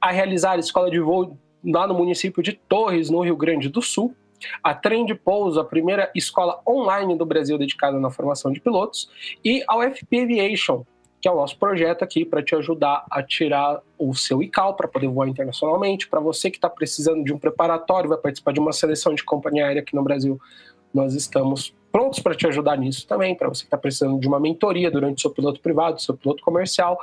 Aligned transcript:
a 0.00 0.10
realizar 0.10 0.58
escola 0.58 0.90
de 0.90 1.00
voo 1.00 1.36
lá 1.62 1.86
no 1.86 1.94
município 1.94 2.42
de 2.42 2.52
Torres, 2.52 3.10
no 3.10 3.20
Rio 3.20 3.36
Grande 3.36 3.68
do 3.68 3.82
Sul, 3.82 4.14
a 4.62 4.74
Trend 4.74 5.14
Pouso, 5.16 5.60
a 5.60 5.64
primeira 5.64 6.10
escola 6.14 6.60
online 6.66 7.16
do 7.16 7.26
Brasil 7.26 7.58
dedicada 7.58 7.98
na 7.98 8.10
formação 8.10 8.52
de 8.52 8.60
pilotos, 8.60 9.08
e 9.44 9.62
a 9.66 9.76
UFP 9.78 10.20
Aviation, 10.20 10.84
que 11.20 11.28
é 11.28 11.30
o 11.30 11.36
nosso 11.36 11.58
projeto 11.58 12.02
aqui 12.02 12.24
para 12.24 12.42
te 12.42 12.54
ajudar 12.54 13.04
a 13.10 13.22
tirar 13.22 13.80
o 13.98 14.14
seu 14.14 14.42
ICAO 14.42 14.74
para 14.74 14.86
poder 14.86 15.08
voar 15.08 15.26
internacionalmente. 15.26 16.06
Para 16.06 16.20
você 16.20 16.50
que 16.50 16.58
está 16.58 16.68
precisando 16.68 17.24
de 17.24 17.32
um 17.32 17.38
preparatório, 17.38 18.10
vai 18.10 18.18
participar 18.18 18.52
de 18.52 18.60
uma 18.60 18.72
seleção 18.72 19.14
de 19.14 19.24
companhia 19.24 19.66
aérea 19.66 19.80
aqui 19.80 19.94
no 19.94 20.02
Brasil, 20.02 20.38
nós 20.92 21.14
estamos 21.14 21.74
prontos 21.90 22.20
para 22.20 22.34
te 22.34 22.46
ajudar 22.46 22.76
nisso 22.76 23.06
também. 23.06 23.34
Para 23.34 23.48
você 23.48 23.62
que 23.62 23.68
está 23.68 23.78
precisando 23.78 24.18
de 24.20 24.28
uma 24.28 24.38
mentoria 24.38 24.90
durante 24.90 25.18
o 25.18 25.20
seu 25.22 25.30
piloto 25.30 25.60
privado, 25.60 26.00
seu 26.00 26.16
piloto 26.16 26.42
comercial, 26.42 26.98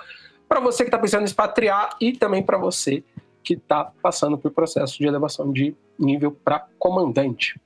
para 0.47 0.59
você 0.59 0.83
que 0.83 0.89
está 0.89 0.99
pensando 0.99 1.21
em 1.21 1.25
expatriar 1.25 1.95
e 1.99 2.11
também 2.11 2.43
para 2.43 2.57
você 2.57 3.03
que 3.43 3.53
está 3.53 3.91
passando 4.01 4.37
por 4.37 4.51
processo 4.51 4.97
de 4.97 5.05
elevação 5.05 5.51
de 5.51 5.75
nível 5.97 6.31
para 6.31 6.67
comandante. 6.77 7.59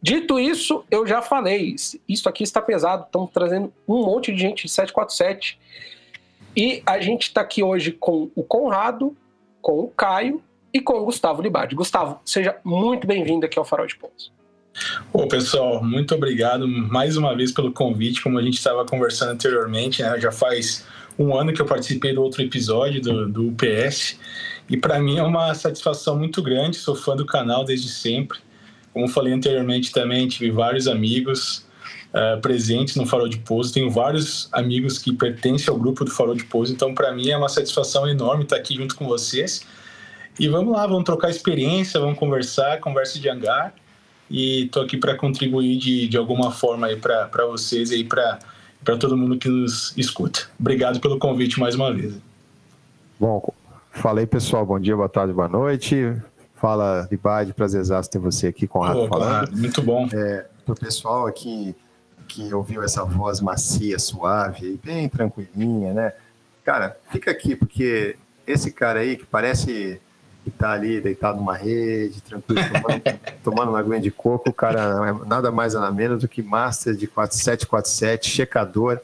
Dito 0.00 0.38
isso, 0.38 0.84
eu 0.90 1.06
já 1.06 1.20
falei, 1.20 1.74
isso 2.08 2.28
aqui 2.28 2.44
está 2.44 2.62
pesado, 2.62 3.04
estamos 3.04 3.30
trazendo 3.32 3.72
um 3.86 4.04
monte 4.04 4.32
de 4.32 4.40
gente 4.40 4.66
de 4.66 4.72
747 4.72 5.58
e 6.56 6.82
a 6.86 7.00
gente 7.00 7.24
está 7.24 7.40
aqui 7.40 7.62
hoje 7.62 7.92
com 7.92 8.30
o 8.34 8.42
Conrado, 8.42 9.16
com 9.60 9.80
o 9.80 9.88
Caio 9.88 10.42
e 10.72 10.80
com 10.80 10.94
o 10.94 11.04
Gustavo 11.04 11.42
Libardi. 11.42 11.74
Gustavo, 11.74 12.20
seja 12.24 12.56
muito 12.64 13.06
bem-vindo 13.06 13.44
aqui 13.44 13.58
ao 13.58 13.64
Farol 13.64 13.86
de 13.86 13.96
Pouso. 13.96 14.32
Ô, 15.12 15.26
pessoal, 15.26 15.82
muito 15.82 16.14
obrigado 16.14 16.68
mais 16.68 17.16
uma 17.16 17.34
vez 17.36 17.50
pelo 17.50 17.72
convite. 17.72 18.22
Como 18.22 18.38
a 18.38 18.42
gente 18.42 18.58
estava 18.58 18.84
conversando 18.84 19.32
anteriormente, 19.32 20.02
né, 20.02 20.18
já 20.20 20.30
faz 20.30 20.86
um 21.18 21.34
ano 21.36 21.52
que 21.52 21.60
eu 21.60 21.66
participei 21.66 22.14
do 22.14 22.22
outro 22.22 22.42
episódio 22.42 23.00
do, 23.00 23.28
do 23.28 23.48
UPS 23.48 24.18
e 24.68 24.76
para 24.76 24.98
mim 24.98 25.18
é 25.18 25.22
uma 25.22 25.54
satisfação 25.54 26.16
muito 26.18 26.42
grande, 26.42 26.76
sou 26.76 26.94
fã 26.94 27.16
do 27.16 27.24
canal 27.24 27.64
desde 27.64 27.88
sempre. 27.88 28.38
Como 28.92 29.08
falei 29.08 29.32
anteriormente 29.32 29.92
também, 29.92 30.28
tive 30.28 30.50
vários 30.50 30.86
amigos 30.86 31.66
uh, 32.12 32.40
presentes 32.40 32.96
no 32.96 33.06
Farol 33.06 33.28
de 33.28 33.38
Pouso, 33.38 33.72
tenho 33.72 33.90
vários 33.90 34.48
amigos 34.52 34.98
que 34.98 35.12
pertencem 35.12 35.72
ao 35.72 35.78
grupo 35.78 36.04
do 36.04 36.10
Farol 36.10 36.34
de 36.34 36.44
Pouso, 36.44 36.72
então 36.72 36.94
para 36.94 37.12
mim 37.12 37.30
é 37.30 37.36
uma 37.36 37.48
satisfação 37.48 38.08
enorme 38.08 38.44
estar 38.44 38.56
aqui 38.56 38.74
junto 38.74 38.94
com 38.94 39.06
vocês. 39.06 39.64
E 40.38 40.46
vamos 40.48 40.72
lá, 40.72 40.86
vamos 40.86 41.04
trocar 41.04 41.30
experiência, 41.30 41.98
vamos 41.98 42.18
conversar, 42.18 42.78
conversa 42.78 43.18
de 43.18 43.28
hangar. 43.28 43.74
E 44.30 44.66
estou 44.66 44.82
aqui 44.82 44.96
para 44.96 45.16
contribuir 45.16 45.78
de, 45.78 46.06
de 46.06 46.16
alguma 46.16 46.52
forma 46.52 46.86
aí 46.86 46.96
para 46.96 47.46
vocês 47.46 47.90
e 47.90 48.04
para 48.04 48.38
todo 49.00 49.16
mundo 49.16 49.38
que 49.38 49.48
nos 49.48 49.96
escuta. 49.96 50.48
Obrigado 50.60 51.00
pelo 51.00 51.18
convite 51.18 51.58
mais 51.58 51.74
uma 51.74 51.92
vez. 51.92 52.14
Bom, 53.18 53.40
Fala 53.98 54.20
aí, 54.20 54.26
pessoal. 54.26 54.64
Bom 54.64 54.78
dia, 54.78 54.94
boa 54.94 55.08
tarde, 55.08 55.32
boa 55.32 55.48
noite. 55.48 56.16
Fala, 56.54 57.08
Libade, 57.10 57.52
prazerzaço 57.52 58.08
ter 58.08 58.20
você 58.20 58.46
aqui 58.46 58.66
com 58.66 58.84
a 58.84 59.08
falando. 59.08 59.56
Muito 59.56 59.82
bom. 59.82 60.08
É, 60.12 60.46
Para 60.64 60.72
o 60.72 60.78
pessoal 60.78 61.26
aqui 61.26 61.74
que 62.28 62.54
ouviu 62.54 62.82
essa 62.82 63.04
voz 63.04 63.40
macia, 63.40 63.98
suave, 63.98 64.78
bem 64.84 65.08
tranquilinha, 65.08 65.92
né? 65.92 66.12
Cara, 66.64 66.96
fica 67.10 67.32
aqui, 67.32 67.56
porque 67.56 68.16
esse 68.46 68.70
cara 68.70 69.00
aí 69.00 69.16
que 69.16 69.26
parece 69.26 70.00
que 70.44 70.50
tá 70.50 70.72
ali 70.72 71.00
deitado 71.00 71.38
numa 71.38 71.56
rede, 71.56 72.20
tranquilo, 72.20 72.62
tomando, 72.70 73.02
tomando 73.42 73.68
uma 73.70 73.80
aguinha 73.80 74.00
de 74.00 74.12
coco, 74.12 74.50
o 74.50 74.54
cara 74.54 74.80
é 75.08 75.26
nada 75.26 75.50
mais 75.50 75.74
nada 75.74 75.90
menos 75.90 76.20
do 76.20 76.28
que 76.28 76.40
master 76.40 76.94
de 76.94 77.06
747, 77.08 78.30
checador 78.30 79.00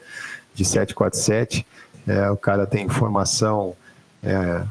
de 0.53 0.63
747. 0.63 1.67
É, 2.07 2.29
o 2.29 2.37
cara 2.37 2.65
tem 2.65 2.87
formação 2.87 3.75
é, 4.23 4.63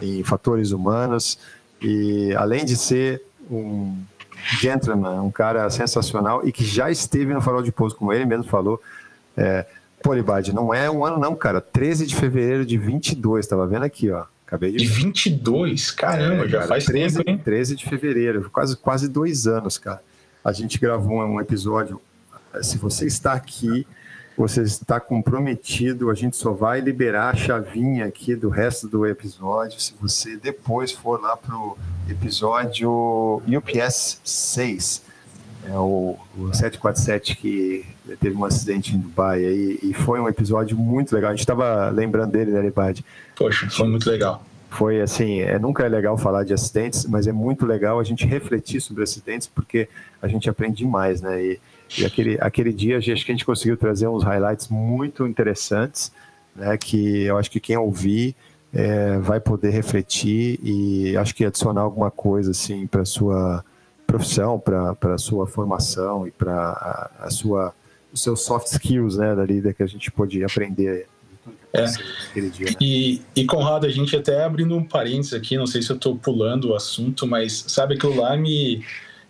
em 0.00 0.22
fatores 0.22 0.70
humanos 0.70 1.38
e 1.80 2.34
além 2.34 2.64
de 2.64 2.76
ser 2.76 3.22
um 3.50 3.96
gentleman, 4.60 5.22
um 5.22 5.30
cara 5.30 5.68
sensacional 5.70 6.46
e 6.46 6.52
que 6.52 6.64
já 6.64 6.90
esteve 6.90 7.32
no 7.32 7.40
Farol 7.40 7.62
de 7.62 7.72
Pouso, 7.72 7.96
como 7.96 8.12
ele 8.12 8.24
mesmo 8.24 8.44
falou, 8.44 8.80
é, 9.36 9.66
Polibade, 10.02 10.54
não 10.54 10.72
é 10.72 10.90
um 10.90 11.04
ano 11.04 11.18
não, 11.18 11.34
cara, 11.34 11.60
13 11.60 12.06
de 12.06 12.14
fevereiro 12.14 12.66
de 12.66 12.76
22, 12.76 13.44
estava 13.44 13.66
vendo 13.66 13.84
aqui, 13.84 14.10
ó. 14.10 14.24
Acabei 14.46 14.72
de... 14.72 14.78
de 14.78 14.86
22? 14.86 15.90
Caramba, 15.92 16.44
é, 16.44 16.48
já 16.48 16.58
cara, 16.58 16.68
faz 16.68 16.84
13, 16.84 17.16
tempo, 17.16 17.30
hein? 17.30 17.38
13 17.42 17.76
de 17.76 17.84
fevereiro, 17.88 18.50
quase, 18.50 18.76
quase 18.76 19.08
dois 19.08 19.46
anos, 19.46 19.78
cara. 19.78 20.02
A 20.44 20.52
gente 20.52 20.78
gravou 20.78 21.24
um 21.24 21.40
episódio, 21.40 21.98
se 22.60 22.76
você 22.76 23.06
está 23.06 23.32
aqui 23.32 23.86
você 24.36 24.62
está 24.62 24.98
comprometido, 24.98 26.10
a 26.10 26.14
gente 26.14 26.36
só 26.36 26.52
vai 26.52 26.80
liberar 26.80 27.30
a 27.30 27.36
chavinha 27.36 28.06
aqui 28.06 28.34
do 28.34 28.48
resto 28.48 28.88
do 28.88 29.06
episódio 29.06 29.80
se 29.80 29.94
você 30.00 30.36
depois 30.36 30.90
for 30.90 31.20
lá 31.20 31.36
para 31.36 31.56
o 31.56 31.76
episódio 32.08 33.40
UPS 33.46 34.20
6, 34.24 35.02
é 35.66 35.78
o, 35.78 36.16
o 36.36 36.52
747 36.52 37.36
que 37.36 37.86
teve 38.20 38.36
um 38.36 38.44
acidente 38.44 38.94
em 38.94 38.98
Dubai 38.98 39.44
aí, 39.44 39.78
e 39.82 39.94
foi 39.94 40.20
um 40.20 40.28
episódio 40.28 40.76
muito 40.76 41.14
legal. 41.14 41.30
A 41.30 41.32
gente 41.32 41.40
estava 41.40 41.88
lembrando 41.88 42.32
dele, 42.32 42.50
né, 42.50 42.60
Lebad? 42.60 43.02
Poxa, 43.36 43.68
foi 43.70 43.88
muito 43.88 44.08
legal. 44.10 44.44
Foi 44.68 45.00
assim, 45.00 45.40
é, 45.40 45.58
nunca 45.58 45.84
é 45.84 45.88
legal 45.88 46.18
falar 46.18 46.44
de 46.44 46.52
acidentes, 46.52 47.06
mas 47.06 47.26
é 47.26 47.32
muito 47.32 47.64
legal 47.64 48.00
a 48.00 48.04
gente 48.04 48.26
refletir 48.26 48.80
sobre 48.80 49.04
acidentes 49.04 49.46
porque 49.46 49.88
a 50.20 50.26
gente 50.26 50.50
aprende 50.50 50.78
demais, 50.78 51.22
né? 51.22 51.42
E, 51.42 51.60
e 51.98 52.04
aquele, 52.04 52.38
aquele 52.40 52.72
dia, 52.72 52.98
acho 52.98 53.24
que 53.24 53.32
a 53.32 53.34
gente 53.34 53.44
conseguiu 53.44 53.76
trazer 53.76 54.08
uns 54.08 54.22
highlights 54.24 54.68
muito 54.68 55.26
interessantes, 55.26 56.12
né, 56.54 56.76
que 56.76 57.22
eu 57.24 57.38
acho 57.38 57.50
que 57.50 57.60
quem 57.60 57.76
ouvir 57.76 58.34
é, 58.72 59.18
vai 59.18 59.40
poder 59.40 59.70
refletir 59.70 60.58
e 60.62 61.16
acho 61.16 61.34
que 61.34 61.44
adicionar 61.44 61.82
alguma 61.82 62.10
coisa 62.10 62.50
assim 62.50 62.86
para 62.86 63.02
a 63.02 63.06
sua 63.06 63.64
profissão, 64.06 64.58
para 64.58 65.14
a 65.14 65.18
sua 65.18 65.46
formação 65.46 66.26
e 66.26 66.30
para 66.30 66.52
a, 66.52 67.26
a, 67.26 67.30
sua 67.30 67.74
os 68.12 68.22
seus 68.22 68.42
soft 68.42 68.68
skills, 68.68 69.16
né, 69.16 69.34
da 69.34 69.44
lida 69.44 69.72
que 69.72 69.82
a 69.82 69.86
gente 69.86 70.10
pode 70.10 70.42
aprender 70.44 71.08
é. 71.72 71.84
Dia, 72.34 72.66
né? 72.66 72.76
e, 72.80 73.20
e 73.34 73.44
Conrado, 73.44 73.86
a 73.86 73.90
gente 73.90 74.14
até 74.16 74.44
abrindo 74.44 74.76
um 74.76 74.84
parênteses 74.84 75.34
aqui, 75.34 75.56
não 75.56 75.66
sei 75.66 75.82
se 75.82 75.90
eu 75.90 75.96
estou 75.96 76.16
pulando 76.16 76.70
o 76.70 76.74
assunto, 76.74 77.26
mas 77.26 77.64
sabe 77.68 77.94
aquilo 77.94 78.16
lá 78.20 78.36
me, 78.36 78.84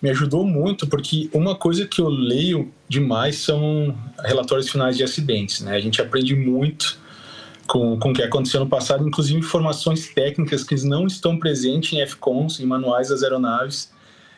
me 0.05 0.11
ajudou 0.11 0.45
muito, 0.45 0.87
porque 0.87 1.31
uma 1.33 1.55
coisa 1.55 1.87
que 1.87 1.99
eu 1.99 2.11
leio 2.11 2.71
demais 2.87 3.39
são 3.39 3.97
relatórios 4.23 4.69
finais 4.69 4.99
de 4.99 5.03
acidentes. 5.03 5.63
Né? 5.63 5.75
A 5.75 5.81
gente 5.81 5.99
aprende 6.03 6.37
muito 6.37 6.99
com, 7.67 7.99
com 7.99 8.11
o 8.11 8.13
que 8.13 8.23
aconteceu 8.23 8.61
no 8.61 8.69
passado, 8.69 9.09
inclusive 9.09 9.39
informações 9.39 10.09
técnicas 10.09 10.63
que 10.63 10.75
não 10.85 11.07
estão 11.07 11.39
presentes 11.39 11.95
em 11.95 12.07
FCONs, 12.07 12.61
em 12.61 12.67
manuais 12.67 13.09
das 13.09 13.23
aeronaves, 13.23 13.91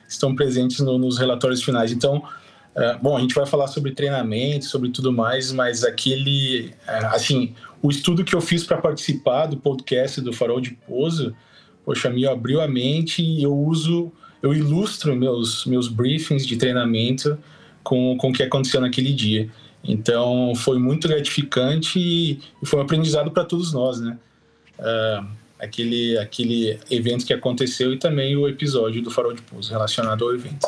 estão 0.09 0.37
presentes 0.37 0.79
no, 0.79 0.99
nos 0.99 1.19
relatórios 1.19 1.61
finais. 1.61 1.91
Então, 1.91 2.23
Uh, 2.77 3.03
bom, 3.03 3.17
a 3.17 3.21
gente 3.23 3.35
vai 3.35 3.47
falar 3.47 3.69
sobre 3.69 3.93
treinamento, 3.93 4.67
sobre 4.67 4.91
tudo 4.91 5.11
mais, 5.11 5.51
mas 5.51 5.83
aquele, 5.83 6.75
uh, 6.87 7.07
assim, 7.07 7.55
o 7.81 7.91
estudo 7.91 8.23
que 8.23 8.35
eu 8.35 8.41
fiz 8.43 8.65
para 8.65 8.77
participar 8.77 9.47
do 9.47 9.57
podcast 9.57 10.21
do 10.21 10.31
Farol 10.31 10.61
de 10.61 10.73
Pouso, 10.87 11.35
poxa, 11.87 12.11
me 12.11 12.27
abriu 12.27 12.61
a 12.61 12.69
mente 12.69 13.23
e 13.23 13.43
eu 13.43 13.57
uso, 13.57 14.13
eu 14.43 14.55
ilustro 14.55 15.15
meus, 15.17 15.65
meus 15.67 15.88
briefings 15.88 16.47
de 16.47 16.56
treinamento 16.56 17.38
com, 17.83 18.17
com 18.17 18.31
o 18.31 18.33
que 18.33 18.43
aconteceu 18.43 18.81
naquele 18.81 19.12
dia. 19.12 19.49
Então, 19.83 20.53
foi 20.56 20.79
muito 20.79 21.06
gratificante 21.06 21.99
e, 21.99 22.41
foi 22.65 22.81
um 22.81 22.83
aprendizado 22.83 23.31
para 23.31 23.44
todos 23.44 23.73
nós, 23.73 24.00
né? 24.00 24.19
Uh, 24.79 25.27
aquele, 25.59 26.19
aquele 26.19 26.79
evento 26.91 27.25
que 27.25 27.33
aconteceu 27.33 27.93
e 27.93 27.99
também 27.99 28.37
o 28.37 28.49
episódio 28.49 29.03
do 29.03 29.11
Farol 29.11 29.33
de 29.33 29.43
Pouso 29.43 29.71
relacionado 29.71 30.25
ao 30.25 30.35
evento. 30.35 30.67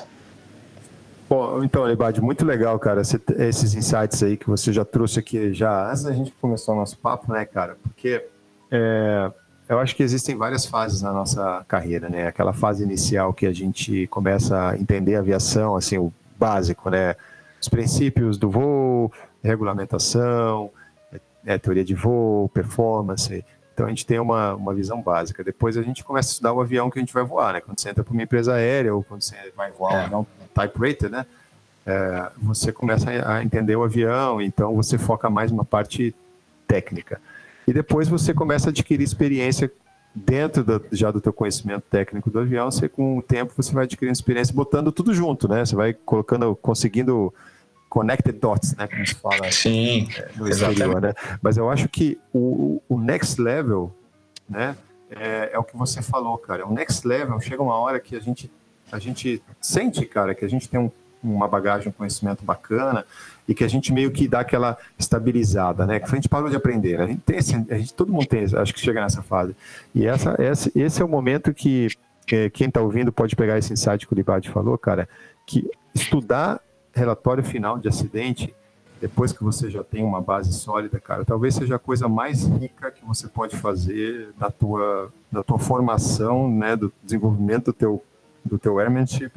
Bom, 1.28 1.62
então, 1.62 1.84
Lebade, 1.84 2.22
muito 2.22 2.44
legal, 2.44 2.78
cara, 2.78 3.02
esses 3.02 3.74
insights 3.74 4.22
aí 4.22 4.36
que 4.36 4.48
você 4.48 4.72
já 4.72 4.84
trouxe 4.84 5.18
aqui 5.18 5.52
já 5.52 5.90
antes 5.90 6.04
da 6.04 6.12
gente 6.12 6.32
começar 6.40 6.72
o 6.72 6.76
nosso 6.76 6.96
papo, 6.96 7.30
né, 7.30 7.44
cara? 7.44 7.76
Porque 7.82 8.24
é, 8.70 9.30
eu 9.68 9.78
acho 9.78 9.94
que 9.94 10.02
existem 10.02 10.34
várias 10.34 10.64
fases 10.64 11.02
na 11.02 11.12
nossa 11.12 11.64
carreira, 11.68 12.08
né? 12.08 12.26
Aquela 12.26 12.52
fase 12.52 12.82
inicial 12.82 13.34
que 13.34 13.46
a 13.46 13.52
gente 13.52 14.06
começa 14.06 14.70
a 14.70 14.78
entender 14.78 15.16
a 15.16 15.18
aviação, 15.18 15.76
assim, 15.76 15.98
o 15.98 16.12
básico, 16.38 16.88
né? 16.88 17.14
Os 17.60 17.68
princípios 17.68 18.38
do 18.38 18.48
voo, 18.48 19.12
regulamentação, 19.42 20.70
é, 21.44 21.58
teoria 21.58 21.84
de 21.84 21.94
voo, 21.94 22.48
performance. 22.48 23.44
Então 23.74 23.86
a 23.86 23.90
gente 23.90 24.06
tem 24.06 24.18
uma, 24.18 24.54
uma 24.54 24.72
visão 24.74 25.02
básica. 25.02 25.44
Depois 25.44 25.76
a 25.76 25.82
gente 25.82 26.02
começa 26.02 26.30
a 26.30 26.32
estudar 26.32 26.52
o 26.52 26.60
avião 26.60 26.90
que 26.90 26.98
a 26.98 27.02
gente 27.02 27.12
vai 27.12 27.24
voar, 27.24 27.52
né? 27.52 27.60
Quando 27.60 27.78
você 27.78 27.90
entra 27.90 28.02
para 28.02 28.12
uma 28.12 28.22
empresa 28.22 28.54
aérea 28.54 28.94
ou 28.94 29.04
quando 29.04 29.22
você 29.22 29.36
vai 29.54 29.70
voar 29.70 29.92
é. 29.92 29.96
um 29.96 30.04
avião 30.04 30.26
type 30.54 30.78
rated, 30.78 31.10
né? 31.10 31.26
É, 31.86 32.30
você 32.38 32.72
começa 32.72 33.10
a 33.10 33.42
entender 33.42 33.76
o 33.76 33.84
avião, 33.84 34.40
então 34.40 34.74
você 34.74 34.98
foca 34.98 35.28
mais 35.28 35.50
numa 35.50 35.64
parte 35.64 36.14
técnica. 36.66 37.20
E 37.68 37.72
depois 37.72 38.08
você 38.08 38.32
começa 38.32 38.68
a 38.68 38.70
adquirir 38.70 39.04
experiência 39.04 39.70
dentro 40.14 40.64
já 40.90 41.10
do 41.10 41.20
teu 41.20 41.34
conhecimento 41.34 41.82
técnico 41.82 42.30
do 42.30 42.38
avião, 42.38 42.70
você 42.70 42.88
com 42.88 43.18
o 43.18 43.22
tempo 43.22 43.52
você 43.54 43.74
vai 43.74 43.84
adquirindo 43.84 44.14
experiência 44.14 44.54
botando 44.54 44.90
tudo 44.90 45.12
junto, 45.12 45.46
né? 45.46 45.66
Você 45.66 45.76
vai 45.76 45.92
colocando, 45.92 46.56
conseguindo 46.56 47.32
connected 47.90 48.38
dots, 48.38 48.74
né? 48.74 48.88
Como 48.88 49.06
se 49.06 49.14
fala 49.16 49.52
Sim, 49.52 50.08
é, 50.16 50.30
no 50.34 50.48
exterior, 50.48 50.98
né? 50.98 51.12
Mas 51.42 51.58
eu 51.58 51.68
acho 51.68 51.90
que 51.90 52.18
o, 52.32 52.80
o 52.88 52.98
next 52.98 53.38
level, 53.38 53.94
né? 54.48 54.74
É, 55.10 55.50
é, 55.52 55.58
o 55.58 55.62
que 55.62 55.76
você 55.76 56.00
falou, 56.00 56.38
cara. 56.38 56.66
O 56.66 56.72
next 56.72 57.06
level 57.06 57.38
chega 57.38 57.62
uma 57.62 57.76
hora 57.76 58.00
que 58.00 58.16
a 58.16 58.20
gente, 58.20 58.50
a 58.90 58.98
gente 58.98 59.42
sente, 59.60 60.06
cara, 60.06 60.34
que 60.34 60.42
a 60.42 60.48
gente 60.48 60.70
tem 60.70 60.80
um, 60.80 60.90
uma 61.22 61.46
bagagem, 61.46 61.90
um 61.90 61.92
conhecimento 61.92 62.42
bacana 62.42 63.04
e 63.48 63.54
que 63.54 63.64
a 63.64 63.68
gente 63.68 63.92
meio 63.92 64.10
que 64.10 64.28
dá 64.28 64.40
aquela 64.40 64.76
estabilizada, 64.98 65.86
né? 65.86 65.98
Que 65.98 66.04
a 66.04 66.14
gente 66.14 66.28
parou 66.28 66.50
de 66.50 66.56
aprender. 66.56 67.00
A 67.00 67.06
gente 67.06 67.22
tem, 67.22 67.38
esse, 67.38 67.54
a 67.54 67.78
gente, 67.78 67.94
todo 67.94 68.12
mundo 68.12 68.26
tem, 68.26 68.44
acho 68.44 68.74
que 68.74 68.80
chega 68.80 69.00
nessa 69.00 69.22
fase. 69.22 69.56
E 69.94 70.06
essa, 70.06 70.36
esse, 70.38 70.70
esse 70.78 71.00
é 71.00 71.04
o 71.04 71.08
momento 71.08 71.54
que, 71.54 71.88
que 72.26 72.50
quem 72.50 72.68
está 72.68 72.82
ouvindo 72.82 73.10
pode 73.10 73.34
pegar 73.34 73.56
esse 73.56 73.72
insight 73.72 74.06
que 74.06 74.12
o 74.12 74.14
Libade 74.14 74.50
falou, 74.50 74.76
cara, 74.76 75.08
que 75.46 75.68
estudar 75.94 76.60
relatório 76.92 77.42
final 77.42 77.78
de 77.78 77.88
acidente, 77.88 78.54
depois 79.00 79.32
que 79.32 79.42
você 79.42 79.70
já 79.70 79.82
tem 79.82 80.04
uma 80.04 80.20
base 80.20 80.52
sólida, 80.52 81.00
cara, 81.00 81.24
talvez 81.24 81.54
seja 81.54 81.76
a 81.76 81.78
coisa 81.78 82.06
mais 82.06 82.44
rica 82.44 82.90
que 82.90 83.04
você 83.04 83.28
pode 83.28 83.56
fazer 83.56 84.30
da 84.36 84.50
tua, 84.50 85.10
da 85.32 85.42
tua 85.42 85.58
formação, 85.58 86.50
né, 86.50 86.76
do 86.76 86.92
desenvolvimento 87.02 87.66
do 87.66 87.72
teu, 87.72 88.04
do 88.44 88.58
teu 88.58 88.78
airmanship 88.78 89.32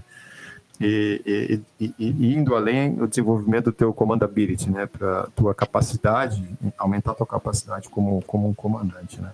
e, 0.82 1.62
e, 1.80 1.94
e, 2.00 2.34
indo 2.34 2.56
além 2.56 3.02
o 3.02 3.08
desenvolvimento 3.08 3.66
do 3.66 3.72
teu 3.72 3.94
commandability, 3.94 4.70
né, 4.70 4.86
para 4.86 5.28
tua 5.36 5.54
capacidade, 5.54 6.44
aumentar 6.78 7.14
tua 7.14 7.28
capacidade 7.28 7.90
como, 7.90 8.22
como 8.24 8.50
um 8.50 8.54
comandante, 8.54 9.22
né. 9.22 9.32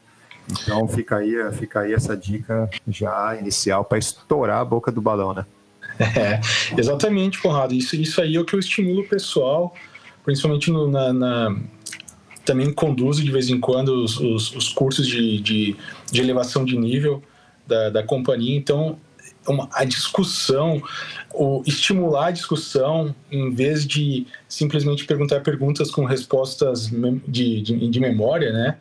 Então 0.50 0.88
fica 0.88 1.18
aí, 1.18 1.34
fica 1.54 1.82
aí 1.82 1.94
essa 1.94 2.16
dica 2.16 2.70
já 2.88 3.36
inicial 3.36 3.84
para 3.84 3.98
estourar 3.98 4.60
a 4.60 4.66
boca 4.66 4.92
do 4.92 5.02
balão, 5.02 5.34
né. 5.34 5.46
É, 6.00 6.40
exatamente, 6.80 7.42
Conrado. 7.42 7.74
Isso, 7.74 7.96
isso 7.96 8.22
aí 8.22 8.36
é 8.36 8.40
o 8.40 8.46
que 8.46 8.54
eu 8.54 8.60
estimulo 8.60 9.02
o 9.02 9.08
pessoal, 9.08 9.74
principalmente 10.24 10.70
no, 10.70 10.90
na, 10.90 11.12
na, 11.12 11.58
também 12.46 12.72
conduzo 12.72 13.24
de 13.24 13.32
vez 13.32 13.50
em 13.50 13.60
quando 13.60 14.04
os, 14.04 14.20
os, 14.20 14.56
os 14.56 14.70
cursos 14.70 15.08
de, 15.08 15.40
de, 15.42 15.76
de, 16.12 16.22
elevação 16.22 16.64
de 16.64 16.78
nível 16.78 17.22
da, 17.66 17.90
da 17.90 18.04
companhia. 18.04 18.56
Então, 18.56 18.98
uma, 19.48 19.70
a 19.74 19.86
discussão, 19.86 20.82
o 21.34 21.64
estimular 21.66 22.28
a 22.28 22.32
discussão, 22.32 23.16
em 23.32 23.54
vez 23.54 23.86
de 23.86 24.28
simplesmente 24.48 25.06
perguntar 25.06 25.42
perguntas 25.42 25.90
com 25.92 26.06
respostas 26.06 26.90
de, 27.28 27.62
de, 27.62 27.90
de 27.90 28.00
memória, 28.00 28.52
né? 28.52 28.78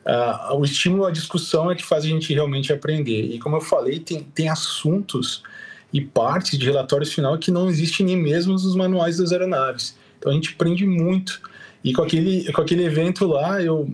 Uh, 0.00 0.56
o 0.56 0.64
estímulo 0.64 1.04
à 1.04 1.10
discussão 1.10 1.70
é 1.70 1.74
que 1.74 1.84
faz 1.84 2.04
a 2.04 2.08
gente 2.08 2.32
realmente 2.32 2.72
aprender. 2.72 3.34
E 3.34 3.38
como 3.38 3.56
eu 3.56 3.60
falei, 3.60 4.00
tem, 4.00 4.22
tem 4.22 4.48
assuntos 4.48 5.42
e 5.92 6.00
partes 6.00 6.58
de 6.58 6.64
relatórios 6.64 7.12
final 7.12 7.36
que 7.36 7.50
não 7.50 7.68
existem 7.68 8.06
nem 8.06 8.16
mesmo 8.16 8.52
nos 8.52 8.74
manuais 8.74 9.18
das 9.18 9.32
aeronaves. 9.32 9.96
Então 10.18 10.32
a 10.32 10.34
gente 10.34 10.54
aprende 10.54 10.86
muito. 10.86 11.40
E 11.84 11.92
com 11.92 12.02
aquele, 12.02 12.50
com 12.52 12.62
aquele 12.62 12.84
evento 12.84 13.26
lá, 13.26 13.62
eu, 13.62 13.90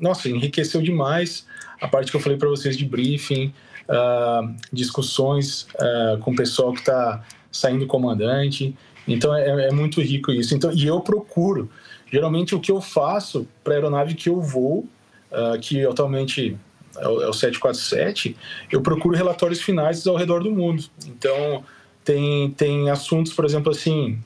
nossa, 0.00 0.28
enriqueceu 0.28 0.82
demais 0.82 1.46
a 1.80 1.88
parte 1.88 2.10
que 2.10 2.16
eu 2.16 2.20
falei 2.20 2.38
para 2.38 2.48
vocês 2.48 2.76
de 2.76 2.84
briefing, 2.84 3.52
uh, 3.88 4.54
discussões 4.72 5.66
uh, 5.74 6.18
com 6.20 6.32
o 6.32 6.36
pessoal 6.36 6.72
que 6.72 6.80
está 6.80 7.22
saindo 7.50 7.86
comandante. 7.86 8.76
Então 9.06 9.34
é, 9.34 9.68
é, 9.68 9.70
muito 9.70 10.00
rico 10.00 10.32
isso. 10.32 10.54
Então, 10.54 10.72
e 10.72 10.86
eu 10.86 11.00
procuro, 11.00 11.70
geralmente 12.10 12.54
o 12.54 12.60
que 12.60 12.70
eu 12.70 12.80
faço 12.80 13.46
para 13.62 13.74
a 13.74 13.76
aeronave 13.76 14.14
que 14.14 14.28
eu 14.28 14.40
vou, 14.40 14.86
uh, 15.30 15.58
que 15.60 15.84
atualmente 15.86 16.56
é 16.98 17.08
o, 17.08 17.22
é 17.22 17.28
o 17.28 17.32
747, 17.32 18.36
eu 18.70 18.80
procuro 18.80 19.16
relatórios 19.16 19.60
finais 19.60 20.06
ao 20.06 20.16
redor 20.16 20.42
do 20.42 20.50
mundo. 20.50 20.84
Então, 21.06 21.62
tem, 22.04 22.50
tem 22.52 22.90
assuntos, 22.90 23.32
por 23.32 23.44
exemplo, 23.44 23.70
assim. 23.70 24.18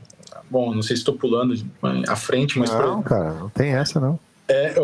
Bom, 0.51 0.75
não 0.75 0.83
sei 0.83 0.97
se 0.97 1.03
estou 1.03 1.15
pulando 1.15 1.55
à 2.09 2.17
frente, 2.17 2.59
mas. 2.59 2.71
Não, 2.71 3.03
cara, 3.03 3.35
não 3.35 3.49
tem 3.49 3.71
essa, 3.71 4.01
não. 4.01 4.19
É, 4.49 4.75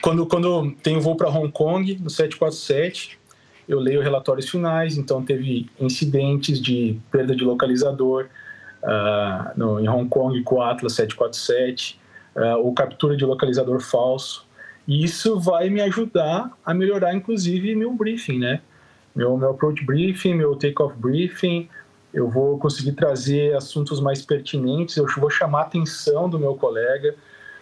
quando, 0.00 0.24
quando 0.24 0.72
tenho 0.82 1.02
voo 1.02 1.14
para 1.14 1.28
Hong 1.28 1.52
Kong, 1.52 1.98
no 2.00 2.08
747, 2.08 3.19
eu 3.70 3.78
leio 3.78 4.02
relatórios 4.02 4.48
finais, 4.48 4.98
então 4.98 5.22
teve 5.24 5.70
incidentes 5.78 6.60
de 6.60 6.98
perda 7.08 7.36
de 7.36 7.44
localizador 7.44 8.26
uh, 8.82 9.56
no, 9.56 9.78
em 9.78 9.88
Hong 9.88 10.08
Kong 10.08 10.42
com 10.42 10.56
o 10.56 10.62
Atlas 10.62 10.94
747, 10.94 12.00
uh, 12.34 12.58
ou 12.58 12.74
captura 12.74 13.16
de 13.16 13.24
localizador 13.24 13.80
falso. 13.80 14.44
E 14.88 15.04
isso 15.04 15.38
vai 15.38 15.70
me 15.70 15.80
ajudar 15.82 16.50
a 16.66 16.74
melhorar, 16.74 17.14
inclusive, 17.14 17.76
meu 17.76 17.92
briefing, 17.92 18.40
né? 18.40 18.60
Meu, 19.14 19.36
meu 19.36 19.50
approach 19.50 19.84
briefing, 19.84 20.34
meu 20.34 20.56
take-off 20.56 20.96
briefing. 20.98 21.68
Eu 22.12 22.28
vou 22.28 22.58
conseguir 22.58 22.92
trazer 22.92 23.54
assuntos 23.54 24.00
mais 24.00 24.20
pertinentes, 24.20 24.96
eu 24.96 25.06
vou 25.16 25.30
chamar 25.30 25.60
a 25.60 25.62
atenção 25.62 26.28
do 26.28 26.40
meu 26.40 26.56
colega 26.56 27.14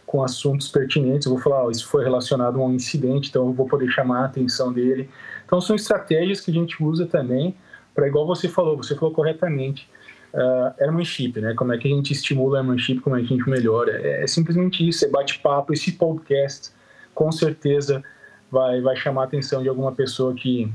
com 0.06 0.23
assuntos 0.23 0.68
pertinentes. 0.68 1.26
Eu 1.26 1.35
vou 1.35 1.42
falar, 1.42 1.66
oh, 1.66 1.71
isso 1.71 1.87
foi 1.87 2.02
relacionado 2.02 2.59
a 2.59 2.64
um 2.64 2.73
incidente, 2.73 3.28
então 3.28 3.47
eu 3.47 3.52
vou 3.52 3.68
poder 3.68 3.90
chamar 3.90 4.23
a 4.23 4.25
atenção 4.25 4.73
dele. 4.73 5.11
Então, 5.49 5.62
são 5.62 5.75
estratégias 5.75 6.43
que 6.43 6.50
a 6.50 6.55
gente 6.55 6.83
usa 6.83 7.07
também 7.07 7.57
para, 7.95 8.07
igual 8.07 8.26
você 8.26 8.49
falou, 8.49 8.76
você 8.76 8.95
falou 8.95 9.14
corretamente, 9.14 9.88
uh, 10.35 10.75
airmanship, 10.78 11.40
né? 11.40 11.55
Como 11.55 11.73
é 11.73 11.78
que 11.78 11.90
a 11.90 11.90
gente 11.90 12.12
estimula 12.12 12.59
a 12.59 12.61
airmanship, 12.61 13.00
como 13.00 13.17
é 13.17 13.21
que 13.21 13.25
a 13.25 13.37
gente 13.37 13.49
melhora. 13.49 13.93
É, 13.93 14.25
é 14.25 14.26
simplesmente 14.26 14.87
isso, 14.87 15.07
é 15.07 15.09
bate-papo. 15.09 15.73
Esse 15.73 15.93
podcast 15.93 16.71
com 17.14 17.33
certeza 17.33 18.05
vai, 18.52 18.83
vai 18.83 18.95
chamar 18.95 19.23
a 19.23 19.25
atenção 19.25 19.62
de 19.62 19.71
alguma 19.71 19.93
pessoa 19.93 20.35
que 20.35 20.71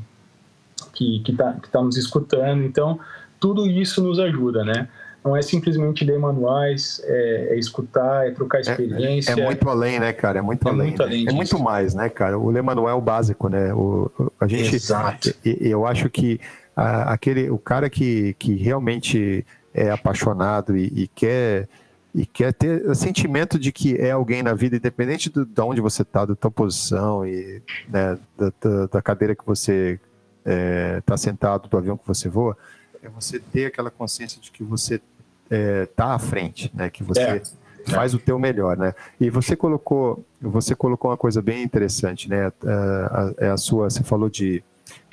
que 0.91 1.23
está 1.27 1.53
que 1.53 1.69
tá 1.69 1.81
nos 1.81 1.97
escutando. 1.97 2.63
Então, 2.63 2.99
tudo 3.39 3.67
isso 3.67 4.01
nos 4.03 4.19
ajuda, 4.19 4.63
né? 4.63 4.89
Não 5.23 5.37
é 5.37 5.41
simplesmente 5.41 6.03
ler 6.03 6.19
manuais, 6.19 7.01
é, 7.05 7.49
é 7.51 7.59
escutar, 7.59 8.27
é 8.27 8.31
trocar 8.31 8.59
experiência. 8.59 9.31
É, 9.31 9.39
é, 9.39 9.45
muito 9.45 9.69
além, 9.69 9.99
né, 9.99 10.11
cara? 10.11 10.39
É 10.39 10.41
muito 10.41 10.67
é 10.67 10.71
além. 10.71 10.87
Muito 10.87 10.99
né? 10.99 11.05
além 11.05 11.25
é 11.29 11.31
muito 11.31 11.59
mais, 11.59 11.93
né, 11.93 12.09
cara? 12.09 12.37
O 12.37 12.49
ler 12.49 12.61
manual 12.61 12.89
é 12.89 12.93
o 12.93 13.01
básico, 13.01 13.47
né? 13.47 13.73
O, 13.73 14.11
a 14.39 14.47
gente, 14.47 14.75
Exato. 14.75 15.33
Eu 15.43 15.85
acho 15.85 16.09
que 16.09 16.39
a, 16.75 17.13
aquele, 17.13 17.49
o 17.49 17.57
cara 17.57 17.89
que, 17.89 18.35
que 18.37 18.55
realmente 18.55 19.45
é 19.73 19.89
apaixonado 19.89 20.75
e, 20.77 20.91
e 20.93 21.07
quer 21.07 21.67
e 22.15 22.27
quer 22.27 22.53
ter 22.53 22.87
o 22.87 22.93
sentimento 22.93 23.57
de 23.57 23.71
que 23.71 23.97
é 23.97 24.11
alguém 24.11 24.43
na 24.43 24.53
vida, 24.53 24.75
independente 24.75 25.31
do, 25.31 25.45
de 25.45 25.61
onde 25.61 25.81
você 25.81 26.03
está, 26.03 26.25
da 26.25 26.35
tua 26.35 26.51
posição 26.51 27.25
e 27.25 27.59
né, 27.89 28.19
da, 28.37 28.53
da, 28.61 28.85
da, 28.85 29.01
cadeira 29.01 29.35
que 29.35 29.43
você 29.43 29.99
está 30.39 30.51
é, 30.51 31.01
tá 31.01 31.17
sentado, 31.17 31.67
do 31.67 31.75
avião 31.75 31.97
que 31.97 32.07
você 32.07 32.29
voa, 32.29 32.55
é 33.01 33.09
você 33.09 33.39
ter 33.39 33.65
aquela 33.65 33.89
consciência 33.89 34.39
de 34.39 34.51
que 34.51 34.63
você 34.63 35.01
está 35.53 35.83
é, 35.83 35.85
tá 35.85 36.15
à 36.15 36.19
frente, 36.19 36.71
né, 36.73 36.89
que 36.89 37.03
você 37.03 37.21
é. 37.21 37.41
faz 37.87 38.13
o 38.13 38.19
teu 38.19 38.39
melhor, 38.39 38.77
né? 38.77 38.93
E 39.19 39.29
você 39.29 39.55
colocou, 39.55 40.23
você 40.41 40.75
colocou 40.75 41.11
uma 41.11 41.17
coisa 41.17 41.41
bem 41.41 41.63
interessante, 41.63 42.29
né? 42.29 42.51
A, 42.65 43.33
a, 43.47 43.53
a 43.53 43.57
sua, 43.57 43.89
você 43.89 44.03
falou 44.03 44.29
de 44.29 44.63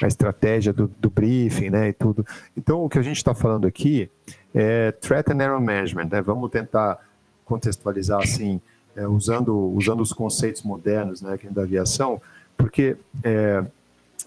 a 0.03 0.07
estratégia 0.07 0.73
do, 0.73 0.91
do 0.99 1.11
briefing, 1.11 1.71
né, 1.71 1.89
e 1.89 1.93
tudo. 1.93 2.25
Então, 2.57 2.85
o 2.85 2.89
que 2.89 2.99
a 2.99 3.03
gente 3.03 3.17
está 3.17 3.35
falando 3.35 3.67
aqui 3.67 4.11
é 4.55 4.93
Threat 4.93 5.31
and 5.31 5.43
Error 5.43 5.61
Management. 5.61 6.09
Né? 6.11 6.23
Vamos 6.23 6.51
tentar 6.51 6.99
contextualizar 7.45 8.23
assim, 8.23 8.61
é, 8.97 9.07
usando, 9.07 9.55
usando 9.75 10.01
os 10.01 10.13
conceitos 10.13 10.63
modernos 10.63 11.21
né, 11.23 11.39
da 11.51 11.63
aviação, 11.63 12.21
porque 12.57 12.97
é, 13.23 13.65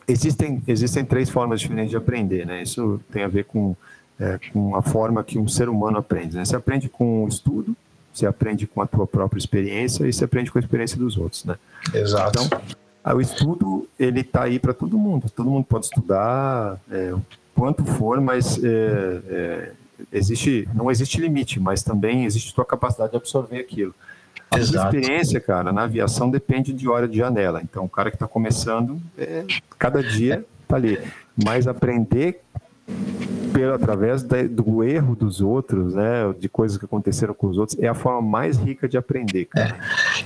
existem, 0.08 0.62
existem 0.68 1.06
três 1.06 1.30
formas 1.30 1.60
diferentes 1.60 1.92
de 1.92 1.98
aprender. 1.98 2.46
Né? 2.46 2.62
Isso 2.62 3.00
tem 3.12 3.24
a 3.24 3.28
ver 3.28 3.46
com, 3.46 3.76
é, 4.20 4.40
com 4.52 4.76
a 4.76 4.82
forma 4.82 5.24
que 5.24 5.38
um 5.38 5.48
ser 5.48 5.70
humano 5.70 5.98
aprende. 5.98 6.36
Né? 6.36 6.46
Você 6.46 6.56
aprende 6.56 6.90
com 6.90 7.26
o 7.26 7.28
estudo, 7.28 7.76
você 8.14 8.26
aprende 8.26 8.68
com 8.68 8.82
a 8.82 8.88
tua 8.88 9.08
própria 9.08 9.40
experiência 9.40 10.08
e 10.08 10.14
você 10.14 10.26
aprende 10.26 10.52
com 10.52 10.58
a 10.58 10.62
experiência 10.62 10.98
dos 10.98 11.18
outros. 11.18 11.46
Né? 11.46 11.56
Exato. 11.94 12.44
Então, 12.44 12.62
o 13.16 13.22
estudo 13.22 13.88
ele 14.00 14.22
está 14.22 14.44
aí 14.44 14.60
para 14.60 14.74
todo 14.74 14.98
mundo. 14.98 15.30
Todo 15.30 15.50
mundo 15.50 15.66
pode 15.66 15.86
estudar 15.86 16.80
é, 16.92 17.14
quanto 17.56 17.84
for, 17.84 18.22
mas 18.22 18.64
é, 18.64 19.22
é, 19.28 19.72
existe, 20.12 20.68
não 20.74 20.90
existe 20.90 21.20
limite, 21.20 21.60
mas 21.60 21.84
também 21.84 22.26
existe 22.26 22.54
tua 22.54 22.66
capacidade 22.66 23.12
de 23.12 23.18
absorver 23.18 23.60
aquilo. 23.60 23.94
A 24.52 24.60
experiência, 24.60 25.40
cara, 25.40 25.72
na 25.72 25.84
aviação 25.84 26.30
depende 26.30 26.74
de 26.74 26.88
hora 26.88 27.08
de 27.08 27.18
janela. 27.18 27.62
Então, 27.64 27.86
o 27.86 27.90
cara 27.90 28.12
que 28.12 28.16
está 28.16 28.28
começando, 28.28 29.02
é, 29.18 29.44
cada 29.80 30.04
dia 30.04 30.46
está 30.62 30.76
ali. 30.76 31.00
Mas 31.44 31.68
aprender 31.68 32.42
pelo 33.54 33.74
através 33.74 34.24
do 34.24 34.84
erro 34.84 35.16
dos 35.16 35.40
outros, 35.40 35.94
né, 35.94 36.34
de 36.40 36.50
coisas 36.50 36.78
que 36.78 36.86
aconteceram 36.86 37.34
com 37.34 37.48
os 37.48 37.58
outros, 37.58 37.78
é 37.80 37.88
a 37.88 37.94
forma 37.94 38.22
mais 38.22 38.58
rica 38.58 38.88
de 38.88 38.98
aprender. 38.98 39.48
É. 39.56 39.74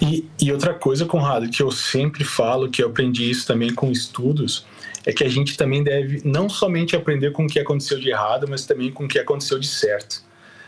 E, 0.01 0.29
e 0.41 0.51
outra 0.51 0.73
coisa, 0.73 1.05
Conrado, 1.05 1.49
que 1.49 1.61
eu 1.61 1.69
sempre 1.69 2.23
falo, 2.23 2.69
que 2.69 2.81
eu 2.81 2.87
aprendi 2.87 3.29
isso 3.29 3.45
também 3.45 3.73
com 3.73 3.91
estudos, 3.91 4.65
é 5.05 5.11
que 5.11 5.23
a 5.23 5.29
gente 5.29 5.57
também 5.57 5.83
deve 5.83 6.21
não 6.23 6.47
somente 6.47 6.95
aprender 6.95 7.31
com 7.31 7.45
o 7.45 7.47
que 7.47 7.59
aconteceu 7.59 7.99
de 7.99 8.09
errado, 8.09 8.47
mas 8.49 8.65
também 8.65 8.91
com 8.91 9.05
o 9.05 9.07
que 9.07 9.19
aconteceu 9.19 9.59
de 9.59 9.67
certo, 9.67 10.23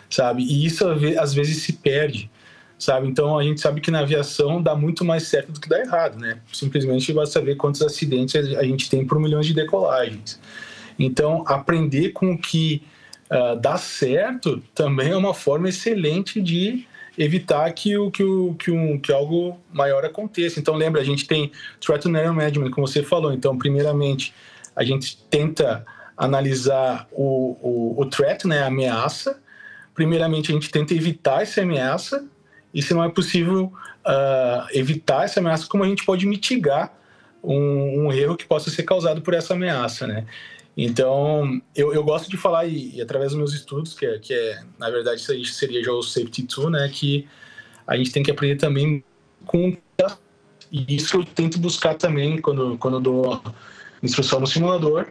sabe? 0.09 0.43
E 0.43 0.65
isso 0.65 0.85
às 1.19 1.33
vezes 1.33 1.63
se 1.63 1.73
perde 1.73 2.29
sabe? 2.77 3.09
Então 3.09 3.37
a 3.37 3.43
gente 3.43 3.59
sabe 3.59 3.81
que 3.81 3.91
na 3.91 3.99
aviação 3.99 4.63
dá 4.63 4.73
muito 4.73 5.03
mais 5.03 5.23
certo 5.23 5.51
do 5.51 5.59
que 5.59 5.67
dá 5.67 5.79
errado, 5.81 6.17
né? 6.17 6.39
Simplesmente 6.51 7.11
basta 7.11 7.41
ver 7.41 7.55
quantos 7.55 7.81
acidentes 7.81 8.35
a 8.55 8.63
gente 8.63 8.89
tem 8.89 9.05
por 9.05 9.19
milhões 9.19 9.45
de 9.45 9.53
decolagens. 9.53 10.39
Então 10.99 11.43
aprender 11.47 12.09
com 12.09 12.33
o 12.33 12.37
que 12.37 12.83
uh, 13.31 13.55
dá 13.55 13.77
certo 13.77 14.61
também 14.75 15.11
é 15.11 15.17
uma 15.17 15.33
forma 15.33 15.69
excelente 15.69 16.41
de 16.41 16.85
evitar 17.17 17.71
que, 17.73 17.97
o, 17.97 18.11
que, 18.11 18.23
o, 18.23 18.53
que, 18.55 18.71
um, 18.71 18.99
que 18.99 19.11
algo 19.11 19.59
maior 19.73 20.05
aconteça. 20.05 20.59
Então 20.59 20.75
lembra, 20.75 21.01
a 21.01 21.03
gente 21.03 21.25
tem 21.27 21.51
Threat 21.79 22.03
Scenario 22.03 22.33
Management, 22.33 22.71
como 22.71 22.87
você 22.87 23.03
falou. 23.03 23.33
Então, 23.33 23.57
primeiramente, 23.57 24.33
a 24.75 24.83
gente 24.83 25.17
tenta 25.29 25.85
analisar 26.15 27.07
o, 27.11 27.57
o, 27.61 28.01
o 28.01 28.05
threat, 28.05 28.45
né, 28.45 28.63
a 28.63 28.67
ameaça. 28.67 29.41
Primeiramente, 29.93 30.51
a 30.51 30.53
gente 30.53 30.69
tenta 30.69 30.93
evitar 30.93 31.41
essa 31.41 31.61
ameaça 31.61 32.25
e 32.73 32.81
se 32.81 32.93
não 32.93 33.03
é 33.03 33.09
possível 33.09 33.71
uh, 34.05 34.67
evitar 34.73 35.25
essa 35.25 35.39
ameaça, 35.39 35.67
como 35.67 35.83
a 35.83 35.87
gente 35.87 36.05
pode 36.05 36.25
mitigar 36.25 36.93
um, 37.43 38.05
um, 38.05 38.13
erro 38.13 38.35
que 38.35 38.45
possa 38.45 38.69
ser 38.69 38.83
causado 38.83 39.21
por 39.21 39.33
essa 39.33 39.53
ameaça, 39.53 40.05
né? 40.05 40.25
Então, 40.81 41.61
eu, 41.75 41.93
eu 41.93 42.01
gosto 42.01 42.29
de 42.29 42.37
falar, 42.37 42.65
e, 42.65 42.95
e, 42.95 43.01
através 43.01 43.31
dos 43.31 43.37
meus 43.37 43.53
estudos, 43.53 43.93
que 43.93 44.05
é, 44.05 44.17
que 44.17 44.33
é, 44.33 44.63
na 44.77 44.89
verdade, 44.89 45.19
isso 45.19 45.29
aí 45.33 45.43
seria 45.43 45.83
já 45.83 45.91
o 45.91 46.01
Safety 46.01 46.43
Tool, 46.43 46.69
né? 46.69 46.87
Que 46.87 47.27
a 47.85 47.97
gente 47.97 48.13
tem 48.13 48.23
que 48.23 48.31
aprender 48.31 48.55
também 48.55 49.03
com... 49.45 49.75
E 50.71 50.95
isso 50.95 51.17
eu 51.17 51.25
tento 51.25 51.59
buscar 51.59 51.95
também 51.95 52.39
quando, 52.39 52.77
quando 52.77 52.97
dou 53.01 53.43
instrução 54.01 54.39
no 54.39 54.47
simulador, 54.47 55.07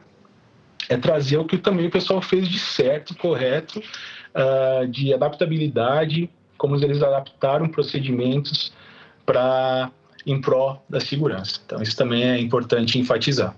é 0.88 0.96
trazer 0.96 1.36
o 1.36 1.44
que 1.44 1.58
também 1.58 1.88
o 1.88 1.90
pessoal 1.90 2.22
fez 2.22 2.48
de 2.48 2.58
certo, 2.58 3.14
correto, 3.14 3.78
uh, 3.80 4.86
de 4.86 5.12
adaptabilidade, 5.12 6.30
como 6.56 6.76
eles 6.76 7.02
adaptaram 7.02 7.68
procedimentos 7.68 8.72
para 9.26 9.90
em 10.24 10.40
pró 10.40 10.82
da 10.88 11.00
segurança. 11.00 11.60
Então 11.66 11.82
isso 11.82 11.96
também 11.96 12.22
é 12.22 12.38
importante 12.38 12.98
enfatizar. 12.98 13.54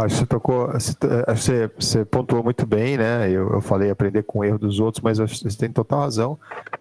Acho 0.00 0.14
que 0.14 0.20
você 0.20 0.26
tocou, 0.26 0.68
você, 0.72 1.70
você 1.78 2.04
pontuou 2.04 2.42
muito 2.42 2.66
bem, 2.66 2.96
né? 2.96 3.28
Eu, 3.30 3.50
eu 3.50 3.60
falei 3.60 3.90
aprender 3.90 4.22
com 4.22 4.40
o 4.40 4.44
erro 4.44 4.58
dos 4.58 4.80
outros, 4.80 5.02
mas 5.02 5.18
você 5.18 5.56
tem 5.56 5.70
total 5.70 6.00
razão. 6.00 6.38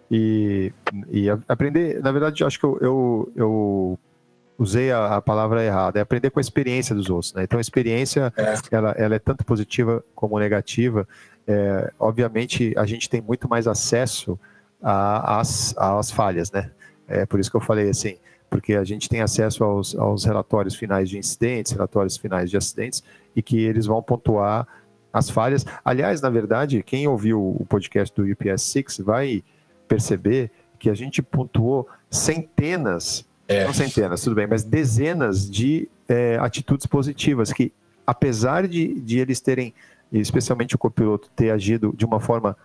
E, 0.09 0.71
e 1.09 1.29
aprender, 1.47 2.01
na 2.01 2.11
verdade, 2.11 2.43
acho 2.43 2.59
que 2.59 2.65
eu, 2.65 2.77
eu, 2.81 3.31
eu 3.35 3.99
usei 4.57 4.91
a, 4.91 5.17
a, 5.17 5.21
palavra 5.21 5.63
errada, 5.63 5.99
é 5.99 6.01
aprender 6.01 6.29
com 6.29 6.39
a 6.39 6.41
experiência 6.41 6.95
dos 6.95 7.09
outros, 7.09 7.33
né? 7.33 7.43
Então 7.43 7.57
a 7.57 7.61
experiência, 7.61 8.33
é. 8.37 8.55
Ela, 8.71 8.91
ela 8.91 9.15
é 9.15 9.19
tanto 9.19 9.45
positiva 9.45 10.03
como 10.15 10.39
negativa 10.39 11.07
é, 11.47 11.91
obviamente 11.99 12.73
a 12.77 12.85
gente 12.85 13.09
tem 13.09 13.21
muito 13.21 13.49
mais 13.49 13.67
acesso 13.67 14.39
às, 14.81 15.75
às 15.77 16.11
falhas, 16.11 16.51
né? 16.51 16.71
É 17.07 17.25
por 17.25 17.39
isso 17.39 17.51
que 17.51 17.57
eu 17.57 17.61
falei 17.61 17.89
assim, 17.89 18.17
porque 18.53 18.75
a 18.75 18.83
gente 18.83 19.09
tem 19.09 19.19
acesso 19.19 19.63
aos, 19.63 19.95
aos 19.95 20.25
relatórios 20.25 20.75
finais 20.75 21.09
de 21.09 21.17
incidentes, 21.17 21.71
relatórios 21.71 22.17
finais 22.17 22.51
de 22.51 22.55
acidentes, 22.55 23.03
e 23.35 23.41
que 23.41 23.57
eles 23.57 23.87
vão 23.87 23.99
pontuar 23.99 24.67
as 25.11 25.27
falhas. 25.27 25.65
Aliás, 25.83 26.21
na 26.21 26.29
verdade, 26.29 26.83
quem 26.83 27.07
ouviu 27.07 27.39
o 27.41 27.65
podcast 27.67 28.13
do 28.15 28.31
UPS 28.31 28.61
6 28.61 28.99
vai 28.99 29.43
perceber 29.87 30.51
que 30.77 30.87
a 30.87 30.93
gente 30.93 31.19
pontuou 31.23 31.89
centenas, 32.11 33.25
é. 33.47 33.65
não 33.65 33.73
centenas, 33.73 34.21
tudo 34.21 34.35
bem, 34.35 34.45
mas 34.45 34.63
dezenas 34.63 35.49
de 35.49 35.89
é, 36.07 36.37
atitudes 36.39 36.85
positivas 36.85 37.51
que, 37.51 37.73
apesar 38.05 38.67
de, 38.67 38.99
de 38.99 39.17
eles 39.17 39.41
terem 39.41 39.73
especialmente 40.11 40.75
o 40.75 40.77
copiloto 40.77 41.27
ter 41.35 41.49
agido 41.49 41.91
de 41.97 42.05
uma 42.05 42.19
forma 42.19 42.55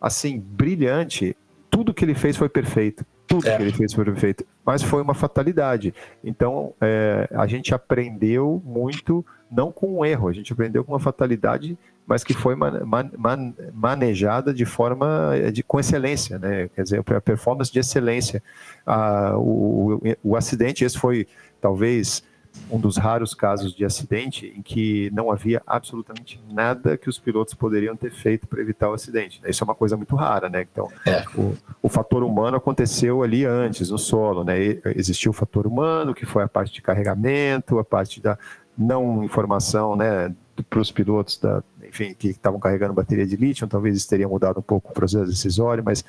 assim 0.00 0.38
brilhante, 0.38 1.36
tudo 1.68 1.92
que 1.92 2.04
ele 2.04 2.14
fez 2.14 2.36
foi 2.36 2.48
perfeito. 2.48 3.04
Tudo 3.32 3.48
é. 3.48 3.56
que 3.56 3.62
ele 3.62 3.72
fez 3.72 3.92
foi 3.92 4.04
perfeito. 4.04 4.44
Mas 4.64 4.82
foi 4.82 5.00
uma 5.02 5.14
fatalidade. 5.14 5.94
Então, 6.22 6.74
é, 6.80 7.28
a 7.32 7.46
gente 7.46 7.74
aprendeu 7.74 8.62
muito, 8.64 9.24
não 9.50 9.72
com 9.72 9.98
um 9.98 10.04
erro, 10.04 10.28
a 10.28 10.32
gente 10.32 10.52
aprendeu 10.52 10.84
com 10.84 10.92
uma 10.92 11.00
fatalidade, 11.00 11.76
mas 12.06 12.22
que 12.22 12.34
foi 12.34 12.54
man, 12.54 12.84
man, 12.84 13.10
man, 13.16 13.54
manejada 13.72 14.52
de 14.52 14.64
forma 14.64 15.32
de, 15.52 15.62
com 15.62 15.80
excelência, 15.80 16.38
né? 16.38 16.68
Quer 16.74 16.82
dizer, 16.82 17.00
a 17.00 17.20
performance 17.20 17.72
de 17.72 17.78
excelência. 17.78 18.42
Ah, 18.84 19.34
o, 19.36 19.94
o, 19.94 20.30
o 20.32 20.36
acidente, 20.36 20.84
esse 20.84 20.98
foi 20.98 21.26
talvez 21.60 22.22
um 22.70 22.78
dos 22.78 22.96
raros 22.96 23.34
casos 23.34 23.74
de 23.74 23.84
acidente 23.84 24.52
em 24.56 24.62
que 24.62 25.10
não 25.12 25.30
havia 25.30 25.62
absolutamente 25.66 26.42
nada 26.50 26.96
que 26.96 27.08
os 27.08 27.18
pilotos 27.18 27.54
poderiam 27.54 27.96
ter 27.96 28.10
feito 28.10 28.46
para 28.46 28.60
evitar 28.60 28.90
o 28.90 28.94
acidente. 28.94 29.40
Isso 29.46 29.62
é 29.62 29.64
uma 29.64 29.74
coisa 29.74 29.96
muito 29.96 30.16
rara, 30.16 30.48
né? 30.48 30.66
Então, 30.70 30.88
é. 31.06 31.24
o, 31.36 31.54
o, 31.82 31.88
fator 31.88 32.22
humano 32.22 32.56
aconteceu 32.56 33.22
ali 33.22 33.44
antes, 33.44 33.90
no 33.90 33.98
solo, 33.98 34.44
né? 34.44 34.56
Existiu 34.96 35.30
o 35.30 35.34
fator 35.34 35.66
humano, 35.66 36.14
que 36.14 36.26
foi 36.26 36.42
a 36.42 36.48
parte 36.48 36.72
de 36.72 36.82
carregamento, 36.82 37.78
a 37.78 37.84
parte 37.84 38.20
da 38.20 38.38
não 38.76 39.22
informação, 39.22 39.96
né? 39.96 40.34
Para 40.68 40.80
os 40.80 40.92
pilotos 40.92 41.38
da, 41.38 41.62
enfim, 41.82 42.14
que 42.14 42.28
estavam 42.28 42.60
carregando 42.60 42.92
bateria 42.92 43.26
de 43.26 43.36
lítio, 43.36 43.66
talvez 43.66 43.96
isso 43.96 44.08
teria 44.08 44.28
mudado 44.28 44.60
um 44.60 44.62
pouco 44.62 44.90
o 44.90 44.94
processo 44.94 45.26
decisório, 45.26 45.82
mas 45.84 46.04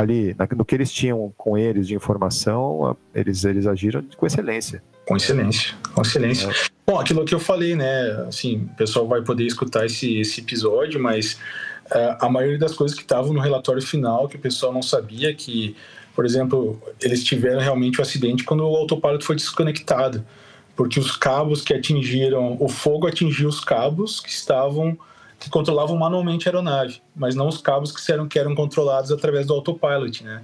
ali, 0.00 0.34
no 0.56 0.64
que 0.64 0.74
eles 0.74 0.90
tinham 0.90 1.32
com 1.36 1.56
eles 1.58 1.86
de 1.86 1.94
informação, 1.94 2.96
eles, 3.14 3.44
eles 3.44 3.66
agiram 3.66 4.02
com 4.16 4.26
excelência. 4.26 4.82
Com 5.06 5.16
excelência, 5.16 5.74
com 5.94 6.02
excelência. 6.02 6.48
É. 6.48 6.52
Bom, 6.86 6.98
aquilo 6.98 7.24
que 7.24 7.34
eu 7.34 7.40
falei, 7.40 7.76
né? 7.76 8.24
Assim, 8.26 8.68
o 8.72 8.76
pessoal 8.76 9.06
vai 9.06 9.22
poder 9.22 9.44
escutar 9.44 9.84
esse, 9.84 10.18
esse 10.18 10.40
episódio, 10.40 11.00
mas 11.00 11.34
uh, 11.86 12.16
a 12.24 12.28
maioria 12.28 12.58
das 12.58 12.74
coisas 12.74 12.96
que 12.96 13.02
estavam 13.02 13.32
no 13.32 13.40
relatório 13.40 13.82
final, 13.82 14.28
que 14.28 14.36
o 14.36 14.40
pessoal 14.40 14.72
não 14.72 14.82
sabia, 14.82 15.34
que, 15.34 15.76
por 16.14 16.24
exemplo, 16.24 16.80
eles 17.02 17.22
tiveram 17.22 17.60
realmente 17.60 17.98
o 17.98 18.00
um 18.00 18.02
acidente 18.02 18.44
quando 18.44 18.60
o 18.60 18.76
autopilot 18.76 19.24
foi 19.24 19.36
desconectado, 19.36 20.24
porque 20.76 20.98
os 20.98 21.16
cabos 21.16 21.62
que 21.62 21.74
atingiram, 21.74 22.56
o 22.58 22.68
fogo 22.68 23.06
atingiu 23.06 23.48
os 23.48 23.60
cabos 23.60 24.20
que 24.20 24.30
estavam 24.30 24.96
que 25.40 25.48
controlavam 25.48 25.96
manualmente 25.96 26.46
a 26.46 26.52
aeronave, 26.52 27.00
mas 27.16 27.34
não 27.34 27.48
os 27.48 27.58
cabos 27.58 27.90
que 27.90 28.12
eram, 28.12 28.28
que 28.28 28.38
eram 28.38 28.54
controlados 28.54 29.10
através 29.10 29.46
do 29.46 29.54
autopilot, 29.54 30.22
né? 30.22 30.42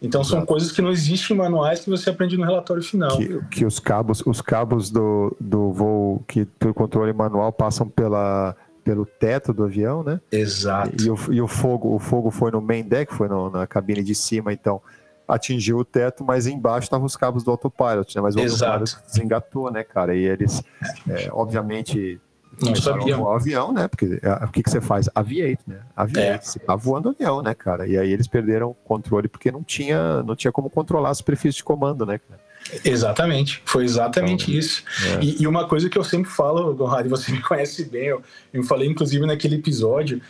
Então 0.00 0.22
Exato. 0.22 0.36
são 0.36 0.46
coisas 0.46 0.72
que 0.72 0.80
não 0.80 0.90
existem 0.90 1.36
em 1.36 1.38
manuais 1.38 1.80
que 1.80 1.90
você 1.90 2.08
aprende 2.08 2.36
no 2.36 2.44
relatório 2.44 2.82
final. 2.82 3.16
Que, 3.16 3.40
que 3.50 3.66
os 3.66 3.78
cabos, 3.78 4.22
os 4.24 4.40
cabos 4.40 4.90
do, 4.90 5.36
do 5.38 5.72
voo 5.72 6.24
que 6.26 6.44
pelo 6.44 6.72
controle 6.72 7.12
manual 7.12 7.52
passam 7.52 7.86
pela 7.86 8.56
pelo 8.82 9.04
teto 9.04 9.52
do 9.52 9.64
avião, 9.64 10.02
né? 10.02 10.18
Exato. 10.32 11.04
E 11.04 11.10
o, 11.10 11.18
e 11.30 11.42
o 11.42 11.46
fogo, 11.46 11.94
o 11.94 11.98
fogo 11.98 12.30
foi 12.30 12.50
no 12.50 12.62
main 12.62 12.82
deck, 12.82 13.12
foi 13.12 13.28
no, 13.28 13.50
na 13.50 13.66
cabine 13.66 14.02
de 14.02 14.14
cima, 14.14 14.50
então 14.50 14.80
atingiu 15.26 15.76
o 15.76 15.84
teto, 15.84 16.24
mas 16.24 16.46
embaixo 16.46 16.84
estavam 16.84 17.04
os 17.04 17.14
cabos 17.14 17.44
do 17.44 17.50
autopilot, 17.50 18.16
né? 18.16 18.22
Mas 18.22 18.34
o 18.34 18.40
Exato. 18.40 18.72
autopilot 18.72 19.06
desengatou, 19.06 19.70
né, 19.70 19.84
cara? 19.84 20.16
E 20.16 20.24
eles, 20.24 20.62
é, 21.06 21.28
obviamente, 21.32 22.18
não 22.60 22.74
sabia. 22.74 23.18
O 23.18 23.30
avião, 23.30 23.72
né? 23.72 23.88
Porque 23.88 24.18
é, 24.22 24.44
o 24.44 24.48
que, 24.48 24.62
que 24.62 24.70
você 24.70 24.80
faz? 24.80 25.08
Aviate, 25.14 25.62
né? 25.66 25.80
Aviate. 25.96 26.28
É. 26.28 26.38
Você 26.40 26.58
tá 26.58 26.74
voando 26.74 27.10
avião, 27.10 27.42
né, 27.42 27.54
cara? 27.54 27.86
E 27.86 27.96
aí 27.96 28.12
eles 28.12 28.26
perderam 28.26 28.70
o 28.70 28.74
controle 28.74 29.28
porque 29.28 29.50
não 29.50 29.62
tinha, 29.62 30.22
não 30.22 30.34
tinha 30.34 30.52
como 30.52 30.68
controlar 30.70 31.10
a 31.10 31.14
superfície 31.14 31.58
de 31.58 31.64
comando, 31.64 32.04
né, 32.04 32.18
cara? 32.18 32.40
Exatamente, 32.84 33.62
foi 33.64 33.84
exatamente 33.84 34.50
então, 34.50 34.58
isso. 34.58 34.82
É. 35.06 35.24
E, 35.24 35.42
e, 35.42 35.46
uma 35.46 35.66
coisa 35.66 35.88
que 35.88 35.96
eu 35.96 36.04
sempre 36.04 36.30
falo, 36.30 36.76
Conrad, 36.76 37.06
você 37.08 37.32
me 37.32 37.40
conhece 37.40 37.84
bem, 37.84 38.06
eu, 38.06 38.22
eu 38.52 38.62
falei 38.64 38.88
inclusive 38.88 39.24
naquele 39.24 39.56
episódio 39.56 40.20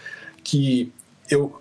que 0.45 0.93
eu, 1.31 1.61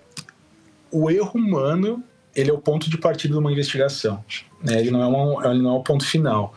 o 0.91 1.09
erro 1.09 1.31
humano 1.36 2.03
ele 2.36 2.51
é 2.51 2.53
o 2.53 2.59
ponto 2.59 2.89
de 2.89 2.97
partida 2.97 3.33
de 3.33 3.39
uma 3.39 3.51
investigação, 3.51 4.24
né? 4.62 4.79
ele, 4.79 4.91
não 4.91 5.01
é 5.01 5.07
uma, 5.07 5.51
ele 5.51 5.62
não 5.62 5.71
é 5.71 5.79
o 5.79 5.83
ponto 5.83 6.05
final. 6.05 6.53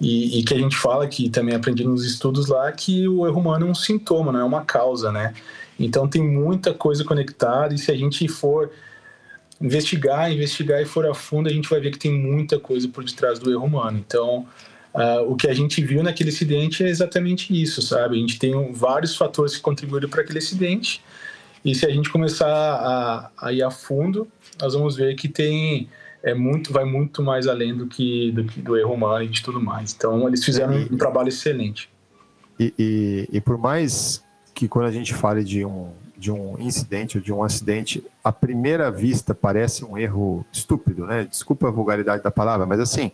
E, 0.00 0.38
e, 0.38 0.42
que 0.42 0.54
a 0.54 0.58
gente 0.58 0.76
fala 0.76 1.06
que 1.06 1.28
também 1.28 1.54
aprendi 1.54 1.84
nos 1.84 2.06
estudos 2.06 2.48
lá 2.48 2.72
que 2.72 3.06
o 3.06 3.26
erro 3.26 3.38
humano 3.38 3.66
é 3.66 3.70
um 3.70 3.74
sintoma, 3.74 4.32
não 4.32 4.40
é 4.40 4.44
uma 4.44 4.64
causa, 4.64 5.12
né? 5.12 5.34
Então 5.78 6.08
tem 6.08 6.22
muita 6.22 6.72
coisa 6.72 7.04
conectada 7.04 7.74
e 7.74 7.78
se 7.78 7.90
a 7.92 7.96
gente 7.96 8.26
for 8.26 8.70
investigar, 9.60 10.32
investigar 10.32 10.80
e 10.80 10.86
for 10.86 11.06
a 11.06 11.14
fundo, 11.14 11.48
a 11.48 11.52
gente 11.52 11.68
vai 11.68 11.80
ver 11.80 11.90
que 11.90 11.98
tem 11.98 12.12
muita 12.12 12.58
coisa 12.58 12.88
por 12.88 13.04
detrás 13.04 13.38
do 13.38 13.50
erro 13.50 13.66
humano. 13.66 13.98
Então, 13.98 14.46
uh, 14.94 15.30
o 15.30 15.36
que 15.36 15.48
a 15.48 15.54
gente 15.54 15.82
viu 15.82 16.02
naquele 16.02 16.30
acidente 16.30 16.82
é 16.82 16.88
exatamente 16.88 17.52
isso, 17.52 17.82
sabe? 17.82 18.16
A 18.16 18.20
gente 18.20 18.38
tem 18.38 18.72
vários 18.72 19.16
fatores 19.16 19.54
que 19.54 19.60
contribuíram 19.60 20.08
para 20.08 20.22
aquele 20.22 20.38
acidente 20.38 21.02
e 21.64 21.74
se 21.74 21.84
a 21.84 21.90
gente 21.90 22.08
começar 22.08 22.48
a, 22.48 23.30
a, 23.36 23.52
ir 23.52 23.62
a 23.62 23.70
fundo, 23.70 24.26
nós 24.58 24.72
vamos 24.72 24.96
ver 24.96 25.14
que 25.14 25.28
tem 25.28 25.88
é 26.22 26.34
muito, 26.34 26.72
vai 26.72 26.84
muito 26.84 27.22
mais 27.22 27.46
além 27.46 27.74
do 27.74 27.86
que 27.86 28.30
do, 28.32 28.44
que 28.44 28.60
do 28.60 28.76
erro 28.76 28.94
humano 28.94 29.24
e 29.24 29.28
de 29.28 29.42
tudo 29.42 29.60
mais. 29.60 29.94
Então, 29.94 30.26
eles 30.28 30.44
fizeram 30.44 30.78
e, 30.78 30.84
um 30.84 30.96
trabalho 30.96 31.28
excelente. 31.28 31.90
E, 32.58 32.74
e, 32.78 33.28
e 33.32 33.40
por 33.40 33.56
mais 33.56 34.22
que 34.54 34.68
quando 34.68 34.86
a 34.86 34.92
gente 34.92 35.14
fale 35.14 35.42
de 35.42 35.64
um 35.64 35.90
de 36.20 36.30
um 36.30 36.60
incidente 36.60 37.16
ou 37.16 37.24
de 37.24 37.32
um 37.32 37.42
acidente, 37.42 38.04
à 38.22 38.30
primeira 38.30 38.90
vista 38.90 39.34
parece 39.34 39.82
um 39.82 39.96
erro 39.96 40.44
estúpido, 40.52 41.06
né? 41.06 41.24
Desculpa 41.24 41.68
a 41.68 41.70
vulgaridade 41.70 42.22
da 42.22 42.30
palavra, 42.30 42.66
mas 42.66 42.78
assim, 42.78 43.10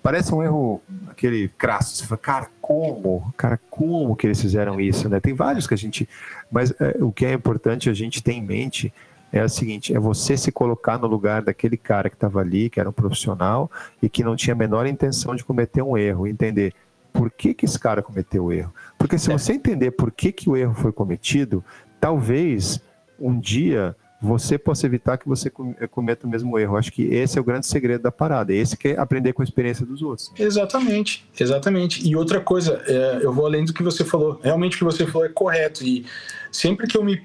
parece 0.00 0.32
um 0.32 0.40
erro 0.40 0.80
aquele 1.08 1.48
crasso. 1.58 1.96
Você 1.96 2.06
fala, 2.06 2.18
cara, 2.18 2.50
como? 2.60 3.34
Cara, 3.36 3.58
como 3.68 4.14
que 4.14 4.28
eles 4.28 4.40
fizeram 4.40 4.80
isso, 4.80 5.08
né? 5.08 5.18
Tem 5.18 5.34
vários 5.34 5.66
que 5.66 5.74
a 5.74 5.76
gente, 5.76 6.08
mas 6.48 6.72
é, 6.78 7.02
o 7.02 7.10
que 7.10 7.26
é 7.26 7.32
importante 7.32 7.90
a 7.90 7.92
gente 7.92 8.22
ter 8.22 8.32
em 8.32 8.42
mente 8.42 8.94
é 9.34 9.44
o 9.44 9.48
seguinte: 9.48 9.92
é 9.94 9.98
você 9.98 10.36
se 10.36 10.52
colocar 10.52 10.96
no 10.96 11.08
lugar 11.08 11.42
daquele 11.42 11.76
cara 11.76 12.08
que 12.08 12.16
estava 12.16 12.40
ali, 12.40 12.70
que 12.70 12.78
era 12.78 12.88
um 12.88 12.92
profissional 12.92 13.70
e 14.00 14.08
que 14.08 14.22
não 14.22 14.36
tinha 14.36 14.54
a 14.54 14.56
menor 14.56 14.86
intenção 14.86 15.34
de 15.34 15.44
cometer 15.44 15.82
um 15.82 15.98
erro, 15.98 16.26
entender 16.26 16.72
por 17.12 17.30
que, 17.30 17.52
que 17.52 17.64
esse 17.64 17.78
cara 17.78 18.02
cometeu 18.02 18.44
o 18.44 18.52
erro. 18.52 18.72
Porque 18.96 19.18
se 19.18 19.30
é. 19.30 19.36
você 19.36 19.52
entender 19.52 19.90
por 19.90 20.12
que, 20.12 20.30
que 20.30 20.48
o 20.48 20.56
erro 20.56 20.74
foi 20.74 20.92
cometido, 20.92 21.64
talvez 22.00 22.80
um 23.18 23.38
dia 23.38 23.96
você 24.22 24.56
possa 24.56 24.86
evitar 24.86 25.18
que 25.18 25.28
você 25.28 25.50
cometa 25.90 26.26
o 26.26 26.30
mesmo 26.30 26.58
erro. 26.58 26.76
Acho 26.76 26.90
que 26.90 27.02
esse 27.02 27.36
é 27.36 27.40
o 27.40 27.44
grande 27.44 27.66
segredo 27.66 28.02
da 28.02 28.12
parada. 28.12 28.54
Esse 28.54 28.76
que 28.76 28.88
é 28.88 28.98
aprender 28.98 29.32
com 29.32 29.42
a 29.42 29.44
experiência 29.44 29.84
dos 29.84 30.00
outros. 30.00 30.32
Exatamente, 30.38 31.28
exatamente. 31.38 32.08
E 32.08 32.16
outra 32.16 32.40
coisa, 32.40 32.82
é, 32.86 33.18
eu 33.20 33.32
vou 33.32 33.44
além 33.44 33.64
do 33.64 33.74
que 33.74 33.82
você 33.82 34.04
falou. 34.04 34.40
Realmente 34.42 34.76
o 34.76 34.78
que 34.78 34.84
você 34.84 35.06
falou 35.06 35.26
é 35.26 35.30
correto. 35.30 35.84
E 35.84 36.06
sempre 36.50 36.86
que 36.86 36.96
eu 36.96 37.04
me 37.04 37.20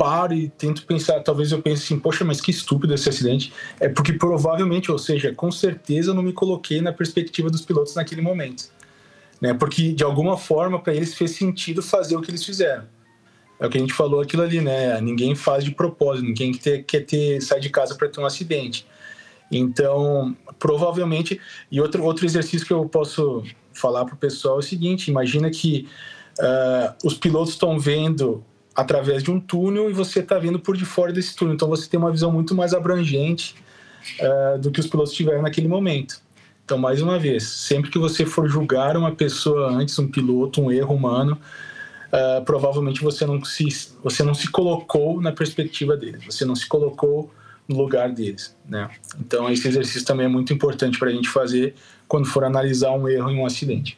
paro 0.00 0.32
e 0.32 0.48
tento 0.48 0.86
pensar, 0.86 1.20
talvez 1.20 1.52
eu 1.52 1.60
pense 1.60 1.84
assim, 1.84 1.98
poxa, 1.98 2.24
mas 2.24 2.40
que 2.40 2.50
estúpido 2.50 2.94
esse 2.94 3.06
acidente. 3.06 3.52
É 3.78 3.86
porque 3.86 4.14
provavelmente, 4.14 4.90
ou 4.90 4.98
seja, 4.98 5.34
com 5.34 5.52
certeza 5.52 6.12
eu 6.12 6.14
não 6.14 6.22
me 6.22 6.32
coloquei 6.32 6.80
na 6.80 6.90
perspectiva 6.90 7.50
dos 7.50 7.60
pilotos 7.60 7.94
naquele 7.94 8.22
momento. 8.22 8.70
Né? 9.42 9.52
Porque 9.52 9.92
de 9.92 10.02
alguma 10.02 10.38
forma 10.38 10.80
para 10.80 10.94
eles 10.94 11.12
fez 11.12 11.32
sentido 11.32 11.82
fazer 11.82 12.16
o 12.16 12.22
que 12.22 12.30
eles 12.30 12.42
fizeram 12.42 12.84
é 13.58 13.66
o 13.66 13.68
que 13.68 13.76
a 13.76 13.80
gente 13.80 13.92
falou 13.92 14.22
aquilo 14.22 14.42
ali, 14.42 14.58
né? 14.62 14.98
Ninguém 15.02 15.34
faz 15.34 15.62
de 15.62 15.70
propósito, 15.70 16.26
ninguém 16.26 16.50
quer 16.52 16.60
ter, 16.60 16.82
quer 16.84 17.00
ter 17.00 17.42
sai 17.42 17.60
de 17.60 17.68
casa 17.68 17.94
para 17.94 18.08
ter 18.08 18.18
um 18.18 18.24
acidente. 18.24 18.86
Então, 19.52 20.34
provavelmente, 20.58 21.38
e 21.70 21.78
outro, 21.78 22.02
outro 22.02 22.24
exercício 22.24 22.66
que 22.66 22.72
eu 22.72 22.88
posso 22.88 23.44
falar 23.74 24.06
para 24.06 24.14
o 24.14 24.16
pessoal 24.16 24.56
é 24.56 24.58
o 24.60 24.62
seguinte: 24.62 25.10
imagina 25.10 25.50
que 25.50 25.86
uh, 26.38 27.06
os 27.06 27.14
pilotos 27.18 27.50
estão 27.50 27.78
vendo 27.78 28.42
através 28.74 29.22
de 29.22 29.30
um 29.30 29.40
túnel 29.40 29.90
e 29.90 29.92
você 29.92 30.20
está 30.20 30.38
vendo 30.38 30.58
por 30.58 30.76
de 30.76 30.84
fora 30.84 31.12
desse 31.12 31.34
túnel. 31.34 31.54
Então, 31.54 31.68
você 31.68 31.88
tem 31.88 31.98
uma 31.98 32.10
visão 32.10 32.30
muito 32.30 32.54
mais 32.54 32.72
abrangente 32.72 33.54
uh, 34.20 34.58
do 34.58 34.70
que 34.70 34.80
os 34.80 34.86
pilotos 34.86 35.12
tiveram 35.12 35.42
naquele 35.42 35.68
momento. 35.68 36.20
Então, 36.64 36.78
mais 36.78 37.02
uma 37.02 37.18
vez, 37.18 37.44
sempre 37.44 37.90
que 37.90 37.98
você 37.98 38.24
for 38.24 38.48
julgar 38.48 38.96
uma 38.96 39.12
pessoa 39.12 39.70
antes, 39.70 39.98
um 39.98 40.06
piloto, 40.06 40.62
um 40.62 40.70
erro 40.70 40.94
humano, 40.94 41.36
uh, 42.12 42.44
provavelmente 42.44 43.02
você 43.02 43.26
não, 43.26 43.42
se, 43.44 43.66
você 44.02 44.22
não 44.22 44.34
se 44.34 44.48
colocou 44.48 45.20
na 45.20 45.32
perspectiva 45.32 45.96
deles, 45.96 46.24
você 46.24 46.44
não 46.44 46.54
se 46.54 46.68
colocou 46.68 47.28
no 47.68 47.76
lugar 47.76 48.10
deles, 48.10 48.56
né? 48.68 48.90
Então 49.18 49.50
esse 49.50 49.66
exercício 49.66 50.04
também 50.04 50.26
é 50.26 50.28
muito 50.28 50.52
importante 50.52 50.98
para 50.98 51.08
a 51.08 51.12
gente 51.12 51.28
fazer 51.28 51.74
quando 52.08 52.26
for 52.26 52.44
analisar 52.44 52.90
um 52.92 53.08
erro 53.08 53.30
em 53.30 53.38
um 53.38 53.46
acidente. 53.46 53.96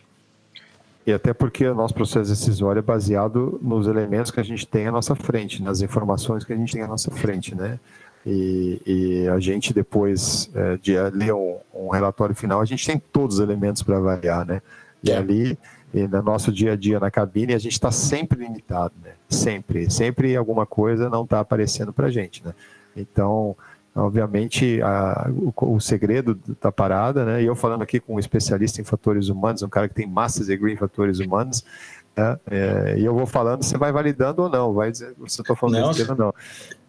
E 1.07 1.13
até 1.13 1.33
porque 1.33 1.67
o 1.67 1.75
nosso 1.75 1.95
processo 1.95 2.31
decisório 2.31 2.79
é 2.79 2.83
baseado 2.83 3.59
nos 3.63 3.87
elementos 3.87 4.31
que 4.31 4.39
a 4.39 4.43
gente 4.43 4.67
tem 4.67 4.87
à 4.87 4.93
nossa 4.93 5.15
frente, 5.15 5.63
nas 5.63 5.81
informações 5.81 6.45
que 6.45 6.53
a 6.53 6.57
gente 6.57 6.73
tem 6.73 6.83
à 6.83 6.87
nossa 6.87 7.11
frente, 7.11 7.55
né? 7.55 7.81
E, 8.25 8.81
e 8.87 9.29
a 9.29 9.41
gente 9.41 9.75
depois 9.75 10.49
é, 10.55 10.77
de 10.77 10.97
ler 11.11 11.35
um, 11.35 11.57
um, 11.75 11.89
relatório 11.89 12.37
final, 12.37 12.61
a 12.61 12.65
gente 12.65 12.87
tem 12.87 13.03
todos 13.13 13.37
os 13.37 13.43
elementos 13.43 13.83
para 13.83 13.97
avaliar, 13.97 14.47
né? 14.47 14.63
E 15.03 15.11
é. 15.11 15.17
ali 15.17 15.59
e 15.93 16.07
no 16.07 16.23
nosso 16.23 16.51
dia 16.51 16.73
a 16.73 16.77
dia 16.77 16.99
na 16.99 17.11
cabine, 17.11 17.53
a 17.53 17.59
gente 17.59 17.73
está 17.73 17.91
sempre 17.91 18.39
limitado, 18.39 18.95
né? 19.03 19.11
Sempre, 19.29 19.91
sempre 19.91 20.37
alguma 20.37 20.65
coisa 20.65 21.11
não 21.11 21.25
está 21.25 21.41
aparecendo 21.41 21.93
para 21.93 22.07
a 22.07 22.11
gente, 22.11 22.45
né? 22.45 22.55
Então, 22.97 23.57
obviamente, 23.95 24.81
a, 24.83 25.31
o, 25.31 25.75
o, 25.75 25.81
segredo 25.81 26.39
da 26.61 26.73
parada, 26.73 27.25
né? 27.25 27.43
E 27.43 27.47
eu 27.47 27.55
falando 27.55 27.83
aqui 27.83 28.01
com 28.01 28.15
um 28.15 28.19
especialista 28.19 28.81
em 28.81 28.85
fatores 28.85 29.29
humanos, 29.29 29.63
um 29.63 29.69
cara 29.69 29.89
que 29.89 29.95
tem 29.95 30.07
master's 30.07 30.47
degree 30.47 30.73
em 30.73 30.77
fatores 30.77 31.19
humanos, 31.19 31.65
né? 32.17 32.39
É, 32.51 32.95
e 32.99 33.05
eu 33.05 33.15
vou 33.15 33.27
falando, 33.27 33.63
você 33.63 33.77
vai 33.77 33.93
validando 33.93 34.43
ou 34.43 34.49
não, 34.49 34.73
vai 34.73 34.91
dizer 34.91 35.15
eu 35.19 35.27
estou 35.27 35.57
falando 35.57 35.81
não, 35.81 35.89
besteira 35.89 36.13
ou 36.13 36.19
não. 36.19 36.35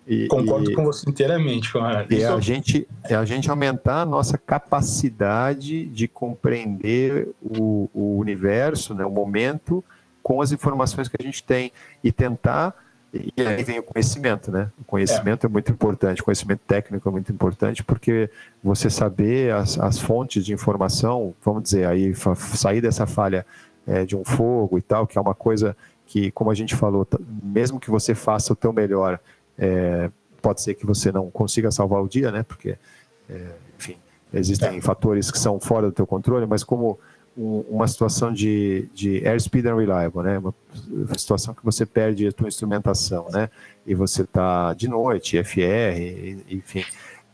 E, 0.06 0.28
Concordo 0.28 0.70
e, 0.70 0.76
com 0.76 0.84
você 0.84 1.10
inteiramente, 1.10 1.72
Conrado. 1.72 2.14
É 2.14 2.26
a, 2.26 2.40
gente, 2.40 2.88
é 3.06 3.16
a 3.16 3.24
gente 3.24 3.50
aumentar 3.50 4.02
a 4.02 4.06
nossa 4.06 4.38
capacidade 4.38 5.86
de 5.86 6.08
compreender 6.10 7.30
o, 7.42 7.90
o 7.94 8.18
universo, 8.18 8.94
né, 8.94 9.06
o 9.06 9.10
momento, 9.10 9.84
com 10.22 10.42
as 10.42 10.52
informações 10.52 11.08
que 11.08 11.16
a 11.20 11.24
gente 11.24 11.44
tem 11.44 11.72
e 12.04 12.12
tentar. 12.12 12.76
E 13.14 13.42
aí 13.46 13.64
vem 13.64 13.78
o 13.78 13.84
conhecimento, 13.84 14.52
né? 14.52 14.72
O 14.82 14.84
conhecimento 14.84 15.46
é, 15.46 15.48
é 15.48 15.50
muito 15.50 15.72
importante, 15.72 16.22
o 16.22 16.26
conhecimento 16.26 16.62
técnico 16.66 17.08
é 17.08 17.12
muito 17.12 17.32
importante, 17.32 17.84
porque 17.84 18.28
você 18.64 18.90
saber 18.90 19.54
as, 19.54 19.80
as 19.80 20.00
fontes 20.00 20.44
de 20.44 20.52
informação, 20.52 21.36
vamos 21.44 21.64
dizer, 21.64 21.86
aí 21.86 22.14
sair 22.56 22.82
dessa 22.82 23.06
falha 23.06 23.46
é, 23.86 24.04
de 24.04 24.16
um 24.16 24.24
fogo 24.24 24.80
e 24.80 24.82
tal, 24.82 25.06
que 25.06 25.16
é 25.16 25.22
uma 25.22 25.36
coisa 25.36 25.78
que, 26.08 26.32
como 26.32 26.50
a 26.50 26.56
gente 26.56 26.76
falou, 26.76 27.08
mesmo 27.44 27.80
que 27.80 27.92
você 27.92 28.16
faça 28.16 28.52
o 28.52 28.56
teu 28.56 28.74
melhor 28.74 29.20
é, 29.60 30.10
pode 30.42 30.62
ser 30.62 30.74
que 30.74 30.86
você 30.86 31.12
não 31.12 31.30
consiga 31.30 31.70
salvar 31.70 32.02
o 32.02 32.08
dia, 32.08 32.32
né? 32.32 32.42
Porque, 32.42 32.78
é, 33.30 33.46
enfim, 33.78 33.96
existem 34.34 34.78
é. 34.78 34.82
fatores 34.82 35.30
que 35.30 35.38
são 35.38 35.60
fora 35.60 35.88
do 35.88 35.94
teu 35.94 36.08
controle, 36.08 36.48
mas 36.48 36.64
como 36.64 37.00
uma 37.36 37.88
situação 37.88 38.32
de, 38.32 38.88
de 38.94 39.28
airspeed 39.28 39.66
unreliable, 39.66 40.22
né? 40.22 40.38
Uma 40.38 40.54
situação 41.18 41.54
que 41.54 41.64
você 41.64 41.86
perde 41.86 42.28
a 42.28 42.32
tua 42.32 42.48
instrumentação, 42.48 43.28
né? 43.32 43.50
E 43.86 43.96
você 43.96 44.24
tá 44.24 44.74
de 44.74 44.88
noite, 44.88 45.42
FR, 45.44 46.44
enfim. 46.50 46.86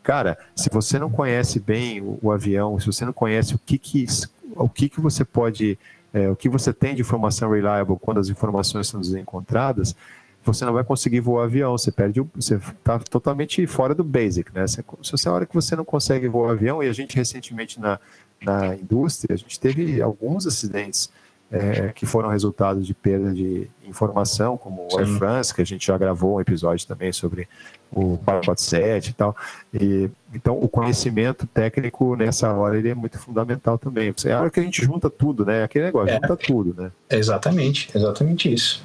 Cara, 0.02 0.38
se 0.56 0.70
você 0.70 0.98
não 0.98 1.10
conhece 1.10 1.60
bem 1.60 2.02
o, 2.02 2.18
o 2.22 2.32
avião, 2.32 2.80
se 2.80 2.88
você 2.88 3.06
não 3.06 3.14
conhece 3.14 3.56
o 3.56 3.60
que 3.60 3.78
que, 3.78 4.06
o 4.56 4.70
que, 4.70 4.90
que 4.90 5.02
você 5.02 5.26
pode, 5.26 5.78
é, 6.14 6.30
o 6.30 6.36
que 6.36 6.48
você 6.48 6.72
tem 6.74 6.96
de 6.96 7.02
informação 7.02 7.52
reliable 7.52 7.98
quando 8.00 8.20
as 8.20 8.30
informações 8.30 8.88
são 8.88 9.02
desencontradas, 9.02 9.96
você 10.44 10.64
não 10.64 10.74
vai 10.74 10.84
conseguir 10.86 11.20
voar 11.20 11.44
avião, 11.44 11.78
você 11.78 11.92
perde, 11.92 12.22
você 12.34 12.56
está 12.56 12.98
totalmente 13.00 13.68
fora 13.68 13.94
do 13.94 14.04
basic, 14.04 14.54
né? 14.54 14.66
Se, 14.66 14.82
se 15.04 15.28
a 15.28 15.32
hora 15.34 15.46
que 15.46 15.54
você 15.54 15.76
não 15.76 15.84
consegue 15.84 16.28
voar 16.30 16.52
avião, 16.52 16.82
e 16.82 16.88
a 16.88 16.94
gente 16.94 17.16
recentemente 17.16 17.80
na, 17.80 18.00
na 18.42 18.76
indústria, 18.76 19.34
a 19.36 19.38
gente 19.38 19.60
teve 19.60 20.02
alguns 20.02 20.48
acidentes 20.48 21.10
é, 21.52 21.92
que 21.94 22.06
foram 22.06 22.30
resultados 22.30 22.86
de 22.86 22.94
perda 22.94 23.34
de 23.34 23.68
informação, 23.84 24.56
como 24.56 24.88
o 24.92 25.00
Air 25.00 25.08
France, 25.18 25.54
que 25.54 25.62
a 25.62 25.66
gente 25.66 25.88
já 25.88 25.98
gravou 25.98 26.36
um 26.36 26.42
episódio 26.42 26.88
também 26.88 27.12
sobre 27.12 27.48
o 27.92 28.18
447 28.20 29.10
e 29.10 29.14
tal. 29.14 29.36
E, 29.74 30.10
então, 30.34 30.60
o 30.60 30.70
conhecimento 30.70 31.48
técnico 31.48 32.16
nessa 32.16 32.54
hora 32.54 32.78
ele 32.78 32.90
é 32.90 32.96
muito 32.96 33.18
fundamental 33.18 33.80
também. 33.80 34.14
É 34.26 34.32
a 34.32 34.42
hora 34.42 34.50
que 34.52 34.60
a 34.60 34.64
gente 34.64 34.84
junta 34.84 35.10
tudo, 35.10 35.44
né? 35.44 35.64
Aquele 35.64 35.86
negócio, 35.86 36.10
é. 36.10 36.16
junta 36.16 36.38
tudo, 36.38 36.82
né? 36.82 36.92
Exatamente, 37.10 37.90
exatamente 37.96 38.54
isso. 38.54 38.84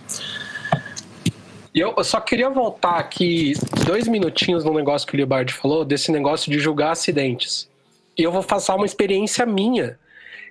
E 1.75 1.81
eu 1.81 1.93
só 2.03 2.21
queria 2.21 2.49
voltar 2.49 2.99
aqui 2.99 3.53
dois 3.85 4.09
minutinhos 4.09 4.65
no 4.65 4.73
negócio 4.73 5.07
que 5.07 5.15
o 5.15 5.19
Libardi 5.19 5.53
falou, 5.53 5.85
desse 5.85 6.11
negócio 6.11 6.51
de 6.51 6.59
julgar 6.59 6.93
acidentes. 6.93 7.69
E 8.17 8.23
eu 8.23 8.33
vou 8.33 8.43
passar 8.43 8.77
uma 8.77 8.87
experiência 8.87 9.45
minha, 9.45 9.99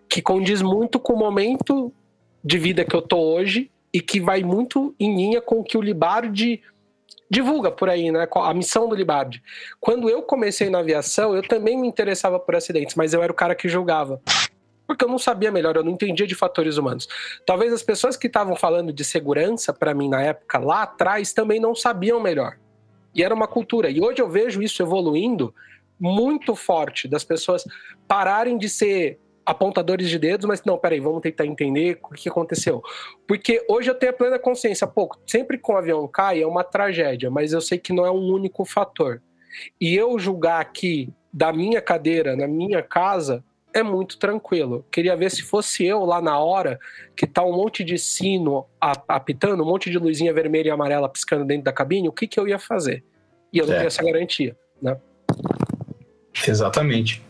que 0.10 0.22
condiz 0.22 0.62
muito 0.62 1.00
com 1.00 1.14
o 1.14 1.18
momento 1.18 1.94
de 2.44 2.58
vida 2.58 2.84
que 2.84 2.96
eu 2.96 3.02
tô 3.02 3.18
hoje 3.18 3.72
e 3.94 4.02
que 4.02 4.20
vai 4.20 4.44
muito 4.44 4.94
em 5.00 5.16
linha 5.16 5.42
com 5.42 5.60
o 5.60 5.64
que 5.64 5.78
o 5.78 5.82
Libardi 5.82 6.62
divulga 7.30 7.72
por 7.72 7.90
aí, 7.90 8.12
né? 8.12 8.28
A 8.32 8.54
missão 8.54 8.88
do 8.88 8.96
Libardi. 8.96 9.42
Quando 9.80 10.10
eu 10.10 10.22
comecei 10.22 10.70
na 10.70 10.80
aviação, 10.80 11.36
eu 11.36 11.42
também 11.42 11.80
me 11.80 11.88
interessava 11.88 12.40
por 12.40 12.56
acidentes, 12.56 12.96
mas 12.96 13.14
eu 13.14 13.24
era 13.24 13.32
o 13.32 13.36
cara 13.36 13.56
que 13.56 13.70
julgava. 13.70 14.22
porque 14.86 15.04
eu 15.04 15.10
não 15.10 15.18
sabia 15.18 15.52
melhor, 15.52 15.76
eu 15.76 15.84
não 15.84 15.92
entendia 15.92 16.28
de 16.28 16.36
fatores 16.36 16.78
humanos. 16.78 17.08
Talvez 17.46 17.74
as 17.74 17.82
pessoas 17.82 18.16
que 18.16 18.28
estavam 18.28 18.56
falando 18.56 18.94
de 18.94 19.04
segurança 19.04 19.74
para 19.74 19.94
mim 19.94 20.10
na 20.10 20.22
época, 20.22 20.60
lá 20.60 20.84
atrás, 20.84 21.34
também 21.34 21.60
não 21.60 21.74
sabiam 21.74 22.20
melhor. 22.20 22.58
E 23.16 23.24
era 23.24 23.34
uma 23.34 23.48
cultura. 23.48 23.90
E 23.90 24.02
hoje 24.02 24.22
eu 24.22 24.30
vejo 24.30 24.62
isso 24.62 24.82
evoluindo 24.84 25.54
muito 26.00 26.56
forte, 26.56 27.08
das 27.08 27.24
pessoas 27.24 27.64
pararem 28.08 28.58
de 28.58 28.70
ser 28.70 29.20
apontadores 29.46 30.10
de 30.10 30.18
dedos, 30.18 30.46
mas 30.46 30.64
não, 30.64 30.78
peraí, 30.78 31.00
vamos 31.00 31.22
tentar 31.22 31.46
entender 31.46 32.00
o 32.04 32.14
que 32.14 32.30
aconteceu. 32.30 32.82
Porque 33.28 33.66
hoje 33.70 33.90
eu 33.90 33.96
tenho 33.96 34.12
a 34.12 34.16
plena 34.16 34.40
consciência, 34.40 34.88
pouco, 34.88 35.20
sempre 35.28 35.58
que 35.58 35.72
um 35.72 35.78
avião 35.78 36.08
cai 36.08 36.42
é 36.42 36.48
uma 36.48 36.64
tragédia, 36.64 37.30
mas 37.30 37.54
eu 37.54 37.62
sei 37.62 37.78
que 37.78 37.94
não 37.94 38.06
é 38.06 38.12
um 38.12 38.32
único 38.32 38.66
fator. 38.66 39.22
E 39.80 39.96
eu 39.96 40.18
julgar 40.18 40.62
aqui 40.62 41.14
da 41.32 41.52
minha 41.52 41.82
cadeira, 41.82 42.36
na 42.36 42.48
minha 42.48 42.82
casa, 42.82 43.44
é 43.74 43.82
muito 43.82 44.18
tranquilo. 44.18 44.86
Queria 44.92 45.16
ver 45.16 45.32
se 45.32 45.42
fosse 45.42 45.84
eu 45.86 46.06
lá 46.06 46.22
na 46.22 46.40
hora, 46.40 46.80
que 47.16 47.26
tá 47.26 47.44
um 47.44 47.54
monte 47.54 47.84
de 47.84 47.98
sino 47.98 48.66
apitando, 48.80 49.64
um 49.64 49.66
monte 49.66 49.90
de 49.90 49.98
luzinha 49.98 50.32
vermelha 50.32 50.70
e 50.70 50.72
amarela 50.72 51.10
piscando 51.10 51.44
dentro 51.44 51.64
da 51.64 51.74
cabine, 51.74 52.08
o 52.08 52.12
que, 52.12 52.28
que 52.28 52.40
eu 52.40 52.48
ia 52.48 52.60
fazer? 52.60 53.04
E 53.52 53.58
eu 53.58 53.66
não 53.66 53.74
tenho 53.74 53.88
essa 53.88 54.04
garantia, 54.04 54.56
né? 54.82 54.98
Exatamente. 56.48 57.24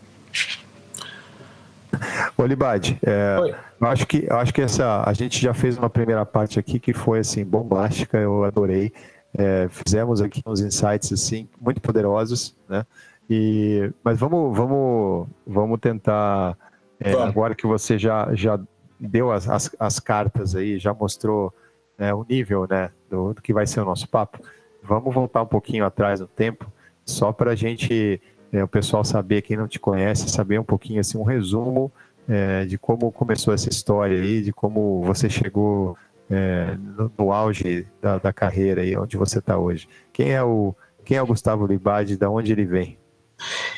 Olibade, 2.36 2.98
é, 3.06 3.54
eu 3.80 3.86
acho 3.86 4.06
que 4.06 4.26
eu 4.28 4.36
acho 4.36 4.52
que 4.52 4.60
essa 4.60 5.04
a 5.06 5.12
gente 5.12 5.40
já 5.40 5.54
fez 5.54 5.78
uma 5.78 5.88
primeira 5.88 6.26
parte 6.26 6.58
aqui 6.58 6.80
que 6.80 6.92
foi 6.92 7.20
assim 7.20 7.44
bombástica, 7.44 8.18
eu 8.18 8.44
adorei. 8.44 8.92
É, 9.36 9.68
fizemos 9.68 10.20
aqui 10.20 10.40
uns 10.46 10.60
insights 10.60 11.12
assim 11.12 11.48
muito 11.60 11.80
poderosos, 11.80 12.56
né? 12.68 12.84
E, 13.28 13.90
mas 14.02 14.18
vamos, 14.18 14.56
vamos, 14.56 15.28
vamos 15.46 15.80
tentar 15.80 16.56
é, 17.00 17.12
agora 17.14 17.54
que 17.54 17.66
você 17.66 17.98
já, 17.98 18.28
já 18.34 18.58
deu 19.00 19.32
as, 19.32 19.48
as, 19.48 19.74
as 19.78 19.98
cartas 19.98 20.54
aí, 20.54 20.78
já 20.78 20.92
mostrou 20.92 21.52
né, 21.98 22.12
o 22.12 22.24
nível 22.28 22.66
né, 22.68 22.90
do, 23.10 23.34
do, 23.34 23.42
que 23.42 23.52
vai 23.52 23.66
ser 23.66 23.80
o 23.80 23.84
nosso 23.84 24.08
papo. 24.08 24.38
Vamos 24.82 25.14
voltar 25.14 25.42
um 25.42 25.46
pouquinho 25.46 25.84
atrás 25.84 26.20
no 26.20 26.26
tempo, 26.26 26.70
só 27.04 27.32
para 27.32 27.52
a 27.52 27.54
gente, 27.54 28.20
é, 28.54 28.62
o 28.62 28.68
pessoal 28.68 29.04
saber, 29.04 29.42
quem 29.42 29.56
não 29.56 29.66
te 29.66 29.80
conhece, 29.80 30.30
saber 30.30 30.60
um 30.60 30.64
pouquinho 30.64 31.00
assim, 31.00 31.18
um 31.18 31.24
resumo 31.24 31.92
é, 32.28 32.64
de 32.64 32.78
como 32.78 33.10
começou 33.10 33.52
essa 33.52 33.68
história 33.68 34.16
aí, 34.16 34.42
de 34.42 34.52
como 34.52 35.02
você 35.02 35.28
chegou 35.28 35.98
é, 36.30 36.76
no, 36.96 37.12
no, 37.18 37.32
auge 37.32 37.84
da, 38.00 38.18
da 38.18 38.32
carreira 38.32 38.82
aí, 38.82 38.96
onde 38.96 39.16
você 39.16 39.40
está 39.40 39.58
hoje. 39.58 39.88
Quem 40.12 40.30
é 40.30 40.42
o 40.42 40.72
quem 41.04 41.18
é 41.18 41.22
o 41.22 41.26
Gustavo 41.26 41.66
Libade, 41.66 42.16
de 42.16 42.26
onde 42.26 42.52
ele 42.52 42.64
vem? 42.64 42.96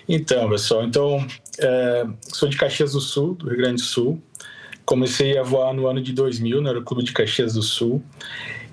Então, 0.06 0.48
pessoal, 0.48 0.84
então 0.84 1.26
é, 1.58 2.06
sou 2.20 2.48
de 2.48 2.56
Caxias 2.56 2.92
do 2.92 3.00
Sul, 3.00 3.34
do 3.34 3.48
Rio 3.48 3.56
Grande 3.56 3.82
do 3.82 3.86
Sul. 3.86 4.22
Comecei 4.84 5.36
a 5.36 5.42
voar 5.42 5.72
no 5.72 5.88
ano 5.88 6.00
de 6.00 6.12
2000 6.12 6.60
no 6.60 6.68
Aeroclube 6.68 7.02
de 7.02 7.12
Caxias 7.12 7.54
do 7.54 7.62
Sul. 7.62 8.00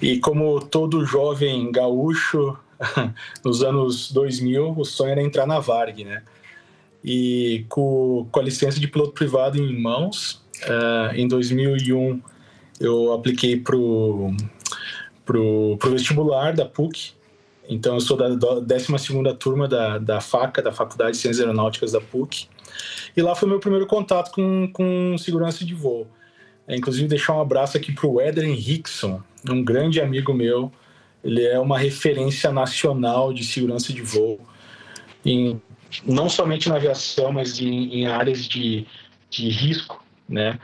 E 0.02 0.20
como 0.20 0.60
todo 0.60 1.04
jovem 1.06 1.72
gaúcho, 1.72 2.56
nos 3.44 3.64
anos 3.64 4.12
2000, 4.12 4.76
o 4.78 4.86
sonho 4.86 5.12
era 5.12 5.22
entrar 5.22 5.46
na 5.46 5.60
Varg, 5.60 6.04
né? 6.04 6.24
E 7.04 7.66
com, 7.70 8.28
com 8.32 8.40
a 8.40 8.44
licença 8.44 8.80
de 8.80 8.88
piloto 8.88 9.12
privado 9.12 9.58
em 9.58 9.82
mãos, 9.82 10.44
uh, 10.64 11.16
em 11.16 11.28
2001 11.28 12.22
eu 12.80 13.14
apliquei 13.14 13.60
para 13.60 13.76
o 13.76 14.36
pro, 15.26 15.78
pro 15.78 15.92
vestibular 15.92 16.54
da 16.54 16.66
PUC 16.66 17.14
então, 17.70 17.96
eu 17.96 18.02
sou 18.02 18.18
da 18.18 18.30
12 18.30 19.36
turma 19.40 19.68
da, 19.68 19.98
da 19.98 20.22
FACA, 20.22 20.62
da 20.62 20.72
Faculdade 20.72 21.12
de 21.12 21.18
Ciências 21.18 21.40
Aeronáuticas 21.40 21.94
da 21.94 22.02
PUC. 22.02 22.48
E 23.16 23.22
lá 23.22 23.36
foi 23.36 23.48
meu 23.48 23.60
primeiro 23.60 23.86
contato 23.86 24.32
com, 24.32 24.70
com 24.72 25.18
segurança 25.18 25.64
de 25.64 25.74
voo. 25.74 26.08
É, 26.68 26.76
inclusive, 26.76 27.08
deixar 27.08 27.36
um 27.36 27.42
abraço 27.42 27.78
aqui 27.78 27.92
para 27.92 28.08
o 28.08 28.20
Éder 28.20 28.46
Henrickson, 28.46 29.22
um 29.50 29.64
grande 29.64 30.02
amigo 30.02 30.34
meu. 30.34 30.72
Ele 31.24 31.44
é 31.44 31.60
uma 31.60 31.78
referência 31.78 32.52
nacional 32.52 33.34
de 33.34 33.44
segurança 33.44 33.94
de 33.94 34.02
voo, 34.02 34.40
em, 35.26 35.62
não 36.06 36.28
somente 36.28 36.68
na 36.68 36.76
aviação, 36.76 37.32
mas 37.32 37.60
em, 37.60 38.02
em 38.02 38.08
áreas 38.08 38.46
de, 38.46 38.86
de 39.30 39.50
risco, 39.50 40.04
né? 40.28 40.60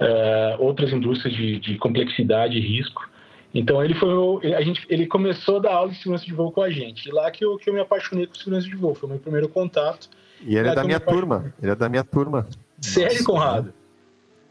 Uh, 0.00 0.62
outras 0.62 0.92
indústrias 0.92 1.34
de, 1.34 1.58
de 1.58 1.78
complexidade 1.78 2.58
e 2.58 2.60
risco. 2.60 3.08
Então 3.54 3.82
ele 3.82 3.94
foi 3.94 4.54
a 4.54 4.60
gente, 4.60 4.84
ele 4.90 5.06
começou 5.06 5.56
a 5.56 5.60
dar 5.60 5.72
aula 5.72 5.90
de 5.90 5.96
segurança 5.96 6.26
de 6.26 6.34
voo 6.34 6.52
com 6.52 6.60
a 6.60 6.70
gente. 6.70 7.08
E 7.08 7.12
lá 7.12 7.30
que 7.30 7.44
eu, 7.44 7.56
que 7.56 7.70
eu 7.70 7.74
me 7.74 7.80
apaixonei 7.80 8.26
por 8.26 8.36
segurança 8.36 8.68
de 8.68 8.76
voo, 8.76 8.94
foi 8.94 9.08
o 9.08 9.12
meu 9.12 9.18
primeiro 9.18 9.48
contato. 9.48 10.10
E 10.42 10.56
ele 10.56 10.68
é 10.68 10.74
da 10.74 10.84
minha 10.84 11.00
turma, 11.00 11.54
ele 11.62 11.72
é 11.72 11.74
da 11.74 11.88
minha 11.88 12.04
turma. 12.04 12.46
Sério, 12.80 13.24
Conrado? 13.24 13.72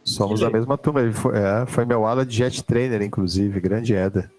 Somos 0.04 0.40
da 0.40 0.50
mesma 0.50 0.78
turma, 0.78 1.02
ele 1.02 1.14
foi, 1.14 1.36
é, 1.36 1.66
foi 1.66 1.86
meu 1.86 2.06
aula 2.06 2.26
de 2.26 2.36
jet 2.36 2.64
trainer, 2.64 3.02
inclusive, 3.02 3.60
grande 3.60 3.94
Eda. 3.94 4.32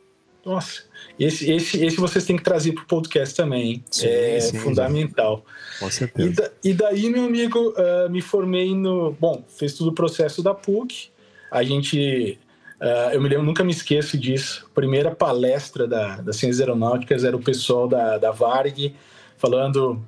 Nossa, 0.47 0.85
esse, 1.19 1.51
esse, 1.51 1.85
esse 1.85 1.97
vocês 1.97 2.25
têm 2.25 2.37
que 2.37 2.45
trazer 2.45 2.73
para 2.73 2.85
o 2.85 2.87
podcast 2.87 3.35
também, 3.35 3.73
hein? 3.73 3.85
Sim, 3.91 4.07
é 4.07 4.41
sim, 4.41 4.59
fundamental. 4.59 5.45
Com 5.81 5.91
certeza. 5.91 6.31
E, 6.31 6.33
da, 6.33 6.51
e 6.63 6.73
daí, 6.73 7.11
meu 7.11 7.25
amigo, 7.25 7.71
uh, 7.71 8.09
me 8.09 8.23
formei 8.23 8.73
no. 8.73 9.11
Bom, 9.21 9.45
fez 9.49 9.75
todo 9.75 9.89
o 9.89 9.93
processo 9.93 10.43
da 10.43 10.55
PUC. 10.55 11.11
A 11.51 11.63
gente 11.63 12.39
Uh, 12.79 13.15
eu 13.15 13.23
me 13.23 13.29
lembro, 13.29 13.45
nunca 13.45 13.65
me 13.65 13.73
esqueço 13.73 14.19
disso. 14.19 14.69
Primeira 14.75 15.11
palestra 15.11 15.87
da, 15.87 16.21
das 16.21 16.37
Ciências 16.37 16.61
Aeronáuticas 16.61 17.25
era 17.25 17.35
o 17.35 17.43
pessoal 17.43 17.89
da, 17.89 18.19
da 18.19 18.31
Varg 18.31 18.95
falando: 19.39 20.05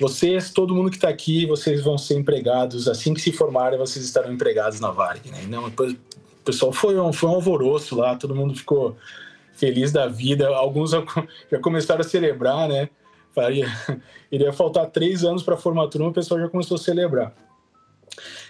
vocês, 0.00 0.50
todo 0.50 0.74
mundo 0.74 0.90
que 0.90 0.96
está 0.96 1.10
aqui, 1.10 1.44
vocês 1.44 1.82
vão 1.82 1.98
ser 1.98 2.14
empregados. 2.14 2.88
Assim 2.88 3.12
que 3.12 3.20
se 3.20 3.30
formarem, 3.30 3.78
vocês 3.78 4.04
estarão 4.04 4.32
empregados 4.32 4.80
na 4.80 4.90
Varg. 4.90 5.30
Né? 5.30 5.44
Não, 5.48 5.68
depois, 5.68 5.92
o 5.92 5.96
pessoal 6.44 6.72
foi 6.72 6.98
um, 6.98 7.12
foi 7.12 7.28
um 7.28 7.34
alvoroço 7.34 7.94
lá, 7.94 8.16
todo 8.16 8.34
mundo 8.34 8.54
ficou 8.54 8.96
feliz 9.58 9.92
da 9.92 10.06
vida. 10.06 10.48
Alguns 10.48 10.92
já 10.92 11.02
começaram 11.60 12.00
a 12.00 12.04
celebrar, 12.04 12.68
né? 12.68 12.88
Iria 14.32 14.52
faltar 14.52 14.86
três 14.86 15.24
anos 15.24 15.42
para 15.42 15.54
a 15.54 15.58
formatura, 15.58 16.04
o 16.04 16.12
pessoal 16.12 16.40
já 16.40 16.48
começou 16.48 16.76
a 16.76 16.78
celebrar. 16.78 17.32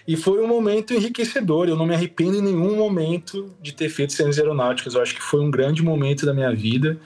E 0.07 0.15
foi 0.15 0.41
um 0.43 0.47
momento 0.47 0.93
enriquecedor. 0.93 1.67
Eu 1.67 1.75
não 1.75 1.85
me 1.85 1.93
arrependo 1.93 2.37
em 2.37 2.41
nenhum 2.41 2.75
momento 2.75 3.53
de 3.61 3.71
ter 3.71 3.89
feito 3.89 4.13
ciências 4.13 4.39
aeronáuticas. 4.39 4.95
Eu 4.95 5.01
acho 5.01 5.13
que 5.13 5.21
foi 5.21 5.41
um 5.41 5.51
grande 5.51 5.83
momento 5.83 6.25
da 6.25 6.33
minha 6.33 6.53
vida 6.53 6.97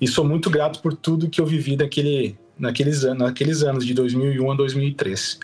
e 0.00 0.06
sou 0.06 0.24
muito 0.24 0.48
grato 0.50 0.80
por 0.80 0.94
tudo 0.94 1.28
que 1.28 1.40
eu 1.40 1.46
vivi 1.46 1.76
naquele, 1.76 2.38
naqueles, 2.56 3.04
anos, 3.04 3.18
naqueles 3.18 3.62
anos, 3.62 3.84
de 3.84 3.94
2001 3.94 4.52
a 4.52 4.54
2003. 4.54 5.40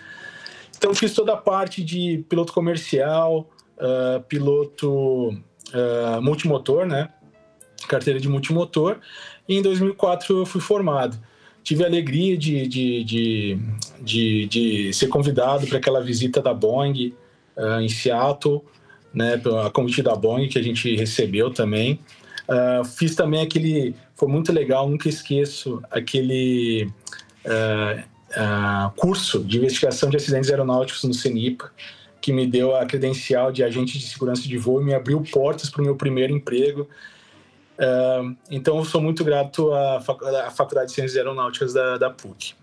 Então, 0.77 0.95
fiz 0.95 1.13
toda 1.13 1.33
a 1.33 1.37
parte 1.37 1.83
de 1.83 2.23
piloto 2.29 2.53
comercial, 2.53 3.49
uh, 3.77 4.21
piloto 4.23 5.29
uh, 5.29 6.21
multimotor, 6.21 6.85
né? 6.85 7.09
Carteira 7.91 8.19
de 8.19 8.29
multimotor. 8.29 8.97
E 9.47 9.55
em 9.55 9.61
2004 9.61 10.39
eu 10.39 10.45
fui 10.45 10.61
formado 10.61 11.17
tive 11.63 11.83
a 11.83 11.87
alegria 11.87 12.37
de, 12.37 12.67
de, 12.67 13.03
de, 13.03 13.59
de, 14.01 14.47
de 14.47 14.93
ser 14.93 15.07
convidado 15.07 15.67
para 15.67 15.77
aquela 15.77 16.01
visita 16.01 16.41
da 16.41 16.53
Boeing 16.53 17.13
uh, 17.55 17.79
em 17.81 17.89
Seattle, 17.89 18.61
né, 19.13 19.41
a 19.65 19.69
convite 19.69 20.01
da 20.01 20.15
Boeing 20.15 20.47
que 20.47 20.57
a 20.57 20.63
gente 20.63 20.95
recebeu 20.95 21.51
também. 21.51 21.99
Uh, 22.47 22.83
fiz 22.83 23.15
também 23.15 23.41
aquele, 23.41 23.95
foi 24.15 24.27
muito 24.27 24.51
legal, 24.51 24.89
nunca 24.89 25.07
esqueço 25.07 25.81
aquele 25.89 26.89
uh, 27.45 28.91
curso 28.95 29.43
de 29.43 29.57
investigação 29.57 30.09
de 30.09 30.17
acidentes 30.17 30.49
aeronáuticos 30.49 31.03
no 31.03 31.13
CENIPA, 31.13 31.71
que 32.19 32.31
me 32.31 32.45
deu 32.45 32.75
a 32.75 32.85
credencial 32.85 33.51
de 33.51 33.63
agente 33.63 33.97
de 33.97 34.05
segurança 34.05 34.47
de 34.47 34.57
voo 34.57 34.81
e 34.81 34.85
me 34.85 34.93
abriu 34.93 35.21
portas 35.31 35.69
para 35.69 35.81
o 35.81 35.85
meu 35.85 35.95
primeiro 35.95 36.33
emprego 36.33 36.87
Uh, 36.87 37.20
então, 38.49 38.77
eu 38.77 38.85
sou 38.85 39.01
muito 39.01 39.23
grato 39.23 39.73
à, 39.73 39.99
Faculdade 40.51 40.87
de 40.87 40.93
Ciências 40.93 41.17
Aeronáuticas 41.17 41.73
da, 41.73 41.97
da 41.97 42.09
PUC. 42.09 42.53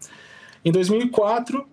Em 0.64 0.70
2004, 0.70 1.60
uh, 1.60 1.66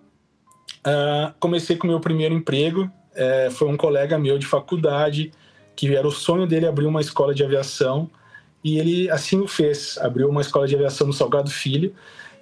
ah, 0.84 1.34
comecei 1.38 1.76
com 1.76 1.86
meu 1.86 2.00
primeiro 2.00 2.34
emprego. 2.34 2.90
Uh, 3.12 3.50
foi 3.50 3.68
um 3.68 3.76
colega 3.76 4.18
meu 4.18 4.38
de 4.38 4.46
faculdade, 4.46 5.32
que 5.74 5.94
era 5.94 6.06
o 6.06 6.10
sonho 6.12 6.46
dele 6.46 6.66
abrir 6.66 6.86
uma 6.86 7.00
escola 7.00 7.34
de 7.34 7.44
aviação, 7.44 8.10
e 8.64 8.78
ele 8.78 9.10
assim 9.10 9.40
o 9.40 9.46
fez. 9.46 9.98
Abriu 9.98 10.28
uma 10.28 10.40
escola 10.40 10.66
de 10.66 10.74
aviação 10.74 11.06
no 11.06 11.12
Salgado 11.12 11.50
Filho, 11.50 11.94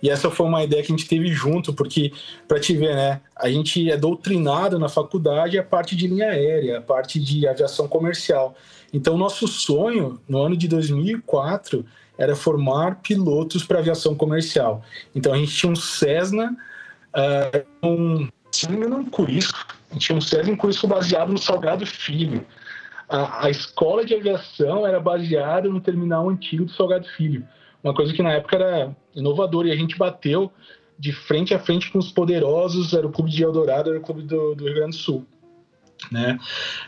e 0.04 0.10
essa 0.10 0.30
foi 0.30 0.46
uma 0.46 0.62
ideia 0.62 0.82
que 0.82 0.92
a 0.92 0.96
gente 0.96 1.08
teve 1.08 1.28
junto, 1.28 1.72
porque, 1.72 2.12
para 2.46 2.60
te 2.60 2.76
ver, 2.76 2.94
né, 2.94 3.20
a 3.34 3.48
gente 3.48 3.90
é 3.90 3.96
doutrinado 3.96 4.78
na 4.78 4.88
faculdade 4.88 5.58
a 5.58 5.62
parte 5.62 5.96
de 5.96 6.06
linha 6.06 6.28
aérea, 6.28 6.78
a 6.78 6.82
parte 6.82 7.18
de 7.18 7.48
aviação 7.48 7.88
comercial. 7.88 8.54
Então, 8.94 9.18
nosso 9.18 9.48
sonho 9.48 10.20
no 10.28 10.40
ano 10.40 10.56
de 10.56 10.68
2004 10.68 11.84
era 12.16 12.36
formar 12.36 13.00
pilotos 13.02 13.64
para 13.64 13.80
aviação 13.80 14.14
comercial. 14.14 14.84
Então, 15.12 15.32
a 15.32 15.36
gente 15.36 15.52
tinha 15.52 15.72
um 15.72 15.74
Cessna, 15.74 16.56
uh, 17.12 17.86
um, 17.86 18.28
se 18.52 18.66
não 18.66 18.78
me 18.78 18.86
engano, 18.86 18.98
um 18.98 19.10
Curisco. 19.10 19.58
A 19.90 19.94
gente 19.94 20.06
tinha 20.06 20.16
um 20.16 20.20
Cessna 20.20 20.52
em 20.52 20.56
Curisco 20.56 20.86
baseado 20.86 21.32
no 21.32 21.38
Salgado 21.38 21.84
Filho. 21.84 22.46
A, 23.08 23.46
a, 23.46 23.50
escola 23.50 24.04
de 24.04 24.14
aviação 24.14 24.86
era 24.86 25.00
baseada 25.00 25.68
no 25.68 25.80
terminal 25.80 26.30
antigo 26.30 26.64
do 26.64 26.70
Salgado 26.70 27.08
Filho. 27.16 27.44
Uma 27.82 27.94
coisa 27.94 28.12
que 28.14 28.22
na 28.22 28.34
época 28.34 28.54
era 28.54 28.96
inovadora 29.12 29.66
e 29.66 29.72
a 29.72 29.76
gente 29.76 29.98
bateu 29.98 30.52
de 30.96 31.12
frente 31.12 31.52
a 31.52 31.58
frente 31.58 31.90
com 31.90 31.98
os 31.98 32.12
poderosos, 32.12 32.94
era 32.94 33.04
o 33.04 33.10
Clube 33.10 33.32
de 33.32 33.42
Eldorado, 33.42 33.90
era 33.90 33.98
o 33.98 34.02
Clube 34.02 34.22
do, 34.22 34.54
do 34.54 34.64
Rio 34.64 34.74
Grande 34.74 34.96
do 34.96 35.02
Sul. 35.02 35.26
Né? 36.10 36.38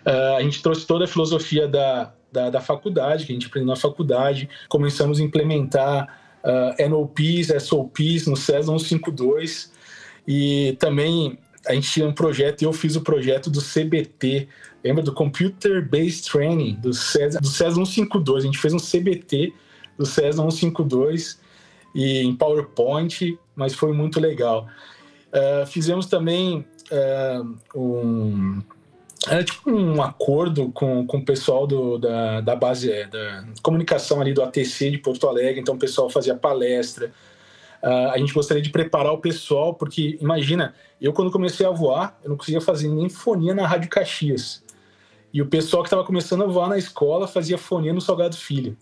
Uh, 0.06 0.36
a 0.36 0.42
gente 0.42 0.62
trouxe 0.62 0.86
toda 0.86 1.04
a 1.04 1.08
filosofia 1.08 1.66
da, 1.66 2.12
da, 2.30 2.50
da, 2.50 2.60
faculdade, 2.60 3.24
que 3.24 3.32
a 3.32 3.34
gente 3.34 3.46
aprendeu 3.46 3.68
na 3.68 3.76
faculdade, 3.76 4.48
começamos 4.68 5.20
a 5.20 5.22
implementar 5.22 6.20
uh, 6.44 6.88
NOPs, 6.88 7.48
SOPs 7.62 8.26
no 8.26 8.36
CESA 8.36 8.72
152 8.72 9.72
e 10.26 10.76
também 10.78 11.38
a 11.66 11.74
gente 11.74 11.90
tinha 11.90 12.06
um 12.06 12.12
projeto 12.12 12.62
eu 12.62 12.72
fiz 12.72 12.94
o 12.94 13.00
projeto 13.00 13.50
do 13.50 13.60
CBT, 13.60 14.48
lembra 14.84 15.02
do 15.02 15.12
Computer 15.12 15.86
Based 15.88 16.30
Training 16.30 16.74
do 16.74 16.92
CESA, 16.92 17.40
do 17.40 17.48
CESA 17.48 17.74
152, 17.74 18.44
a 18.44 18.46
gente 18.46 18.58
fez 18.58 18.74
um 18.74 18.78
CBT 18.78 19.52
do 19.96 20.04
CESA 20.04 20.42
152 20.42 21.40
e 21.94 22.20
em 22.20 22.36
PowerPoint, 22.36 23.38
mas 23.54 23.74
foi 23.74 23.92
muito 23.92 24.20
legal. 24.20 24.68
Uh, 25.32 25.66
fizemos 25.66 26.06
também 26.06 26.64
uh, 26.92 27.56
um 27.74 28.62
era 29.28 29.42
tipo 29.44 29.70
um 29.70 30.02
acordo 30.02 30.70
com, 30.70 31.06
com 31.06 31.18
o 31.18 31.24
pessoal 31.24 31.66
do, 31.66 31.98
da, 31.98 32.40
da 32.40 32.56
base 32.56 32.90
é, 32.90 33.06
da 33.06 33.44
comunicação 33.62 34.20
ali 34.20 34.32
do 34.32 34.42
ATC 34.42 34.90
de 34.90 34.98
Porto 34.98 35.28
Alegre, 35.28 35.60
então 35.60 35.74
o 35.74 35.78
pessoal 35.78 36.08
fazia 36.08 36.34
palestra. 36.34 37.12
Uh, 37.82 38.10
a 38.10 38.18
gente 38.18 38.32
gostaria 38.32 38.62
de 38.62 38.70
preparar 38.70 39.12
o 39.12 39.18
pessoal, 39.18 39.74
porque 39.74 40.16
imagina, 40.20 40.74
eu 41.00 41.12
quando 41.12 41.30
comecei 41.30 41.66
a 41.66 41.70
voar, 41.70 42.18
eu 42.22 42.30
não 42.30 42.36
conseguia 42.36 42.60
fazer 42.60 42.88
nem 42.88 43.08
fonia 43.08 43.54
na 43.54 43.66
Rádio 43.66 43.88
Caxias. 43.90 44.64
E 45.32 45.42
o 45.42 45.46
pessoal 45.46 45.82
que 45.82 45.88
estava 45.88 46.04
começando 46.04 46.44
a 46.44 46.46
voar 46.46 46.68
na 46.68 46.78
escola 46.78 47.28
fazia 47.28 47.58
fonia 47.58 47.92
no 47.92 48.00
Salgado 48.00 48.36
Filho. 48.36 48.76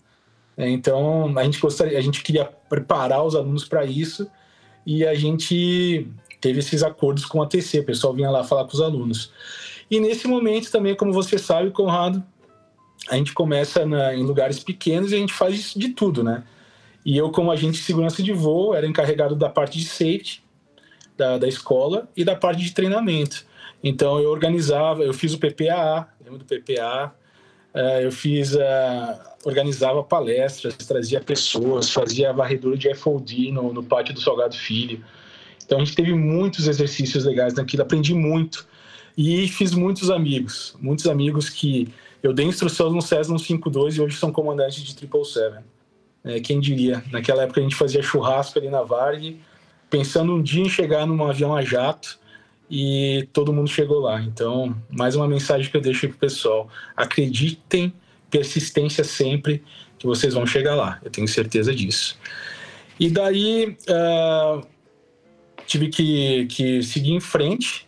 É, 0.57 0.69
então 0.69 1.37
a 1.37 1.43
gente 1.43 1.59
gostaria, 1.59 1.97
a 1.97 2.01
gente 2.01 2.23
queria 2.23 2.45
preparar 2.45 3.23
os 3.23 3.35
alunos 3.35 3.65
para 3.65 3.83
isso 3.83 4.29
e 4.85 5.05
a 5.05 5.13
gente 5.13 6.07
teve 6.39 6.59
esses 6.59 6.83
acordos 6.83 7.25
com 7.25 7.41
a 7.41 7.45
ATC, 7.45 7.79
o 7.79 7.85
pessoal 7.85 8.13
vinha 8.13 8.29
lá 8.29 8.43
falar 8.43 8.65
com 8.65 8.73
os 8.73 8.81
alunos. 8.81 9.31
E 9.89 9.99
nesse 9.99 10.27
momento 10.27 10.71
também, 10.71 10.95
como 10.95 11.13
você 11.13 11.37
sabe, 11.37 11.71
Conrado, 11.71 12.23
a 13.09 13.15
gente 13.15 13.33
começa 13.33 13.85
na, 13.85 14.15
em 14.15 14.23
lugares 14.23 14.59
pequenos 14.59 15.11
e 15.11 15.15
a 15.15 15.19
gente 15.19 15.33
faz 15.33 15.73
de 15.73 15.89
tudo, 15.89 16.23
né? 16.23 16.43
E 17.05 17.15
eu, 17.15 17.31
como 17.31 17.51
agente 17.51 17.77
de 17.77 17.83
segurança 17.83 18.23
de 18.23 18.33
voo, 18.33 18.73
era 18.73 18.87
encarregado 18.87 19.35
da 19.35 19.47
parte 19.47 19.77
de 19.77 19.85
safety 19.85 20.43
da, 21.15 21.37
da 21.37 21.47
escola 21.47 22.09
e 22.15 22.23
da 22.23 22.35
parte 22.35 22.63
de 22.63 22.73
treinamento. 22.73 23.45
Então 23.83 24.19
eu 24.19 24.31
organizava, 24.31 25.03
eu 25.03 25.13
fiz 25.13 25.33
o 25.33 25.37
PPA, 25.37 26.07
lembra 26.23 26.39
do 26.39 26.45
PPA? 26.45 27.13
Uh, 27.73 27.77
eh, 27.77 28.05
eu 28.05 28.11
fiz, 28.11 28.55
uh, 28.55 28.59
organizava 29.43 30.01
palestras, 30.01 30.75
trazia 30.77 31.21
pessoas, 31.21 31.91
fazia 31.91 32.33
varredura 32.33 32.75
de 32.77 32.91
FOD 32.95 33.51
no, 33.51 33.71
no 33.71 33.83
pátio 33.83 34.13
do 34.13 34.21
Salgado 34.21 34.55
Filho. 34.55 35.03
Então 35.63 35.79
a 35.79 35.85
gente 35.85 35.95
teve 35.95 36.13
muitos 36.13 36.67
exercícios 36.67 37.25
legais 37.25 37.53
naquilo, 37.53 37.83
aprendi 37.83 38.13
muito. 38.13 38.67
E 39.17 39.47
fiz 39.47 39.73
muitos 39.73 40.09
amigos, 40.09 40.75
muitos 40.81 41.07
amigos 41.07 41.49
que 41.49 41.87
eu 42.21 42.33
dei 42.33 42.45
instrução 42.45 42.91
no 42.91 43.01
Cessna 43.01 43.37
152 43.37 43.97
e 43.97 44.01
hoje 44.01 44.17
são 44.17 44.31
comandantes 44.31 44.83
de 44.83 44.91
777. 44.93 45.63
É, 46.25 46.39
quem 46.39 46.59
diria? 46.59 47.03
Naquela 47.11 47.43
época 47.43 47.59
a 47.59 47.63
gente 47.63 47.75
fazia 47.75 48.01
churrasco 48.01 48.57
ali 48.57 48.67
na 48.67 48.81
Varg, 48.81 49.39
pensando 49.89 50.33
um 50.33 50.41
dia 50.41 50.63
em 50.63 50.69
chegar 50.69 51.05
num 51.05 51.23
avião 51.23 51.55
a 51.55 51.61
jato 51.61 52.19
e 52.69 53.27
todo 53.31 53.53
mundo 53.53 53.69
chegou 53.69 53.99
lá. 53.99 54.19
Então, 54.21 54.75
mais 54.89 55.15
uma 55.15 55.27
mensagem 55.27 55.69
que 55.69 55.77
eu 55.77 55.81
deixo 55.81 56.07
para 56.07 56.15
o 56.15 56.19
pessoal: 56.19 56.67
acreditem, 56.97 57.93
persistência 58.29 59.03
sempre, 59.03 59.63
que 59.99 60.07
vocês 60.07 60.33
vão 60.33 60.47
chegar 60.47 60.75
lá. 60.75 60.99
Eu 61.03 61.11
tenho 61.11 61.27
certeza 61.27 61.73
disso. 61.73 62.17
E 62.99 63.09
daí 63.09 63.77
uh, 63.87 64.65
tive 65.67 65.89
que, 65.89 66.47
que 66.47 66.81
seguir 66.81 67.11
em 67.11 67.19
frente 67.19 67.84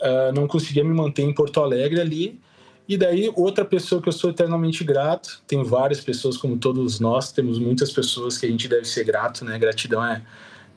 uh, 0.00 0.32
não 0.34 0.46
conseguia 0.46 0.84
me 0.84 0.94
manter 0.94 1.22
em 1.22 1.32
Porto 1.32 1.60
Alegre 1.60 2.00
ali. 2.00 2.40
E 2.88 2.96
daí, 2.96 3.30
outra 3.36 3.64
pessoa 3.64 4.02
que 4.02 4.08
eu 4.08 4.12
sou 4.12 4.30
eternamente 4.30 4.82
grato, 4.82 5.42
tem 5.46 5.62
várias 5.62 6.00
pessoas, 6.00 6.36
como 6.36 6.58
todos 6.58 6.98
nós, 6.98 7.30
temos 7.30 7.58
muitas 7.58 7.92
pessoas 7.92 8.36
que 8.36 8.46
a 8.46 8.48
gente 8.48 8.66
deve 8.66 8.84
ser 8.84 9.04
grato, 9.04 9.44
né? 9.44 9.56
Gratidão 9.58 10.04
é, 10.04 10.22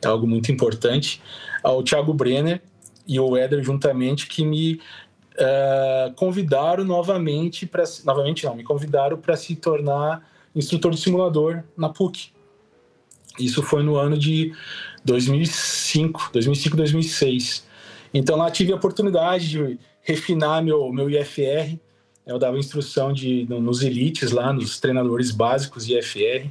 é 0.01 0.07
algo 0.07 0.27
muito 0.27 0.51
importante. 0.51 1.21
Ao 1.63 1.81
Thiago 1.81 2.13
Brenner 2.13 2.61
e 3.07 3.19
o 3.19 3.35
Éder 3.35 3.63
juntamente, 3.63 4.27
que 4.27 4.45
me 4.45 4.75
uh, 4.75 6.13
convidaram 6.15 6.83
novamente 6.83 7.65
para. 7.65 7.83
Novamente, 8.05 8.45
não, 8.45 8.55
me 8.55 8.63
convidaram 8.63 9.17
para 9.17 9.35
se 9.35 9.55
tornar 9.55 10.27
instrutor 10.55 10.91
de 10.91 10.99
simulador 10.99 11.63
na 11.75 11.89
PUC. 11.89 12.31
Isso 13.39 13.63
foi 13.63 13.81
no 13.81 13.95
ano 13.95 14.17
de 14.17 14.53
2005, 15.03 16.29
2005, 16.31 16.77
2006. 16.77 17.65
Então 18.13 18.37
lá 18.37 18.51
tive 18.51 18.71
a 18.71 18.75
oportunidade 18.75 19.49
de 19.49 19.79
refinar 20.01 20.63
meu, 20.63 20.91
meu 20.91 21.09
IFR. 21.09 21.77
Eu 22.25 22.37
dava 22.37 22.57
instrução 22.57 23.11
de, 23.11 23.45
nos 23.49 23.81
elites 23.81 24.31
lá, 24.31 24.53
nos 24.53 24.79
treinadores 24.79 25.31
básicos 25.31 25.85
de 25.85 25.97
IFR. 25.97 26.49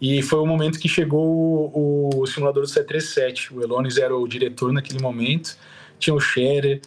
E 0.00 0.20
foi 0.20 0.40
o 0.40 0.46
momento 0.46 0.78
que 0.78 0.88
chegou 0.88 1.70
o, 1.72 2.10
o 2.20 2.26
simulador 2.26 2.62
do 2.62 2.68
737. 2.68 3.54
O 3.54 3.62
Elones 3.62 3.96
era 3.96 4.14
o 4.16 4.26
diretor 4.26 4.72
naquele 4.72 5.00
momento. 5.00 5.56
Tinha 5.98 6.14
o 6.14 6.20
Scherer. 6.20 6.80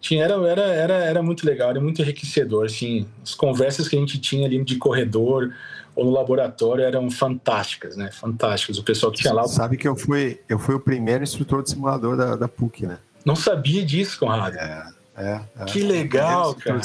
Tinha, 0.00 0.24
era, 0.24 0.34
era, 0.48 0.62
era, 0.62 0.94
era 0.94 1.22
muito 1.22 1.44
legal, 1.44 1.70
era 1.70 1.80
muito 1.80 2.00
enriquecedor. 2.00 2.66
Assim, 2.66 3.06
as 3.22 3.34
conversas 3.34 3.88
que 3.88 3.96
a 3.96 3.98
gente 3.98 4.18
tinha 4.18 4.46
ali 4.46 4.64
de 4.64 4.76
corredor 4.76 5.52
ou 5.94 6.04
no 6.04 6.10
laboratório 6.10 6.84
eram 6.84 7.10
fantásticas, 7.10 7.96
né? 7.96 8.10
Fantásticas. 8.10 8.78
O 8.78 8.84
pessoal 8.84 9.12
que 9.12 9.20
tinha 9.20 9.34
lá. 9.34 9.46
Sabe 9.46 9.76
que 9.76 9.86
eu 9.86 9.94
fui, 9.94 10.40
eu 10.48 10.58
fui 10.58 10.74
o 10.74 10.80
primeiro 10.80 11.22
instrutor 11.22 11.62
de 11.62 11.70
simulador 11.70 12.16
da, 12.16 12.36
da 12.36 12.48
PUC, 12.48 12.86
né? 12.86 12.98
Não 13.24 13.36
sabia 13.36 13.84
disso, 13.84 14.18
Conrado. 14.18 14.56
É, 14.56 14.86
é, 15.16 15.40
é. 15.58 15.64
Que 15.64 15.80
legal, 15.80 16.54
cara. 16.54 16.80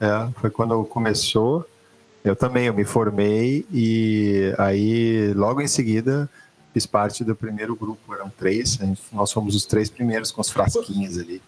É, 0.00 0.28
foi 0.40 0.50
quando 0.50 0.84
começou. 0.84 1.66
Eu 2.22 2.34
também, 2.34 2.66
eu 2.66 2.74
me 2.74 2.84
formei 2.84 3.66
e 3.70 4.54
aí 4.56 5.32
logo 5.34 5.60
em 5.60 5.68
seguida 5.68 6.28
fiz 6.72 6.86
parte 6.86 7.22
do 7.22 7.36
primeiro 7.36 7.76
grupo, 7.76 8.12
eram 8.12 8.28
três, 8.28 8.78
nós 9.12 9.30
fomos 9.30 9.54
os 9.54 9.64
três 9.64 9.88
primeiros 9.88 10.32
com 10.32 10.40
os 10.40 10.50
frasquinhos 10.50 11.18
ali. 11.18 11.40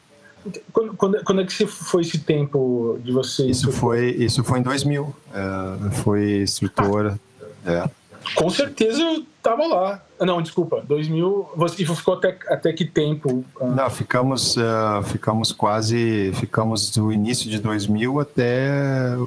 Quando, 0.72 0.94
quando, 0.94 1.24
quando, 1.24 1.40
é 1.40 1.44
que 1.44 1.66
foi 1.66 2.02
esse 2.02 2.18
tempo 2.18 3.00
de 3.02 3.11
você? 3.11 3.46
Isso 3.46 3.72
foi, 3.72 4.11
isso 4.11 4.44
foi 4.44 4.61
em 4.61 4.62
2000. 4.62 5.16
É, 5.35 5.90
foi 5.90 6.42
instrutora. 6.42 7.18
Ah. 7.64 7.72
É. 7.72 7.90
Com 8.35 8.51
certeza 8.51 9.03
eu 9.03 9.25
tava 9.43 9.67
lá. 9.67 10.03
Não, 10.21 10.41
desculpa, 10.41 10.83
2000. 10.87 11.51
Você 11.57 11.85
ficou 11.85 12.15
até, 12.15 12.39
até 12.49 12.73
que 12.73 12.85
tempo? 12.85 13.45
Ah. 13.61 13.67
Não, 13.67 13.91
ficamos, 13.91 14.57
uh, 14.57 15.03
ficamos 15.05 15.53
quase. 15.53 16.33
Ficamos 16.35 16.91
do 16.91 17.12
início 17.12 17.51
de 17.51 17.59
2000 17.59 18.21
até 18.21 18.69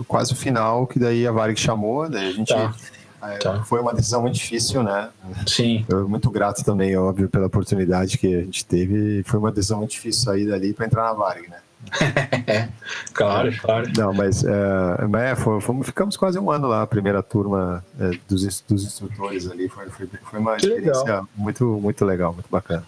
quase 0.07 0.33
o 0.33 0.35
final, 0.35 0.87
que 0.87 0.99
daí 0.99 1.25
a 1.25 1.31
Varig 1.31 1.59
chamou, 1.59 2.09
daí 2.09 2.29
a 2.29 2.31
gente. 2.31 2.53
Tá. 2.53 2.73
É, 3.21 3.37
tá. 3.37 3.63
Foi 3.65 3.81
uma 3.81 3.93
decisão 3.93 4.21
muito 4.21 4.35
difícil, 4.35 4.81
né? 4.81 5.09
Sim. 5.45 5.85
Eu, 5.89 6.07
muito 6.07 6.29
grato 6.31 6.63
também, 6.63 6.95
óbvio, 6.97 7.27
pela 7.27 7.47
oportunidade 7.47 8.17
que 8.17 8.33
a 8.33 8.41
gente 8.41 8.65
teve. 8.65 9.23
Foi 9.23 9.39
uma 9.39 9.51
decisão 9.51 9.79
muito 9.79 9.91
difícil 9.91 10.23
sair 10.23 10.47
dali 10.47 10.73
para 10.73 10.85
entrar 10.85 11.03
na 11.03 11.13
Varig, 11.13 11.49
né? 11.49 11.57
claro, 13.13 13.51
claro. 13.59 13.91
Não, 13.97 14.13
mas 14.13 14.43
é, 14.43 15.35
fomos, 15.35 15.85
ficamos 15.85 16.17
quase 16.17 16.37
um 16.37 16.51
ano 16.51 16.67
lá, 16.67 16.81
a 16.81 16.87
primeira 16.87 17.23
turma 17.23 17.83
é, 17.99 18.11
dos, 18.27 18.61
dos 18.67 18.83
instrutores 18.83 19.49
ali. 19.49 19.69
Foi, 19.69 19.89
foi, 19.89 20.07
foi 20.07 20.39
uma 20.39 20.55
que 20.55 20.65
experiência 20.65 21.03
legal. 21.03 21.27
muito, 21.35 21.65
muito 21.65 22.05
legal, 22.05 22.33
muito 22.33 22.49
bacana. 22.49 22.85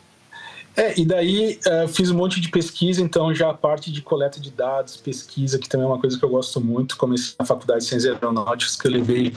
É, 0.75 0.97
e 0.97 1.05
daí 1.05 1.59
uh, 1.67 1.87
fiz 1.87 2.09
um 2.11 2.15
monte 2.15 2.39
de 2.39 2.47
pesquisa, 2.49 3.01
então 3.01 3.33
já 3.35 3.49
a 3.49 3.53
parte 3.53 3.91
de 3.91 4.01
coleta 4.01 4.39
de 4.39 4.49
dados, 4.51 4.95
pesquisa, 4.95 5.59
que 5.59 5.67
também 5.67 5.85
é 5.85 5.89
uma 5.89 5.99
coisa 5.99 6.17
que 6.17 6.23
eu 6.23 6.29
gosto 6.29 6.61
muito. 6.61 6.95
Comecei 6.95 7.35
na 7.37 7.45
faculdade 7.45 7.81
de 7.81 7.89
Ciências 7.89 8.13
Aeronáuticas, 8.13 8.77
que 8.77 8.87
eu 8.87 8.91
levei 8.91 9.33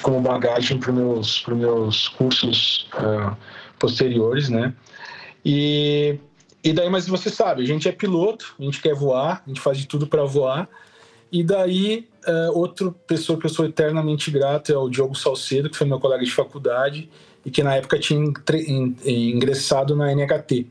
como 0.00 0.20
bagagem 0.20 0.78
para 0.78 0.90
os 0.90 0.96
meus, 0.96 1.46
meus 1.46 2.08
cursos 2.08 2.88
uh, 2.94 3.36
posteriores, 3.78 4.48
né? 4.48 4.72
E 5.44 6.18
e 6.68 6.72
daí, 6.74 6.90
mas 6.90 7.06
você 7.06 7.30
sabe, 7.30 7.62
a 7.62 7.66
gente 7.66 7.88
é 7.88 7.92
piloto, 7.92 8.54
a 8.60 8.62
gente 8.62 8.82
quer 8.82 8.94
voar, 8.94 9.42
a 9.42 9.48
gente 9.48 9.58
faz 9.58 9.78
de 9.78 9.86
tudo 9.86 10.06
para 10.06 10.22
voar. 10.24 10.68
E 11.32 11.42
daí, 11.42 12.06
uh, 12.26 12.58
outra 12.58 12.90
pessoa 13.06 13.38
que 13.38 13.46
eu 13.46 13.50
sou 13.50 13.64
eternamente 13.64 14.30
grato 14.30 14.70
é 14.70 14.76
o 14.76 14.90
Diogo 14.90 15.14
Salcedo, 15.14 15.70
que 15.70 15.76
foi 15.78 15.86
meu 15.86 15.98
colega 15.98 16.22
de 16.22 16.30
faculdade 16.30 17.08
e 17.42 17.50
que 17.50 17.62
na 17.62 17.74
época 17.74 17.98
tinha 17.98 18.20
ingressado 19.06 19.96
na 19.96 20.12
NHT. 20.12 20.66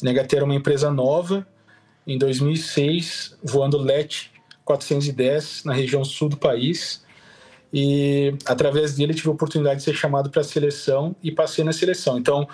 NHT 0.00 0.36
era 0.36 0.44
uma 0.44 0.54
empresa 0.54 0.92
nova, 0.92 1.44
em 2.06 2.16
2006, 2.16 3.36
voando 3.42 3.78
LET 3.78 4.30
410 4.64 5.64
na 5.64 5.72
região 5.72 6.04
sul 6.04 6.28
do 6.28 6.36
país. 6.36 7.04
E 7.72 8.32
através 8.46 8.94
dele 8.94 9.12
tive 9.12 9.28
a 9.28 9.32
oportunidade 9.32 9.78
de 9.78 9.82
ser 9.82 9.94
chamado 9.94 10.30
para 10.30 10.42
a 10.42 10.44
seleção 10.44 11.16
e 11.20 11.32
passei 11.32 11.64
na 11.64 11.72
seleção. 11.72 12.16
Então, 12.16 12.46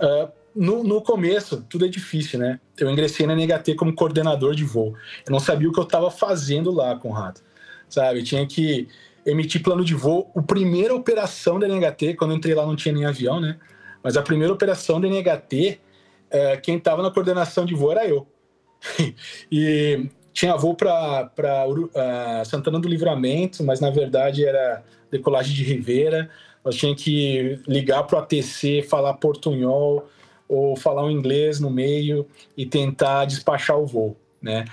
uh, 0.00 0.39
no, 0.54 0.82
no 0.82 1.00
começo, 1.00 1.64
tudo 1.68 1.86
é 1.86 1.88
difícil, 1.88 2.38
né? 2.38 2.60
Eu 2.76 2.90
ingressei 2.90 3.26
na 3.26 3.34
NHT 3.34 3.74
como 3.76 3.94
coordenador 3.94 4.54
de 4.54 4.64
voo. 4.64 4.94
Eu 5.26 5.32
não 5.32 5.38
sabia 5.38 5.68
o 5.68 5.72
que 5.72 5.78
eu 5.78 5.84
estava 5.84 6.10
fazendo 6.10 6.70
lá, 6.70 6.96
Conrado. 6.96 7.40
Sabe? 7.88 8.20
Eu 8.20 8.24
tinha 8.24 8.46
que 8.46 8.88
emitir 9.24 9.62
plano 9.62 9.84
de 9.84 9.94
voo. 9.94 10.30
A 10.36 10.42
primeira 10.42 10.94
operação 10.94 11.58
da 11.58 11.68
NHT, 11.68 12.14
quando 12.14 12.32
eu 12.32 12.36
entrei 12.36 12.54
lá 12.54 12.66
não 12.66 12.76
tinha 12.76 12.94
nem 12.94 13.04
avião, 13.04 13.40
né? 13.40 13.58
Mas 14.02 14.16
a 14.16 14.22
primeira 14.22 14.52
operação 14.52 15.00
da 15.00 15.08
NHT, 15.08 15.80
é, 16.30 16.56
quem 16.56 16.76
estava 16.76 17.02
na 17.02 17.10
coordenação 17.10 17.64
de 17.64 17.74
voo 17.74 17.92
era 17.92 18.06
eu. 18.06 18.26
e 19.52 20.08
tinha 20.32 20.56
voo 20.56 20.74
para 20.74 21.30
uh, 21.68 22.44
Santana 22.44 22.78
do 22.78 22.88
Livramento, 22.88 23.62
mas 23.62 23.80
na 23.80 23.90
verdade 23.90 24.44
era 24.44 24.82
decolagem 25.10 25.54
de 25.54 25.62
Ribeira. 25.64 26.30
Nós 26.64 26.76
tinha 26.76 26.94
que 26.94 27.60
ligar 27.66 28.04
para 28.04 28.18
o 28.18 28.22
ATC, 28.22 28.82
falar 28.88 29.14
portunhol 29.14 30.08
ou 30.50 30.74
falar 30.74 31.04
um 31.04 31.10
inglês 31.10 31.60
no 31.60 31.70
meio 31.70 32.26
e 32.56 32.66
tentar 32.66 33.24
despachar 33.24 33.78
o 33.78 33.86
voo, 33.86 34.16
né? 34.42 34.64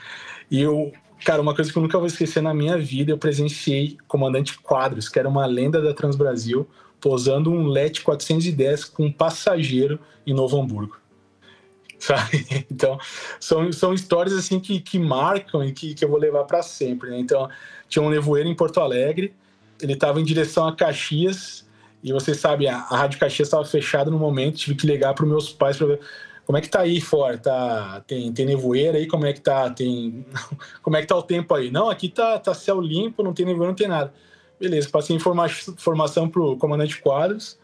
E 0.50 0.60
eu, 0.60 0.92
cara, 1.24 1.40
uma 1.40 1.54
coisa 1.54 1.72
que 1.72 1.78
eu 1.78 1.84
nunca 1.84 2.00
vou 2.00 2.08
esquecer 2.08 2.42
na 2.42 2.52
minha 2.52 2.80
vida, 2.80 3.12
eu 3.12 3.18
presenciei 3.18 3.96
comandante 4.08 4.58
Quadros, 4.58 5.08
que 5.08 5.20
era 5.20 5.30
uma 5.30 5.46
lenda 5.46 5.80
da 5.80 5.94
Transbrasil, 5.94 6.68
posando 7.00 7.52
um 7.52 7.68
LET 7.68 8.02
410 8.02 8.86
com 8.86 9.06
um 9.06 9.12
passageiro 9.12 10.00
em 10.26 10.34
Novo 10.34 10.60
Hamburgo. 10.60 10.98
Sabe? 12.00 12.66
Então, 12.72 12.98
são, 13.40 13.72
são 13.72 13.94
histórias 13.94 14.36
assim 14.36 14.60
que, 14.60 14.80
que 14.80 14.98
marcam 14.98 15.63
e 15.63 15.72
que, 15.72 15.94
que 15.94 16.04
eu 16.04 16.10
vou 16.10 16.18
levar 16.18 16.44
para 16.46 16.63
sempre. 16.63 17.12
Né? 17.12 17.20
Então, 17.20 17.48
tinha 17.88 18.04
um 18.04 18.10
nevoeiro 18.10 18.50
em 18.50 18.56
Porto 18.56 18.80
Alegre, 18.80 19.32
ele 19.80 19.94
estava 19.94 20.20
em 20.20 20.24
direção 20.24 20.68
a 20.68 20.76
Caxias, 20.76 21.66
e 22.04 22.14
você 22.14 22.34
sabe, 22.34 22.68
a, 22.68 22.78
a 22.78 22.98
Rádio 22.98 23.20
Caxias 23.20 23.48
estava 23.48 23.66
fechada 23.66 24.10
no 24.12 24.20
momento, 24.20 24.58
tive 24.58 24.76
que 24.76 24.88
ligar 24.88 25.14
para 25.14 25.26
os 25.26 25.30
meus 25.30 25.50
pais 25.52 25.78
para 25.78 25.88
ver 25.88 26.00
como 26.48 26.58
é 26.58 26.62
que 26.62 26.70
tá 26.70 26.80
aí 26.80 27.02
fora? 27.02 27.38
Tá, 27.38 28.02
tem, 28.08 28.32
tem 28.32 28.46
nevoeiro 28.46 28.96
aí? 28.96 29.06
Como 29.06 29.26
é 29.26 29.34
que 29.34 29.42
tá? 29.42 29.70
Tem, 29.70 30.26
como 30.82 30.96
é 30.96 31.02
que 31.02 31.08
tá 31.08 31.18
o 31.18 31.22
tempo 31.22 31.54
aí? 31.54 31.70
Não, 31.70 31.90
aqui 31.90 32.08
tá, 32.08 32.40
tá 32.40 32.54
céu 32.54 32.80
limpo, 32.80 33.22
não 33.22 33.34
tem 33.34 33.46
nevoeiro, 33.46 33.72
não 33.72 33.76
tem 33.76 33.90
nada. 33.90 34.14
Beleza, 34.58 34.90
passei 34.90 35.14
informa 35.14 35.46
informação 35.46 36.30
pro 36.30 36.56
comandante 36.56 37.02
Quadros. 37.02 37.60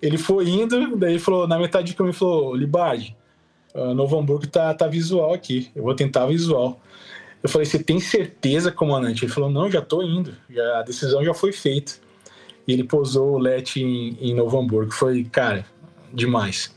Ele 0.00 0.16
foi 0.16 0.48
indo, 0.48 0.96
daí 0.96 1.18
falou, 1.18 1.48
na 1.48 1.58
metade 1.58 1.92
do 1.92 1.96
caminho, 1.96 2.14
falou: 2.14 2.54
Libardi, 2.54 3.16
uh, 3.74 3.92
Novo 3.92 4.16
Hamburgo 4.16 4.46
tá, 4.46 4.72
tá 4.72 4.86
visual 4.86 5.34
aqui, 5.34 5.72
eu 5.74 5.82
vou 5.82 5.94
tentar 5.96 6.26
visual. 6.26 6.80
Eu 7.42 7.48
falei: 7.48 7.66
Você 7.66 7.82
tem 7.82 7.98
certeza, 7.98 8.70
comandante? 8.70 9.24
Ele 9.24 9.32
falou: 9.32 9.50
Não, 9.50 9.68
já 9.68 9.82
tô 9.82 10.00
indo, 10.00 10.32
já, 10.48 10.78
a 10.78 10.82
decisão 10.82 11.24
já 11.24 11.34
foi 11.34 11.52
feita. 11.52 11.94
E 12.66 12.72
ele 12.72 12.84
pousou 12.84 13.32
o 13.32 13.38
LET 13.38 13.76
em, 13.76 14.16
em 14.20 14.34
Novo 14.34 14.58
Hamburgo. 14.58 14.92
Foi, 14.92 15.24
cara, 15.24 15.66
demais. 16.12 16.74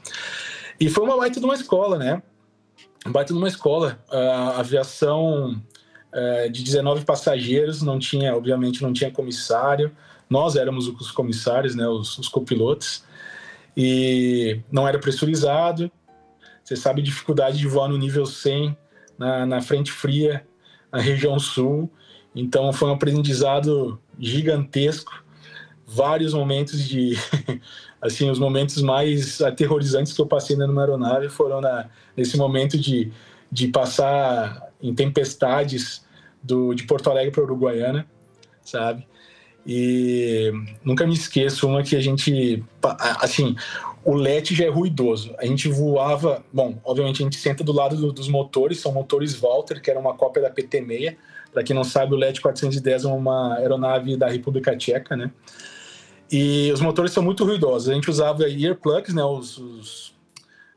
E 0.80 0.90
foi 0.90 1.04
uma 1.04 1.18
baita 1.18 1.40
de 1.40 1.46
uma 1.46 1.56
escola, 1.56 1.98
né? 1.98 2.22
Baita 3.08 3.34
de 3.34 3.40
uma 3.40 3.48
escola. 3.48 4.00
A 4.10 4.60
aviação 4.60 5.62
é, 6.12 6.50
de 6.50 6.64
19 6.64 7.06
passageiros, 7.06 7.82
não 7.82 8.00
tinha, 8.00 8.36
obviamente, 8.36 8.82
não 8.82 8.94
tinha 8.94 9.12
comissário. 9.12 9.92
Nós 10.30 10.56
éramos 10.56 10.88
os 10.88 11.12
comissários, 11.12 11.76
né? 11.76 11.88
Os, 11.88 12.18
os 12.18 12.28
copilotos. 12.28 13.04
E 13.78 14.62
não 14.72 14.88
era 14.88 14.98
pressurizado. 14.98 15.92
Você 16.64 16.76
sabe 16.76 17.02
a 17.02 17.04
dificuldade 17.04 17.58
de 17.58 17.68
voar 17.68 17.90
no 17.90 17.98
nível 17.98 18.26
100, 18.26 18.76
na, 19.20 19.46
na 19.46 19.62
frente 19.62 19.92
fria, 19.92 20.46
na 20.92 21.00
região 21.00 21.38
sul. 21.38 21.92
Então 22.34 22.74
foi 22.74 22.90
um 22.90 22.94
aprendizado 22.94 24.00
gigantesco. 24.20 25.25
Vários 25.88 26.34
momentos 26.34 26.84
de 26.84 27.16
assim, 28.02 28.30
os 28.30 28.40
momentos 28.40 28.82
mais 28.82 29.42
aterrorizantes 29.42 30.14
que 30.14 30.22
eu 30.22 30.26
passei 30.26 30.56
numa 30.56 30.82
aeronave 30.82 31.30
foram 31.30 31.62
na, 31.62 31.90
nesse 32.16 32.38
momento 32.38 32.78
de, 32.78 33.12
de 33.52 33.68
passar 33.68 34.72
em 34.82 34.94
tempestades 34.94 36.06
do, 36.42 36.74
de 36.74 36.84
Porto 36.84 37.10
Alegre 37.10 37.32
para 37.32 37.44
Uruguaiana, 37.44 38.06
sabe? 38.64 39.08
E 39.66 40.52
nunca 40.84 41.08
me 41.08 41.14
esqueço 41.14 41.68
uma 41.68 41.82
que 41.82 41.96
a 41.96 42.00
gente, 42.00 42.64
assim, 43.20 43.56
o 44.04 44.14
LET 44.14 44.54
já 44.54 44.66
é 44.66 44.70
ruidoso. 44.70 45.34
A 45.40 45.46
gente 45.46 45.68
voava, 45.68 46.44
bom, 46.54 46.78
obviamente 46.84 47.24
a 47.24 47.26
gente 47.26 47.38
senta 47.38 47.64
do 47.64 47.72
lado 47.72 47.96
do, 47.96 48.12
dos 48.12 48.28
motores, 48.28 48.80
são 48.80 48.92
motores 48.92 49.34
Walter, 49.34 49.82
que 49.82 49.90
era 49.90 50.00
uma 50.00 50.14
cópia 50.14 50.44
da 50.44 50.52
PT-6. 50.52 51.18
Para 51.52 51.64
quem 51.64 51.76
não 51.76 51.84
sabe, 51.84 52.14
o 52.14 52.18
LET 52.18 52.40
410 52.40 53.06
é 53.06 53.08
uma 53.08 53.56
aeronave 53.56 54.16
da 54.16 54.30
República 54.30 54.78
Tcheca, 54.78 55.16
né? 55.16 55.32
E 56.32 56.72
os 56.72 56.82
motores 56.82 57.12
são 57.12 57.24
muito 57.24 57.44
ruidosos. 57.44 57.90
A 57.90 57.94
gente 57.94 58.10
usava 58.10 58.50
earplugs, 58.50 59.14
né, 59.14 59.24
os, 59.24 59.58
os 59.58 60.16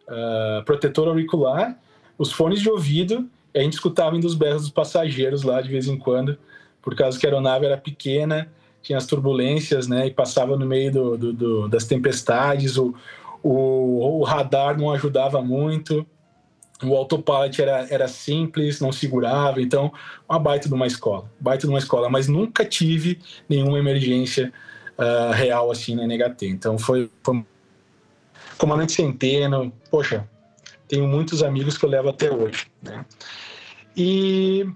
uh, 0.09 0.65
protetor 0.65 1.09
auricular, 1.09 1.77
os 2.17 2.33
fones 2.33 2.61
de 2.61 2.69
ouvido, 2.69 3.29
e 3.55 3.59
a 3.59 3.63
gente 3.63 3.75
escutava 3.75 4.17
indo 4.17 4.27
os 4.27 4.35
berros 4.35 4.63
dos 4.63 4.71
passageiros 4.71 5.43
lá 5.43 5.61
de 5.61 5.69
vez 5.69 5.87
em 5.87 5.99
quando, 5.99 6.39
por 6.83 6.95
causa 6.95 7.19
que 7.19 7.27
a 7.27 7.31
aeronave 7.31 7.67
era 7.67 7.77
pequena, 7.77 8.51
tinha 8.83 8.99
as 8.99 9.07
turbulências, 9.07 9.89
né, 9.89 10.07
e 10.07 10.11
passava 10.11 10.57
no 10.57 10.67
meio 10.67 10.93
do, 10.93 11.17
do, 11.17 11.33
do 11.33 11.69
das 11.69 11.85
tempestades, 11.85 12.77
o, 12.77 12.95
o, 13.43 14.21
o, 14.21 14.25
radar 14.25 14.79
não 14.79 14.91
ajudava 14.93 15.43
muito, 15.43 16.07
o 16.83 16.95
autopilot 16.95 17.61
era, 17.61 17.87
era 17.91 18.07
simples, 18.07 18.81
não 18.81 18.93
segurava, 18.93 19.61
então 19.61 19.93
uma 20.29 20.39
baita 20.39 20.69
de 20.69 20.75
uma 20.75 20.87
escola, 20.87 21.31
baita 21.41 21.67
de 21.67 21.73
uma 21.73 21.79
escola, 21.79 22.09
mas 22.09 22.29
nunca 22.29 22.65
tive 22.65 23.19
nenhuma 23.49 23.79
emergência 23.79 24.53
uh, 24.99 25.33
real 25.33 25.71
assim 25.71 25.95
na 25.95 26.05
NHT. 26.05 26.47
Então 26.47 26.79
foi, 26.79 27.11
foi 27.23 27.45
comandante 28.59 28.93
Centeno, 28.93 29.73
poxa, 29.91 30.29
tenho 30.89 31.07
muitos 31.07 31.43
amigos 31.43 31.79
que 31.79 31.85
eu 31.85 31.91
levo 31.91 32.09
até 32.09 32.31
hoje, 32.31 32.67
né? 32.83 33.05
E, 33.97 34.67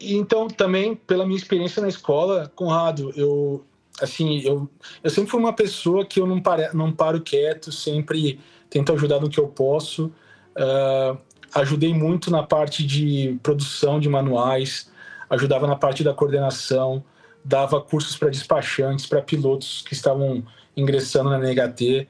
e 0.00 0.16
então 0.16 0.48
também 0.48 0.94
pela 0.94 1.24
minha 1.24 1.38
experiência 1.38 1.80
na 1.82 1.88
escola, 1.88 2.50
Conrado, 2.54 3.12
eu 3.16 3.64
assim, 4.00 4.40
eu, 4.40 4.68
eu 5.02 5.10
sempre 5.10 5.30
fui 5.30 5.38
uma 5.38 5.52
pessoa 5.52 6.04
que 6.04 6.18
eu 6.18 6.26
não, 6.26 6.40
pare, 6.40 6.70
não 6.72 6.90
paro 6.90 7.20
quieto, 7.20 7.70
sempre 7.70 8.40
tento 8.70 8.92
ajudar 8.92 9.20
no 9.20 9.28
que 9.28 9.38
eu 9.38 9.46
posso. 9.48 10.12
Uh, 10.56 11.16
ajudei 11.54 11.92
muito 11.92 12.30
na 12.30 12.42
parte 12.42 12.84
de 12.84 13.38
produção 13.42 14.00
de 14.00 14.08
manuais, 14.08 14.90
ajudava 15.28 15.66
na 15.66 15.76
parte 15.76 16.02
da 16.02 16.14
coordenação, 16.14 17.04
dava 17.44 17.80
cursos 17.80 18.16
para 18.16 18.28
despachantes, 18.28 19.06
para 19.06 19.20
pilotos 19.20 19.82
que 19.86 19.92
estavam 19.92 20.44
ingressando 20.76 21.30
na 21.30 21.38
NHT. 21.38 22.08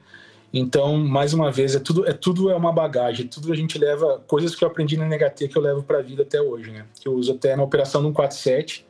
Então, 0.53 0.97
mais 0.97 1.33
uma 1.33 1.51
vez, 1.51 1.75
é 1.75 1.79
tudo 1.79 2.07
é 2.07 2.13
tudo 2.13 2.49
é 2.51 2.55
uma 2.55 2.71
bagagem, 2.71 3.27
tudo 3.27 3.51
a 3.51 3.55
gente 3.55 3.77
leva 3.77 4.23
coisas 4.27 4.53
que 4.53 4.63
eu 4.63 4.67
aprendi 4.67 4.95
na 4.95 5.05
NHT 5.05 5.47
que 5.47 5.57
eu 5.57 5.61
levo 5.61 5.81
para 5.81 5.97
a 5.97 6.01
vida 6.01 6.21
até 6.21 6.39
hoje, 6.39 6.71
né? 6.71 6.85
Que 7.01 7.07
eu 7.07 7.13
uso 7.13 7.31
até 7.31 7.55
na 7.55 7.63
operação 7.63 8.01
147, 8.01 8.85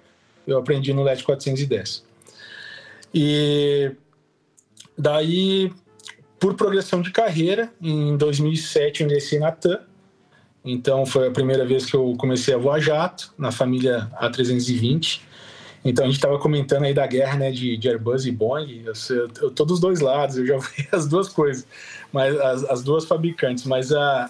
eu 0.46 0.58
aprendi 0.58 0.94
no 0.94 1.04
LED 1.04 1.24
410. 1.24 2.04
E 3.14 3.92
daí, 4.98 5.72
por 6.38 6.56
progressão 6.56 7.02
de 7.02 7.12
carreira, 7.12 7.72
em 7.82 8.18
2007 8.18 9.02
eu 9.02 9.08
ingressei 9.08 9.40
na 9.40 9.52
TAM. 9.52 9.80
Então, 10.66 11.06
foi 11.06 11.28
a 11.28 11.32
primeira 11.32 11.66
vez 11.66 11.86
que 11.86 11.96
eu 11.96 12.14
comecei 12.18 12.54
a 12.54 12.58
voar 12.58 12.80
jato 12.80 13.34
na 13.38 13.52
família 13.52 14.10
A320 14.22 15.22
então 15.84 16.06
a 16.06 16.08
gente 16.08 16.18
estava 16.18 16.40
comentando 16.40 16.84
aí 16.84 16.94
da 16.94 17.06
guerra 17.06 17.38
né, 17.38 17.52
de, 17.52 17.76
de 17.76 17.90
Airbus 17.90 18.26
e 18.26 18.32
Boeing. 18.32 18.84
Eu, 18.86 18.94
eu, 19.16 19.30
eu 19.42 19.52
tô 19.52 19.66
dos 19.66 19.80
dois 19.80 20.00
lados, 20.00 20.38
eu 20.38 20.46
já 20.46 20.58
vi 20.78 20.88
as 20.92 21.08
duas 21.08 21.30
coisas, 21.30 21.68
mas 22.12 22.40
as, 22.40 22.64
as 22.66 22.84
duas 22.84 23.06
fabricantes. 23.06 23.66
Mas 23.66 23.92
a, 23.92 24.30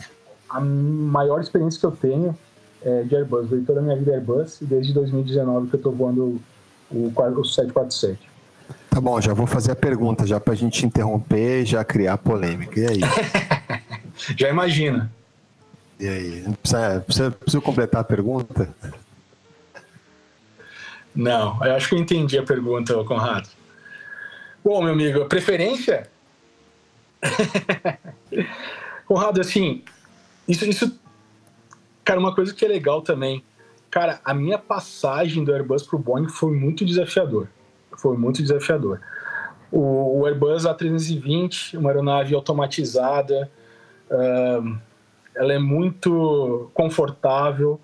a 0.49 0.59
maior 0.59 1.41
experiência 1.41 1.79
que 1.79 1.85
eu 1.85 1.91
tenho 1.91 2.37
é 2.83 3.03
de 3.03 3.15
Airbus. 3.15 3.49
Veio 3.49 3.63
toda 3.63 3.79
a 3.79 3.83
minha 3.83 3.95
vida 3.95 4.11
Airbus 4.11 4.61
e 4.61 4.65
desde 4.65 4.93
2019 4.93 5.67
que 5.67 5.75
eu 5.75 5.77
estou 5.77 5.91
voando 5.91 6.41
o, 6.91 7.07
o 7.07 7.45
747. 7.45 8.33
Tá 8.89 9.01
bom, 9.01 9.19
já 9.19 9.33
vou 9.33 9.47
fazer 9.47 9.71
a 9.71 9.75
pergunta 9.75 10.25
já 10.25 10.39
para 10.39 10.53
a 10.53 10.55
gente 10.55 10.85
interromper 10.85 11.61
e 11.61 11.65
já 11.65 11.83
criar 11.83 12.17
polêmica. 12.17 12.79
E 12.79 12.85
aí? 12.85 12.99
já 14.37 14.49
imagina. 14.49 15.11
E 15.99 16.07
aí? 16.07 16.43
Precisa, 16.61 16.99
precisa, 17.01 17.31
precisa 17.31 17.61
completar 17.61 18.01
a 18.01 18.03
pergunta? 18.03 18.69
Não, 21.15 21.63
eu 21.63 21.75
acho 21.75 21.89
que 21.89 21.95
eu 21.95 21.99
entendi 21.99 22.37
a 22.37 22.43
pergunta, 22.43 22.93
Conrado. 23.03 23.49
Bom, 24.63 24.81
meu 24.81 24.93
amigo, 24.93 25.25
preferência? 25.25 26.09
Conrado, 29.05 29.39
assim, 29.39 29.83
isso, 30.47 30.65
isso, 30.65 30.99
cara, 32.03 32.19
uma 32.19 32.33
coisa 32.33 32.53
que 32.53 32.65
é 32.65 32.67
legal 32.67 33.01
também, 33.01 33.43
cara, 33.91 34.19
a 34.25 34.33
minha 34.33 34.57
passagem 34.57 35.43
do 35.43 35.53
Airbus 35.53 35.83
para 35.83 35.97
o 35.97 35.99
Boeing 35.99 36.27
foi 36.27 36.51
muito 36.51 36.83
desafiador, 36.83 37.47
foi 37.97 38.17
muito 38.17 38.41
desafiador. 38.41 38.99
O, 39.71 40.19
o 40.19 40.25
Airbus 40.25 40.63
A320, 40.63 41.77
uma 41.77 41.89
aeronave 41.89 42.33
automatizada, 42.33 43.51
ela 45.35 45.53
é 45.53 45.59
muito 45.59 46.69
confortável, 46.73 47.79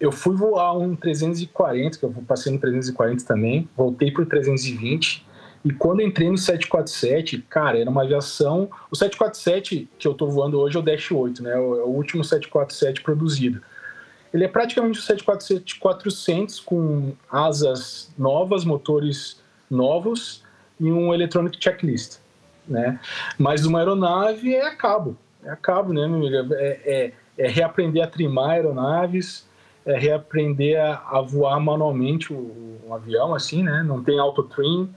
eu 0.00 0.12
fui 0.12 0.36
voar 0.36 0.76
um 0.78 0.94
340, 0.94 1.98
que 1.98 2.04
eu 2.04 2.14
passei 2.26 2.52
no 2.52 2.58
340 2.58 3.24
também, 3.24 3.68
voltei 3.76 4.10
o 4.10 4.26
320. 4.26 5.26
E 5.64 5.72
quando 5.72 6.00
entrei 6.00 6.30
no 6.30 6.38
747, 6.38 7.44
cara, 7.48 7.78
era 7.78 7.90
uma 7.90 8.04
aviação. 8.04 8.70
O 8.90 8.96
747 8.96 9.88
que 9.98 10.06
eu 10.06 10.12
estou 10.12 10.30
voando 10.30 10.58
hoje 10.58 10.76
é 10.76 10.80
o 10.80 10.82
Dash 10.82 11.10
8, 11.10 11.42
né? 11.42 11.52
É 11.52 11.58
o 11.58 11.88
último 11.88 12.22
747 12.22 13.02
produzido. 13.02 13.60
Ele 14.32 14.44
é 14.44 14.48
praticamente 14.48 15.00
o 15.00 15.02
747-400 15.02 16.62
com 16.64 17.12
asas 17.30 18.12
novas, 18.16 18.64
motores 18.64 19.42
novos 19.70 20.44
e 20.78 20.92
um 20.92 21.12
electronic 21.12 21.58
checklist, 21.60 22.18
né? 22.66 23.00
Mas 23.38 23.64
uma 23.64 23.80
aeronave 23.80 24.54
é 24.54 24.66
a 24.66 24.76
cabo, 24.76 25.16
é 25.42 25.50
a 25.50 25.56
cabo, 25.56 25.92
né, 25.92 26.06
meu 26.06 26.18
amigo? 26.18 26.54
É, 26.54 26.80
é, 26.84 27.12
é 27.36 27.48
reaprender 27.48 28.04
a 28.04 28.06
trimar 28.06 28.50
aeronaves, 28.50 29.47
é, 29.88 29.98
reaprender 29.98 30.78
a, 30.78 31.18
a, 31.18 31.22
voar 31.22 31.58
manualmente 31.58 32.30
o, 32.30 32.92
avião, 32.92 33.34
assim, 33.34 33.62
né? 33.62 33.82
Não 33.82 34.02
tem 34.02 34.18
auto-trim, 34.18 34.90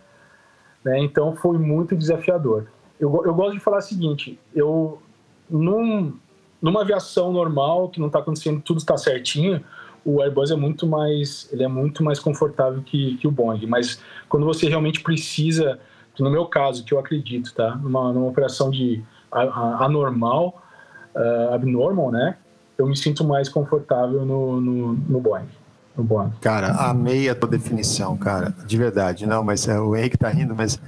né? 0.84 1.00
Então 1.00 1.34
foi 1.36 1.58
muito 1.58 1.96
desafiador. 1.96 2.68
Eu, 3.00 3.24
eu 3.26 3.34
gosto 3.34 3.54
de 3.54 3.60
falar 3.60 3.78
o 3.78 3.82
seguinte, 3.82 4.38
eu 4.54 5.02
num, 5.50 6.14
numa 6.62 6.82
aviação 6.82 7.32
normal, 7.32 7.88
que 7.88 8.00
não 8.02 8.08
está 8.08 8.20
acontecendo, 8.20 8.62
tudo 8.62 8.80
está 8.80 8.98
certinho, 8.98 9.64
o 10.04 10.22
Airbus 10.22 10.52
é 10.52 10.56
muito 10.58 10.86
mais, 10.86 11.50
ele 11.54 11.64
é 11.64 11.68
muito 11.68 12.04
mais 12.04 12.20
confortável 12.20 12.82
que, 12.82 13.18
que 13.18 13.28
o 13.28 13.32
Boeing. 13.32 13.68
Mas 13.68 14.02
quando 14.28 14.46
você 14.46 14.68
realmente 14.68 15.02
precisa, 15.02 15.80
no 16.20 16.30
meu 16.30 16.46
caso, 16.48 16.84
que 16.84 16.94
eu 16.94 17.00
acredito, 17.00 17.54
tá, 17.54 17.76
numa, 17.76 18.12
numa 18.12 18.28
operação 18.28 18.70
de 18.70 19.02
anormal, 19.32 20.62
uh, 21.16 21.54
abnormal, 21.54 22.12
né, 22.12 22.38
eu 22.78 22.88
me 22.88 22.96
sinto 22.96 23.24
mais 23.24 23.50
confortável 23.50 24.26
no, 24.26 24.60
no, 24.60 24.94
no 24.94 25.20
Boeing. 25.20 25.48
No 25.96 26.04
Boeing. 26.04 26.32
Cara, 26.42 26.70
amei 26.90 27.30
a 27.30 27.36
tua 27.36 27.50
definição, 27.50 28.18
cara, 28.18 28.54
de 28.66 28.78
verdade. 28.78 29.26
Não, 29.26 29.44
mas 29.44 29.68
é, 29.68 29.80
o 29.80 29.96
Henrique 29.96 30.18
tá 30.18 30.30
rindo, 30.30 30.56
mas 30.56 30.80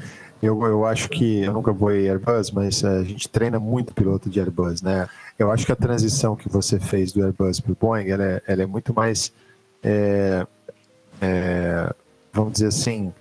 eu, 0.42 0.62
eu 0.66 0.86
acho 0.86 1.10
que 1.10 1.44
eu 1.44 1.54
nunca 1.54 1.72
voei 1.72 2.10
Airbus, 2.10 2.52
mas 2.52 2.84
a 2.84 3.02
gente 3.04 3.30
treina 3.30 3.60
muito 3.60 3.94
piloto 3.94 4.30
de 4.30 4.42
Airbus, 4.42 4.82
né? 4.82 5.08
Eu 5.40 5.50
acho 5.50 5.66
que 5.66 5.72
a 5.72 5.76
transição 5.76 6.36
que 6.36 6.50
você 6.50 6.80
fez 6.80 7.14
do 7.14 7.24
Airbus 7.24 7.62
para 7.62 7.72
o 7.72 7.78
Boeing, 7.80 8.10
ela 8.10 8.24
é, 8.24 8.42
ela 8.46 8.64
é, 8.64 8.66
muito 8.66 8.94
mais, 8.94 9.32
é, 9.82 10.46
é, 11.22 11.94
vamos 12.34 12.54
dizer 12.54 12.68
assim, 12.68 13.14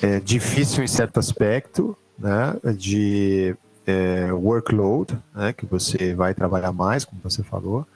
é 0.00 0.18
difícil 0.20 0.82
em 0.82 0.88
certo 0.88 1.20
aspecto, 1.20 1.94
né? 2.18 2.56
De 2.76 3.54
é, 3.86 4.32
workload, 4.32 5.18
né? 5.34 5.52
Que 5.52 5.66
você 5.66 6.14
vai 6.14 6.34
trabalhar 6.34 6.72
mais, 6.72 7.04
como 7.04 7.20
você 7.22 7.42
falou, 7.42 7.86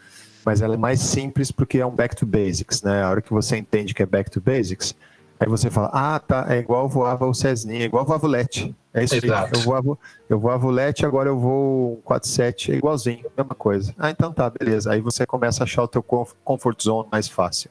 mas 0.45 0.61
ela 0.61 0.75
é 0.75 0.79
mais 0.79 1.01
simples 1.01 1.51
porque 1.51 1.79
é 1.79 1.87
um 1.87 1.95
back 1.95 2.15
to 2.17 2.27
basics, 2.27 2.83
né? 2.83 3.03
A 3.03 3.11
hora 3.11 3.23
que 3.23 3.33
você 3.33 3.57
entende 3.57 3.95
que 3.95 4.03
é 4.03 4.07
back 4.07 4.31
to 4.31 4.41
basics, 4.41 4.95
Aí 5.39 5.49
você 5.49 5.69
fala, 5.69 5.91
ah, 5.93 6.19
tá, 6.19 6.47
é 6.49 6.59
igual 6.59 6.89
voava 6.89 7.27
o 7.27 7.35
Cessninha, 7.35 7.83
é 7.83 7.85
igual 7.85 8.05
voava 8.05 8.27
o 8.27 8.31
Lete. 8.31 8.75
É 8.93 9.03
isso 9.03 9.15
aí. 9.15 9.21
Eu 9.53 9.61
voava, 9.61 9.99
eu 10.29 10.39
voava 10.39 10.67
o 10.67 10.71
Lete, 10.71 11.05
agora 11.05 11.29
eu 11.29 11.39
vou 11.39 11.97
47, 12.05 12.73
é 12.73 12.77
igualzinho, 12.77 13.27
mesma 13.37 13.55
coisa. 13.55 13.93
Ah, 13.99 14.11
então 14.11 14.33
tá, 14.33 14.49
beleza. 14.49 14.93
Aí 14.93 15.01
você 15.01 15.27
começa 15.27 15.63
a 15.63 15.65
achar 15.65 15.83
o 15.83 15.89
teu 15.89 16.03
comfort 16.03 16.83
zone 16.83 17.09
mais 17.11 17.29
fácil. 17.29 17.69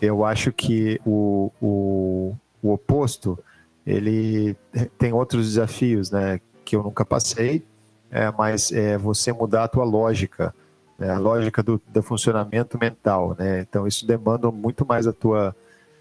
Eu 0.00 0.24
acho 0.24 0.52
que 0.52 1.00
o, 1.04 1.50
o, 1.60 2.34
o 2.62 2.72
oposto, 2.72 3.38
ele 3.84 4.56
tem 4.96 5.12
outros 5.12 5.48
desafios, 5.48 6.10
né, 6.10 6.40
que 6.70 6.76
eu 6.76 6.84
nunca 6.84 7.04
passei, 7.04 7.64
é, 8.12 8.30
mas 8.30 8.70
é 8.70 8.96
você 8.96 9.32
mudar 9.32 9.64
a 9.64 9.68
tua 9.68 9.82
lógica, 9.82 10.54
né, 10.96 11.10
a 11.10 11.18
lógica 11.18 11.64
do, 11.64 11.82
do 11.88 12.00
funcionamento 12.00 12.78
mental, 12.78 13.34
né? 13.36 13.60
Então 13.60 13.88
isso 13.88 14.06
demanda 14.06 14.52
muito 14.52 14.86
mais 14.86 15.04
a 15.04 15.12
tua 15.12 15.54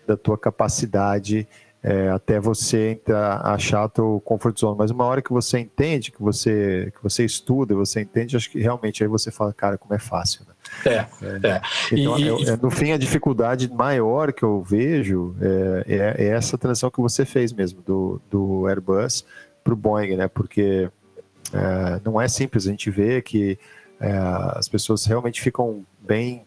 da 0.05 0.15
tua 0.15 0.38
capacidade 0.38 1.47
é, 1.82 2.09
até 2.09 2.39
você 2.39 2.91
entrar, 2.91 3.41
achar 3.45 3.88
teu 3.89 4.22
comfort 4.26 4.59
zone. 4.59 4.76
Mas 4.78 4.91
uma 4.91 5.05
hora 5.05 5.22
que 5.22 5.32
você 5.32 5.59
entende, 5.59 6.11
que 6.11 6.22
você, 6.22 6.91
que 6.95 7.01
você 7.01 7.24
estuda, 7.24 7.74
você 7.76 8.01
entende, 8.01 8.36
acho 8.36 8.49
que 8.49 8.59
realmente 8.59 9.03
aí 9.03 9.07
você 9.07 9.32
fala, 9.32 9.53
cara, 9.53 9.78
como 9.78 9.93
é 9.93 9.99
fácil. 9.99 10.45
Né? 10.47 10.53
É, 10.86 10.95
é. 10.97 11.47
é. 11.47 11.61
Então, 11.91 12.20
e, 12.20 12.28
é, 12.28 12.49
é, 12.49 12.57
no 12.57 12.70
fim, 12.70 12.91
a 12.91 12.97
dificuldade 12.97 13.72
maior 13.72 14.34
que 14.34 14.43
eu 14.43 14.61
vejo 14.61 15.36
é, 15.39 15.86
é, 15.88 16.26
é 16.26 16.28
essa 16.30 16.57
transição 16.57 16.91
que 16.91 16.99
você 16.99 17.24
fez 17.24 17.53
mesmo, 17.53 17.82
do, 17.82 18.22
do 18.30 18.67
Airbus 18.67 19.24
para 19.70 19.74
o 19.74 19.78
Boeing, 19.78 20.15
né? 20.15 20.28
Porque 20.28 20.89
não 22.03 22.20
é 22.20 22.28
simples, 22.28 22.67
a 22.67 22.72
gente 22.72 22.89
vê 22.89 23.22
que 23.22 23.57
as 24.55 24.67
pessoas 24.67 25.05
realmente 25.05 25.41
ficam 25.41 25.86
bem 25.99 26.45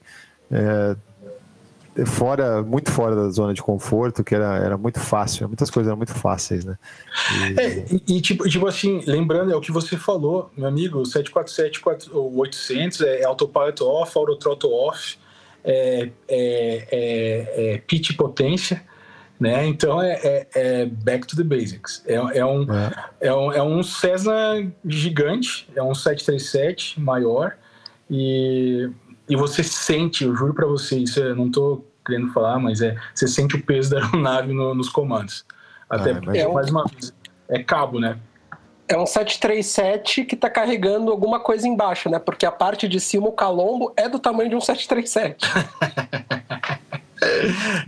fora, 2.07 2.63
muito 2.63 2.91
fora 2.91 3.15
da 3.15 3.29
zona 3.29 3.53
de 3.53 3.63
conforto, 3.63 4.25
que 4.25 4.35
era, 4.35 4.57
era 4.57 4.79
muito 4.79 4.99
fácil, 4.99 5.47
muitas 5.47 5.71
coisas 5.71 5.89
eram 5.89 5.97
muito 5.97 6.15
fáceis, 6.15 6.65
né? 6.65 6.79
E, 7.37 7.61
é, 7.61 7.87
e, 7.91 8.17
e 8.17 8.21
tipo, 8.21 8.49
tipo 8.49 8.67
assim, 8.67 9.03
lembrando, 9.07 9.53
é 9.53 9.57
o 9.57 9.61
que 9.61 9.71
você 9.71 9.97
falou, 9.97 10.51
meu 10.57 10.67
amigo, 10.67 11.05
747 11.05 12.09
800 12.15 13.01
é 13.03 13.25
autopilot 13.25 13.83
off, 13.83 14.17
autothrottle 14.17 14.73
off, 14.73 15.19
é, 15.65 16.11
é, 16.29 16.89
é, 16.91 17.75
é 17.75 17.79
pitch 17.79 18.17
potência, 18.17 18.83
né? 19.43 19.67
Então 19.67 20.01
é, 20.01 20.13
é, 20.23 20.47
é, 20.55 20.87
back 20.87 21.27
to 21.27 21.37
the 21.37 21.43
basics. 21.43 22.03
É, 22.07 22.15
é, 22.15 22.47
um, 22.47 22.63
é. 22.73 22.93
é. 23.21 23.35
um, 23.35 23.53
é 23.53 23.63
um 23.63 23.83
Cessna 23.83 24.73
gigante, 24.87 25.69
é 25.75 25.83
um 25.83 25.95
737 25.95 27.01
maior, 27.01 27.57
e 28.09 28.89
e 29.29 29.37
você 29.37 29.63
sente, 29.63 30.25
eu 30.25 30.35
juro 30.35 30.53
para 30.53 30.67
você, 30.67 30.99
isso 30.99 31.19
eu 31.21 31.35
não 31.35 31.51
tô 31.51 31.85
querendo 32.05 32.33
falar, 32.33 32.59
mas 32.59 32.83
é 32.83 32.97
você 33.15 33.27
sente 33.27 33.57
o 33.57 33.65
peso 33.65 33.91
da 33.91 34.03
aeronave 34.05 34.53
no, 34.53 34.75
nos 34.75 34.89
comandos. 34.89 35.45
Até 35.89 36.11
ah, 36.11 36.21
porque, 36.21 36.39
é 36.39 36.49
mais 36.49 36.71
uma 36.71 36.85
vez, 36.85 37.13
é 37.49 37.63
cabo, 37.63 37.99
né? 37.99 38.19
É 38.89 38.99
um 38.99 39.07
737 39.07 40.25
que 40.25 40.35
está 40.35 40.51
carregando 40.51 41.11
alguma 41.11 41.41
coisa 41.41 41.67
embaixo, 41.67 42.11
né? 42.11 42.19
Porque 42.19 42.45
a 42.45 42.53
parte 42.53 42.87
de 42.87 43.01
cima, 43.01 43.29
o 43.29 43.33
calombo, 43.33 43.93
é 43.97 44.09
do 44.09 44.19
tamanho 44.19 44.51
de 44.51 44.57
um 44.57 44.61
737. 44.61 45.47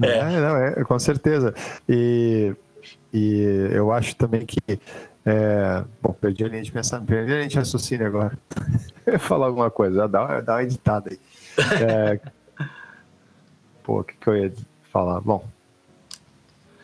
é. 0.03 0.19
é, 0.19 0.41
não, 0.41 0.57
é, 0.57 0.85
com 0.85 0.99
certeza. 0.99 1.55
E, 1.89 2.55
e 3.13 3.69
eu 3.73 3.93
acho 3.93 4.17
também 4.17 4.45
que. 4.45 4.59
É, 5.27 5.83
bom, 6.03 6.13
perdi 6.13 6.45
a 6.45 6.49
linha 6.49 6.63
de 6.63 6.71
pensamento, 6.71 7.09
perdi 7.09 7.33
a 7.33 7.37
linha 7.37 7.49
de 7.49 7.57
raciocínio 7.57 8.07
agora. 8.07 8.39
eu 9.07 9.15
ia 9.15 9.19
falar 9.19 9.47
alguma 9.47 9.71
coisa, 9.71 10.07
dá, 10.07 10.41
dá 10.41 10.55
uma 10.55 10.63
editada 10.63 11.11
aí. 11.11 11.19
É... 11.83 12.21
Pô, 13.83 14.01
o 14.01 14.05
que, 14.05 14.15
que 14.17 14.29
eu 14.29 14.37
ia 14.37 14.53
falar? 14.91 15.21
Bom, 15.21 15.47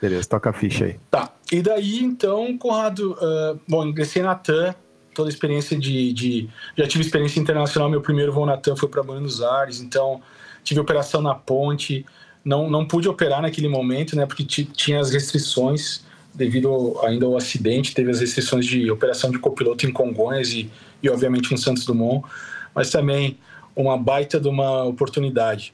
beleza, 0.00 0.28
toca 0.28 0.50
a 0.50 0.52
ficha 0.52 0.84
aí. 0.84 1.00
Tá, 1.10 1.32
e 1.50 1.60
daí 1.62 1.98
então, 2.02 2.56
Conrado, 2.56 3.12
uh, 3.12 3.60
bom, 3.68 3.86
ingressei 3.86 4.22
na 4.22 4.34
TAM, 4.34 4.74
toda 5.14 5.28
a 5.28 5.32
experiência 5.32 5.78
de, 5.78 6.12
de, 6.12 6.48
Já 6.76 6.86
tive 6.86 7.04
experiência 7.04 7.40
internacional, 7.40 7.90
meu 7.90 8.00
primeiro 8.00 8.32
voo 8.32 8.46
na 8.46 8.56
TAM 8.56 8.76
foi 8.76 8.88
para 8.88 9.02
Buenos 9.02 9.42
Aires, 9.42 9.80
então 9.80 10.22
tive 10.62 10.80
operação 10.80 11.20
na 11.22 11.34
ponte, 11.34 12.04
não, 12.50 12.68
não 12.68 12.84
pude 12.84 13.08
operar 13.08 13.40
naquele 13.40 13.68
momento, 13.68 14.16
né, 14.16 14.26
porque 14.26 14.44
tinha 14.44 14.98
as 14.98 15.10
restrições 15.10 16.04
devido 16.34 16.98
ainda 17.04 17.24
ao 17.24 17.36
acidente, 17.36 17.94
teve 17.94 18.10
as 18.10 18.18
restrições 18.18 18.66
de 18.66 18.90
operação 18.90 19.30
de 19.30 19.38
copiloto 19.38 19.86
em 19.86 19.92
Congonhas 19.92 20.50
e, 20.52 20.68
e 21.00 21.08
obviamente 21.08 21.54
em 21.54 21.56
Santos 21.56 21.84
Dumont, 21.84 22.26
mas 22.74 22.90
também 22.90 23.38
uma 23.74 23.96
baita 23.96 24.40
de 24.40 24.48
uma 24.48 24.82
oportunidade. 24.82 25.72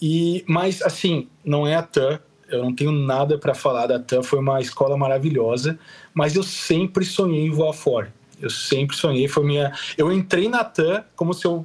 E 0.00 0.44
mas 0.48 0.82
assim, 0.82 1.28
não 1.44 1.68
é 1.68 1.76
a 1.76 1.82
TAM, 1.82 2.18
eu 2.48 2.64
não 2.64 2.74
tenho 2.74 2.90
nada 2.90 3.38
para 3.38 3.54
falar 3.54 3.86
da 3.86 4.00
TAM, 4.00 4.24
foi 4.24 4.40
uma 4.40 4.60
escola 4.60 4.96
maravilhosa, 4.96 5.78
mas 6.12 6.34
eu 6.34 6.42
sempre 6.42 7.04
sonhei 7.04 7.46
em 7.46 7.50
voar 7.50 7.74
fora. 7.74 8.12
Eu 8.40 8.50
sempre 8.50 8.96
sonhei, 8.96 9.28
foi 9.28 9.44
minha, 9.44 9.72
eu 9.96 10.12
entrei 10.12 10.48
na 10.48 10.64
TAM 10.64 11.04
como 11.14 11.32
se 11.32 11.46
eu 11.46 11.64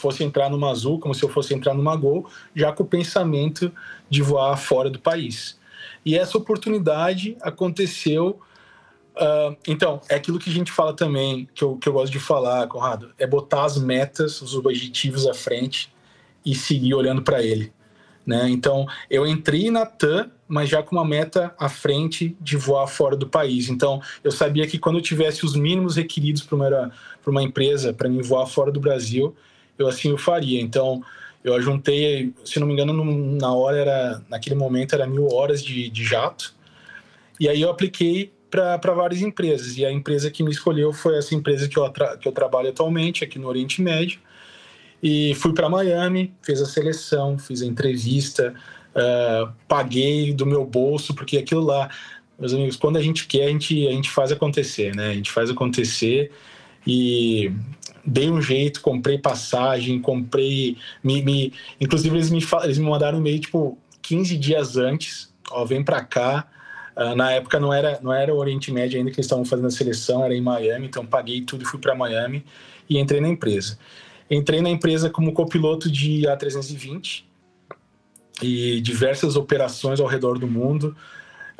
fosse 0.00 0.24
entrar 0.24 0.50
numa 0.50 0.70
Azul, 0.70 0.98
como 0.98 1.14
se 1.14 1.22
eu 1.22 1.28
fosse 1.28 1.54
entrar 1.54 1.74
numa 1.74 1.94
Gol, 1.96 2.26
já 2.54 2.72
com 2.72 2.82
o 2.82 2.86
pensamento 2.86 3.72
de 4.08 4.22
voar 4.22 4.56
fora 4.56 4.90
do 4.90 4.98
país. 4.98 5.58
E 6.04 6.16
essa 6.16 6.38
oportunidade 6.38 7.36
aconteceu 7.40 8.40
Uh, 9.16 9.54
então, 9.68 10.00
é 10.08 10.14
aquilo 10.14 10.38
que 10.38 10.48
a 10.48 10.52
gente 10.52 10.72
fala 10.72 10.94
também, 10.94 11.46
que 11.54 11.62
eu, 11.62 11.76
que 11.76 11.86
eu 11.86 11.92
gosto 11.92 12.10
de 12.10 12.20
falar, 12.20 12.66
Conrado, 12.68 13.12
é 13.18 13.26
botar 13.26 13.64
as 13.64 13.76
metas, 13.76 14.40
os 14.40 14.54
objetivos 14.54 15.26
à 15.26 15.34
frente 15.34 15.92
e 16.46 16.54
seguir 16.54 16.94
olhando 16.94 17.20
para 17.20 17.42
ele. 17.42 17.70
Né? 18.26 18.48
Então, 18.48 18.86
eu 19.10 19.26
entrei 19.26 19.70
na 19.70 19.84
TAM, 19.84 20.30
mas 20.46 20.68
já 20.68 20.82
com 20.82 20.96
uma 20.96 21.04
meta 21.04 21.54
à 21.58 21.68
frente 21.68 22.36
de 22.40 22.56
voar 22.56 22.86
fora 22.86 23.16
do 23.16 23.28
país. 23.28 23.68
Então, 23.68 24.00
eu 24.22 24.30
sabia 24.30 24.66
que 24.66 24.78
quando 24.78 24.96
eu 24.96 25.02
tivesse 25.02 25.44
os 25.44 25.54
mínimos 25.54 25.96
requeridos 25.96 26.42
para 26.42 26.56
uma, 26.56 26.92
uma 27.26 27.42
empresa, 27.42 27.92
para 27.92 28.08
mim 28.08 28.22
voar 28.22 28.46
fora 28.46 28.70
do 28.70 28.80
Brasil, 28.80 29.34
eu 29.80 29.88
assim 29.88 30.12
o 30.12 30.18
faria. 30.18 30.60
Então, 30.60 31.02
eu 31.42 31.60
juntei, 31.60 32.32
se 32.44 32.60
não 32.60 32.66
me 32.66 32.74
engano, 32.74 32.92
na 33.36 33.52
hora 33.52 33.76
era, 33.78 34.22
naquele 34.28 34.54
momento 34.54 34.94
era 34.94 35.06
mil 35.06 35.32
horas 35.32 35.62
de, 35.62 35.88
de 35.88 36.04
jato. 36.04 36.54
E 37.38 37.48
aí 37.48 37.60
eu 37.60 37.70
apliquei 37.70 38.30
para 38.50 38.94
várias 38.94 39.22
empresas. 39.22 39.76
E 39.78 39.84
a 39.84 39.90
empresa 39.90 40.30
que 40.30 40.42
me 40.42 40.50
escolheu 40.50 40.92
foi 40.92 41.16
essa 41.16 41.34
empresa 41.34 41.68
que 41.68 41.78
eu, 41.78 41.90
que 42.20 42.28
eu 42.28 42.32
trabalho 42.32 42.68
atualmente, 42.68 43.24
aqui 43.24 43.38
no 43.38 43.48
Oriente 43.48 43.80
Médio. 43.80 44.20
E 45.02 45.34
fui 45.36 45.54
para 45.54 45.68
Miami, 45.68 46.34
fiz 46.42 46.60
a 46.60 46.66
seleção, 46.66 47.38
fiz 47.38 47.62
a 47.62 47.66
entrevista, 47.66 48.54
uh, 48.94 49.50
paguei 49.66 50.34
do 50.34 50.44
meu 50.44 50.66
bolso, 50.66 51.14
porque 51.14 51.38
aquilo 51.38 51.62
lá, 51.62 51.88
meus 52.38 52.52
amigos, 52.52 52.76
quando 52.76 52.98
a 52.98 53.02
gente 53.02 53.26
quer, 53.26 53.46
a 53.46 53.48
gente, 53.48 53.86
a 53.86 53.92
gente 53.92 54.10
faz 54.10 54.30
acontecer, 54.30 54.94
né? 54.94 55.08
A 55.10 55.14
gente 55.14 55.30
faz 55.30 55.48
acontecer 55.48 56.30
e 56.86 57.50
dei 58.04 58.30
um 58.30 58.40
jeito, 58.40 58.80
comprei 58.80 59.18
passagem, 59.18 60.00
comprei. 60.00 60.76
Me, 61.02 61.22
me, 61.22 61.52
inclusive, 61.80 62.16
eles 62.16 62.30
me, 62.30 62.44
eles 62.62 62.78
me 62.78 62.88
mandaram 62.88 63.18
e-mail 63.18 63.40
tipo 63.40 63.78
15 64.02 64.36
dias 64.36 64.76
antes: 64.76 65.32
ó, 65.50 65.64
vem 65.64 65.82
para 65.82 66.04
cá 66.04 66.48
Uh, 66.96 67.14
na 67.14 67.30
época 67.32 67.58
não 67.58 67.72
era, 67.72 67.98
não 68.02 68.12
era 68.12 68.34
o 68.34 68.36
Oriente 68.36 68.70
Médio 68.72 68.98
ainda 68.98 69.10
que 69.10 69.16
eles 69.16 69.26
estavam 69.26 69.44
fazendo 69.44 69.68
a 69.68 69.70
seleção, 69.70 70.24
era 70.24 70.34
em 70.34 70.40
Miami, 70.40 70.86
então 70.86 71.06
paguei 71.06 71.40
tudo 71.40 71.62
e 71.62 71.66
fui 71.66 71.78
para 71.78 71.94
Miami 71.94 72.44
e 72.88 72.98
entrei 72.98 73.20
na 73.20 73.28
empresa. 73.28 73.78
Entrei 74.30 74.60
na 74.60 74.68
empresa 74.68 75.08
como 75.08 75.32
copiloto 75.32 75.90
de 75.90 76.22
A320 76.22 77.24
e 78.42 78.80
diversas 78.80 79.34
operações 79.36 79.98
ao 79.98 80.06
redor 80.06 80.38
do 80.38 80.46
mundo. 80.46 80.94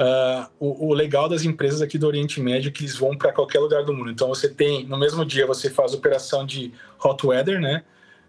Uh, 0.01 0.49
o, 0.59 0.89
o, 0.89 0.95
legal 0.95 1.29
das 1.29 1.45
empresas 1.45 1.83
aqui 1.83 1.99
do 1.99 2.07
Oriente 2.07 2.41
Médio 2.41 2.71
é 2.71 2.73
que 2.73 2.81
eles 2.81 2.97
vão 2.97 3.15
para 3.15 3.33
qualquer 3.33 3.59
lugar 3.59 3.85
do 3.85 3.93
mundo. 3.93 4.11
Então 4.11 4.29
você 4.29 4.49
tem, 4.49 4.87
no 4.87 4.99
mesmo 4.99 5.27
dia, 5.27 5.47
você 5.47 5.69
faz 5.69 5.93
operação 5.93 6.47
de 6.47 6.73
hot 7.05 7.27
weather, 7.27 7.61
né? 7.61 7.85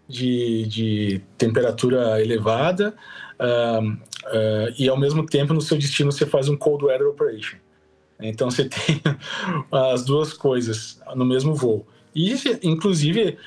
De, 0.06 0.66
de 0.66 1.22
temperatura 1.38 2.20
elevada, 2.20 2.94
uh, 3.40 3.88
uh, 3.88 4.74
e 4.78 4.86
ao 4.86 4.98
mesmo 4.98 5.24
tempo 5.24 5.54
no 5.54 5.62
seu 5.62 5.78
destino 5.78 6.12
você 6.12 6.26
faz 6.26 6.46
um 6.46 6.56
cold 6.58 6.84
weather 6.84 7.08
operation. 7.08 7.56
Então 8.20 8.50
você 8.50 8.68
tem 8.68 9.00
as 9.70 10.04
duas 10.04 10.34
coisas 10.34 11.00
no 11.14 11.24
mesmo 11.24 11.54
voo. 11.54 11.86
E, 12.14 12.34
inclusive, 12.62 13.38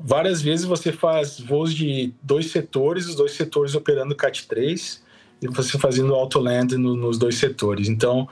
várias 0.00 0.40
vezes 0.40 0.64
você 0.64 0.90
faz 0.90 1.38
voos 1.38 1.74
de 1.74 2.14
dois 2.22 2.50
setores, 2.50 3.06
os 3.06 3.14
dois 3.14 3.32
setores 3.32 3.74
operando 3.74 4.16
CAT 4.16 4.48
3 4.48 5.02
e 5.02 5.03
você 5.50 5.78
fazendo 5.78 6.14
autoland 6.14 6.76
no, 6.76 6.96
nos 6.96 7.18
dois 7.18 7.36
setores. 7.36 7.88
Então, 7.88 8.28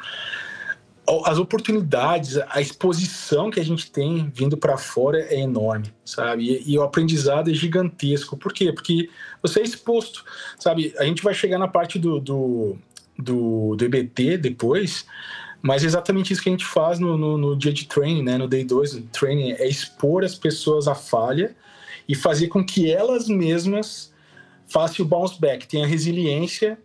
as 1.25 1.39
oportunidades, 1.39 2.39
a 2.49 2.61
exposição 2.61 3.51
que 3.51 3.59
a 3.59 3.65
gente 3.65 3.91
tem 3.91 4.31
vindo 4.33 4.57
para 4.57 4.77
fora 4.77 5.19
é 5.19 5.41
enorme, 5.41 5.93
sabe? 6.05 6.45
E, 6.45 6.73
e, 6.73 6.79
o 6.79 6.83
aprendizado 6.83 7.51
é 7.51 7.55
gigantesco. 7.55 8.37
Por 8.37 8.53
quê? 8.53 8.73
Porque 8.73 9.11
você 9.43 9.61
é 9.61 9.63
exposto, 9.65 10.25
sabe? 10.59 10.95
A 10.99 11.05
gente 11.05 11.23
vai 11.23 11.35
chegar 11.35 11.59
na 11.59 11.67
parte 11.67 11.99
do, 11.99 12.21
do, 12.21 12.79
do, 13.19 13.75
do 13.75 13.85
EBT 13.85 14.39
depois, 14.39 15.05
mas 15.61 15.83
é 15.83 15.87
exatamente 15.87 16.33
isso 16.33 16.43
que 16.43 16.49
a 16.49 16.53
gente 16.53 16.65
faz 16.65 17.01
no, 17.01 17.17
no, 17.17 17.37
no 17.37 17.57
dia 17.57 17.73
de 17.73 17.87
training, 17.87 18.23
né? 18.23 18.39
No 18.39 18.47
day 18.47 18.65
2 18.65 18.95
do 18.95 19.03
training, 19.09 19.53
é 19.53 19.69
expor 19.69 20.25
as 20.25 20.37
pessoas 20.37 20.87
à 20.87 20.95
falha 20.95 21.55
e 22.09 22.15
fazer 22.15 22.47
com 22.47 22.65
que 22.65 22.91
elas 22.91 23.29
mesmas 23.29 24.13
façam 24.69 25.05
o 25.05 25.09
bounce 25.09 25.39
back, 25.41 25.67
tenham 25.67 25.87
resiliência 25.87 26.79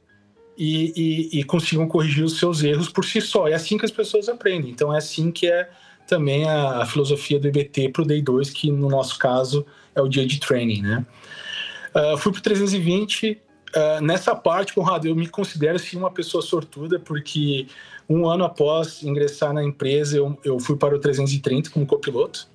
e, 0.58 0.92
e, 0.96 1.40
e, 1.40 1.44
consigam 1.44 1.88
corrigir 1.88 2.24
os 2.24 2.40
seus 2.40 2.64
erros 2.64 2.90
por 2.90 3.06
si 3.06 3.22
só. 3.22 3.48
É 3.48 3.54
assim 3.54 3.78
que 3.78 3.86
as 3.86 3.92
pessoas 3.92 4.28
aprendem. 4.28 4.72
Então 4.72 4.92
é 4.94 4.98
assim 4.98 5.32
que 5.32 5.46
é 5.46 5.70
também 6.08 6.46
a, 6.50 6.82
a 6.82 6.86
filosofia 6.86 7.40
do 7.40 7.48
EBT 7.48 7.90
para 7.90 8.02
o 8.02 8.06
Day 8.06 8.22
2, 8.22 8.50
que 8.50 8.72
no 8.72 8.90
nosso 8.90 9.20
caso 9.20 9.66
é 9.94 10.02
o 10.02 10.08
dia 10.08 10.26
de 10.26 10.40
training, 10.40 10.82
né? 10.82 11.06
Uh, 11.94 12.18
fui 12.18 12.32
para 12.32 12.40
o 12.40 12.42
320. 12.42 13.40
Uh, 13.76 14.02
nessa 14.02 14.36
parte, 14.36 14.74
Conrado, 14.74 15.08
eu 15.08 15.16
me 15.16 15.28
considero 15.28 15.78
sim 15.78 15.98
uma 15.98 16.10
pessoa 16.10 16.42
sortuda, 16.42 17.00
porque 17.00 17.68
um 18.10 18.28
ano 18.28 18.44
após 18.44 19.04
ingressar 19.04 19.54
na 19.54 19.64
empresa, 19.64 20.18
eu, 20.18 20.40
eu 20.44 20.60
fui 20.60 20.76
para 20.76 20.96
o 20.96 21.00
330 21.00 21.70
como 21.70 21.86
copiloto. 21.86 22.48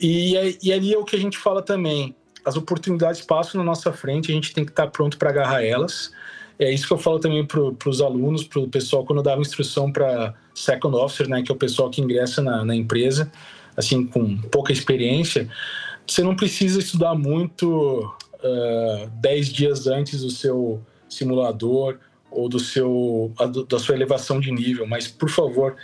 E, 0.00 0.58
e 0.62 0.72
ali 0.72 0.94
é 0.94 0.98
o 0.98 1.04
que 1.04 1.16
a 1.16 1.18
gente 1.18 1.36
fala 1.36 1.62
também. 1.62 2.14
As 2.44 2.56
oportunidades 2.56 3.20
passam 3.22 3.58
na 3.58 3.64
nossa 3.64 3.92
frente, 3.92 4.30
a 4.30 4.34
gente 4.34 4.54
tem 4.54 4.64
que 4.64 4.70
estar 4.70 4.86
pronto 4.88 5.18
para 5.18 5.30
agarrar 5.30 5.64
elas. 5.64 6.12
É 6.58 6.72
isso 6.72 6.86
que 6.86 6.92
eu 6.92 6.98
falo 6.98 7.18
também 7.18 7.44
para 7.44 7.88
os 7.88 8.00
alunos, 8.00 8.44
para 8.44 8.60
o 8.60 8.68
pessoal, 8.68 9.04
quando 9.04 9.18
eu 9.18 9.22
dava 9.22 9.40
instrução 9.40 9.92
para 9.92 10.34
second 10.54 10.96
officer, 10.96 11.28
né, 11.28 11.42
que 11.42 11.52
é 11.52 11.54
o 11.54 11.58
pessoal 11.58 11.90
que 11.90 12.00
ingressa 12.00 12.40
na, 12.42 12.64
na 12.64 12.74
empresa, 12.74 13.30
assim, 13.76 14.06
com 14.06 14.38
pouca 14.38 14.72
experiência. 14.72 15.48
Você 16.06 16.22
não 16.22 16.34
precisa 16.34 16.78
estudar 16.78 17.14
muito 17.14 18.10
uh, 18.34 19.10
dez 19.20 19.48
dias 19.48 19.86
antes 19.86 20.22
do 20.22 20.30
seu 20.30 20.80
simulador 21.08 21.98
ou 22.30 22.48
do 22.48 22.58
seu, 22.58 23.32
da 23.68 23.78
sua 23.78 23.94
elevação 23.94 24.40
de 24.40 24.50
nível, 24.50 24.86
mas, 24.86 25.06
por 25.06 25.28
favor, 25.28 25.76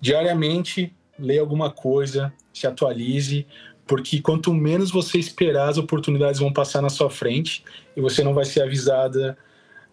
diariamente, 0.00 0.92
leia 1.18 1.40
alguma 1.40 1.70
coisa, 1.70 2.32
se 2.52 2.66
atualize, 2.66 3.46
porque 3.86 4.20
quanto 4.20 4.54
menos 4.54 4.90
você 4.90 5.18
esperar, 5.18 5.68
as 5.68 5.76
oportunidades 5.76 6.40
vão 6.40 6.52
passar 6.52 6.80
na 6.80 6.88
sua 6.88 7.10
frente 7.10 7.62
e 7.96 8.00
você 8.00 8.22
não 8.24 8.32
vai 8.32 8.44
ser 8.44 8.62
avisada 8.62 9.36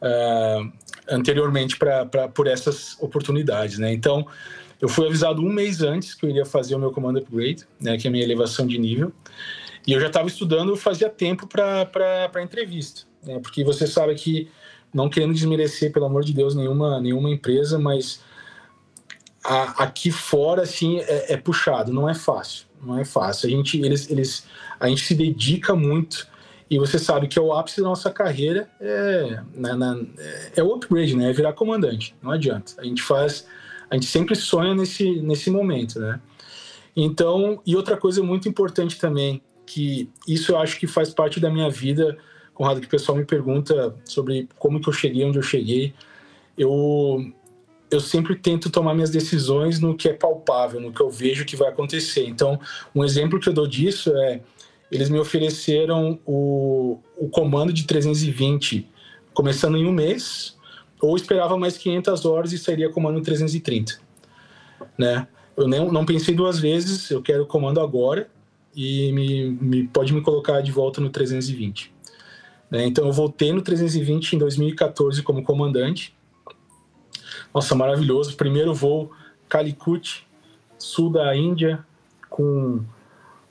uh, 0.01 0.71
anteriormente 1.09 1.77
pra, 1.77 2.05
por 2.05 2.47
essas 2.47 2.97
oportunidades, 3.01 3.77
né? 3.77 3.93
Então, 3.93 4.25
eu 4.81 4.87
fui 4.87 5.05
avisado 5.07 5.41
um 5.41 5.51
mês 5.51 5.81
antes 5.81 6.13
que 6.13 6.25
eu 6.25 6.29
iria 6.29 6.45
fazer 6.45 6.75
o 6.75 6.79
meu 6.79 6.91
comando 6.91 7.19
upgrade, 7.19 7.65
né, 7.79 7.97
que 7.97 8.07
é 8.07 8.09
a 8.09 8.11
minha 8.11 8.23
elevação 8.23 8.65
de 8.65 8.77
nível, 8.77 9.11
e 9.85 9.91
eu 9.91 9.99
já 9.99 10.07
estava 10.07 10.27
estudando 10.27 10.75
fazia 10.75 11.09
tempo 11.09 11.47
para 11.47 12.43
entrevista, 12.43 13.01
né? 13.23 13.39
Porque 13.39 13.63
você 13.63 13.87
sabe 13.87 14.15
que 14.15 14.49
não 14.93 15.09
querendo 15.09 15.33
desmerecer, 15.33 15.91
pelo 15.91 16.05
amor 16.05 16.23
de 16.23 16.33
Deus, 16.33 16.55
nenhuma 16.55 16.99
nenhuma 16.99 17.29
empresa, 17.29 17.79
mas 17.79 18.21
a, 19.43 19.83
aqui 19.83 20.11
fora 20.11 20.63
assim 20.63 20.99
é, 20.99 21.33
é, 21.33 21.37
puxado, 21.37 21.93
não 21.93 22.09
é 22.09 22.13
fácil, 22.13 22.65
não 22.81 22.99
é 22.99 23.05
fácil. 23.05 23.47
A 23.47 23.51
gente 23.51 23.81
eles, 23.81 24.09
eles 24.09 24.45
a 24.79 24.87
gente 24.87 25.03
se 25.03 25.15
dedica 25.15 25.75
muito 25.75 26.27
e 26.69 26.77
você 26.77 26.99
sabe 26.99 27.27
que 27.27 27.39
é 27.39 27.41
o 27.41 27.51
ápice 27.51 27.81
da 27.81 27.87
nossa 27.87 28.11
carreira 28.11 28.69
é, 28.79 29.41
na, 29.55 29.75
na, 29.75 30.01
é 30.55 30.61
o 30.61 30.73
upgrade, 30.73 31.15
né? 31.15 31.29
É 31.29 31.33
virar 31.33 31.53
comandante. 31.53 32.15
Não 32.21 32.31
adianta. 32.31 32.73
A 32.77 32.83
gente 32.83 33.01
faz, 33.01 33.47
a 33.89 33.95
gente 33.95 34.05
sempre 34.05 34.35
sonha 34.35 34.75
nesse, 34.75 35.19
nesse 35.21 35.49
momento, 35.49 35.99
né? 35.99 36.19
Então, 36.95 37.61
e 37.65 37.75
outra 37.75 37.97
coisa 37.97 38.21
muito 38.21 38.47
importante 38.47 38.99
também, 38.99 39.41
que 39.65 40.09
isso 40.27 40.51
eu 40.51 40.57
acho 40.57 40.79
que 40.79 40.85
faz 40.85 41.11
parte 41.11 41.39
da 41.39 41.49
minha 41.49 41.69
vida, 41.69 42.17
Conrado, 42.53 42.81
que 42.81 42.87
o 42.87 42.89
pessoal 42.89 43.17
me 43.17 43.23
pergunta 43.23 43.95
sobre 44.03 44.49
como 44.59 44.81
que 44.81 44.89
eu 44.89 44.93
cheguei 44.93 45.23
onde 45.23 45.37
eu 45.37 45.43
cheguei. 45.43 45.93
Eu, 46.57 47.31
eu 47.89 48.01
sempre 48.01 48.35
tento 48.35 48.69
tomar 48.69 48.93
minhas 48.93 49.09
decisões 49.09 49.79
no 49.79 49.95
que 49.95 50.09
é 50.09 50.13
palpável, 50.13 50.81
no 50.81 50.91
que 50.91 51.01
eu 51.01 51.09
vejo 51.09 51.45
que 51.45 51.55
vai 51.55 51.69
acontecer. 51.69 52.27
Então, 52.27 52.59
um 52.93 53.03
exemplo 53.03 53.39
que 53.39 53.47
eu 53.47 53.53
dou 53.53 53.65
disso 53.65 54.11
é 54.13 54.41
eles 54.91 55.09
me 55.09 55.19
ofereceram 55.19 56.19
o, 56.25 56.99
o 57.17 57.29
comando 57.29 57.71
de 57.71 57.85
320 57.85 58.87
começando 59.33 59.77
em 59.77 59.85
um 59.85 59.91
mês, 59.91 60.57
ou 61.01 61.15
esperava 61.15 61.57
mais 61.57 61.77
500 61.77 62.25
horas 62.25 62.51
e 62.51 62.57
sairia 62.57 62.89
comando 62.89 63.21
330, 63.21 63.99
né? 64.97 65.27
Eu 65.55 65.67
nem, 65.67 65.91
não 65.91 66.05
pensei 66.05 66.33
duas 66.33 66.59
vezes, 66.59 67.09
eu 67.09 67.21
quero 67.21 67.43
o 67.43 67.45
comando 67.45 67.79
agora 67.79 68.29
e 68.75 69.11
me, 69.11 69.49
me 69.49 69.87
pode 69.87 70.13
me 70.13 70.21
colocar 70.21 70.61
de 70.61 70.71
volta 70.71 71.01
no 71.01 71.09
320. 71.09 71.93
Né? 72.69 72.85
Então 72.85 73.05
eu 73.05 73.11
voltei 73.11 73.51
no 73.51 73.61
320 73.61 74.33
em 74.33 74.39
2014 74.39 75.21
como 75.23 75.43
comandante. 75.43 76.15
Nossa, 77.53 77.75
maravilhoso! 77.75 78.35
Primeiro 78.37 78.73
voo 78.73 79.11
Calicut, 79.49 80.25
sul 80.77 81.09
da 81.09 81.35
Índia, 81.35 81.83
com 82.29 82.83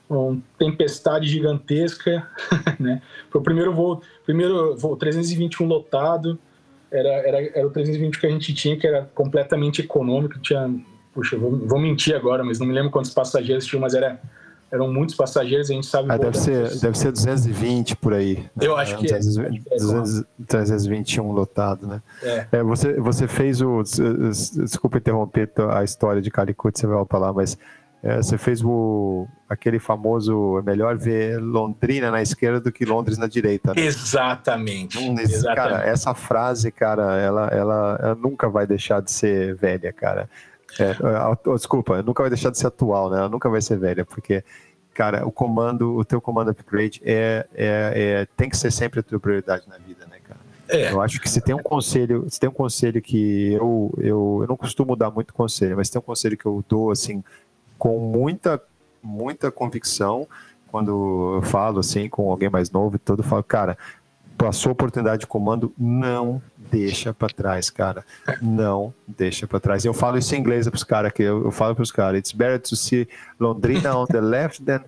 uma 0.09 0.41
tempestade 0.57 1.27
gigantesca, 1.27 2.27
né? 2.79 3.01
Foi 3.29 3.39
o 3.39 3.43
primeiro 3.43 3.73
voo, 3.73 4.01
primeiro 4.25 4.75
voo 4.75 4.95
321 4.97 5.67
lotado, 5.67 6.39
era, 6.91 7.09
era, 7.09 7.59
era 7.59 7.67
o 7.67 7.69
320 7.69 8.19
que 8.19 8.25
a 8.25 8.29
gente 8.29 8.53
tinha, 8.53 8.75
que 8.75 8.87
era 8.87 9.07
completamente 9.13 9.81
econômico, 9.81 10.39
tinha, 10.39 10.69
puxa, 11.13 11.37
vou, 11.37 11.55
vou 11.59 11.79
mentir 11.79 12.15
agora, 12.15 12.43
mas 12.43 12.59
não 12.59 12.65
me 12.65 12.73
lembro 12.73 12.89
quantos 12.89 13.13
passageiros 13.13 13.65
tinham, 13.65 13.81
mas 13.81 13.93
era, 13.93 14.19
eram 14.71 14.91
muitos 14.91 15.13
passageiros, 15.13 15.69
a 15.69 15.73
gente 15.73 15.85
sabe... 15.85 16.11
Ah, 16.11 16.17
deve, 16.17 16.37
ser, 16.37 16.75
deve 16.79 16.97
ser 16.97 17.11
220 17.11 17.95
por 17.97 18.15
aí. 18.15 18.49
Eu 18.59 18.75
acho 18.75 18.97
que 18.97 19.13
é. 19.13 19.19
200, 19.19 20.23
321 20.47 21.31
lotado, 21.31 21.85
né? 21.85 22.01
É. 22.23 22.47
é. 22.53 22.63
você, 22.63 22.93
você 22.93 23.27
fez 23.27 23.61
o... 23.61 23.83
Desculpa 23.83 24.97
interromper 24.97 25.51
a 25.71 25.83
história 25.83 26.21
de 26.21 26.31
Calicut, 26.31 26.79
você 26.79 26.87
vai 26.87 27.05
falar, 27.05 27.31
mas 27.33 27.55
é, 28.01 28.17
você 28.17 28.37
fez 28.37 28.63
o, 28.63 29.27
aquele 29.49 29.77
famoso 29.77 30.57
é 30.57 30.61
melhor 30.61 30.97
ver 30.97 31.37
Londrina 31.37 32.09
na 32.09 32.21
esquerda 32.21 32.61
do 32.61 32.71
que 32.71 32.85
Londres 32.85 33.17
na 33.17 33.27
direita. 33.27 33.73
Né? 33.73 33.81
Exatamente. 33.81 34.97
Hum, 34.97 35.19
Exatamente. 35.19 35.55
Cara, 35.55 35.83
essa 35.85 36.13
frase, 36.13 36.71
cara, 36.71 37.17
ela, 37.19 37.47
ela, 37.47 37.99
ela, 38.01 38.15
nunca 38.15 38.47
vai 38.47 38.65
deixar 38.65 39.01
de 39.01 39.11
ser 39.11 39.53
velha, 39.55 39.91
cara. 39.91 40.29
É, 40.79 40.95
desculpa, 41.53 42.01
nunca 42.01 42.23
vai 42.23 42.29
deixar 42.29 42.51
de 42.51 42.57
ser 42.57 42.67
atual, 42.67 43.09
né? 43.09 43.17
Ela 43.17 43.29
nunca 43.29 43.49
vai 43.49 43.61
ser 43.61 43.77
velha, 43.77 44.05
porque, 44.05 44.45
cara, 44.93 45.27
o 45.27 45.31
comando, 45.31 45.97
o 45.97 46.05
teu 46.05 46.21
comando 46.21 46.51
upgrade 46.51 47.01
é, 47.03 47.45
é, 47.53 47.93
é 47.95 48.27
tem 48.37 48.49
que 48.49 48.55
ser 48.55 48.71
sempre 48.71 49.01
a 49.01 49.03
tua 49.03 49.19
prioridade 49.19 49.67
na 49.67 49.77
vida, 49.77 50.05
né, 50.05 50.19
cara? 50.23 50.39
É. 50.69 50.91
Eu 50.91 51.01
acho 51.01 51.19
que 51.19 51.27
se 51.27 51.41
tem 51.41 51.55
um 51.55 51.63
conselho, 51.63 52.27
se 52.29 52.39
tem 52.39 52.47
um 52.47 52.53
conselho 52.53 53.01
que 53.01 53.53
eu, 53.53 53.91
eu, 53.97 54.37
eu 54.41 54.47
não 54.47 54.55
costumo 54.55 54.95
dar 54.95 55.09
muito 55.09 55.33
conselho, 55.33 55.75
mas 55.75 55.89
tem 55.89 55.99
um 55.99 56.03
conselho 56.03 56.37
que 56.37 56.45
eu 56.45 56.63
dou 56.69 56.91
assim 56.91 57.23
com 57.79 57.97
muita, 57.97 58.61
muita 59.01 59.49
convicção 59.49 60.27
quando 60.67 61.37
eu 61.37 61.41
falo 61.41 61.79
assim 61.79 62.07
com 62.07 62.29
alguém 62.29 62.49
mais 62.49 62.69
novo 62.69 62.95
e 62.95 62.99
tudo, 62.99 63.21
eu 63.21 63.27
falo, 63.27 63.43
cara, 63.43 63.75
a 64.69 64.71
oportunidade 64.71 65.21
de 65.21 65.27
comando, 65.27 65.73
não 65.77 66.41
deixa 66.71 67.13
para 67.13 67.29
trás, 67.29 67.69
cara. 67.69 68.03
Não 68.41 68.93
deixa 69.07 69.47
para 69.47 69.59
trás. 69.59 69.85
Eu 69.85 69.93
falo 69.93 70.17
isso 70.17 70.35
em 70.35 70.39
inglês 70.39 70.67
para 70.67 70.75
os 70.75 70.83
caras 70.83 71.11
que 71.11 71.23
eu, 71.23 71.45
eu 71.45 71.51
falo 71.51 71.75
para 71.75 71.83
os 71.83 71.91
caras. 71.91 72.19
It's 72.19 72.31
better 72.31 72.59
to 72.59 72.75
see 72.75 73.07
Londrina 73.39 73.95
on 73.95 74.05
the 74.05 74.21
left 74.21 74.63
than 74.63 74.81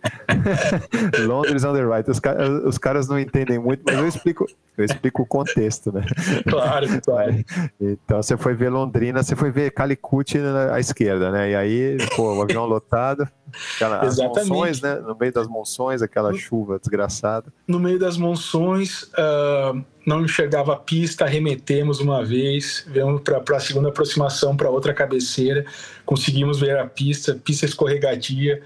Londres 1.25 1.63
on 1.63 1.73
the 1.73 1.83
right. 1.83 2.09
Os, 2.09 2.19
os, 2.65 2.77
caras 2.77 3.07
não 3.07 3.19
entendem 3.19 3.59
muito, 3.59 3.83
mas 3.85 3.95
eu 3.95 4.07
explico, 4.07 4.45
eu 4.77 4.85
explico 4.85 5.23
o 5.23 5.25
contexto, 5.25 5.91
né? 5.91 6.05
Claro, 6.47 6.87
claro. 7.01 7.45
Então 7.79 8.21
você 8.21 8.37
foi 8.37 8.53
ver 8.53 8.69
Londrina, 8.69 9.23
você 9.23 9.35
foi 9.35 9.51
ver 9.51 9.71
Calicut 9.71 10.37
à 10.71 10.79
esquerda, 10.79 11.31
né? 11.31 11.51
E 11.51 11.55
aí, 11.55 11.97
pô, 12.15 12.35
o 12.35 12.41
avião 12.41 12.65
lotado, 12.65 13.27
aquela, 13.75 14.05
Exatamente. 14.05 14.49
monções, 14.49 14.81
né? 14.81 14.95
No 14.95 15.15
meio 15.17 15.31
das 15.31 15.47
monções, 15.47 16.01
aquela 16.01 16.33
chuva 16.33 16.79
desgraçada. 16.79 17.51
No 17.67 17.79
meio 17.79 17.99
das 17.99 18.17
monções, 18.17 19.03
uh, 19.13 19.83
não 20.05 20.23
enxergava 20.23 20.73
a 20.73 20.75
pista, 20.75 21.25
arremetemos 21.25 21.99
uma 21.99 22.23
vez, 22.23 22.85
viemos 22.87 23.21
para 23.21 23.57
a 23.57 23.59
segunda 23.59 23.89
aproximação 23.89 24.55
para 24.55 24.69
outra 24.69 24.93
cabeceira, 24.93 25.65
conseguimos 26.05 26.59
ver 26.59 26.77
a 26.77 26.87
pista, 26.87 27.35
pista 27.35 27.65
escorregadia. 27.65 28.61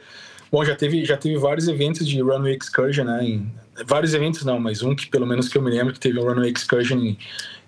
Bom, 0.52 0.64
já 0.64 0.76
teve, 0.76 1.04
já 1.04 1.18
teve 1.18 1.38
vários 1.38 1.68
eventos 1.68 2.08
de 2.08 2.22
runway 2.22 2.56
excursion, 2.56 3.06
né? 3.06 3.24
Em, 3.24 3.52
vários 3.86 4.14
eventos 4.14 4.46
não, 4.46 4.60
mas 4.60 4.82
um 4.82 4.96
que 4.96 5.08
pelo 5.08 5.26
menos 5.26 5.50
que 5.50 5.58
eu 5.58 5.62
me 5.62 5.70
lembro 5.70 5.94
que 5.94 6.00
teve 6.00 6.20
um 6.20 6.24
runway 6.24 6.52
excursion 6.52 6.98
em, 7.00 7.18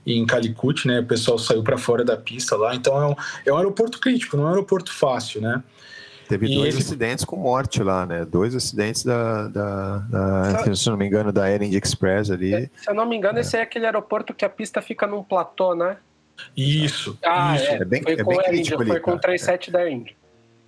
em 0.06 0.26
Calicut, 0.26 0.88
né? 0.88 1.02
O 1.02 1.06
pessoal 1.06 1.38
saiu 1.38 1.64
para 1.64 1.78
fora 1.78 2.06
da 2.06 2.16
pista 2.16 2.56
lá. 2.56 2.74
Então 2.74 3.02
é 3.02 3.08
um, 3.08 3.16
é 3.46 3.54
um 3.54 3.58
aeroporto 3.58 4.00
crítico, 4.00 4.38
não 4.38 4.44
é 4.44 4.48
um 4.48 4.50
aeroporto 4.52 4.94
fácil, 4.94 5.42
né? 5.42 5.62
Teve 6.28 6.48
e 6.48 6.56
dois 6.56 6.76
esse... 6.76 6.88
acidentes 6.88 7.24
com 7.24 7.38
morte 7.38 7.82
lá, 7.82 8.06
né? 8.06 8.26
Dois 8.26 8.54
acidentes 8.54 9.04
da, 9.04 9.48
da, 9.48 9.98
da 9.98 10.76
se 10.76 10.90
não 10.90 10.98
me 10.98 11.06
engano, 11.06 11.32
da 11.32 11.44
Air 11.44 11.64
India 11.64 11.80
Express 11.82 12.30
ali. 12.30 12.54
É, 12.54 12.70
se 12.76 12.90
eu 12.90 12.94
não 12.94 13.06
me 13.06 13.16
engano, 13.16 13.38
é. 13.38 13.42
esse 13.42 13.56
é 13.56 13.62
aquele 13.62 13.86
aeroporto 13.86 14.34
que 14.34 14.44
a 14.44 14.50
pista 14.50 14.82
fica 14.82 15.08
num 15.08 15.24
platô, 15.24 15.74
né? 15.74 15.98
Isso. 16.56 17.18
Ah, 17.24 17.56
isso. 17.56 17.66
É. 17.66 17.76
é 17.76 17.86
bem, 17.86 18.04
foi 18.04 18.14
é 18.14 18.24
com 18.24 18.30
bem 18.30 18.40
Air 18.46 18.56
India, 18.56 18.76
ali, 18.76 18.88
foi 18.88 19.00
com 19.00 19.12
o 19.12 19.20
37 19.20 19.72
da 19.72 19.80
Air 19.80 19.94
India. 19.94 20.16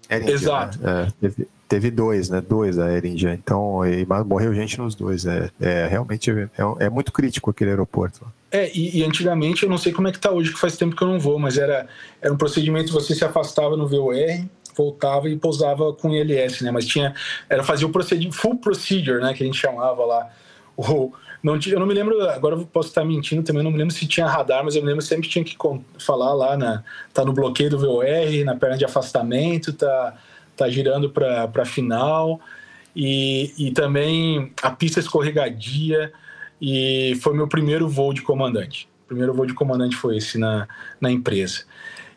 Air 0.09 0.21
India 0.21 0.33
Exato. 0.33 0.79
Né? 0.81 1.07
É, 1.07 1.11
teve, 1.21 1.47
teve, 1.67 1.91
dois, 1.91 2.29
né? 2.29 2.41
Dois 2.41 2.77
da 2.77 2.85
Air 2.85 3.05
India. 3.05 3.33
Então, 3.33 3.85
e, 3.85 4.05
morreu 4.25 4.53
gente 4.53 4.77
nos 4.79 4.95
dois. 4.95 5.25
É, 5.25 5.49
é 5.59 5.87
realmente 5.87 6.31
é, 6.31 6.49
é, 6.79 6.89
muito 6.89 7.11
crítico 7.11 7.49
aquele 7.49 7.71
aeroporto. 7.71 8.25
É, 8.51 8.71
e, 8.75 8.99
e, 8.99 9.03
antigamente, 9.03 9.63
eu 9.63 9.69
não 9.69 9.77
sei 9.77 9.91
como 9.91 10.07
é 10.07 10.11
que 10.11 10.19
tá 10.19 10.31
hoje, 10.31 10.51
que 10.51 10.59
faz 10.59 10.75
tempo 10.75 10.95
que 10.95 11.03
eu 11.03 11.07
não 11.07 11.19
vou, 11.19 11.37
mas 11.37 11.57
era, 11.57 11.87
era 12.21 12.33
um 12.33 12.37
procedimento, 12.37 12.91
você 12.91 13.13
se 13.13 13.23
afastava 13.23 13.77
no 13.77 13.87
VOR, 13.87 14.15
voltava 14.79 15.29
e 15.29 15.35
pousava 15.35 15.91
com 15.93 16.13
ILS, 16.13 16.61
né? 16.61 16.71
Mas 16.71 16.85
tinha, 16.85 17.13
era 17.49 17.63
fazer 17.63 17.83
o 17.83 17.89
procedimento, 17.89 18.35
full 18.35 18.57
procedure, 18.57 19.21
né? 19.21 19.33
Que 19.33 19.43
a 19.43 19.45
gente 19.45 19.57
chamava 19.57 20.05
lá. 20.05 20.29
Não, 21.41 21.57
eu 21.67 21.79
não 21.79 21.87
me 21.87 21.93
lembro, 21.93 22.21
agora 22.29 22.55
eu 22.55 22.65
posso 22.65 22.89
estar 22.89 23.05
mentindo 23.05 23.43
também, 23.43 23.63
não 23.63 23.71
me 23.71 23.77
lembro 23.77 23.93
se 23.93 24.05
tinha 24.05 24.27
radar, 24.27 24.63
mas 24.63 24.75
eu 24.75 24.81
me 24.81 24.89
lembro 24.89 25.01
sempre 25.01 25.29
tinha 25.29 25.43
que 25.43 25.55
falar 25.97 26.33
lá, 26.33 26.57
na, 26.57 26.83
tá 27.13 27.23
no 27.23 27.31
bloqueio 27.31 27.69
do 27.69 27.79
VOR, 27.79 28.03
na 28.43 28.55
perna 28.55 28.77
de 28.77 28.83
afastamento, 28.83 29.71
tá, 29.71 30.17
tá 30.57 30.67
girando 30.67 31.09
para 31.09 31.63
final, 31.63 32.41
e, 32.93 33.53
e 33.57 33.71
também 33.71 34.51
a 34.61 34.69
pista 34.69 34.99
escorregadia, 34.99 36.11
e 36.61 37.17
foi 37.21 37.33
meu 37.33 37.47
primeiro 37.47 37.87
voo 37.87 38.13
de 38.13 38.21
comandante. 38.21 38.89
Primeiro 39.07 39.33
voo 39.33 39.45
de 39.45 39.53
comandante 39.53 39.95
foi 39.95 40.17
esse 40.17 40.37
na, 40.37 40.67
na 40.99 41.09
empresa. 41.09 41.63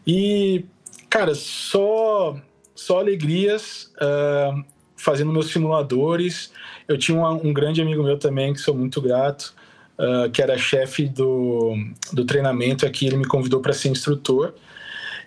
E, 0.04 0.64
cara, 1.08 1.32
só 1.36 2.36
só 2.82 3.00
alegrias 3.00 3.92
uh, 3.96 4.64
fazendo 4.96 5.32
meus 5.32 5.50
simuladores. 5.50 6.52
Eu 6.86 6.98
tinha 6.98 7.16
um, 7.16 7.48
um, 7.48 7.52
grande 7.52 7.80
amigo 7.80 8.02
meu 8.02 8.18
também, 8.18 8.52
que 8.52 8.60
sou 8.60 8.74
muito 8.74 9.00
grato, 9.00 9.54
uh, 9.98 10.30
que 10.30 10.42
era 10.42 10.58
chefe 10.58 11.08
do, 11.08 11.74
do 12.12 12.24
treinamento 12.24 12.84
aqui. 12.84 13.06
Ele 13.06 13.16
me 13.16 13.24
convidou 13.24 13.60
para 13.60 13.72
ser 13.72 13.88
instrutor. 13.88 14.54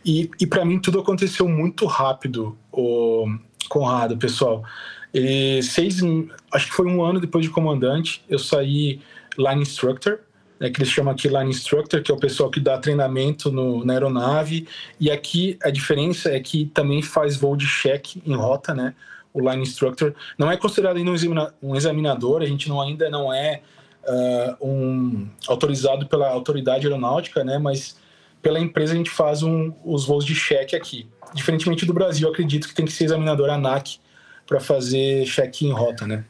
E, 0.06 0.30
e 0.40 0.46
para 0.46 0.64
mim 0.64 0.80
tudo 0.80 1.00
aconteceu 1.00 1.48
muito 1.48 1.86
rápido, 1.86 2.58
o 2.72 3.26
Conrado, 3.68 4.16
pessoal. 4.18 4.64
Seis, 5.64 6.02
acho 6.52 6.68
que 6.68 6.74
foi 6.74 6.86
um 6.86 7.04
ano 7.04 7.20
depois 7.20 7.44
de 7.44 7.50
comandante, 7.50 8.24
eu 8.30 8.38
saí 8.38 9.00
line 9.38 9.62
instructor 9.62 10.20
né, 10.60 10.70
que 10.70 10.80
eles 10.80 10.92
chamam 10.92 11.14
aqui 11.14 11.28
Line 11.28 11.50
Instructor, 11.50 12.02
que 12.02 12.12
é 12.12 12.14
o 12.14 12.20
pessoal 12.20 12.50
que 12.50 12.60
dá 12.60 12.78
treinamento 12.78 13.52
no, 13.52 13.84
na 13.84 13.94
aeronave. 13.94 14.68
E 15.00 15.12
aqui 15.12 15.58
a 15.64 15.70
diferença 15.70 16.30
é 16.32 16.40
que 16.40 16.66
também 16.66 17.02
faz 17.02 17.38
voo 17.38 17.56
de 17.56 17.68
check 17.68 18.18
em 18.26 18.36
rota, 18.36 18.74
né? 18.74 18.96
O 19.34 19.50
Line 19.50 19.64
Instructor 19.64 20.14
não 20.38 20.50
é 20.50 20.56
considerado 20.56 20.98
ainda 20.98 21.12
um 21.62 21.76
examinador, 21.76 22.42
a 22.42 22.46
gente 22.46 22.70
não, 22.70 22.82
ainda 22.82 23.10
não 23.10 23.34
é 23.34 23.62
uh, 24.08 24.66
um 24.66 25.28
autorizado 25.48 26.08
pela 26.08 26.30
autoridade 26.30 26.88
aeronáutica, 26.88 27.44
né? 27.44 27.58
Mas 27.58 27.98
pela 28.42 28.60
empresa 28.60 28.94
a 28.94 28.96
gente 28.96 29.10
faz 29.10 29.44
um, 29.44 29.74
os 29.84 30.06
voos 30.06 30.24
de 30.24 30.36
check 30.36 30.74
aqui. 30.74 31.10
Diferentemente 31.34 31.86
do 31.86 31.94
Brasil, 31.94 32.30
acredito 32.30 32.68
que 32.68 32.76
tem 32.76 32.86
que 32.86 32.94
ser 32.94 33.06
examinador 33.06 33.50
ANAC 33.50 33.98
para 34.48 34.60
fazer 34.60 35.26
check 35.26 35.64
em 35.64 35.72
rota, 35.72 36.08
né? 36.08 36.24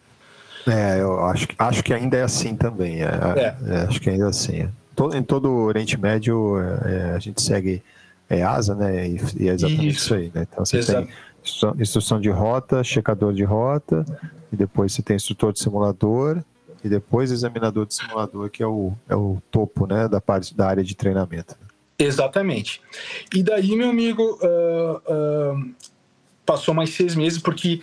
É, 0.67 1.01
eu 1.01 1.23
acho, 1.25 1.47
acho 1.57 1.83
que 1.83 1.93
ainda 1.93 2.17
é 2.17 2.23
assim 2.23 2.55
também. 2.55 3.01
É, 3.01 3.05
é. 3.05 3.55
é 3.67 3.77
acho 3.87 3.99
que 4.01 4.09
ainda 4.09 4.25
é 4.25 4.29
assim. 4.29 4.69
Todo, 4.95 5.15
em 5.15 5.23
todo 5.23 5.49
o 5.49 5.65
Oriente 5.65 5.99
Médio, 5.99 6.57
é, 6.59 7.13
a 7.15 7.19
gente 7.19 7.41
segue 7.41 7.83
é, 8.29 8.43
asa, 8.43 8.73
né? 8.73 9.07
E, 9.07 9.19
e 9.37 9.49
é 9.49 9.53
exatamente 9.53 9.87
isso, 9.87 9.97
isso 9.97 10.15
aí, 10.15 10.31
né? 10.33 10.47
Então 10.49 10.65
você 10.65 10.77
Exato. 10.77 11.07
tem 11.07 11.81
instrução 11.81 12.19
de 12.19 12.29
rota, 12.29 12.83
checador 12.83 13.33
de 13.33 13.43
rota, 13.43 14.05
e 14.51 14.55
depois 14.55 14.93
você 14.93 15.01
tem 15.01 15.15
instrutor 15.15 15.53
de 15.53 15.59
simulador, 15.59 16.41
e 16.83 16.89
depois 16.89 17.31
examinador 17.31 17.85
de 17.85 17.93
simulador, 17.93 18.49
que 18.49 18.63
é 18.63 18.67
o, 18.67 18.93
é 19.09 19.15
o 19.15 19.41
topo 19.51 19.85
né, 19.85 20.07
da 20.07 20.21
parte 20.21 20.55
da 20.55 20.67
área 20.67 20.83
de 20.83 20.95
treinamento. 20.95 21.55
Exatamente. 21.97 22.81
E 23.33 23.41
daí, 23.41 23.75
meu 23.75 23.89
amigo, 23.89 24.37
uh, 24.41 25.55
uh, 25.55 25.75
passou 26.45 26.73
mais 26.73 26.91
seis 26.91 27.15
meses, 27.15 27.39
porque 27.39 27.81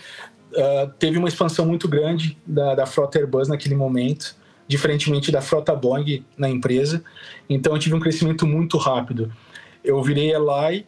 uh, 0.52 0.90
teve 0.98 1.18
uma 1.18 1.28
expansão 1.28 1.66
muito 1.66 1.88
grande 1.88 2.38
da, 2.46 2.74
da 2.74 2.86
frota 2.86 3.18
Airbus 3.18 3.48
naquele 3.48 3.74
momento, 3.74 4.36
diferentemente 4.66 5.30
da 5.30 5.40
frota 5.40 5.74
Boeing 5.74 6.24
na 6.36 6.48
empresa. 6.48 7.02
Então 7.48 7.74
eu 7.74 7.78
tive 7.78 7.94
um 7.94 8.00
crescimento 8.00 8.46
muito 8.46 8.78
rápido. 8.78 9.32
Eu 9.84 10.02
virei 10.02 10.32
LI 10.32 10.86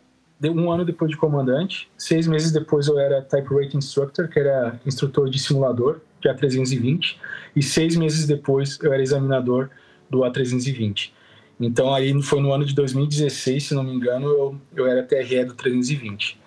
um 0.51 0.71
ano 0.71 0.85
depois 0.85 1.11
de 1.11 1.17
comandante, 1.17 1.89
seis 1.97 2.27
meses 2.27 2.53
depois 2.53 2.87
eu 2.87 2.99
era 2.99 3.23
Type 3.23 3.55
Rate 3.55 3.77
Instructor, 3.77 4.29
que 4.29 4.39
era 4.39 4.79
instrutor 4.85 5.31
de 5.31 5.39
simulador 5.39 6.01
de 6.21 6.29
A320, 6.29 7.17
e 7.55 7.63
seis 7.63 7.97
meses 7.97 8.27
depois 8.27 8.79
eu 8.83 8.93
era 8.93 9.03
examinador 9.03 9.71
do 10.11 10.19
A320. 10.21 11.13
Então 11.59 11.95
aí 11.95 12.21
foi 12.23 12.41
no 12.41 12.53
ano 12.53 12.65
de 12.65 12.75
2016, 12.75 13.69
se 13.69 13.75
não 13.75 13.85
me 13.85 13.95
engano, 13.95 14.27
eu, 14.27 14.61
eu 14.77 14.87
era 14.87 15.03
TRE 15.03 15.45
do 15.45 15.55
320. 15.55 16.39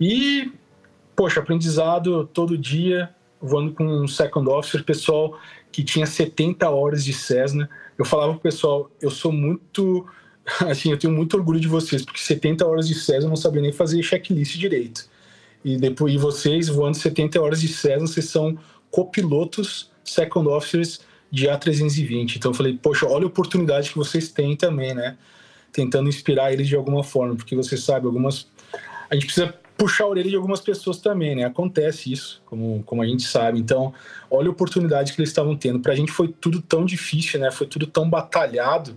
E 0.00 0.52
poxa, 1.20 1.38
aprendizado 1.38 2.24
todo 2.32 2.56
dia, 2.56 3.14
voando 3.38 3.74
com 3.74 3.84
um 3.84 4.08
second 4.08 4.48
officer, 4.48 4.82
pessoal 4.82 5.38
que 5.70 5.84
tinha 5.84 6.06
70 6.06 6.66
horas 6.70 7.04
de 7.04 7.12
Cessna. 7.12 7.68
Eu 7.98 8.06
falava 8.06 8.32
pro 8.32 8.40
pessoal, 8.40 8.90
eu 9.02 9.10
sou 9.10 9.30
muito, 9.30 10.08
assim, 10.66 10.90
eu 10.90 10.98
tenho 10.98 11.12
muito 11.12 11.36
orgulho 11.36 11.60
de 11.60 11.68
vocês, 11.68 12.02
porque 12.06 12.18
70 12.18 12.66
horas 12.66 12.88
de 12.88 12.94
Cessna 12.94 13.26
eu 13.26 13.28
não 13.28 13.36
sabia 13.36 13.60
nem 13.60 13.70
fazer 13.70 14.02
checklist 14.02 14.56
direito. 14.56 15.10
E 15.62 15.76
depois 15.76 16.14
e 16.14 16.16
vocês 16.16 16.68
voando 16.68 16.96
70 16.96 17.38
horas 17.38 17.60
de 17.60 17.68
Cessna, 17.68 18.06
vocês 18.06 18.30
são 18.30 18.56
copilotos 18.90 19.90
second 20.02 20.48
officers 20.48 21.00
de 21.30 21.48
A320. 21.48 22.36
Então 22.36 22.52
eu 22.52 22.54
falei, 22.54 22.78
poxa, 22.82 23.06
olha 23.06 23.24
a 23.24 23.28
oportunidade 23.28 23.90
que 23.90 23.98
vocês 23.98 24.30
têm 24.32 24.56
também, 24.56 24.94
né? 24.94 25.18
Tentando 25.70 26.08
inspirar 26.08 26.50
eles 26.50 26.66
de 26.66 26.76
alguma 26.76 27.04
forma, 27.04 27.36
porque 27.36 27.54
você 27.54 27.76
sabe, 27.76 28.06
algumas 28.06 28.48
a 29.10 29.14
gente 29.14 29.26
precisa 29.26 29.54
puxar 29.80 30.04
a 30.04 30.08
orelha 30.08 30.28
de 30.28 30.36
algumas 30.36 30.60
pessoas 30.60 30.98
também, 30.98 31.34
né? 31.34 31.44
Acontece 31.44 32.12
isso, 32.12 32.42
como, 32.44 32.82
como 32.84 33.00
a 33.00 33.06
gente 33.06 33.22
sabe. 33.22 33.58
Então, 33.58 33.94
olha 34.30 34.48
a 34.48 34.50
oportunidade 34.50 35.14
que 35.14 35.18
eles 35.18 35.30
estavam 35.30 35.56
tendo. 35.56 35.80
Para 35.80 35.94
a 35.94 35.96
gente 35.96 36.12
foi 36.12 36.28
tudo 36.28 36.60
tão 36.60 36.84
difícil, 36.84 37.40
né? 37.40 37.50
Foi 37.50 37.66
tudo 37.66 37.86
tão 37.86 38.08
batalhado 38.08 38.94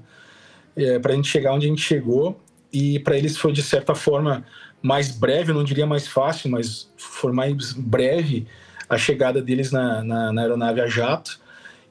é, 0.76 1.00
para 1.00 1.14
a 1.14 1.16
gente 1.16 1.30
chegar 1.30 1.54
onde 1.54 1.68
a 1.68 1.70
gente 1.70 1.82
chegou. 1.82 2.38
E 2.72 3.00
para 3.00 3.18
eles 3.18 3.38
foi, 3.38 3.54
de 3.54 3.64
certa 3.64 3.96
forma, 3.96 4.46
mais 4.82 5.10
breve, 5.10 5.52
eu 5.52 5.56
não 5.56 5.64
diria 5.64 5.88
mais 5.88 6.06
fácil, 6.06 6.52
mas 6.52 6.92
foi 6.98 7.32
mais 7.32 7.72
breve 7.72 8.46
a 8.90 8.98
chegada 8.98 9.42
deles 9.42 9.72
na, 9.72 10.04
na, 10.04 10.34
na 10.34 10.42
aeronave 10.42 10.82
a 10.82 10.88
jato. 10.88 11.40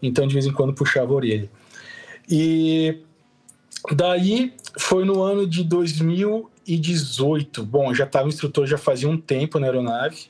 Então, 0.03 0.27
de 0.27 0.35
vez 0.35 0.45
em 0.45 0.53
quando, 0.53 0.75
puxava 0.75 1.11
a 1.11 1.17
orelha. 1.17 1.51
E 2.29 2.99
daí 3.91 4.53
foi 4.79 5.07
no 5.07 5.23
ano 5.23 5.47
de 5.47 5.65
2000 5.65 6.52
2018, 6.67 7.65
bom, 7.65 7.93
já 7.95 8.05
estava 8.05 8.29
instrutor 8.29 8.67
já 8.67 8.79
fazia 8.79 9.09
um 9.09 9.19
tempo 9.19 9.59
na 9.59 9.67
aeronave, 9.67 10.27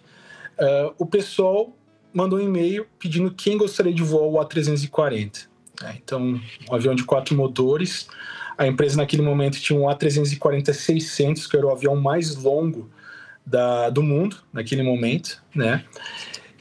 uh, 0.59 0.95
o 0.99 1.07
pessoal 1.07 1.74
mandou 2.12 2.39
um 2.39 2.43
e-mail 2.43 2.87
pedindo 2.99 3.33
quem 3.33 3.57
gostaria 3.57 3.93
de 3.93 4.03
voar 4.03 4.26
o 4.26 4.47
A340. 4.47 5.47
Né? 5.83 5.99
Então, 6.03 6.41
um 6.70 6.74
avião 6.74 6.95
de 6.95 7.05
quatro 7.05 7.35
motores. 7.35 8.09
A 8.57 8.66
empresa 8.66 8.97
naquele 8.97 9.22
momento 9.22 9.59
tinha 9.59 9.78
um 9.78 9.85
A340-600, 9.85 11.49
que 11.49 11.57
era 11.57 11.66
o 11.66 11.70
avião 11.70 11.97
mais 11.97 12.37
longo 12.37 12.91
da, 13.45 13.91
do 13.91 14.03
mundo 14.03 14.37
naquele 14.53 14.83
momento, 14.83 15.43
né? 15.55 15.85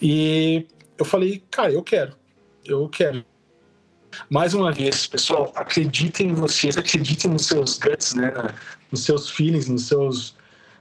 E 0.02 0.66
eu 0.98 1.06
falei, 1.06 1.44
cara, 1.52 1.72
eu 1.72 1.84
quero, 1.84 2.16
eu 2.66 2.90
quero. 2.90 3.24
Mais 4.30 4.54
uma 4.54 4.72
vez, 4.72 5.08
pessoal, 5.08 5.52
acreditem 5.56 6.30
em 6.30 6.34
vocês, 6.34 6.78
acreditem 6.78 7.32
nos 7.32 7.46
seus 7.46 7.78
guts, 7.78 8.14
né? 8.14 8.32
Nos 8.92 9.04
seus 9.04 9.30
feelings, 9.30 9.68
nos 9.68 9.88
seus, 9.88 10.36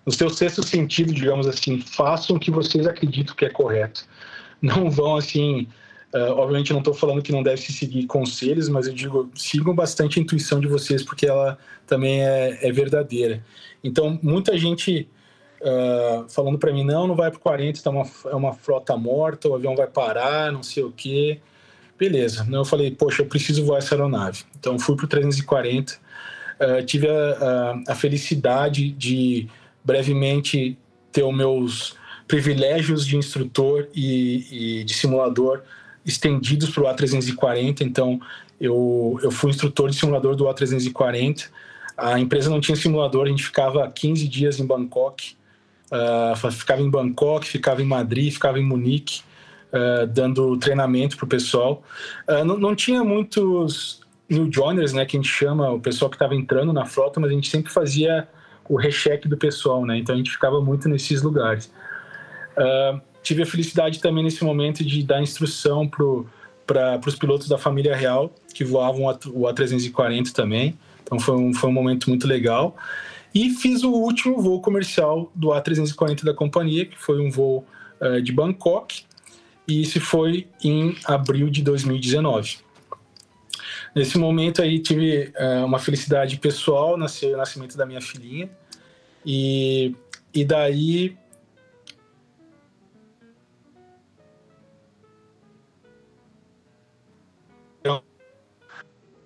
no 0.05 0.13
seu 0.13 0.31
sexto 0.31 0.63
sentido, 0.63 1.13
digamos 1.13 1.47
assim. 1.47 1.81
Façam 1.81 2.37
o 2.37 2.41
que 2.41 2.51
vocês 2.51 2.87
acreditam 2.87 3.35
que 3.35 3.45
é 3.45 3.51
correto. 3.51 4.05
Não 4.61 4.91
vão 4.91 5.17
assim. 5.17 5.69
Uh, 6.13 6.33
obviamente, 6.33 6.73
não 6.73 6.81
estou 6.81 6.93
falando 6.93 7.23
que 7.23 7.31
não 7.31 7.43
deve 7.43 7.59
se 7.59 7.73
seguir 7.73 8.07
conselhos, 8.07 8.69
mas 8.69 8.89
eu 8.89 8.93
digo 8.93 9.31
sigam 9.35 9.73
bastante 9.73 10.19
a 10.19 10.23
intuição 10.23 10.59
de 10.59 10.67
vocês, 10.67 11.05
porque 11.05 11.25
ela 11.27 11.57
também 11.87 12.23
é, 12.23 12.59
é 12.67 12.73
verdadeira. 12.73 13.45
Então, 13.83 14.19
muita 14.21 14.59
gente 14.59 15.09
uh, 15.61 16.29
falando 16.29 16.59
para 16.59 16.73
mim: 16.73 16.85
não, 16.85 17.07
não 17.07 17.15
vai 17.15 17.31
para 17.31 17.39
40, 17.39 17.81
tá 17.81 17.91
uma, 17.91 18.07
é 18.27 18.35
uma 18.35 18.53
frota 18.53 18.97
morta, 18.97 19.49
o 19.49 19.55
avião 19.55 19.77
vai 19.77 19.87
parar, 19.87 20.51
não 20.51 20.63
sei 20.63 20.83
o 20.83 20.91
quê. 20.91 21.41
Beleza. 22.01 22.47
Eu 22.51 22.65
falei, 22.65 22.91
poxa, 22.91 23.21
eu 23.21 23.27
preciso 23.27 23.63
voar 23.63 23.77
essa 23.77 23.95
aeronave. 23.95 24.45
Então 24.59 24.79
fui 24.79 24.97
para 24.97 25.05
o 25.05 25.09
340. 25.09 25.93
Uh, 25.93 26.83
tive 26.87 27.07
a, 27.07 27.13
a, 27.13 27.93
a, 27.93 27.95
felicidade 27.95 28.91
de 28.91 29.47
brevemente 29.85 30.79
ter 31.13 31.23
os 31.23 31.37
meus 31.37 31.95
privilégios 32.27 33.07
de 33.07 33.19
instrutor 33.19 33.87
e, 33.95 34.81
e 34.81 34.85
de 34.85 34.95
simulador 34.95 35.63
estendidos 36.05 36.71
para 36.71 36.85
o 36.85 36.87
A340. 36.87 37.83
Então 37.83 38.19
eu, 38.59 39.19
eu 39.23 39.31
fui 39.31 39.51
instrutor 39.51 39.91
de 39.91 39.97
simulador 39.97 40.35
do 40.35 40.45
A340. 40.45 41.49
A 41.99 42.19
empresa 42.19 42.49
não 42.49 42.61
tinha 42.61 42.77
simulador, 42.77 43.27
a 43.27 43.29
gente 43.29 43.45
ficava 43.45 43.87
15 43.91 44.27
dias 44.27 44.59
em 44.59 44.65
Bangkok. 44.65 45.37
Uh, 45.93 46.51
ficava 46.51 46.81
em 46.81 46.89
Bangkok, 46.89 47.47
ficava 47.47 47.83
em 47.83 47.87
Madrid, 47.87 48.33
ficava 48.33 48.59
em 48.59 48.65
Munique 48.65 49.21
uh, 49.73 50.07
dando 50.07 50.57
treinamento 50.57 51.17
para 51.17 51.25
o 51.25 51.29
pessoal. 51.29 51.83
Uh, 52.29 52.45
não, 52.45 52.59
não, 52.59 52.75
tinha 52.75 53.03
muitos 53.03 54.01
new 54.29 54.51
joiners, 54.51 54.93
né, 54.93 55.05
que 55.05 55.17
a 55.17 55.21
gente 55.21 55.31
chama, 55.31 55.71
o 55.71 55.81
pessoal 55.81 56.11
que 56.11 56.17
estava 56.17 56.35
entrando 56.35 56.73
na 56.73 56.85
frota, 56.85 57.19
mas 57.19 57.31
a 57.31 57.35
gente 57.35 57.49
sempre 57.49 57.73
fazia 57.73 58.29
o 58.69 58.77
recheque 58.77 59.29
do 59.29 59.37
pessoal, 59.37 59.85
né, 59.85 59.99
então 59.99 60.15
a 60.15 60.19
gente 60.19 60.31
ficava 60.31 60.61
muito 60.61 60.89
nesses 60.89 61.23
lugares. 61.23 61.73
Uh, 62.57 63.01
tive 63.23 63.43
a 63.43 63.47
felicidade 63.47 64.01
também 64.01 64.23
nesse 64.23 64.45
momento 64.45 64.85
de 64.85 65.03
dar 65.03 65.21
instrução 65.21 65.89
para 65.89 67.01
os 67.07 67.17
pilotos 67.17 67.49
da 67.49 67.59
família 67.59 67.97
real, 67.97 68.33
que 68.55 68.65
voavam 68.65 69.03
o 69.05 69.43
A340 69.43 70.33
também, 70.33 70.79
então 71.03 71.19
foi 71.19 71.35
um, 71.35 71.53
foi 71.53 71.69
um 71.69 71.73
momento 71.73 72.09
muito 72.09 72.27
legal. 72.27 72.77
E 73.35 73.51
fiz 73.51 73.85
o 73.85 73.91
último 73.91 74.41
voo 74.41 74.61
comercial 74.61 75.31
do 75.35 75.49
A340 75.49 76.25
da 76.25 76.35
companhia, 76.35 76.85
que 76.85 76.99
foi 76.99 77.21
um 77.21 77.31
voo 77.31 77.65
uh, 78.01 78.21
de 78.21 78.33
Bangkok, 78.33 79.05
e 79.71 79.83
isso 79.83 80.01
foi 80.01 80.49
em 80.65 80.97
abril 81.05 81.49
de 81.49 81.63
2019. 81.63 82.59
Nesse 83.95 84.19
momento 84.19 84.61
aí 84.61 84.81
tive 84.81 85.33
uh, 85.39 85.65
uma 85.65 85.79
felicidade 85.79 86.37
pessoal, 86.39 86.97
nasceu 86.97 87.35
o 87.35 87.37
nascimento 87.37 87.77
da 87.77 87.87
minha 87.87 88.01
filhinha, 88.01 88.51
e, 89.25 89.95
e 90.35 90.45
daí 90.45 91.17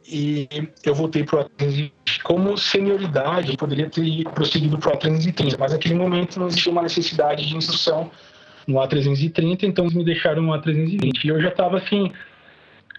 e 0.06 0.46
eu 0.84 0.94
voltei 0.94 1.24
para 1.24 1.40
o 1.40 1.44
A320 1.44 1.92
como 2.22 2.56
senioridade, 2.56 3.50
eu 3.50 3.56
poderia 3.56 3.88
ter 3.88 4.24
prosseguido 4.24 4.78
para 4.78 4.94
o 4.94 4.98
A330, 4.98 5.56
mas 5.58 5.72
naquele 5.72 5.94
momento 5.94 6.38
não 6.38 6.48
existia 6.48 6.70
uma 6.70 6.82
necessidade 6.82 7.46
de 7.46 7.56
instrução 7.56 8.10
no 8.66 8.74
A330, 8.76 9.64
então 9.64 9.86
me 9.86 10.04
deixaram 10.04 10.42
no 10.42 10.52
A320. 10.52 11.24
E 11.24 11.28
eu 11.28 11.40
já 11.40 11.48
estava 11.48 11.78
assim, 11.78 12.10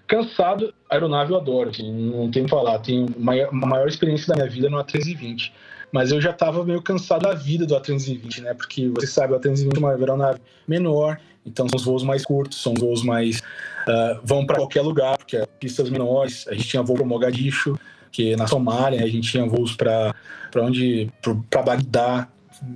cansado. 0.07 0.73
A 0.89 0.95
aeronave 0.95 1.31
eu 1.31 1.37
adoro, 1.37 1.69
assim, 1.69 1.91
não 1.91 2.29
tenho 2.29 2.45
que 2.45 2.51
falar. 2.51 2.79
Tenho 2.79 3.07
uma 3.17 3.67
maior 3.67 3.87
experiência 3.87 4.27
da 4.27 4.35
minha 4.35 4.49
vida 4.49 4.69
no 4.69 4.77
A320. 4.77 5.51
Mas 5.91 6.11
eu 6.11 6.19
já 6.19 6.31
estava 6.31 6.63
meio 6.65 6.81
cansado 6.81 7.23
da 7.23 7.33
vida 7.33 7.65
do 7.65 7.75
A320, 7.75 8.41
né? 8.41 8.53
Porque 8.53 8.89
você 8.89 9.07
sabe, 9.07 9.33
o 9.33 9.39
A320 9.39 9.75
é 9.75 9.79
uma 9.79 9.91
aeronave 9.91 10.39
menor, 10.67 11.19
então 11.45 11.67
são 11.69 11.77
os 11.77 11.85
voos 11.85 12.03
mais 12.03 12.25
curtos, 12.25 12.61
são 12.61 12.73
os 12.73 12.81
voos 12.81 13.03
mais. 13.03 13.39
Uh, 13.39 14.19
vão 14.23 14.45
para 14.45 14.57
qualquer 14.57 14.81
lugar, 14.81 15.17
porque 15.17 15.37
é 15.37 15.45
pistas 15.45 15.89
menores. 15.89 16.47
A 16.47 16.53
gente 16.53 16.67
tinha 16.67 16.83
voo 16.83 16.97
para 16.97 17.05
Mogadishu, 17.05 17.79
que 18.11 18.35
na 18.35 18.47
Somália, 18.47 19.03
a 19.03 19.07
gente 19.07 19.31
tinha 19.31 19.45
voos 19.45 19.75
para 19.75 20.13
onde? 20.57 21.09
Para 21.49 21.61
Bagdá, 21.61 22.27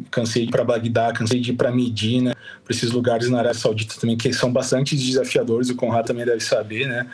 cansei 0.10 0.44
de 0.44 0.50
ir 0.50 0.52
para 0.52 0.64
Bagdá, 0.64 1.12
cansei 1.12 1.40
de 1.40 1.52
ir 1.52 1.56
para 1.56 1.72
Medina, 1.72 2.36
para 2.64 2.74
esses 2.74 2.92
lugares 2.92 3.30
na 3.30 3.40
Arábia 3.40 3.60
Saudita 3.60 3.96
também, 4.00 4.18
que 4.18 4.32
são 4.34 4.52
bastante 4.52 4.96
desafiadores, 4.96 5.70
o 5.70 5.76
Conrado 5.76 6.08
também 6.08 6.26
deve 6.26 6.42
saber, 6.42 6.88
né? 6.88 7.08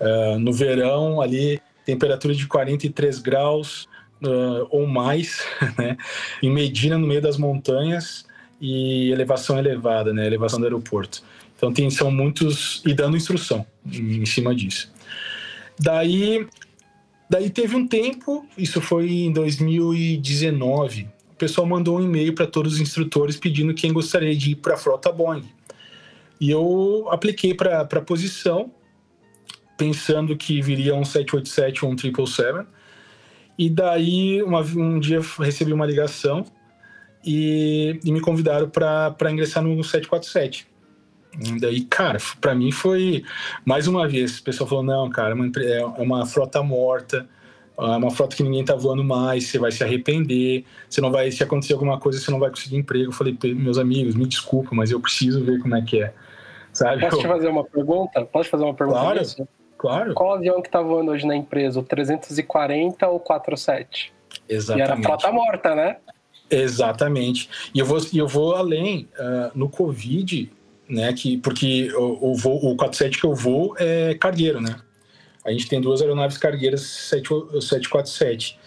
Uh, 0.00 0.38
no 0.38 0.52
verão, 0.52 1.20
ali, 1.20 1.60
temperatura 1.84 2.34
de 2.34 2.46
43 2.46 3.18
graus 3.20 3.86
uh, 4.22 4.66
ou 4.70 4.86
mais, 4.86 5.44
né? 5.78 5.96
Em 6.42 6.50
Medina, 6.50 6.98
no 6.98 7.06
meio 7.06 7.22
das 7.22 7.36
montanhas, 7.36 8.24
e 8.60 9.10
elevação 9.10 9.58
elevada, 9.58 10.12
né? 10.12 10.26
Elevação 10.26 10.58
do 10.58 10.64
aeroporto. 10.64 11.22
Então, 11.56 11.72
tem, 11.72 11.88
são 11.90 12.10
muitos... 12.10 12.82
E 12.84 12.94
dando 12.94 13.16
instrução 13.16 13.66
em 13.86 14.26
cima 14.26 14.54
disso. 14.54 14.92
Daí, 15.78 16.46
daí 17.28 17.50
teve 17.50 17.76
um 17.76 17.86
tempo, 17.86 18.46
isso 18.56 18.80
foi 18.80 19.10
em 19.10 19.32
2019, 19.32 21.08
o 21.34 21.36
pessoal 21.36 21.66
mandou 21.66 21.98
um 21.98 22.02
e-mail 22.02 22.32
para 22.32 22.46
todos 22.46 22.74
os 22.74 22.80
instrutores 22.80 23.36
pedindo 23.36 23.74
quem 23.74 23.92
gostaria 23.92 24.34
de 24.36 24.52
ir 24.52 24.54
para 24.54 24.74
a 24.74 24.76
frota 24.76 25.10
Boeing. 25.10 25.44
E 26.40 26.48
eu 26.48 27.08
apliquei 27.10 27.52
para 27.52 27.80
a 27.80 28.00
posição, 28.00 28.70
pensando 29.76 30.36
que 30.36 30.62
viria 30.62 30.94
um 30.94 31.04
787 31.04 31.84
ou 31.84 31.90
um 31.90 31.98
777. 31.98 32.68
E 33.58 33.68
daí, 33.68 34.42
uma, 34.44 34.60
um 34.60 35.00
dia 35.00 35.20
recebi 35.40 35.72
uma 35.72 35.86
ligação 35.86 36.44
e, 37.24 37.98
e 38.04 38.12
me 38.12 38.20
convidaram 38.20 38.68
para 38.68 39.32
ingressar 39.32 39.62
no 39.62 39.82
747. 39.82 40.68
E 41.40 41.60
daí, 41.60 41.80
cara, 41.82 42.18
para 42.40 42.54
mim 42.54 42.70
foi 42.70 43.24
mais 43.64 43.88
uma 43.88 44.06
vez. 44.06 44.38
O 44.38 44.44
pessoal 44.44 44.68
falou: 44.68 44.84
não, 44.84 45.10
cara, 45.10 45.30
é 45.30 45.34
uma, 45.34 45.50
é 45.58 45.84
uma 45.84 46.26
frota 46.26 46.62
morta 46.62 47.28
é 47.78 47.96
uma 47.96 48.10
frota 48.10 48.36
que 48.36 48.42
ninguém 48.42 48.64
tá 48.64 48.74
voando 48.74 49.02
mais, 49.02 49.48
você 49.48 49.58
vai 49.58 49.72
se 49.72 49.82
arrepender, 49.82 50.64
você 50.88 51.00
não 51.00 51.10
vai, 51.10 51.30
se 51.30 51.42
acontecer 51.42 51.72
alguma 51.72 51.98
coisa, 51.98 52.20
você 52.20 52.30
não 52.30 52.38
vai 52.38 52.50
conseguir 52.50 52.76
emprego. 52.76 53.06
Eu 53.06 53.12
falei, 53.12 53.36
meus 53.54 53.78
amigos, 53.78 54.14
me 54.14 54.26
desculpa, 54.26 54.70
mas 54.72 54.90
eu 54.90 55.00
preciso 55.00 55.44
ver 55.44 55.60
como 55.60 55.74
é 55.74 55.82
que 55.82 56.02
é. 56.02 56.12
Sabe? 56.72 57.02
Posso 57.02 57.18
te 57.18 57.28
fazer 57.28 57.48
uma 57.48 57.64
pergunta? 57.64 58.24
Posso 58.24 58.48
fazer 58.48 58.64
uma 58.64 58.74
pergunta 58.74 59.00
claro? 59.00 59.48
Claro. 59.76 60.14
Qual 60.14 60.34
avião 60.34 60.62
que 60.62 60.70
tá 60.70 60.80
voando 60.80 61.10
hoje 61.10 61.26
na 61.26 61.36
empresa? 61.36 61.78
O 61.78 61.82
340 61.82 63.06
ou 63.06 63.16
o 63.16 63.20
47? 63.20 64.12
Exatamente. 64.48 64.88
E 64.88 64.92
era 64.92 65.02
frota 65.02 65.30
morta, 65.30 65.74
né? 65.74 65.96
Exatamente. 66.50 67.50
E 67.74 67.78
eu 67.78 67.86
vou, 67.86 67.98
eu 68.14 68.26
vou 68.26 68.54
além. 68.54 69.08
Uh, 69.18 69.50
no 69.54 69.68
Covid, 69.68 70.50
né, 70.88 71.12
que, 71.12 71.36
porque 71.38 71.92
o, 71.94 72.30
o, 72.30 72.34
voo, 72.34 72.72
o 72.72 72.76
47 72.76 73.20
que 73.20 73.26
eu 73.26 73.34
vou 73.34 73.74
é 73.78 74.14
cargueiro, 74.14 74.60
né? 74.60 74.76
A 75.44 75.52
gente 75.52 75.68
tem 75.68 75.80
duas 75.80 76.00
aeronaves 76.00 76.38
cargueiras 76.38 76.80
747. 76.80 78.58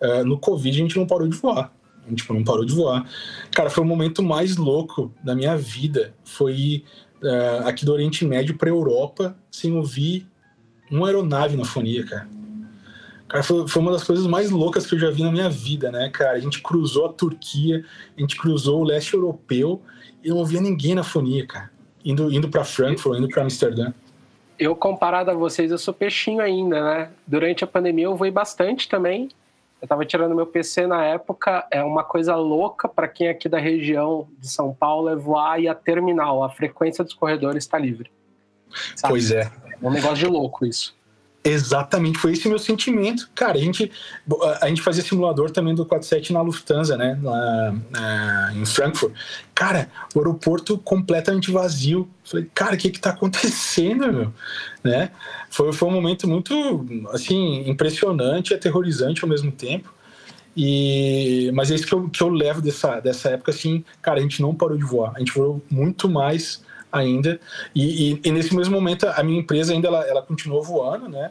Uh, 0.00 0.24
no 0.24 0.38
Covid, 0.38 0.78
a 0.78 0.82
gente 0.82 0.96
não 0.96 1.06
parou 1.06 1.26
de 1.26 1.36
voar. 1.36 1.72
A 2.04 2.10
gente 2.10 2.30
não 2.30 2.44
parou 2.44 2.64
de 2.64 2.74
voar. 2.74 3.08
Cara, 3.50 3.70
foi 3.70 3.82
o 3.82 3.86
momento 3.86 4.22
mais 4.22 4.56
louco 4.56 5.12
da 5.24 5.34
minha 5.34 5.56
vida. 5.56 6.14
Foi 6.24 6.84
uh, 7.22 7.66
aqui 7.66 7.86
do 7.86 7.92
Oriente 7.92 8.24
Médio 8.24 8.56
para 8.56 8.68
Europa, 8.68 9.36
sem 9.50 9.72
ouvir 9.72 10.26
uma 10.90 11.06
aeronave 11.06 11.56
na 11.56 11.64
fonia, 11.64 12.04
cara. 12.04 12.28
Cara, 13.28 13.42
foi, 13.42 13.66
foi, 13.66 13.82
uma 13.82 13.90
das 13.90 14.04
coisas 14.04 14.24
mais 14.26 14.50
loucas 14.50 14.86
que 14.86 14.94
eu 14.94 14.98
já 14.98 15.10
vi 15.10 15.22
na 15.22 15.32
minha 15.32 15.50
vida, 15.50 15.90
né, 15.90 16.08
cara? 16.10 16.36
A 16.36 16.38
gente 16.38 16.62
cruzou 16.62 17.06
a 17.06 17.12
Turquia, 17.12 17.84
a 18.16 18.20
gente 18.20 18.36
cruzou 18.36 18.82
o 18.82 18.84
leste 18.84 19.14
europeu 19.14 19.82
e 20.22 20.28
não 20.28 20.36
ouvia 20.36 20.60
ninguém 20.60 20.94
na 20.94 21.02
fonia, 21.02 21.44
cara. 21.44 21.70
Indo, 22.04 22.32
indo 22.32 22.48
para 22.48 22.62
Frankfurt, 22.62 23.18
indo 23.18 23.28
para 23.28 23.42
Amsterdã 23.42 23.92
eu, 24.58 24.74
comparado 24.74 25.30
a 25.30 25.34
vocês, 25.34 25.70
eu 25.70 25.78
sou 25.78 25.92
peixinho 25.94 26.40
ainda, 26.40 26.82
né? 26.82 27.10
Durante 27.26 27.64
a 27.64 27.66
pandemia 27.66 28.06
eu 28.06 28.16
voei 28.16 28.30
bastante 28.30 28.88
também. 28.88 29.28
Eu 29.80 29.86
tava 29.86 30.06
tirando 30.06 30.34
meu 30.34 30.46
PC 30.46 30.86
na 30.86 31.04
época. 31.04 31.66
É 31.70 31.82
uma 31.82 32.02
coisa 32.02 32.34
louca 32.34 32.88
para 32.88 33.06
quem 33.06 33.26
é 33.26 33.30
aqui 33.30 33.48
da 33.48 33.58
região 33.58 34.26
de 34.38 34.48
São 34.48 34.72
Paulo 34.72 35.10
é 35.10 35.16
voar 35.16 35.60
e 35.60 35.68
a 35.68 35.74
terminal. 35.74 36.42
A 36.42 36.48
frequência 36.48 37.04
dos 37.04 37.12
corredores 37.12 37.64
está 37.64 37.78
livre. 37.78 38.10
Sabe? 38.94 39.12
Pois 39.12 39.30
é. 39.30 39.50
É 39.82 39.86
um 39.86 39.90
negócio 39.90 40.16
de 40.16 40.26
louco 40.26 40.64
isso. 40.64 40.95
Exatamente, 41.48 42.18
foi 42.18 42.32
esse 42.32 42.48
meu 42.48 42.58
sentimento. 42.58 43.30
Cara, 43.32 43.56
a 43.56 43.60
gente, 43.60 43.90
a 44.60 44.68
gente 44.68 44.82
fazia 44.82 45.02
simulador 45.02 45.48
também 45.50 45.76
do 45.76 45.86
47 45.86 46.32
na 46.32 46.42
Lufthansa, 46.42 46.96
né? 46.96 47.16
Lá, 47.22 48.52
em 48.52 48.66
Frankfurt. 48.66 49.14
Cara, 49.54 49.88
o 50.12 50.18
aeroporto 50.18 50.76
completamente 50.78 51.52
vazio. 51.52 52.08
Falei, 52.24 52.50
cara, 52.52 52.74
o 52.74 52.78
que 52.78 52.90
que 52.90 52.98
tá 52.98 53.10
acontecendo, 53.10 54.12
meu? 54.12 54.32
Né? 54.82 55.10
Foi, 55.48 55.72
foi 55.72 55.88
um 55.88 55.92
momento 55.92 56.28
muito, 56.28 56.84
assim, 57.12 57.68
impressionante 57.68 58.50
e 58.50 58.54
aterrorizante 58.54 59.22
ao 59.22 59.28
mesmo 59.28 59.52
tempo. 59.52 59.94
E, 60.56 61.50
mas 61.54 61.70
é 61.70 61.76
isso 61.76 61.86
que 61.86 61.92
eu, 61.92 62.08
que 62.08 62.22
eu 62.22 62.28
levo 62.28 62.60
dessa, 62.60 62.98
dessa 62.98 63.28
época, 63.28 63.52
assim, 63.52 63.84
cara, 64.02 64.18
a 64.18 64.22
gente 64.22 64.42
não 64.42 64.52
parou 64.52 64.76
de 64.76 64.84
voar. 64.84 65.12
A 65.14 65.20
gente 65.20 65.32
voou 65.32 65.62
muito 65.70 66.08
mais 66.08 66.64
ainda. 66.90 67.40
E, 67.74 68.12
e, 68.12 68.20
e, 68.24 68.30
nesse 68.32 68.54
mesmo 68.54 68.74
momento, 68.74 69.06
a 69.06 69.22
minha 69.22 69.40
empresa 69.40 69.72
ainda 69.72 69.88
ela, 69.88 70.06
ela 70.06 70.22
continuou 70.22 70.62
voando, 70.62 71.08
né? 71.08 71.30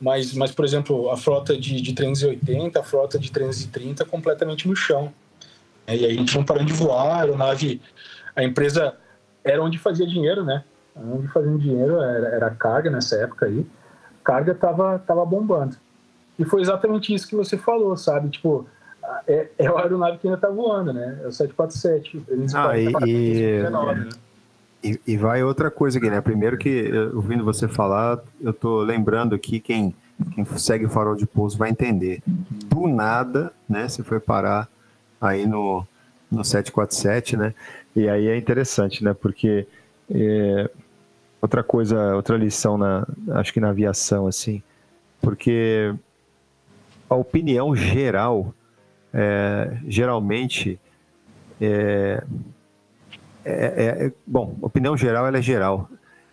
Mas, 0.00 0.34
mas, 0.34 0.50
por 0.50 0.64
exemplo, 0.64 1.10
a 1.10 1.16
frota 1.16 1.56
de, 1.56 1.80
de 1.80 1.92
380, 1.92 2.78
a 2.78 2.82
frota 2.82 3.18
de 3.18 3.30
330 3.30 4.04
completamente 4.04 4.66
no 4.66 4.74
chão. 4.74 5.12
E 5.86 5.92
aí 5.92 6.06
a 6.06 6.10
gente 6.10 6.36
não 6.36 6.44
parou 6.44 6.64
de 6.64 6.72
voar, 6.72 7.18
a 7.18 7.20
aeronave, 7.20 7.80
a 8.34 8.42
empresa 8.42 8.96
era 9.44 9.62
onde 9.62 9.78
fazia 9.78 10.06
dinheiro, 10.06 10.44
né? 10.44 10.64
Onde 10.96 11.28
fazia 11.28 11.56
dinheiro 11.56 12.00
era, 12.00 12.28
era 12.28 12.50
carga 12.50 12.90
nessa 12.90 13.16
época 13.16 13.46
aí. 13.46 13.66
Carga 14.24 14.54
tava, 14.54 14.98
tava 14.98 15.24
bombando. 15.24 15.76
E 16.38 16.44
foi 16.44 16.62
exatamente 16.62 17.14
isso 17.14 17.28
que 17.28 17.36
você 17.36 17.56
falou, 17.56 17.96
sabe? 17.96 18.30
Tipo, 18.30 18.66
é, 19.26 19.48
é 19.58 19.66
a 19.66 19.80
aeronave 19.80 20.18
que 20.18 20.26
ainda 20.26 20.38
tá 20.38 20.48
voando, 20.48 20.92
né? 20.92 21.20
É 21.22 21.26
o 21.26 21.32
747. 21.32 22.24
Eles 22.28 22.54
ah, 22.54 22.76
e, 22.76 22.88
e, 23.06 23.62
né? 23.62 24.08
E, 24.82 25.00
e, 25.06 25.16
vai 25.16 25.42
outra 25.42 25.70
coisa 25.70 25.98
aqui, 25.98 26.10
né? 26.10 26.20
Primeiro 26.20 26.58
que, 26.58 26.90
ouvindo 27.14 27.44
você 27.44 27.68
falar, 27.68 28.18
eu 28.40 28.52
tô 28.52 28.80
lembrando 28.82 29.34
aqui, 29.34 29.60
quem, 29.60 29.94
quem 30.34 30.44
segue 30.56 30.86
o 30.86 30.90
farol 30.90 31.14
de 31.14 31.26
pouso 31.26 31.56
vai 31.56 31.70
entender. 31.70 32.22
Do 32.26 32.88
nada, 32.88 33.52
né? 33.68 33.88
Você 33.88 34.02
foi 34.02 34.18
parar 34.18 34.68
aí 35.20 35.46
no, 35.46 35.86
no 36.30 36.44
747, 36.44 37.36
né? 37.36 37.54
E 37.94 38.08
aí 38.08 38.26
é 38.26 38.36
interessante, 38.36 39.04
né? 39.04 39.14
Porque 39.14 39.66
é, 40.10 40.70
outra 41.40 41.62
coisa, 41.62 42.14
outra 42.14 42.36
lição 42.36 42.76
na, 42.76 43.06
acho 43.32 43.52
que 43.52 43.60
na 43.60 43.70
aviação, 43.70 44.26
assim, 44.26 44.62
porque 45.20 45.94
a 47.08 47.14
opinião 47.14 47.74
geral, 47.76 48.54
é, 49.12 49.76
geralmente, 49.86 50.80
é, 51.60 52.24
é, 53.50 54.06
é, 54.06 54.12
bom, 54.26 54.56
opinião 54.60 54.96
geral 54.96 55.26
ela 55.26 55.38
é 55.38 55.42
geral. 55.42 55.88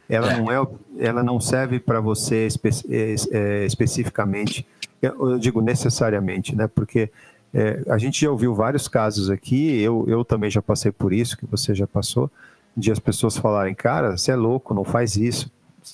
Ela 0.08 0.38
não 0.38 0.52
é, 0.52 0.68
ela 0.98 1.22
não 1.22 1.40
serve 1.40 1.80
para 1.80 2.00
você 2.00 2.48
espe 2.48 2.70
é, 2.90 3.16
é, 3.32 3.66
especificamente. 3.66 4.66
Eu 5.02 5.38
digo 5.38 5.62
necessariamente, 5.62 6.56
né? 6.56 6.68
Porque 6.68 7.12
é, 7.54 7.82
a 7.88 7.98
gente 7.98 8.22
já 8.22 8.32
ouviu 8.32 8.54
vários 8.56 8.88
casos 8.88 9.30
aqui, 9.30 9.80
eu, 9.82 10.06
eu 10.08 10.26
também 10.26 10.50
já 10.50 10.62
passei 10.62 10.92
por 10.92 11.14
isso, 11.14 11.38
que 11.38 11.46
você 11.46 11.76
já 11.76 11.86
passou, 11.86 12.30
de 12.76 12.92
as 12.92 13.00
pessoas 13.00 13.38
falarem, 13.38 13.74
cara, 13.74 14.18
você 14.18 14.32
é 14.32 14.36
louco, 14.36 14.74
não 14.74 14.84
faz 14.84 15.16
isso. 15.16 15.52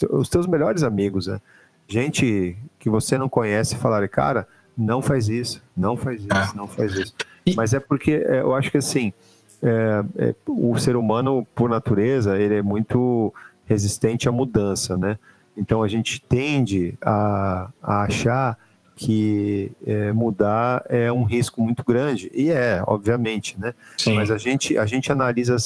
Os 0.09 0.29
teus 0.29 0.47
melhores 0.47 0.81
amigos, 0.81 1.27
né? 1.27 1.39
gente 1.87 2.57
que 2.79 2.89
você 2.89 3.17
não 3.17 3.29
conhece, 3.29 3.75
falarem, 3.75 4.09
cara, 4.09 4.47
não 4.77 5.01
faz 5.01 5.29
isso, 5.29 5.61
não 5.75 5.95
faz 5.95 6.21
isso, 6.21 6.57
não 6.57 6.67
faz 6.67 6.93
isso. 6.93 7.13
Mas 7.55 7.73
é 7.73 7.79
porque 7.79 8.11
é, 8.11 8.41
eu 8.41 8.53
acho 8.55 8.71
que 8.71 8.77
assim, 8.77 9.13
é, 9.65 10.27
é, 10.27 10.35
o 10.47 10.77
ser 10.77 10.95
humano, 10.95 11.45
por 11.55 11.69
natureza, 11.69 12.37
ele 12.37 12.55
é 12.55 12.61
muito 12.61 13.33
resistente 13.65 14.29
à 14.29 14.31
mudança, 14.31 14.95
né? 14.95 15.17
Então 15.57 15.81
a 15.81 15.87
gente 15.87 16.21
tende 16.21 16.95
a, 17.01 17.69
a 17.81 18.03
achar 18.03 18.57
que 18.95 19.71
é, 19.85 20.13
mudar 20.13 20.85
é 20.87 21.11
um 21.11 21.23
risco 21.23 21.61
muito 21.61 21.83
grande 21.83 22.31
e 22.33 22.49
é 22.49 22.81
obviamente 22.87 23.59
né 23.59 23.73
Sim. 23.97 24.15
mas 24.15 24.31
a 24.31 24.37
gente 24.37 24.77
a 24.77 24.85
gente 24.85 25.11
analisa 25.11 25.57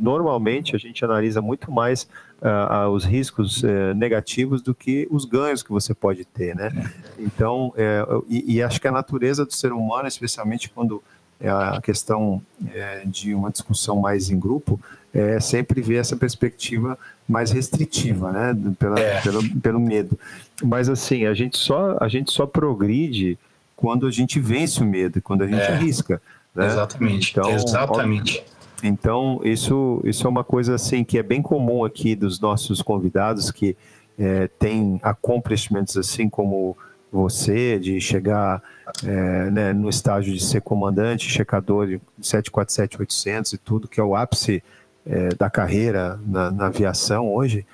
normalmente 0.00 0.74
a 0.74 0.78
gente 0.78 1.04
analisa 1.04 1.42
muito 1.42 1.70
mais 1.70 2.08
uh, 2.40 2.88
os 2.88 3.04
riscos 3.04 3.62
uh, 3.62 3.94
negativos 3.94 4.62
do 4.62 4.74
que 4.74 5.06
os 5.10 5.26
ganhos 5.26 5.62
que 5.62 5.68
você 5.68 5.92
pode 5.92 6.24
ter 6.24 6.56
né 6.56 6.72
é. 6.74 7.22
então 7.22 7.74
é, 7.76 8.06
e, 8.26 8.56
e, 8.56 8.62
acho 8.62 8.80
que 8.80 8.88
a 8.88 8.92
natureza 8.92 9.44
do 9.44 9.52
ser 9.52 9.72
humano 9.72 10.08
especialmente 10.08 10.70
quando 10.70 11.02
a 11.48 11.80
questão 11.80 12.40
é, 12.72 13.02
de 13.04 13.34
uma 13.34 13.50
discussão 13.50 13.96
mais 13.96 14.30
em 14.30 14.38
grupo 14.38 14.80
é 15.14 15.38
sempre 15.40 15.82
ver 15.82 15.96
essa 15.96 16.16
perspectiva 16.16 16.98
mais 17.28 17.50
restritiva, 17.50 18.32
né, 18.32 18.56
pela, 18.78 18.98
é. 18.98 19.20
pelo, 19.20 19.60
pelo 19.60 19.80
medo. 19.80 20.18
Mas 20.62 20.88
assim, 20.88 21.26
a 21.26 21.34
gente 21.34 21.58
só 21.58 21.96
a 22.00 22.08
gente 22.08 22.32
só 22.32 22.46
progride 22.46 23.38
quando 23.76 24.06
a 24.06 24.10
gente 24.10 24.38
vence 24.40 24.80
o 24.80 24.86
medo, 24.86 25.20
quando 25.20 25.42
a 25.42 25.46
gente 25.46 25.60
é. 25.60 25.72
arrisca. 25.72 26.22
Né? 26.54 26.66
Exatamente. 26.66 27.30
Então, 27.32 27.50
Exatamente. 27.50 28.38
Óbvio, 28.38 28.52
então 28.84 29.40
isso 29.44 30.00
isso 30.04 30.26
é 30.26 30.30
uma 30.30 30.44
coisa 30.44 30.74
assim 30.74 31.04
que 31.04 31.18
é 31.18 31.22
bem 31.22 31.42
comum 31.42 31.84
aqui 31.84 32.14
dos 32.14 32.40
nossos 32.40 32.82
convidados 32.82 33.50
que 33.50 33.76
é, 34.18 34.48
tem 34.58 35.00
accomplishments 35.02 35.96
assim 35.96 36.28
como 36.28 36.76
você 37.12 37.78
de 37.78 38.00
chegar 38.00 38.62
é, 39.04 39.50
né, 39.50 39.72
no 39.74 39.90
estágio 39.90 40.32
de 40.32 40.42
ser 40.42 40.62
comandante, 40.62 41.28
checador 41.28 41.86
de 41.86 42.00
747-800 42.20 43.52
e 43.52 43.58
tudo, 43.58 43.86
que 43.86 44.00
é 44.00 44.02
o 44.02 44.16
ápice 44.16 44.62
é, 45.04 45.28
da 45.34 45.50
carreira 45.50 46.18
na, 46.26 46.50
na 46.50 46.66
aviação 46.66 47.32
hoje, 47.32 47.66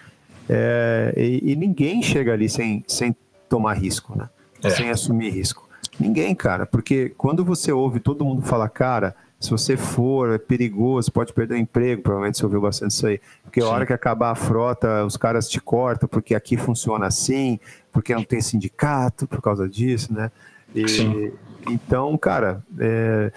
é, 0.49 1.13
e, 1.17 1.53
e, 1.53 1.57
ninguém 1.57 2.03
chega 2.03 2.33
ali 2.33 2.49
sem, 2.49 2.83
sem 2.89 3.15
tomar 3.49 3.75
risco, 3.75 4.17
né? 4.17 4.29
É. 4.63 4.71
Sem 4.71 4.89
assumir 4.89 5.31
risco. 5.31 5.69
Ninguém, 6.01 6.35
cara, 6.35 6.65
porque 6.65 7.11
quando 7.19 7.45
você 7.45 7.71
ouve 7.71 8.01
todo 8.01 8.25
mundo 8.25 8.41
falar, 8.43 8.69
cara, 8.71 9.15
se 9.39 9.51
você 9.51 9.77
for, 9.77 10.33
é 10.33 10.39
perigoso, 10.39 11.13
pode 11.13 11.33
perder 11.33 11.55
o 11.55 11.59
emprego, 11.59 12.03
provavelmente 12.03 12.39
você 12.39 12.45
ouviu 12.45 12.61
bastante 12.61 12.93
isso 12.93 13.07
aí. 13.07 13.21
Porque 13.45 13.61
Sim. 13.61 13.67
a 13.67 13.71
hora 13.71 13.87
que 13.87 13.93
acabar 13.93 14.31
a 14.31 14.35
frota, 14.35 15.05
os 15.05 15.17
caras 15.17 15.49
te 15.49 15.61
cortam, 15.61 16.09
porque 16.09 16.35
aqui 16.35 16.57
funciona 16.57 17.07
assim, 17.07 17.61
porque 17.99 18.15
não 18.15 18.23
tem 18.23 18.41
sindicato 18.41 19.27
por 19.27 19.43
causa 19.43 19.69
disso, 19.69 20.15
né? 20.15 20.31
E, 20.73 21.33
então, 21.69 22.17
cara, 22.17 22.63
é, 22.79 23.33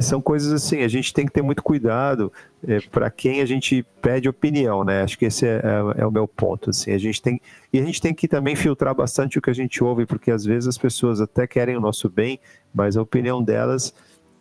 são 0.00 0.22
coisas 0.22 0.52
assim, 0.52 0.82
a 0.82 0.88
gente 0.88 1.12
tem 1.12 1.26
que 1.26 1.32
ter 1.32 1.42
muito 1.42 1.64
cuidado 1.64 2.32
é, 2.64 2.78
para 2.80 3.10
quem 3.10 3.40
a 3.40 3.44
gente 3.44 3.84
pede 4.00 4.28
opinião, 4.28 4.84
né? 4.84 5.02
Acho 5.02 5.18
que 5.18 5.24
esse 5.24 5.44
é, 5.44 5.56
é, 5.56 6.02
é, 6.02 6.06
o 6.06 6.12
meu 6.12 6.28
ponto, 6.28 6.70
assim, 6.70 6.92
a 6.92 6.98
gente 6.98 7.20
tem 7.20 7.40
e 7.72 7.80
a 7.80 7.82
gente 7.82 8.00
tem 8.00 8.14
que 8.14 8.28
também 8.28 8.54
filtrar 8.54 8.94
bastante 8.94 9.36
o 9.36 9.42
que 9.42 9.50
a 9.50 9.54
gente 9.54 9.82
ouve, 9.82 10.06
porque 10.06 10.30
às 10.30 10.44
vezes 10.44 10.68
as 10.68 10.78
pessoas 10.78 11.20
até 11.20 11.44
querem 11.44 11.76
o 11.76 11.80
nosso 11.80 12.08
bem, 12.08 12.38
mas 12.72 12.96
a 12.96 13.02
opinião 13.02 13.42
delas 13.42 13.92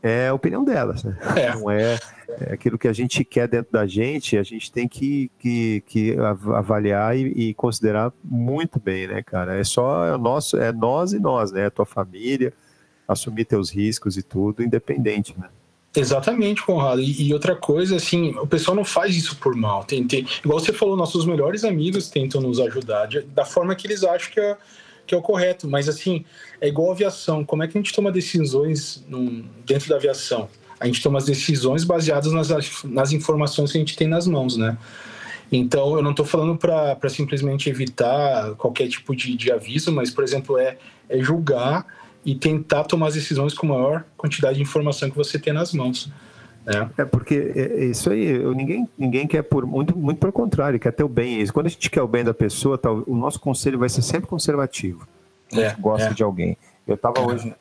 é 0.04 0.28
a 0.28 0.34
opinião 0.34 0.66
delas, 0.66 1.06
né? 1.06 1.18
É. 1.38 1.56
Não 1.56 1.72
é, 1.72 1.98
é, 2.28 2.54
aquilo 2.54 2.78
que 2.78 2.90
a 2.90 2.94
gente 2.94 3.24
quer 3.24 3.48
dentro 3.48 3.72
da 3.72 3.88
gente, 3.88 4.38
a 4.38 4.44
gente 4.44 4.70
tem 4.70 4.86
que, 4.86 5.32
que, 5.40 5.82
que 5.88 6.18
avaliar 6.54 7.18
e, 7.18 7.50
e, 7.50 7.54
considerar 7.54 8.12
muito 8.22 8.82
bem, 8.82 9.08
né, 9.08 9.24
cara? 9.24 9.56
É 9.58 9.64
só 9.64 10.06
é 10.06 10.18
nosso, 10.18 10.58
é 10.58 10.74
nós 10.74 11.14
e 11.14 11.20
nós, 11.20 11.54
né? 11.54 11.68
A 11.68 11.72
tua 11.72 11.86
família, 11.86 12.52
assumir 13.08 13.46
teus 13.46 13.70
riscos 13.70 14.18
e 14.18 14.22
tudo, 14.22 14.62
independente, 14.62 15.34
né? 15.40 15.48
Exatamente, 15.96 16.66
Conrado. 16.66 17.00
E, 17.00 17.28
e, 17.30 17.34
outra 17.34 17.56
coisa, 17.56 17.96
assim, 17.96 18.36
o 18.36 18.48
pessoal 18.48 18.76
não 18.76 18.84
faz 18.84 19.16
isso 19.16 19.38
por 19.38 19.56
mal. 19.56 19.86
Tem, 19.86 20.06
tem, 20.06 20.28
igual 20.44 20.60
você 20.60 20.74
falou, 20.74 20.98
nossos 20.98 21.26
melhores 21.26 21.64
amigos 21.64 22.10
tentam 22.10 22.42
nos 22.42 22.60
ajudar 22.60 23.06
de, 23.06 23.22
da 23.22 23.46
forma 23.46 23.74
que 23.74 23.88
eles 23.88 24.04
acham 24.04 24.32
que 24.32 24.40
é, 24.40 24.58
que 25.06 25.14
é 25.14 25.18
o 25.18 25.22
correto. 25.22 25.68
Mas, 25.68 25.88
assim, 25.90 26.26
é 26.60 26.68
igual 26.68 26.92
aviação. 26.92 27.44
Como 27.44 27.64
é 27.64 27.68
que 27.68 27.78
a 27.78 27.82
gente 27.82 27.94
toma 27.94 28.12
decisões 28.12 29.04
num, 29.08 29.46
dentro 29.66 29.90
da 29.90 29.96
aviação? 29.96 30.50
A 30.80 30.86
gente 30.86 31.02
toma 31.02 31.18
as 31.18 31.26
decisões 31.26 31.84
baseadas 31.84 32.32
nas, 32.32 32.84
nas 32.84 33.12
informações 33.12 33.72
que 33.72 33.78
a 33.78 33.82
gente 33.82 33.96
tem 33.96 34.08
nas 34.08 34.28
mãos, 34.28 34.58
né? 34.58 34.78
Então, 35.52 35.96
eu 35.96 36.02
não 36.02 36.12
estou 36.12 36.26
falando 36.26 36.58
para 36.58 37.10
simplesmente 37.10 37.70
evitar 37.70 38.56
qualquer 38.56 38.88
tipo 38.88 39.16
de, 39.16 39.36
de 39.36 39.52
aviso, 39.52 39.92
mas, 39.92 40.10
por 40.10 40.24
exemplo, 40.24 40.58
é, 40.58 40.78
é 41.08 41.20
julgar 41.20 41.86
e 42.26 42.34
tentar 42.34 42.86
tomar 42.86 43.08
as 43.08 43.14
decisões 43.14 43.54
com 43.54 43.68
a 43.68 43.70
maior 43.70 44.06
quantidade 44.18 44.56
de 44.56 44.64
informação 44.64 45.10
que 45.10 45.16
você 45.16 45.38
tem 45.38 45.54
nas 45.54 45.74
mãos. 45.74 46.10
Né? 46.66 46.90
É 46.98 47.06
porque 47.06 47.52
é, 47.56 47.84
é 47.84 47.86
isso 47.86 48.10
aí, 48.10 48.26
eu, 48.26 48.54
ninguém, 48.54 48.88
ninguém 48.98 49.28
quer 49.28 49.42
por 49.42 49.66
muito, 49.66 49.98
muito 49.98 50.20
pelo 50.20 50.32
contrário, 50.32 50.80
quer 50.80 50.92
ter 50.92 51.04
o 51.04 51.10
bem. 51.10 51.46
Quando 51.48 51.66
a 51.66 51.70
gente 51.70 51.90
quer 51.90 52.02
o 52.02 52.08
bem 52.08 52.24
da 52.24 52.34
pessoa, 52.34 52.78
tá, 52.78 52.92
o 52.92 53.16
nosso 53.16 53.40
conselho 53.40 53.80
vai 53.80 53.90
ser 53.90 54.02
sempre 54.02 54.28
conservativo. 54.28 55.08
A 55.52 55.56
gente 55.56 55.66
é, 55.66 55.76
gosta 55.80 56.10
é. 56.10 56.14
de 56.14 56.24
alguém. 56.24 56.58
Eu 56.88 56.96
estava 56.96 57.20
é. 57.20 57.22
hoje, 57.22 57.54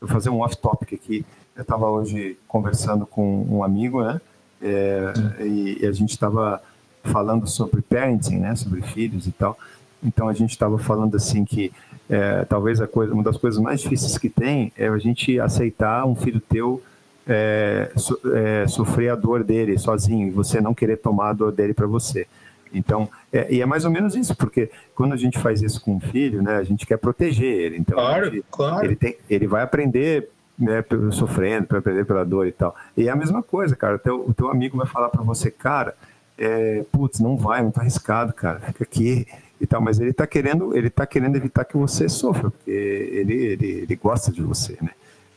vou 0.00 0.08
fazer 0.08 0.30
um 0.30 0.40
off-topic 0.40 0.92
aqui. 0.94 1.24
Eu 1.54 1.62
estava 1.62 1.88
hoje 1.88 2.36
conversando 2.46 3.06
com 3.06 3.46
um 3.48 3.62
amigo, 3.62 4.02
né? 4.02 4.20
É, 4.60 5.12
e, 5.40 5.78
e, 5.82 5.86
a 5.86 5.92
gente 5.92 6.10
estava 6.10 6.60
falando 7.04 7.46
sobre 7.46 7.80
parenting, 7.80 8.38
né? 8.38 8.54
Sobre 8.54 8.82
filhos 8.82 9.26
e 9.26 9.32
tal. 9.32 9.56
Então 10.02 10.28
a 10.28 10.32
gente 10.32 10.50
estava 10.50 10.78
falando 10.78 11.16
assim 11.16 11.44
que 11.44 11.72
é, 12.08 12.44
talvez 12.44 12.80
a 12.80 12.86
coisa, 12.86 13.12
uma 13.12 13.22
das 13.22 13.36
coisas 13.36 13.60
mais 13.60 13.80
difíceis 13.80 14.16
que 14.16 14.28
tem 14.28 14.72
é 14.76 14.88
a 14.88 14.98
gente 14.98 15.38
aceitar 15.38 16.04
um 16.06 16.14
filho 16.14 16.40
teu 16.40 16.82
é, 17.28 17.90
so, 17.94 18.18
é, 18.34 18.66
sofrer 18.66 19.10
a 19.10 19.14
dor 19.14 19.44
dele 19.44 19.76
sozinho 19.78 20.28
e 20.28 20.30
você 20.30 20.60
não 20.60 20.74
querer 20.74 20.96
tomar 20.96 21.30
a 21.30 21.32
dor 21.34 21.52
dele 21.52 21.74
para 21.74 21.86
você. 21.86 22.26
Então, 22.72 23.08
é, 23.32 23.52
e 23.52 23.60
é 23.60 23.66
mais 23.66 23.84
ou 23.84 23.90
menos 23.90 24.14
isso, 24.14 24.34
porque 24.36 24.70
quando 24.94 25.12
a 25.12 25.16
gente 25.16 25.38
faz 25.38 25.62
isso 25.62 25.80
com 25.80 25.96
um 25.96 26.00
filho, 26.00 26.42
né, 26.42 26.56
a 26.56 26.64
gente 26.64 26.86
quer 26.86 26.96
proteger 26.96 27.52
ele. 27.52 27.76
Então, 27.76 27.96
claro, 27.96 28.30
gente, 28.30 28.44
claro. 28.50 28.86
Ele, 28.86 28.96
tem, 28.96 29.16
ele 29.28 29.46
vai 29.46 29.62
aprender 29.62 30.28
né, 30.58 30.84
sofrendo, 31.12 31.66
para 31.66 31.78
aprender 31.78 32.04
pela 32.04 32.24
dor 32.24 32.46
e 32.46 32.52
tal. 32.52 32.74
E 32.96 33.08
é 33.08 33.10
a 33.10 33.16
mesma 33.16 33.42
coisa, 33.42 33.76
cara. 33.76 33.98
Teu, 33.98 34.28
o 34.28 34.34
teu 34.34 34.50
amigo 34.50 34.76
vai 34.76 34.86
falar 34.86 35.08
para 35.08 35.22
você, 35.22 35.50
cara, 35.50 35.94
é, 36.36 36.84
putz, 36.90 37.20
não 37.20 37.36
vai, 37.36 37.62
muito 37.62 37.78
arriscado, 37.78 38.32
cara. 38.32 38.60
Fica 38.60 38.84
aqui 38.84 39.26
e 39.60 39.66
tal, 39.66 39.80
mas 39.80 39.98
ele 39.98 40.10
está 40.10 40.26
querendo, 40.26 40.76
ele 40.76 40.90
tá 40.90 41.06
querendo 41.06 41.36
evitar 41.36 41.64
que 41.64 41.76
você 41.76 42.08
sofra, 42.08 42.50
porque 42.50 42.70
ele, 42.70 43.34
ele, 43.34 43.66
ele 43.66 43.96
gosta 43.96 44.30
de 44.30 44.42
você, 44.42 44.76
né? 44.80 44.90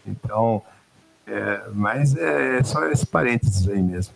Então, 0.05 0.61
é, 1.31 1.61
mas 1.73 2.13
é 2.17 2.61
só 2.61 2.85
esse 2.87 3.05
parênteses 3.05 3.65
aí 3.69 3.81
mesmo. 3.81 4.13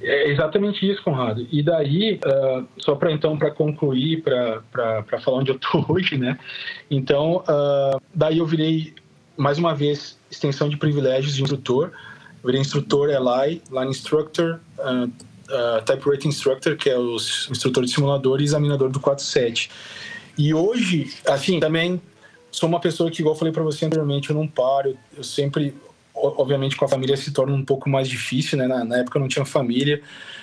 É 0.00 0.30
exatamente 0.30 0.88
isso, 0.88 1.02
Conrado. 1.02 1.46
E 1.50 1.62
daí, 1.62 2.20
uh, 2.24 2.66
só 2.78 2.94
para 2.94 3.10
então 3.10 3.36
para 3.36 3.50
concluir, 3.50 4.22
para 4.22 5.20
falar 5.20 5.38
onde 5.38 5.50
eu 5.50 5.58
tô 5.58 5.84
hoje, 5.92 6.16
né? 6.16 6.38
Então, 6.88 7.38
uh, 7.38 8.00
daí 8.14 8.38
eu 8.38 8.46
virei 8.46 8.94
mais 9.36 9.58
uma 9.58 9.74
vez 9.74 10.16
extensão 10.30 10.68
de 10.68 10.76
privilégios 10.76 11.34
de 11.34 11.42
instrutor. 11.42 11.90
Eu 12.42 12.46
virei 12.46 12.60
instrutor 12.60 13.08
LI, 13.08 13.62
Line 13.70 13.90
Instructor, 13.90 14.60
uh, 14.78 15.06
uh, 15.06 16.28
Instructor, 16.28 16.76
que 16.76 16.88
é 16.88 16.98
o 16.98 17.16
instrutor 17.16 17.84
de 17.84 17.90
simulador 17.90 18.40
e 18.40 18.44
examinador 18.44 18.90
do 18.90 19.00
47. 19.00 19.70
E 20.38 20.54
hoje, 20.54 21.12
assim, 21.26 21.58
também 21.60 22.00
sou 22.52 22.68
uma 22.68 22.78
pessoa 22.78 23.10
que, 23.10 23.20
igual 23.20 23.34
eu 23.34 23.38
falei 23.38 23.52
para 23.52 23.62
você 23.62 23.84
anteriormente, 23.84 24.30
eu 24.30 24.36
não 24.36 24.46
paro, 24.46 24.96
eu 25.16 25.24
sempre 25.24 25.74
obviamente 26.14 26.76
com 26.76 26.84
a 26.84 26.88
família 26.88 27.16
se 27.16 27.32
torna 27.32 27.54
um 27.54 27.64
pouco 27.64 27.88
mais 27.88 28.06
difícil, 28.06 28.58
né? 28.58 28.66
Na, 28.66 28.84
na, 28.84 28.98
época 28.98 29.18
eu 29.18 29.20
não 29.20 29.28
tinha 29.28 29.44
família, 29.44 30.00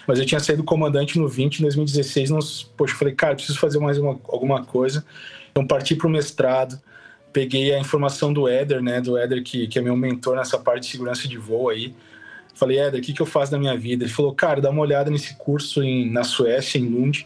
mas 0.07 0.19
eu 0.19 0.25
tinha 0.25 0.39
saído 0.39 0.63
comandante 0.63 1.17
no 1.17 1.27
20, 1.27 1.59
em 1.59 1.61
2016, 1.61 2.31
nos, 2.31 2.63
poxa, 2.75 2.95
falei, 2.95 3.13
cara, 3.13 3.35
preciso 3.35 3.59
fazer 3.59 3.79
mais 3.79 3.97
uma, 3.97 4.19
alguma 4.27 4.65
coisa. 4.65 5.05
Então 5.51 5.65
parti 5.65 5.95
para 5.95 6.07
o 6.07 6.09
mestrado, 6.09 6.79
peguei 7.31 7.73
a 7.73 7.79
informação 7.79 8.33
do 8.33 8.47
Éder, 8.47 8.81
né? 8.81 8.99
Do 8.99 9.17
Éder, 9.17 9.43
que, 9.43 9.67
que 9.67 9.77
é 9.77 9.81
meu 9.81 9.95
mentor 9.95 10.35
nessa 10.35 10.57
parte 10.57 10.85
de 10.85 10.91
segurança 10.91 11.27
de 11.27 11.37
voo 11.37 11.69
aí. 11.69 11.93
Falei, 12.55 12.79
Éder, 12.79 12.99
o 12.99 13.03
que, 13.03 13.13
que 13.13 13.21
eu 13.21 13.25
faço 13.25 13.51
da 13.51 13.59
minha 13.59 13.77
vida? 13.77 14.03
Ele 14.03 14.11
falou, 14.11 14.33
cara, 14.33 14.59
dá 14.59 14.69
uma 14.69 14.81
olhada 14.81 15.09
nesse 15.09 15.35
curso 15.35 15.83
em, 15.83 16.09
na 16.09 16.23
Suécia, 16.23 16.79
em 16.79 16.85
Lund, 16.85 17.25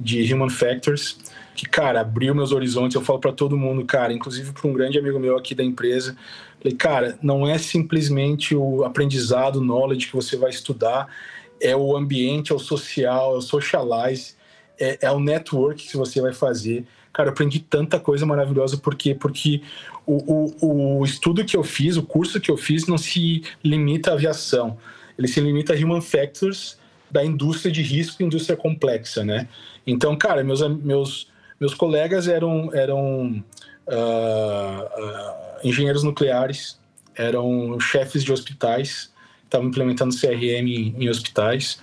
de 0.00 0.32
Human 0.32 0.50
Factors, 0.50 1.16
que, 1.54 1.66
cara, 1.66 2.00
abriu 2.00 2.34
meus 2.34 2.52
horizontes. 2.52 2.94
Eu 2.94 3.02
falo 3.02 3.18
para 3.18 3.32
todo 3.32 3.56
mundo, 3.56 3.84
cara, 3.84 4.12
inclusive 4.12 4.52
para 4.52 4.68
um 4.68 4.72
grande 4.72 4.98
amigo 4.98 5.18
meu 5.18 5.36
aqui 5.36 5.54
da 5.54 5.62
empresa. 5.62 6.16
Falei, 6.60 6.76
cara, 6.76 7.18
não 7.22 7.46
é 7.46 7.58
simplesmente 7.58 8.54
o 8.54 8.84
aprendizado, 8.84 9.56
o 9.56 9.64
knowledge 9.64 10.06
que 10.06 10.16
você 10.16 10.36
vai 10.36 10.50
estudar, 10.50 11.08
é 11.60 11.76
o 11.76 11.96
ambiente, 11.96 12.52
é 12.52 12.54
o 12.54 12.58
social, 12.58 13.34
é 13.34 13.38
o 13.38 13.40
socialize, 13.40 14.34
é, 14.78 14.98
é 15.02 15.10
o 15.10 15.20
network 15.20 15.86
que 15.86 15.96
você 15.96 16.20
vai 16.20 16.32
fazer. 16.32 16.84
Cara, 17.12 17.28
eu 17.28 17.32
aprendi 17.32 17.60
tanta 17.60 18.00
coisa 18.00 18.26
maravilhosa, 18.26 18.76
por 18.76 18.96
quê? 18.96 19.14
Porque 19.14 19.62
o, 20.04 20.50
o, 20.60 20.98
o 20.98 21.04
estudo 21.04 21.44
que 21.44 21.56
eu 21.56 21.62
fiz, 21.62 21.96
o 21.96 22.02
curso 22.02 22.40
que 22.40 22.50
eu 22.50 22.56
fiz, 22.56 22.86
não 22.86 22.98
se 22.98 23.44
limita 23.62 24.10
à 24.10 24.14
aviação, 24.14 24.76
ele 25.16 25.28
se 25.28 25.40
limita 25.40 25.72
a 25.72 25.76
human 25.76 26.00
factors 26.00 26.76
da 27.08 27.24
indústria 27.24 27.70
de 27.70 27.82
risco 27.82 28.20
e 28.20 28.26
indústria 28.26 28.56
complexa, 28.56 29.24
né? 29.24 29.46
Então, 29.86 30.16
cara, 30.16 30.42
meus, 30.42 30.60
meus, 30.78 31.28
meus 31.60 31.74
colegas 31.74 32.28
eram, 32.28 32.74
eram 32.74 33.44
uh, 33.86 34.82
uh, 34.82 35.34
engenheiros 35.62 36.02
nucleares, 36.02 36.78
eram 37.14 37.78
chefes 37.80 38.24
de 38.24 38.32
hospitais, 38.32 39.12
estavam 39.44 39.68
implementando 39.68 40.14
CRM 40.14 40.68
em, 40.68 40.94
em 40.98 41.08
hospitais, 41.08 41.80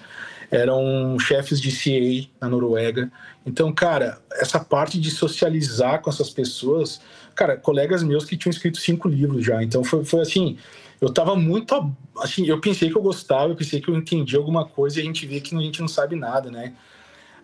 eram 0.49 1.17
chefes 1.17 1.61
de 1.61 1.71
CA 1.71 2.29
na 2.41 2.49
Noruega. 2.49 3.09
Então, 3.45 3.71
cara, 3.71 4.19
essa 4.33 4.59
parte 4.59 4.99
de 4.99 5.09
socializar 5.09 6.01
com 6.01 6.09
essas 6.09 6.29
pessoas, 6.29 6.99
cara, 7.33 7.55
colegas 7.55 8.03
meus 8.03 8.25
que 8.25 8.35
tinham 8.35 8.51
escrito 8.51 8.77
cinco 8.77 9.07
livros 9.07 9.45
já. 9.45 9.63
Então, 9.63 9.83
foi, 9.83 10.03
foi 10.03 10.21
assim, 10.21 10.57
eu 10.99 11.11
tava 11.11 11.35
muito, 11.35 11.73
assim, 12.19 12.45
eu 12.45 12.59
pensei 12.59 12.89
que 12.89 12.97
eu 12.97 13.01
gostava, 13.01 13.51
eu 13.51 13.55
pensei 13.55 13.79
que 13.79 13.89
eu 13.89 13.95
entendia 13.95 14.37
alguma 14.37 14.65
coisa 14.65 14.99
e 14.99 15.01
a 15.01 15.05
gente 15.05 15.25
vê 15.25 15.39
que 15.39 15.55
a 15.55 15.59
gente 15.59 15.79
não 15.79 15.87
sabe 15.87 16.15
nada, 16.15 16.51
né? 16.51 16.73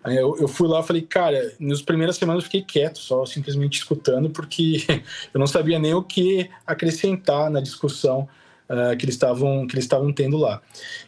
Eu, 0.04 0.36
eu 0.38 0.48
fui 0.48 0.68
lá 0.68 0.80
e 0.80 0.82
falei, 0.82 1.02
cara, 1.02 1.52
nas 1.58 1.82
primeiras 1.82 2.16
semanas 2.16 2.42
eu 2.42 2.50
fiquei 2.50 2.62
quieto, 2.62 2.98
só 2.98 3.26
simplesmente 3.26 3.78
escutando, 3.78 4.30
porque 4.30 4.84
eu 5.34 5.38
não 5.38 5.46
sabia 5.46 5.78
nem 5.78 5.94
o 5.94 6.02
que 6.02 6.48
acrescentar 6.66 7.50
na 7.50 7.60
discussão 7.60 8.28
uh, 8.68 8.96
que 8.96 9.04
eles 9.04 9.14
estavam 9.14 9.66
que 9.66 9.74
eles 9.74 9.84
estavam 9.84 10.12
tendo 10.12 10.36
lá. 10.36 10.62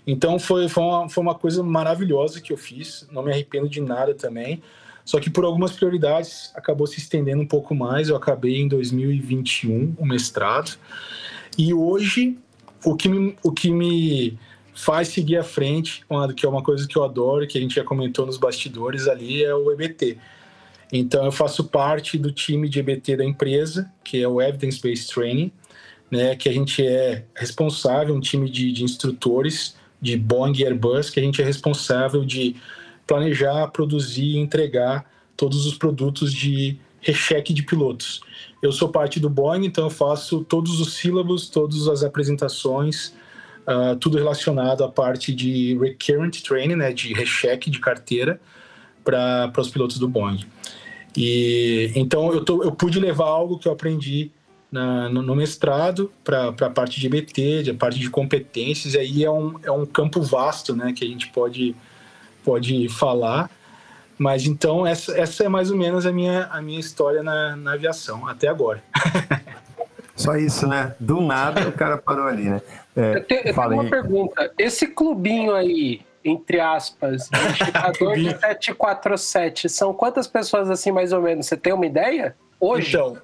Então 0.07 0.39
foi 0.39 0.69
foi 0.69 0.83
uma, 0.83 1.09
foi 1.09 1.23
uma 1.23 1.35
coisa 1.35 1.63
maravilhosa 1.63 2.41
que 2.41 2.53
eu 2.53 2.57
fiz, 2.57 3.07
não 3.13 3.23
me 3.23 3.31
arrependo 3.31 3.69
de 3.69 3.81
nada 3.81 4.15
também. 4.15 4.63
Só 5.05 5.19
que 5.19 5.31
por 5.31 5.45
algumas 5.45 5.73
prioridades 5.73 6.53
acabou 6.55 6.87
se 6.87 6.99
estendendo 6.99 7.43
um 7.43 7.47
pouco 7.47 7.75
mais. 7.75 8.09
Eu 8.09 8.17
acabei 8.17 8.61
em 8.61 8.69
2021 8.69 9.95
o 9.99 10.07
mestrado 10.07 10.77
e 11.59 11.75
hoje 11.75 12.39
o 12.85 12.95
que 12.95 13.09
me, 13.09 13.37
o 13.43 13.51
que 13.51 13.71
me 13.71 14.39
faz 14.81 15.09
seguir 15.09 15.37
à 15.37 15.45
frente, 15.45 16.03
que 16.35 16.47
é 16.47 16.49
uma 16.49 16.63
coisa 16.63 16.89
que 16.89 16.97
eu 16.97 17.05
adoro, 17.05 17.47
que 17.47 17.59
a 17.59 17.61
gente 17.61 17.75
já 17.75 17.85
comentou 17.85 18.25
nos 18.25 18.39
bastidores 18.39 19.07
ali, 19.07 19.45
é 19.45 19.55
o 19.55 19.71
EBT. 19.71 20.17
Então 20.91 21.23
eu 21.27 21.31
faço 21.31 21.65
parte 21.65 22.17
do 22.17 22.33
time 22.33 22.67
de 22.67 22.81
EBT 22.81 23.19
da 23.19 23.25
empresa, 23.25 23.93
que 24.03 24.23
é 24.23 24.27
o 24.27 24.41
Evidence 24.41 24.81
Based 24.81 25.13
Training, 25.13 25.53
né, 26.11 26.35
que 26.35 26.49
a 26.49 26.53
gente 26.53 26.85
é 26.85 27.25
responsável, 27.35 28.15
um 28.15 28.21
time 28.21 28.49
de, 28.49 28.73
de 28.73 28.83
instrutores 28.83 29.77
de 30.01 30.17
Boeing 30.17 30.55
e 30.57 30.65
Airbus, 30.65 31.11
que 31.11 31.21
a 31.21 31.23
gente 31.23 31.43
é 31.43 31.45
responsável 31.45 32.25
de 32.25 32.57
planejar, 33.07 33.69
produzir 33.69 34.37
e 34.37 34.39
entregar 34.39 35.05
todos 35.37 35.67
os 35.67 35.75
produtos 35.75 36.33
de 36.33 36.79
recheque 37.03 37.53
de 37.53 37.63
pilotos. 37.63 38.23
Eu 38.63 38.73
sou 38.73 38.89
parte 38.89 39.21
do 39.21 39.29
Boeing, 39.29 39.67
então 39.67 39.85
eu 39.85 39.91
faço 39.91 40.43
todos 40.43 40.81
os 40.81 40.95
sílabos, 40.95 41.51
todas 41.51 41.87
as 41.87 42.03
apresentações, 42.03 43.13
uh, 43.71 43.97
tudo 43.97 44.19
relacionado 44.19 44.83
à 44.83 44.89
parte 44.89 45.33
de 45.33 45.79
recurrent 45.79 46.43
training, 46.43 46.77
né, 46.77 46.93
de 46.93 47.15
recheque 47.15 47.71
de 47.71 47.79
carteira 47.79 48.41
para 49.05 49.53
os 49.57 49.71
pilotos 49.71 49.99
do 49.99 50.09
Boeing. 50.09 50.45
E 51.17 51.91
então 51.95 52.33
eu, 52.33 52.45
tô, 52.45 52.63
eu 52.63 52.73
pude 52.73 52.99
levar 53.01 53.27
algo 53.27 53.59
que 53.59 53.67
eu 53.67 53.73
aprendi 53.73 54.31
na, 54.71 55.09
no, 55.09 55.23
no, 55.23 55.35
mestrado 55.35 56.13
para 56.23 56.49
a 56.49 56.71
parte 56.71 57.01
de 57.01 57.09
BT, 57.09 57.65
de 57.65 57.73
parte 57.73 57.99
de 57.99 58.09
competências, 58.09 58.95
e 58.95 58.99
aí 58.99 59.25
é 59.25 59.31
um, 59.31 59.59
é 59.65 59.71
um 59.71 59.85
campo 59.85 60.23
vasto 60.23 60.77
né, 60.77 60.93
que 60.93 61.05
a 61.05 61.09
gente 61.09 61.29
pode, 61.29 61.75
pode 62.45 62.89
falar. 62.89 63.51
Mas 64.17 64.45
então 64.45 64.87
essa, 64.87 65.19
essa 65.19 65.45
é 65.45 65.49
mais 65.49 65.71
ou 65.71 65.77
menos 65.77 66.07
a 66.07 66.13
minha, 66.13 66.45
a 66.45 66.61
minha 66.61 66.79
história 66.79 67.23
na, 67.23 67.57
na 67.57 67.73
aviação, 67.73 68.29
até 68.29 68.47
agora. 68.49 68.85
Só 70.21 70.37
isso, 70.37 70.67
né? 70.67 70.95
Do 71.01 71.21
nada 71.21 71.69
o 71.69 71.73
cara 71.73 71.97
parou 71.97 72.27
ali, 72.27 72.51
né? 72.51 72.61
É, 72.97 73.17
eu 73.17 73.25
tenho, 73.25 73.41
eu 73.47 73.55
tenho 73.55 73.73
uma 73.73 73.89
pergunta. 73.89 74.53
Esse 74.59 74.87
clubinho 74.87 75.55
aí, 75.55 76.03
entre 76.25 76.61
aspas, 76.61 77.31
indicador 77.33 78.17
de 78.17 78.31
747, 78.39 79.69
são 79.69 79.95
quantas 79.95 80.27
pessoas 80.27 80.69
assim, 80.69 80.93
mais 80.93 81.13
ou 81.13 81.23
menos? 81.23 81.47
Você 81.47 81.57
tem 81.57 81.73
uma 81.73 81.87
ideia? 81.87 82.37
Hoje? 82.61 82.97
Então, 82.97 83.17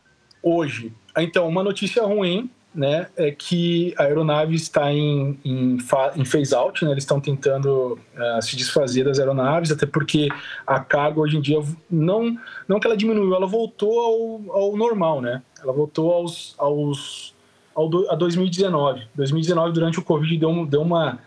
hoje, 0.43 0.93
então, 1.17 1.47
uma 1.47 1.63
notícia 1.63 2.03
ruim, 2.03 2.51
né, 2.77 3.09
é 3.17 3.31
que 3.31 3.95
a 3.97 4.03
aeronave 4.03 4.55
está 4.55 4.93
em, 4.93 5.41
em, 5.43 5.79
em 6.15 6.25
phase-out, 6.25 6.85
né, 6.85 6.91
eles 6.91 7.05
estão 7.05 7.19
tentando 7.19 7.99
uh, 8.15 8.43
se 8.43 8.55
desfazer 8.55 9.05
das 9.05 9.19
aeronaves, 9.19 9.73
até 9.73 9.87
porque 9.87 10.29
a 10.67 10.79
carga 10.79 11.19
hoje 11.19 11.39
em 11.39 11.41
dia, 11.41 11.59
não, 11.91 12.37
não 12.69 12.79
que 12.79 12.87
ela 12.87 12.97
diminuiu, 12.97 13.35
ela 13.35 13.47
voltou 13.47 13.99
ao, 13.99 14.63
ao 14.63 14.77
normal, 14.77 15.23
né, 15.23 15.43
ela 15.63 15.73
voltou 15.73 16.13
aos, 16.13 16.55
aos, 16.59 17.35
ao 17.75 17.89
do, 17.89 18.11
a 18.11 18.15
2019. 18.15 19.09
2019, 19.15 19.73
durante 19.73 19.99
o 19.99 20.03
Covid, 20.03 20.37
deu, 20.37 20.67
deu 20.67 20.83
uma, 20.83 21.19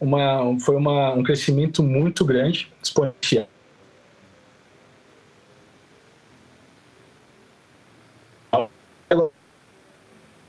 uma, 0.00 0.58
foi 0.60 0.76
uma, 0.76 1.12
um 1.12 1.22
crescimento 1.22 1.82
muito 1.82 2.24
grande, 2.24 2.72
exponencial. 2.82 3.46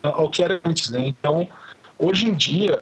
Ao 0.02 0.30
que 0.30 0.44
era 0.44 0.60
antes, 0.64 0.90
né? 0.90 1.08
Então, 1.08 1.48
hoje 1.98 2.28
em 2.28 2.34
dia, 2.34 2.82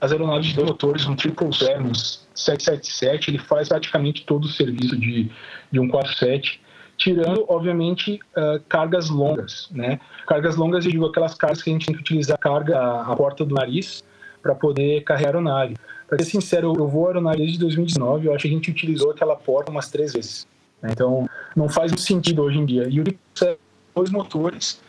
as 0.00 0.12
aeronaves 0.12 0.48
de 0.48 0.62
motores, 0.62 1.06
um 1.06 1.16
Triple 1.16 1.52
Sevens 1.52 2.26
777, 2.34 3.30
ele 3.30 3.38
faz 3.38 3.68
praticamente 3.68 4.24
todo 4.24 4.44
o 4.44 4.48
serviço 4.48 4.96
de, 4.96 5.30
de 5.70 5.80
um 5.80 5.88
47, 5.88 6.60
tirando, 6.96 7.44
obviamente, 7.48 8.20
uh, 8.36 8.62
cargas 8.68 9.08
longas, 9.08 9.68
né? 9.70 9.98
Cargas 10.26 10.56
longas, 10.56 10.84
eu 10.84 10.92
digo 10.92 11.06
aquelas 11.06 11.34
cargas 11.34 11.62
que 11.62 11.70
a 11.70 11.72
gente 11.72 11.86
tem 11.86 11.94
que 11.94 12.00
utilizar 12.00 12.36
a 12.36 12.38
carga, 12.38 12.78
a, 12.78 13.16
porta 13.16 13.44
do 13.44 13.54
nariz, 13.54 14.04
para 14.42 14.54
poder 14.54 15.02
carregar 15.04 15.28
a 15.28 15.32
aeronave. 15.32 15.76
Para 16.06 16.18
ser 16.18 16.30
sincero, 16.30 16.74
eu 16.76 16.86
vou 16.86 17.06
a 17.06 17.08
aeronave 17.08 17.38
desde 17.38 17.58
2019, 17.58 18.26
eu 18.26 18.34
acho 18.34 18.42
que 18.42 18.48
a 18.48 18.50
gente 18.52 18.70
utilizou 18.70 19.10
aquela 19.10 19.34
porta 19.34 19.70
umas 19.70 19.90
três 19.90 20.12
vezes. 20.12 20.46
Né? 20.82 20.90
Então, 20.92 21.26
não 21.56 21.68
faz 21.68 21.92
sentido 22.02 22.42
hoje 22.42 22.58
em 22.58 22.66
dia. 22.66 22.86
E 22.88 23.00
o 23.00 23.04
dois 23.94 24.10
motores 24.10 24.82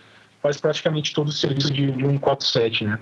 faz 0.46 0.62
praticamente 0.62 1.12
todo 1.12 1.30
o 1.30 1.32
serviço 1.32 1.74
de, 1.74 2.06
um 2.06 2.20
47, 2.20 2.86
né? 2.86 3.00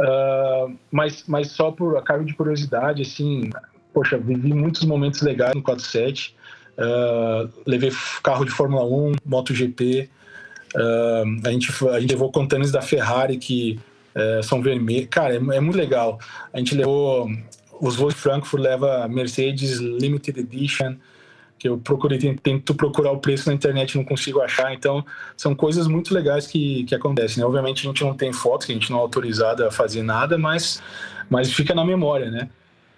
Uh, 0.00 0.76
mas, 0.90 1.22
mas 1.28 1.52
só 1.52 1.70
por 1.70 1.96
a 1.96 2.02
cargo 2.02 2.24
de 2.24 2.34
curiosidade, 2.34 3.02
assim, 3.02 3.50
poxa, 3.94 4.18
vivi 4.18 4.52
muitos 4.52 4.82
momentos 4.82 5.22
legais 5.22 5.54
no 5.54 5.62
47. 5.62 6.34
Uh, 6.76 6.82
ah, 6.82 7.48
levei 7.64 7.92
carro 8.24 8.44
de 8.44 8.50
Fórmula 8.50 8.84
1, 8.84 9.12
MotoGP. 9.24 10.10
Uh, 10.74 11.46
a, 11.46 11.52
gente, 11.52 11.72
a 11.88 12.00
gente 12.00 12.10
levou 12.10 12.32
contêineres 12.32 12.72
da 12.72 12.82
Ferrari 12.82 13.36
que 13.36 13.78
uh, 14.16 14.42
são 14.42 14.60
vermelhos. 14.60 15.06
Cara, 15.08 15.34
é, 15.34 15.36
é, 15.36 15.60
muito 15.60 15.76
legal. 15.76 16.18
A 16.52 16.58
gente 16.58 16.74
levou 16.74 17.30
os 17.80 17.94
voos 17.94 18.14
de 18.14 18.20
Frankfurt, 18.20 18.60
leva 18.60 19.06
Mercedes 19.06 19.78
Limited 19.78 20.40
Edition 20.40 20.96
que 21.60 21.68
eu 21.68 21.76
procurei, 21.76 22.18
tento 22.42 22.74
procurar 22.74 23.12
o 23.12 23.18
preço 23.18 23.50
na 23.50 23.54
internet 23.54 23.92
e 23.92 23.98
não 23.98 24.04
consigo 24.04 24.40
achar. 24.40 24.72
Então, 24.72 25.04
são 25.36 25.54
coisas 25.54 25.86
muito 25.86 26.14
legais 26.14 26.46
que, 26.46 26.84
que 26.84 26.94
acontecem. 26.94 27.38
Né? 27.38 27.46
Obviamente, 27.46 27.86
a 27.86 27.90
gente 27.90 28.02
não 28.02 28.14
tem 28.14 28.32
fotos, 28.32 28.66
que 28.66 28.72
a 28.72 28.74
gente 28.74 28.90
não 28.90 28.98
é 28.98 29.02
autorizado 29.02 29.62
a 29.66 29.70
fazer 29.70 30.02
nada, 30.02 30.38
mas, 30.38 30.82
mas 31.28 31.52
fica 31.52 31.74
na 31.74 31.84
memória, 31.84 32.30
né? 32.30 32.48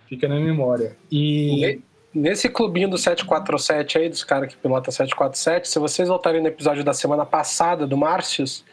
Fica 0.08 0.28
na 0.28 0.36
memória. 0.36 0.96
E. 1.10 1.80
Nesse 2.14 2.48
clubinho 2.48 2.88
do 2.88 2.96
747 2.96 3.98
aí, 3.98 4.08
dos 4.08 4.22
caras 4.22 4.48
que 4.48 4.56
pilota 4.56 4.92
747, 4.92 5.66
se 5.68 5.78
vocês 5.80 6.08
voltarem 6.08 6.40
no 6.40 6.46
episódio 6.46 6.84
da 6.84 6.92
semana 6.92 7.26
passada, 7.26 7.84
do 7.84 7.96
Márcios, 7.96 8.64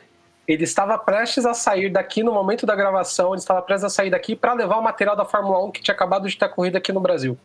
ele 0.47 0.65
estava 0.65 0.99
prestes 0.99 1.47
a 1.47 1.55
sair 1.55 1.89
daqui 1.89 2.21
no 2.21 2.31
momento 2.31 2.65
da 2.65 2.75
gravação, 2.75 3.29
ele 3.29 3.39
estava 3.39 3.61
prestes 3.63 3.85
a 3.85 3.89
sair 3.89 4.11
daqui 4.11 4.35
para 4.35 4.53
levar 4.53 4.77
o 4.77 4.83
material 4.83 5.15
da 5.15 5.25
Fórmula 5.25 5.65
1 5.65 5.71
que 5.71 5.81
tinha 5.81 5.95
acabado 5.95 6.29
de 6.29 6.37
ter 6.37 6.49
corrida 6.49 6.77
aqui 6.77 6.91
no 6.91 6.99
Brasil. 6.99 7.37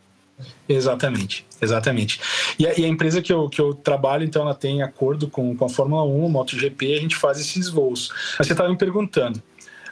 Exatamente, 0.68 1.46
exatamente. 1.60 2.20
E 2.58 2.66
a, 2.66 2.78
e 2.78 2.84
a, 2.84 2.88
empresa 2.88 3.22
que 3.22 3.32
eu, 3.32 3.48
que 3.48 3.60
eu 3.60 3.74
trabalho, 3.74 4.24
então, 4.24 4.42
ela 4.42 4.54
tem 4.54 4.82
acordo 4.82 5.28
com, 5.28 5.56
com 5.56 5.64
a 5.64 5.68
Fórmula 5.68 6.02
1, 6.02 6.28
MotoGP, 6.28 6.94
a 6.94 7.00
gente 7.00 7.16
faz 7.16 7.38
esses 7.38 7.68
voos. 7.68 8.10
Mas 8.38 8.46
você 8.46 8.52
estava 8.52 8.68
me 8.68 8.76
perguntando. 8.76 9.42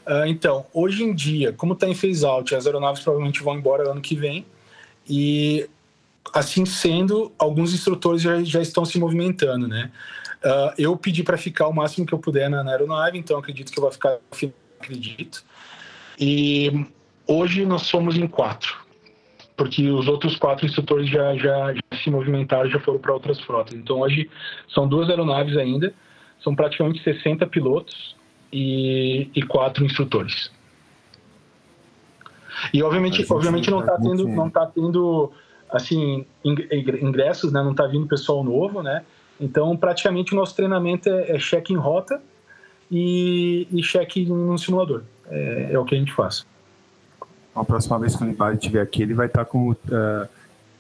Uh, 0.06 0.26
então, 0.26 0.66
hoje 0.72 1.04
em 1.04 1.14
dia, 1.14 1.52
como 1.52 1.74
está 1.74 1.88
em 1.88 1.94
phase 1.94 2.24
out, 2.24 2.54
as 2.54 2.66
aeronaves 2.66 3.02
provavelmente 3.02 3.42
vão 3.42 3.56
embora 3.56 3.88
ano 3.88 4.00
que 4.00 4.16
vem, 4.16 4.44
e 5.08 5.68
assim 6.32 6.64
sendo, 6.64 7.32
alguns 7.38 7.72
instrutores 7.72 8.22
já, 8.22 8.42
já 8.42 8.60
estão 8.60 8.84
se 8.84 8.98
movimentando, 8.98 9.68
né? 9.68 9.90
Uh, 10.44 10.74
eu 10.76 10.96
pedi 10.96 11.22
para 11.22 11.38
ficar 11.38 11.68
o 11.68 11.72
máximo 11.72 12.04
que 12.04 12.12
eu 12.12 12.18
puder 12.18 12.50
na, 12.50 12.64
na, 12.64 12.72
aeronave, 12.72 13.16
então 13.16 13.38
acredito 13.38 13.70
que 13.70 13.78
eu 13.78 13.82
vou 13.82 13.92
ficar, 13.92 14.18
acredito. 14.80 15.44
E 16.18 16.84
hoje 17.26 17.64
nós 17.64 17.82
somos 17.82 18.16
em 18.16 18.26
quatro, 18.26 18.81
porque 19.62 19.88
os 19.88 20.08
outros 20.08 20.34
quatro 20.34 20.66
instrutores 20.66 21.08
já, 21.08 21.36
já, 21.36 21.72
já 21.72 22.02
se 22.02 22.10
movimentaram, 22.10 22.68
já 22.68 22.80
foram 22.80 22.98
para 22.98 23.12
outras 23.12 23.38
frotas. 23.42 23.74
Então 23.74 24.00
hoje 24.00 24.28
são 24.66 24.88
duas 24.88 25.08
aeronaves 25.08 25.56
ainda, 25.56 25.94
são 26.42 26.52
praticamente 26.52 27.00
60 27.04 27.46
pilotos 27.46 28.16
e, 28.52 29.30
e 29.32 29.40
quatro 29.42 29.84
instrutores. 29.84 30.50
E 32.74 32.82
obviamente, 32.82 33.24
obviamente 33.30 33.70
não 33.70 33.78
está 33.78 33.96
tendo, 33.98 34.26
não 34.26 34.50
tá 34.50 34.66
tendo 34.66 35.30
assim, 35.70 36.26
ingressos, 36.44 37.52
né? 37.52 37.62
Não 37.62 37.70
está 37.70 37.86
vindo 37.86 38.08
pessoal 38.08 38.42
novo, 38.42 38.82
né? 38.82 39.04
Então, 39.40 39.76
praticamente 39.76 40.32
o 40.32 40.36
nosso 40.36 40.56
treinamento 40.56 41.08
é, 41.08 41.36
é 41.36 41.38
cheque 41.38 41.72
em 41.72 41.76
rota 41.76 42.20
e, 42.90 43.68
e 43.70 43.80
cheque 43.80 44.24
no 44.26 44.58
simulador. 44.58 45.04
É, 45.30 45.68
é, 45.70 45.78
o 45.78 45.84
que 45.84 45.94
a 45.94 45.98
gente 45.98 46.12
faz. 46.12 46.44
A 47.54 47.64
próxima 47.64 47.98
vez 47.98 48.16
que 48.16 48.24
o 48.24 48.26
Libari 48.26 48.56
estiver 48.56 48.80
aqui, 48.80 49.02
ele 49.02 49.14
vai 49.14 49.26
estar 49.26 49.44
tá 49.44 49.50
como, 49.50 49.72
uh, 49.72 50.28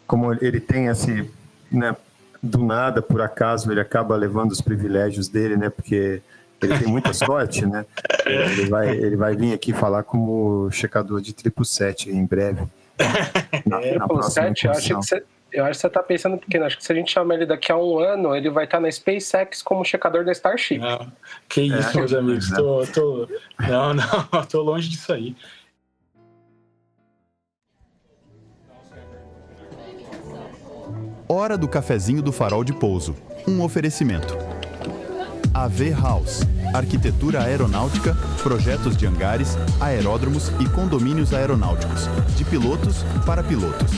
como 0.06 0.32
ele 0.34 0.60
tem 0.60 0.86
esse, 0.86 1.30
né? 1.70 1.96
Do 2.42 2.58
nada, 2.58 3.00
por 3.00 3.20
acaso, 3.20 3.70
ele 3.70 3.80
acaba 3.80 4.16
levando 4.16 4.50
os 4.50 4.60
privilégios 4.60 5.28
dele, 5.28 5.56
né? 5.56 5.68
Porque 5.68 6.20
ele 6.60 6.78
tem 6.78 6.88
muita 6.88 7.12
sorte, 7.12 7.66
né? 7.66 7.84
Ele 8.26 8.66
vai, 8.66 8.90
ele 8.90 9.16
vai 9.16 9.36
vir 9.36 9.52
aqui 9.52 9.72
falar 9.72 10.02
como 10.02 10.70
checador 10.70 11.20
de 11.20 11.32
triplo 11.32 11.64
7 11.64 12.10
em 12.10 12.24
breve. 12.24 12.66
Na, 13.66 13.80
é, 13.82 13.98
na 13.98 14.06
pô, 14.08 14.22
7, 14.22 14.66
eu 14.66 14.72
acho, 14.72 14.88
que 14.88 14.94
você, 14.94 15.24
eu 15.52 15.64
acho 15.64 15.72
que 15.72 15.80
você 15.82 15.90
tá 15.90 16.02
pensando 16.02 16.38
pequeno. 16.38 16.64
Acho 16.64 16.76
que 16.76 16.84
se 16.84 16.92
a 16.92 16.94
gente 16.94 17.10
chamar 17.10 17.34
ele 17.34 17.46
daqui 17.46 17.72
a 17.72 17.76
um 17.76 17.98
ano, 17.98 18.34
ele 18.34 18.50
vai 18.50 18.64
estar 18.64 18.78
tá 18.78 18.82
na 18.82 18.90
SpaceX 18.90 19.62
como 19.62 19.84
checador 19.84 20.24
da 20.24 20.32
Starship. 20.32 20.78
Não, 20.78 21.12
que 21.48 21.62
isso, 21.62 21.96
é, 21.96 22.00
meus 22.00 22.14
amigos. 22.14 22.52
É. 22.52 22.56
Tô, 22.56 22.86
tô, 22.86 23.28
não, 23.60 23.94
não, 23.94 24.44
tô 24.48 24.62
longe 24.62 24.88
disso 24.88 25.12
aí. 25.12 25.36
Hora 31.34 31.56
do 31.56 31.66
cafezinho 31.66 32.20
do 32.20 32.30
farol 32.30 32.62
de 32.62 32.74
pouso. 32.74 33.16
Um 33.48 33.62
oferecimento. 33.62 34.36
AV 35.54 35.90
House. 35.92 36.42
Arquitetura 36.74 37.42
aeronáutica, 37.42 38.14
projetos 38.42 38.94
de 38.94 39.06
hangares, 39.06 39.56
aeródromos 39.80 40.52
e 40.60 40.68
condomínios 40.68 41.32
aeronáuticos, 41.32 42.06
de 42.36 42.44
pilotos 42.44 43.02
para 43.24 43.42
pilotos. 43.42 43.92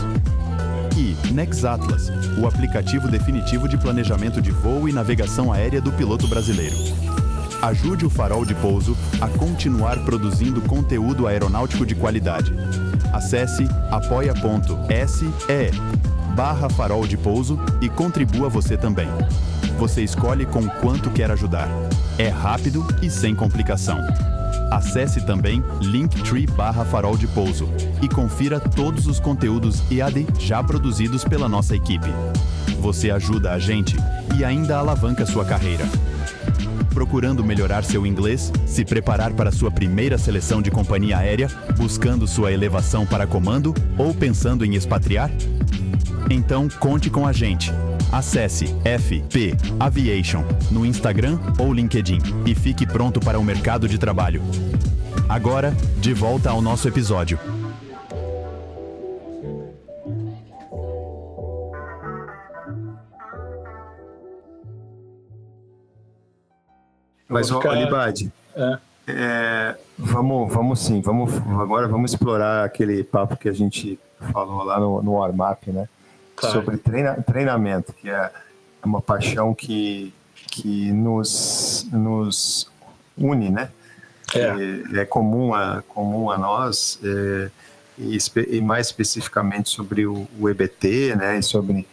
E 0.97 1.17
Nexatlas, 1.33 2.09
o 2.41 2.47
aplicativo 2.47 3.09
definitivo 3.09 3.69
de 3.69 3.79
planejamento 3.79 4.41
de 4.41 4.53
voo 4.53 4.89
e 4.89 4.93
navegação 4.93 5.53
aérea 5.53 5.81
do 5.81 5.91
piloto 5.91 6.29
brasileiro. 6.29 6.77
Ajude 7.61 8.07
o 8.07 8.11
Farol 8.11 8.45
de 8.45 8.55
Pouso 8.55 8.97
a 9.21 9.27
continuar 9.27 9.99
produzindo 10.05 10.61
conteúdo 10.61 11.27
aeronáutico 11.27 11.85
de 11.85 11.97
qualidade. 11.97 12.55
Acesse 13.13 13.67
apoia.se 13.91 15.25
barra 16.35 16.69
farol 16.69 17.07
de 17.07 17.17
pouso 17.17 17.59
e 17.81 17.89
contribua 17.89 18.49
você 18.49 18.77
também. 18.77 19.09
Você 19.79 20.03
escolhe 20.03 20.45
com 20.45 20.67
quanto 20.69 21.11
quer 21.11 21.31
ajudar. 21.31 21.69
É 22.19 22.29
rápido 22.29 22.85
e 23.01 23.09
sem 23.09 23.35
complicação. 23.35 23.99
Acesse 24.71 25.25
também 25.25 25.63
linktree 25.81 26.47
barra 26.47 26.85
farol 26.85 27.17
de 27.17 27.29
pouso 27.29 27.69
e 28.03 28.09
confira 28.09 28.59
todos 28.59 29.07
os 29.07 29.21
conteúdos 29.21 29.83
EAD 29.91 30.27
já 30.39 30.63
produzidos 30.63 31.25
pela 31.25 31.49
nossa 31.49 31.77
equipe. 31.77 32.09
Você 32.81 33.11
ajuda 33.11 33.53
a 33.53 33.59
gente 33.59 33.97
e 34.37 34.45
ainda 34.45 34.79
alavanca 34.79 35.25
sua 35.25 35.45
carreira. 35.45 35.87
Procurando 36.95 37.45
melhorar 37.45 37.83
seu 37.83 38.07
inglês, 38.07 38.53
se 38.65 38.85
preparar 38.85 39.33
para 39.33 39.51
sua 39.51 39.69
primeira 39.69 40.17
seleção 40.17 40.63
de 40.63 40.71
companhia 40.71 41.19
aérea, 41.19 41.51
buscando 41.77 42.27
sua 42.27 42.53
elevação 42.53 43.05
para 43.05 43.27
comando 43.27 43.75
ou 43.99 44.15
pensando 44.15 44.65
em 44.65 44.77
expatriar? 44.77 45.29
Então 46.31 46.69
conte 46.79 47.11
com 47.11 47.27
a 47.27 47.33
gente. 47.33 47.73
Acesse 48.13 48.67
FP 48.85 49.57
Aviation 49.81 50.45
no 50.71 50.87
Instagram 50.87 51.39
ou 51.59 51.73
LinkedIn 51.73 52.21
e 52.47 52.55
fique 52.55 52.87
pronto 52.87 53.19
para 53.19 53.41
o 53.41 53.45
mercado 53.45 53.89
de 53.89 53.99
trabalho. 53.99 54.41
Agora, 55.29 55.77
de 56.01 56.15
volta 56.15 56.51
ao 56.51 56.63
nosso 56.63 56.87
episódio. 56.87 57.54
Mas, 67.35 67.51
ficar... 67.51 67.71
Alibade, 67.71 68.33
é. 68.57 68.79
é, 69.09 69.77
vamos, 69.99 70.53
vamos 70.53 70.81
sim, 70.81 71.01
vamos, 71.01 71.35
agora 71.61 71.87
vamos 71.87 72.13
explorar 72.13 72.65
aquele 72.65 73.05
papo 73.05 73.37
que 73.37 73.49
a 73.49 73.53
gente 73.53 73.99
falou 74.33 74.65
lá 74.65 74.81
no, 74.81 75.03
no 75.03 75.13
warm-up, 75.13 75.71
né? 75.71 75.89
claro. 76.37 76.55
sobre 76.55 76.77
treina, 76.77 77.15
treinamento, 77.23 77.93
que 77.93 78.11
é 78.11 78.31
uma 78.85 79.01
paixão 79.01 79.55
que, 79.55 80.13
que 80.35 80.93
nos, 80.93 81.87
nos 81.93 82.71
une, 83.17 83.51
né? 83.51 83.71
É, 84.35 85.01
é 85.01 85.05
comum, 85.05 85.55
a, 85.55 85.83
comum 85.87 86.31
a 86.31 86.37
nós, 86.37 86.99
é, 87.05 87.51
e, 87.97 88.19
e, 88.49 88.61
mais 88.61 88.89
especificamente 88.89 89.71
sobre 89.71 90.07
o, 90.07 90.27
o 90.39 90.49
EBT, 90.49 91.15
né? 91.15 91.39
E 91.39 91.43
sobre 91.43 91.87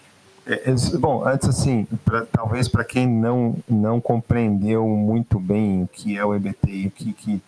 é, 0.46 0.72
é, 0.72 0.98
bom, 0.98 1.26
antes 1.26 1.48
assim, 1.48 1.88
pra, 2.04 2.26
talvez 2.26 2.68
para 2.68 2.84
quem 2.84 3.08
não, 3.08 3.56
não 3.70 4.02
compreendeu 4.02 4.88
muito 4.88 5.40
bem 5.40 5.84
o 5.84 5.88
que 5.88 6.18
é 6.18 6.26
o 6.26 6.34
EBT 6.34 6.72
e 6.72 6.88
o 6.88 6.92
que, 6.92 7.14
que 7.14 7.42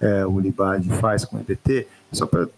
é, 0.00 0.24
o 0.24 0.38
Libad 0.40 0.88
faz 0.94 1.24
com 1.24 1.36
o 1.36 1.40
EBT, 1.40 1.86
só 2.12 2.26
para 2.26 2.48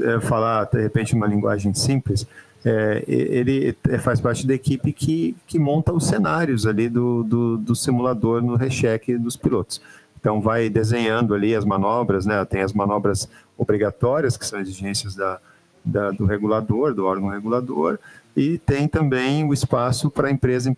é, 0.00 0.20
falar 0.20 0.64
de 0.64 0.80
repente 0.80 1.14
uma 1.14 1.26
linguagem 1.26 1.72
simples, 1.72 2.26
é, 2.64 3.02
ele 3.06 3.74
faz 4.00 4.20
parte 4.20 4.46
da 4.46 4.52
equipe 4.52 4.92
que, 4.92 5.34
que 5.46 5.58
monta 5.58 5.92
os 5.92 6.06
cenários 6.06 6.66
ali 6.66 6.88
do, 6.88 7.22
do, 7.22 7.56
do 7.56 7.74
simulador 7.74 8.42
no 8.42 8.54
recheque 8.54 9.16
dos 9.16 9.36
pilotos. 9.36 9.80
Então 10.20 10.42
vai 10.42 10.68
desenhando 10.68 11.34
ali 11.34 11.54
as 11.54 11.64
manobras, 11.64 12.26
né? 12.26 12.44
Tem 12.44 12.60
as 12.60 12.74
manobras 12.74 13.26
obrigatórias, 13.56 14.36
que 14.36 14.44
são 14.44 14.60
exigências 14.60 15.14
da, 15.14 15.40
da, 15.82 16.10
do 16.10 16.26
regulador, 16.26 16.94
do 16.94 17.06
órgão 17.06 17.30
regulador, 17.30 17.98
e 18.36 18.58
tem 18.58 18.86
também 18.86 19.44
o 19.44 19.52
espaço 19.52 20.10
para 20.10 20.28
a 20.28 20.30
empresa, 20.30 20.74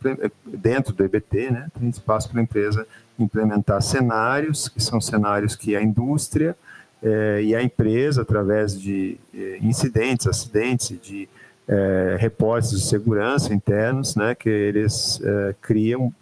dentro 0.46 0.94
do 0.94 1.04
EBT, 1.04 1.50
né? 1.50 1.68
Tem 1.78 1.88
espaço 1.88 2.30
para 2.30 2.40
a 2.40 2.42
empresa 2.42 2.86
implementar 3.18 3.80
cenários, 3.82 4.68
que 4.68 4.82
são 4.82 5.00
cenários 5.00 5.54
que 5.54 5.76
a 5.76 5.82
indústria 5.82 6.56
é, 7.02 7.42
e 7.42 7.54
a 7.54 7.62
empresa, 7.62 8.22
através 8.22 8.80
de 8.80 9.18
é, 9.34 9.58
incidentes, 9.60 10.26
acidentes, 10.26 10.98
de 11.00 11.28
é, 11.66 12.16
reportes 12.18 12.70
de 12.70 12.80
segurança 12.80 13.52
internos, 13.52 14.14
né, 14.14 14.34
que 14.34 14.48
eles 14.48 15.20
é, 15.22 15.54
criam 15.60 16.12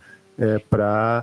para 0.71 1.23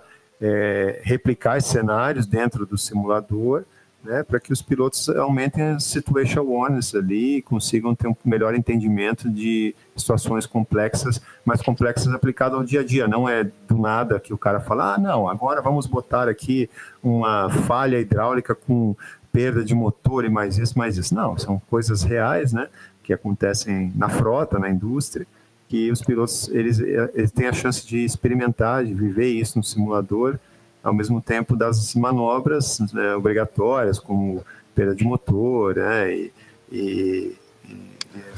replicar 1.01 1.59
cenários 1.59 2.27
dentro 2.27 2.67
do 2.67 2.77
simulador, 2.77 3.63
né, 4.07 4.23
para 4.23 4.39
que 4.39 4.53
os 4.53 4.61
pilotos 4.61 5.09
aumentem 5.09 5.63
a 5.63 5.79
situation 5.79 6.39
awareness 6.39 6.95
ali 6.95 7.41
consigam 7.41 7.93
ter 7.93 8.07
um 8.07 8.15
melhor 8.23 8.55
entendimento 8.55 9.29
de 9.29 9.75
situações 9.95 10.45
complexas, 10.45 11.21
mais 11.45 11.61
complexas 11.61 12.13
aplicadas 12.13 12.57
ao 12.57 12.63
dia 12.63 12.79
a 12.79 12.83
dia. 12.83 13.07
Não 13.07 13.27
é 13.27 13.43
do 13.43 13.77
nada 13.77 14.19
que 14.19 14.33
o 14.33 14.37
cara 14.37 14.59
fala, 14.59 14.95
ah, 14.95 14.97
não, 14.97 15.27
agora 15.27 15.61
vamos 15.61 15.85
botar 15.85 16.29
aqui 16.29 16.69
uma 17.03 17.49
falha 17.49 17.99
hidráulica 17.99 18.55
com 18.55 18.95
perda 19.31 19.63
de 19.63 19.75
motor 19.75 20.25
e 20.25 20.29
mais 20.29 20.57
isso, 20.57 20.77
mais 20.77 20.97
isso. 20.97 21.13
Não, 21.13 21.37
são 21.37 21.61
coisas 21.69 22.01
reais, 22.01 22.53
né? 22.53 22.69
que 23.07 23.13
acontecem 23.13 23.93
na 23.95 24.09
frota, 24.09 24.59
na 24.59 24.69
indústria, 24.69 25.25
que 25.69 25.89
os 25.89 26.01
pilotos 26.01 26.49
eles, 26.49 26.77
eles 26.79 27.31
têm 27.31 27.47
a 27.47 27.53
chance 27.53 27.87
de 27.87 28.03
experimentar, 28.03 28.83
de 28.83 28.93
viver 28.93 29.29
isso 29.29 29.57
no 29.57 29.63
simulador, 29.63 30.37
ao 30.87 30.93
mesmo 30.93 31.21
tempo 31.21 31.55
das 31.55 31.93
manobras 31.95 32.79
né, 32.93 33.13
obrigatórias, 33.13 33.99
como 33.99 34.43
perda 34.73 34.95
de 34.95 35.03
motor, 35.03 35.75
né, 35.75 36.13
e, 36.13 36.33
e, 36.71 37.35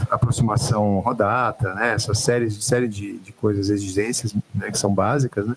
aproximação 0.09 0.99
rodata, 0.99 1.73
né? 1.75 1.93
Essa 1.93 2.13
série, 2.13 2.49
série 2.49 2.87
de, 2.87 3.17
de 3.19 3.31
coisas, 3.31 3.69
exigências 3.69 4.33
né, 4.53 4.71
que 4.71 4.77
são 4.77 4.93
básicas, 4.93 5.45
né? 5.45 5.55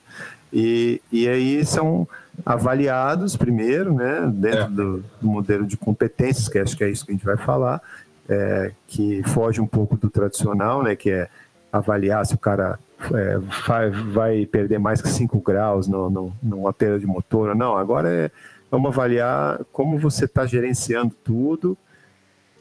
E, 0.52 1.00
e 1.10 1.26
aí 1.26 1.64
são 1.64 2.06
avaliados 2.44 3.36
primeiro, 3.36 3.94
né? 3.94 4.30
Dentro 4.32 4.60
é. 4.60 4.68
do, 4.68 5.04
do, 5.20 5.26
modelo 5.26 5.66
de 5.66 5.76
competências, 5.76 6.48
que 6.48 6.58
acho 6.58 6.76
que 6.76 6.84
é 6.84 6.90
isso 6.90 7.06
que 7.06 7.12
a 7.12 7.14
gente 7.14 7.24
vai 7.24 7.38
falar, 7.38 7.80
é, 8.28 8.72
que 8.86 9.22
foge 9.24 9.60
um 9.60 9.66
pouco 9.66 9.96
do 9.96 10.10
tradicional, 10.10 10.82
né? 10.82 10.94
Que 10.94 11.10
é 11.10 11.28
avaliar 11.72 12.24
se 12.26 12.34
o 12.34 12.38
cara 12.38 12.78
é, 13.14 13.38
vai, 13.66 13.90
vai, 13.90 14.46
perder 14.46 14.78
mais 14.78 15.00
que 15.00 15.08
5 15.08 15.40
graus 15.40 15.86
no, 15.86 16.10
no, 16.10 16.32
numa 16.42 16.72
perda 16.72 16.98
de 16.98 17.06
motor. 17.06 17.54
Não, 17.54 17.76
agora 17.76 18.08
é, 18.08 18.30
vamos 18.70 18.90
avaliar 18.90 19.60
como 19.72 19.98
você 19.98 20.24
está 20.24 20.46
gerenciando 20.46 21.14
tudo 21.22 21.76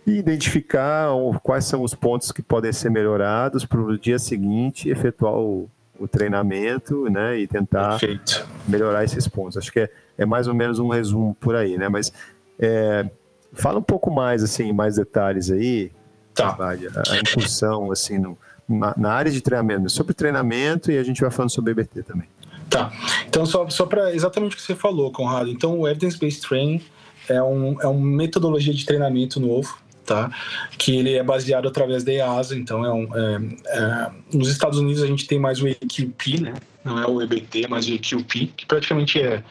e 0.06 0.18
identificar 0.18 1.10
quais 1.44 1.66
são 1.66 1.84
os 1.84 1.94
pontos 1.94 2.32
que 2.32 2.42
podem 2.42 2.72
ser 2.74 2.90
melhorados 2.90 3.66
para 3.66 3.80
o 3.80 3.98
dia 3.98 4.18
seguinte 4.18 4.90
efetuar 4.90 5.36
o, 5.36 5.70
o 6.00 6.08
treinamento 6.08 7.10
né, 7.10 7.38
e 7.38 7.48
tentar 7.48 8.00
Perfeito. 8.00 8.48
melhorar 8.68 9.04
esses 9.04 9.28
pontos. 9.28 9.58
Acho 9.58 9.72
que 9.72 9.82
é, 9.82 9.90
é, 10.18 10.26
mais 10.26 10.48
ou 10.48 10.54
menos 10.54 10.80
um 10.80 10.90
resumo 10.90 11.36
por 11.40 11.56
aí, 11.56 11.78
né? 11.78 11.88
Mas 11.88 12.12
é, 12.60 13.08
fala 13.54 13.80
um 13.80 13.84
pouco 13.84 14.10
mais, 14.10 14.44
assim, 14.44 14.74
mais 14.74 14.96
detalhes 14.96 15.52
aí, 15.52 15.92
tá. 16.34 16.58
a, 16.60 16.70
a 16.70 17.18
incursão, 17.20 17.92
assim, 17.92 18.18
no, 18.18 18.38
na, 18.72 19.12
área 19.12 19.32
de 19.32 19.42
treinamento, 19.42 19.90
sobre 19.90 20.14
treinamento 20.14 20.92
e 20.92 20.98
a 20.98 21.04
gente 21.04 21.22
vai 21.22 21.32
falando 21.32 21.52
sobre 21.52 21.72
EBT 21.72 22.04
também. 22.04 22.28
Tá. 22.70 22.92
Então, 23.28 23.46
só, 23.46 23.70
só 23.70 23.86
para 23.86 24.14
exatamente 24.14 24.54
o 24.54 24.56
que 24.56 24.62
você 24.62 24.76
falou, 24.76 25.12
Conrado. 25.12 25.50
Então, 25.50 25.80
o 25.80 25.88
Evidence 25.88 26.18
Based 26.18 26.42
Training 26.48 26.82
é, 27.28 27.42
um, 27.42 27.80
é 27.82 27.88
uma 27.88 28.06
metodologia 28.06 28.74
de 28.74 28.86
treinamento 28.86 29.40
novo 29.40 29.78
tá? 30.06 30.30
Que 30.78 30.98
ele 30.98 31.16
é 31.16 31.24
baseado 31.24 31.68
através 31.68 32.04
da 32.04 32.12
EASA, 32.12 32.56
então 32.56 32.86
é, 32.86 32.92
um, 32.92 33.08
é, 33.16 33.40
é, 33.68 34.12
nos 34.34 34.50
Estados 34.50 34.80
Unidos 34.80 35.02
a 35.02 35.08
gente 35.08 35.28
tem 35.28 35.40
mais 35.40 35.62
o 35.62 35.68
EQP, 35.68 36.42
né? 36.42 36.54
Não 36.84 37.00
é 37.00 37.08
o 37.08 37.22
EBT, 37.22 37.68
mas 37.70 37.88
o 37.88 37.94
EQP, 37.94 38.48
que 38.58 38.66
praticamente 38.66 39.22
é, 39.22 39.44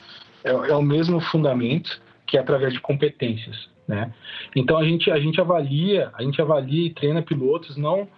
é, 0.44 0.50
é 0.50 0.74
o 0.74 0.82
mesmo 0.82 1.20
fundamento, 1.20 2.00
que 2.26 2.36
é 2.36 2.40
através 2.40 2.72
de 2.72 2.80
competências, 2.80 3.68
né? 3.86 4.12
Então 4.54 4.76
a 4.76 4.84
gente 4.84 5.10
a 5.10 5.18
gente 5.18 5.40
avalia, 5.40 6.10
a 6.14 6.22
gente 6.22 6.40
avalia 6.40 6.86
e 6.86 6.90
treina 6.90 7.22
pilotos 7.22 7.76
não 7.76 8.08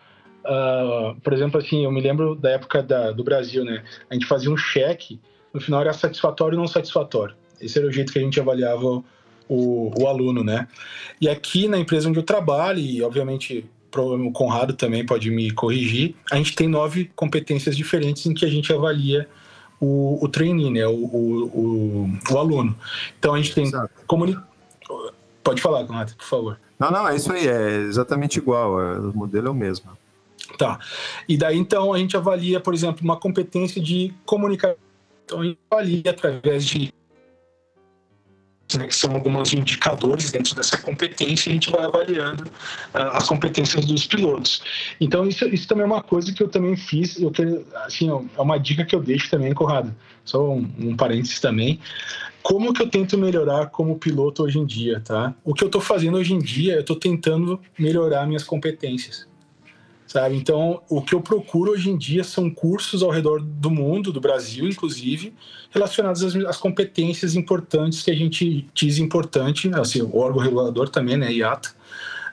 Uh, 0.44 1.20
por 1.20 1.32
exemplo, 1.32 1.60
assim, 1.60 1.85
eu 1.85 1.93
me 1.93 2.01
lembro 2.01 2.35
da 2.35 2.51
época 2.51 2.82
da, 2.82 3.12
do 3.12 3.23
Brasil, 3.23 3.64
né? 3.64 3.82
A 4.10 4.14
gente 4.14 4.27
fazia 4.27 4.51
um 4.51 4.56
cheque, 4.56 5.20
no 5.55 5.60
final 5.60 5.81
era 5.81 5.93
satisfatório 5.93 6.56
ou 6.59 6.62
não 6.62 6.69
satisfatório. 6.69 7.35
Esse 7.60 7.78
era 7.78 7.86
o 7.86 7.93
jeito 7.93 8.12
que 8.12 8.19
a 8.19 8.23
gente 8.23 8.40
avaliava 8.40 9.02
o, 9.48 9.93
o 9.97 10.09
aluno, 10.09 10.43
né? 10.43 10.66
E 11.20 11.28
aqui 11.28 11.69
na 11.69 11.78
empresa 11.78 12.09
onde 12.09 12.19
eu 12.19 12.24
trabalho, 12.24 12.81
e 12.81 13.02
obviamente 13.02 13.64
o 13.94 14.32
Conrado 14.32 14.73
também 14.73 15.05
pode 15.05 15.31
me 15.31 15.51
corrigir, 15.51 16.16
a 16.31 16.36
gente 16.36 16.56
tem 16.56 16.66
nove 16.66 17.10
competências 17.14 17.77
diferentes 17.77 18.24
em 18.27 18.35
que 18.35 18.44
a 18.44 18.48
gente 18.48 18.73
avalia 18.73 19.28
o, 19.78 20.19
o 20.24 20.28
trainee, 20.28 20.70
né? 20.70 20.86
O, 20.86 20.93
o, 20.93 21.44
o, 21.44 22.10
o 22.32 22.39
aluno. 22.39 22.74
Então 23.19 23.35
a 23.35 23.36
gente 23.36 23.55
tem 23.55 23.70
comuni... 24.06 24.36
Pode 25.44 25.60
falar, 25.60 25.85
Conrado, 25.85 26.14
por 26.16 26.24
favor. 26.24 26.60
Não, 26.78 26.90
não, 26.90 27.09
é 27.09 27.16
isso 27.16 27.32
aí, 27.32 27.47
é 27.47 27.77
exatamente 27.78 28.39
igual, 28.39 28.81
é, 28.81 28.98
o 28.98 29.12
modelo 29.12 29.48
é 29.48 29.51
o 29.51 29.55
mesmo. 29.55 29.90
Tá. 30.59 30.78
E 31.28 31.36
daí 31.36 31.56
então 31.56 31.93
a 31.93 31.98
gente 31.98 32.16
avalia, 32.16 32.60
por 32.60 32.74
exemplo, 32.74 33.02
uma 33.02 33.16
competência 33.16 33.81
de 33.81 34.12
comunicação. 34.24 34.77
Então 35.24 35.40
a 35.40 35.44
gente 35.44 35.59
avalia 35.70 36.10
através 36.10 36.64
de 36.66 36.93
né, 38.77 38.86
que 38.86 38.94
são 38.94 39.12
alguns 39.12 39.52
indicadores 39.52 40.31
dentro 40.31 40.55
dessa 40.55 40.78
competência, 40.78 41.51
a 41.51 41.52
gente 41.52 41.70
vai 41.70 41.85
avaliando 41.85 42.44
uh, 42.44 43.12
as 43.12 43.27
competências 43.28 43.85
dos 43.85 44.06
pilotos. 44.06 44.62
Então, 45.01 45.27
isso, 45.27 45.47
isso 45.47 45.69
também 45.69 45.85
é 45.85 45.86
uma 45.86 46.02
coisa 46.02 46.32
que 46.32 46.43
eu 46.43 46.48
também 46.48 46.77
fiz, 46.77 47.20
eu 47.20 47.31
quero, 47.31 47.66
assim, 47.85 48.09
é 48.09 48.40
uma 48.40 48.59
dica 48.59 48.85
que 48.85 48.94
eu 48.94 49.01
deixo 49.01 49.31
também, 49.31 49.52
Corrado, 49.52 49.94
só 50.24 50.51
um, 50.51 50.69
um 50.78 50.97
parênteses 50.97 51.40
também, 51.40 51.78
como 52.43 52.73
que 52.73 52.82
eu 52.82 52.89
tento 52.89 53.19
melhorar 53.19 53.66
como 53.66 53.98
piloto 53.98 54.43
hoje 54.43 54.59
em 54.59 54.66
dia, 54.66 55.01
tá? 55.01 55.35
O 55.44 55.55
que 55.55 55.62
eu 55.62 55.66
estou 55.66 55.81
fazendo 55.81 56.16
hoje 56.16 56.32
em 56.32 56.39
dia, 56.39 56.74
eu 56.74 56.81
estou 56.81 56.97
tentando 56.97 57.60
melhorar 57.78 58.27
minhas 58.27 58.43
competências 58.43 59.31
sabe? 60.12 60.36
Então, 60.36 60.82
o 60.90 61.01
que 61.01 61.14
eu 61.14 61.22
procuro 61.22 61.72
hoje 61.72 61.89
em 61.89 61.97
dia 61.97 62.22
são 62.22 62.51
cursos 62.51 63.02
ao 63.02 63.09
redor 63.09 63.40
do 63.40 63.70
mundo, 63.70 64.12
do 64.12 64.20
Brasil, 64.20 64.68
inclusive, 64.68 65.32
relacionados 65.70 66.22
às, 66.22 66.36
às 66.36 66.59
competências 66.59 67.34
importantes 67.34 68.02
que 68.02 68.10
a 68.10 68.14
gente 68.14 68.68
diz 68.74 68.98
importante, 68.98 69.70
assim, 69.72 70.02
o 70.02 70.18
órgão 70.18 70.43
regulador 70.43 70.90
também, 70.90 71.16
né, 71.16 71.32
IATA, 71.32 71.70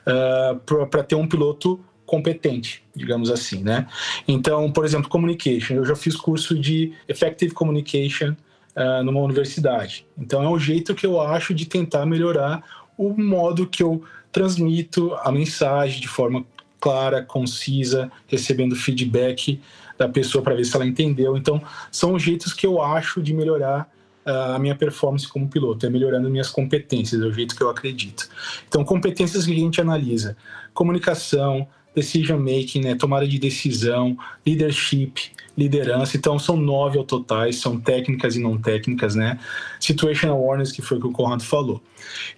uh, 0.06 0.86
para 0.86 1.02
ter 1.02 1.14
um 1.14 1.26
piloto 1.26 1.80
competente, 2.04 2.84
digamos 2.94 3.30
assim, 3.30 3.62
né? 3.62 3.86
Então, 4.28 4.70
por 4.70 4.84
exemplo, 4.84 5.08
communication. 5.08 5.76
Eu 5.76 5.86
já 5.86 5.96
fiz 5.96 6.14
curso 6.14 6.58
de 6.58 6.92
effective 7.08 7.54
communication 7.54 8.36
uh, 8.76 9.02
numa 9.02 9.20
universidade. 9.20 10.06
Então, 10.18 10.42
é 10.42 10.48
um 10.48 10.58
jeito 10.58 10.94
que 10.94 11.06
eu 11.06 11.18
acho 11.18 11.54
de 11.54 11.64
tentar 11.64 12.04
melhorar 12.04 12.62
o 12.98 13.16
modo 13.16 13.66
que 13.66 13.82
eu 13.82 14.02
transmito 14.30 15.14
a 15.22 15.32
mensagem 15.32 15.98
de 15.98 16.08
forma 16.08 16.44
clara, 16.80 17.22
concisa, 17.22 18.10
recebendo 18.26 18.74
feedback 18.74 19.60
da 19.98 20.08
pessoa 20.08 20.42
para 20.42 20.54
ver 20.54 20.64
se 20.64 20.74
ela 20.74 20.86
entendeu. 20.86 21.36
Então, 21.36 21.62
são 21.92 22.18
jeitos 22.18 22.54
que 22.54 22.66
eu 22.66 22.80
acho 22.80 23.22
de 23.22 23.34
melhorar 23.34 23.88
uh, 24.26 24.54
a 24.54 24.58
minha 24.58 24.74
performance 24.74 25.28
como 25.28 25.48
piloto, 25.48 25.84
é 25.84 25.90
melhorando 25.90 26.30
minhas 26.30 26.48
competências, 26.48 27.20
é 27.20 27.24
o 27.26 27.32
jeito 27.32 27.54
que 27.54 27.62
eu 27.62 27.68
acredito. 27.68 28.28
Então, 28.66 28.82
competências 28.82 29.44
que 29.44 29.52
a 29.52 29.56
gente 29.56 29.80
analisa: 29.80 30.36
comunicação, 30.72 31.68
decision 31.94 32.38
making, 32.38 32.80
né, 32.80 32.94
tomada 32.94 33.26
de 33.26 33.38
decisão, 33.38 34.16
leadership, 34.46 35.32
liderança. 35.56 36.16
Então, 36.16 36.38
são 36.38 36.56
nove 36.56 36.96
ao 36.96 37.04
totais, 37.04 37.56
são 37.56 37.78
técnicas 37.78 38.36
e 38.36 38.40
não 38.40 38.56
técnicas, 38.56 39.14
né? 39.14 39.38
Situational 39.78 40.38
awareness, 40.38 40.72
que 40.72 40.80
foi 40.80 40.96
o 40.96 41.00
que 41.00 41.06
o 41.08 41.12
Conrado 41.12 41.44
falou. 41.44 41.82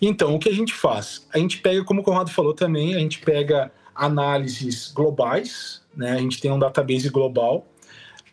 Então, 0.01 0.35
o 0.35 0.39
que 0.39 0.49
a 0.49 0.55
gente 0.55 0.73
faz? 0.73 1.27
A 1.33 1.39
gente 1.39 1.59
pega, 1.59 1.85
como 1.85 2.01
o 2.01 2.05
Conrado 2.05 2.31
falou 2.31 2.55
também, 2.55 2.95
a 2.95 2.99
gente 2.99 3.21
pega 3.21 3.71
análises 3.95 4.91
globais, 4.93 5.83
né? 5.97 6.13
A 6.13 6.19
gente 6.19 6.41
tem 6.41 6.51
um 6.51 6.59
database 6.59 7.09
global 7.09 7.67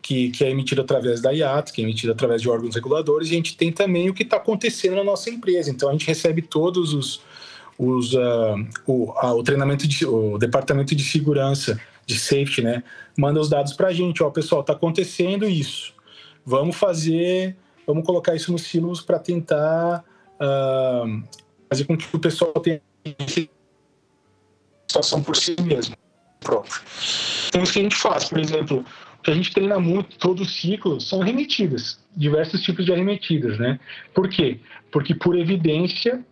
que, 0.02 0.30
que 0.30 0.44
é 0.44 0.50
emitido 0.50 0.80
através 0.80 1.20
da 1.20 1.30
IAT, 1.30 1.72
que 1.72 1.80
é 1.80 1.84
emitido 1.84 2.12
através 2.12 2.40
de 2.42 2.48
órgãos 2.48 2.74
reguladores, 2.74 3.28
e 3.28 3.32
a 3.32 3.36
gente 3.36 3.56
tem 3.56 3.70
também 3.70 4.08
o 4.08 4.14
que 4.14 4.22
está 4.22 4.36
acontecendo 4.36 4.96
na 4.96 5.04
nossa 5.04 5.30
empresa. 5.30 5.70
Então 5.70 5.88
a 5.88 5.92
gente 5.92 6.06
recebe 6.06 6.42
todos 6.42 6.94
os, 6.94 7.22
os 7.78 8.14
uh, 8.14 8.56
o, 8.86 9.10
uh, 9.10 9.34
o 9.36 9.42
treinamento 9.42 9.86
de, 9.86 10.06
o 10.06 10.38
departamento 10.38 10.94
de 10.94 11.04
segurança 11.04 11.80
de 12.06 12.18
safety, 12.18 12.62
né? 12.62 12.82
Manda 13.16 13.40
os 13.40 13.48
dados 13.48 13.72
para 13.72 13.88
a 13.88 13.92
gente, 13.92 14.22
ó, 14.22 14.30
pessoal, 14.30 14.62
está 14.62 14.72
acontecendo 14.72 15.48
isso. 15.48 15.94
Vamos 16.44 16.76
fazer, 16.76 17.56
vamos 17.86 18.04
colocar 18.04 18.34
isso 18.34 18.50
nos 18.50 18.62
silos 18.62 19.00
para 19.00 19.18
tentar 19.18 20.04
uh, 20.36 21.22
fazer 21.68 21.84
com 21.84 21.96
que 21.96 22.06
o 22.12 22.18
pessoal 22.18 22.52
tenha 22.54 22.80
situação 24.90 25.22
por 25.22 25.36
si 25.36 25.56
mesmo, 25.62 25.96
próprio. 26.40 26.80
Então, 27.48 27.62
o 27.62 27.66
que 27.66 27.78
a 27.78 27.82
gente 27.82 27.96
faz, 27.96 28.24
por 28.24 28.38
exemplo, 28.38 28.84
que 29.22 29.30
a 29.30 29.34
gente 29.34 29.52
treina 29.52 29.78
muito 29.78 30.16
todo 30.18 30.42
o 30.42 30.46
ciclo 30.46 31.00
são 31.00 31.22
arremetidas, 31.22 32.00
diversos 32.16 32.62
tipos 32.62 32.84
de 32.84 32.92
arremetidas, 32.92 33.58
né? 33.58 33.78
Por 34.14 34.28
quê? 34.28 34.60
Porque, 34.90 35.14
por 35.14 35.38
evidência, 35.38 36.24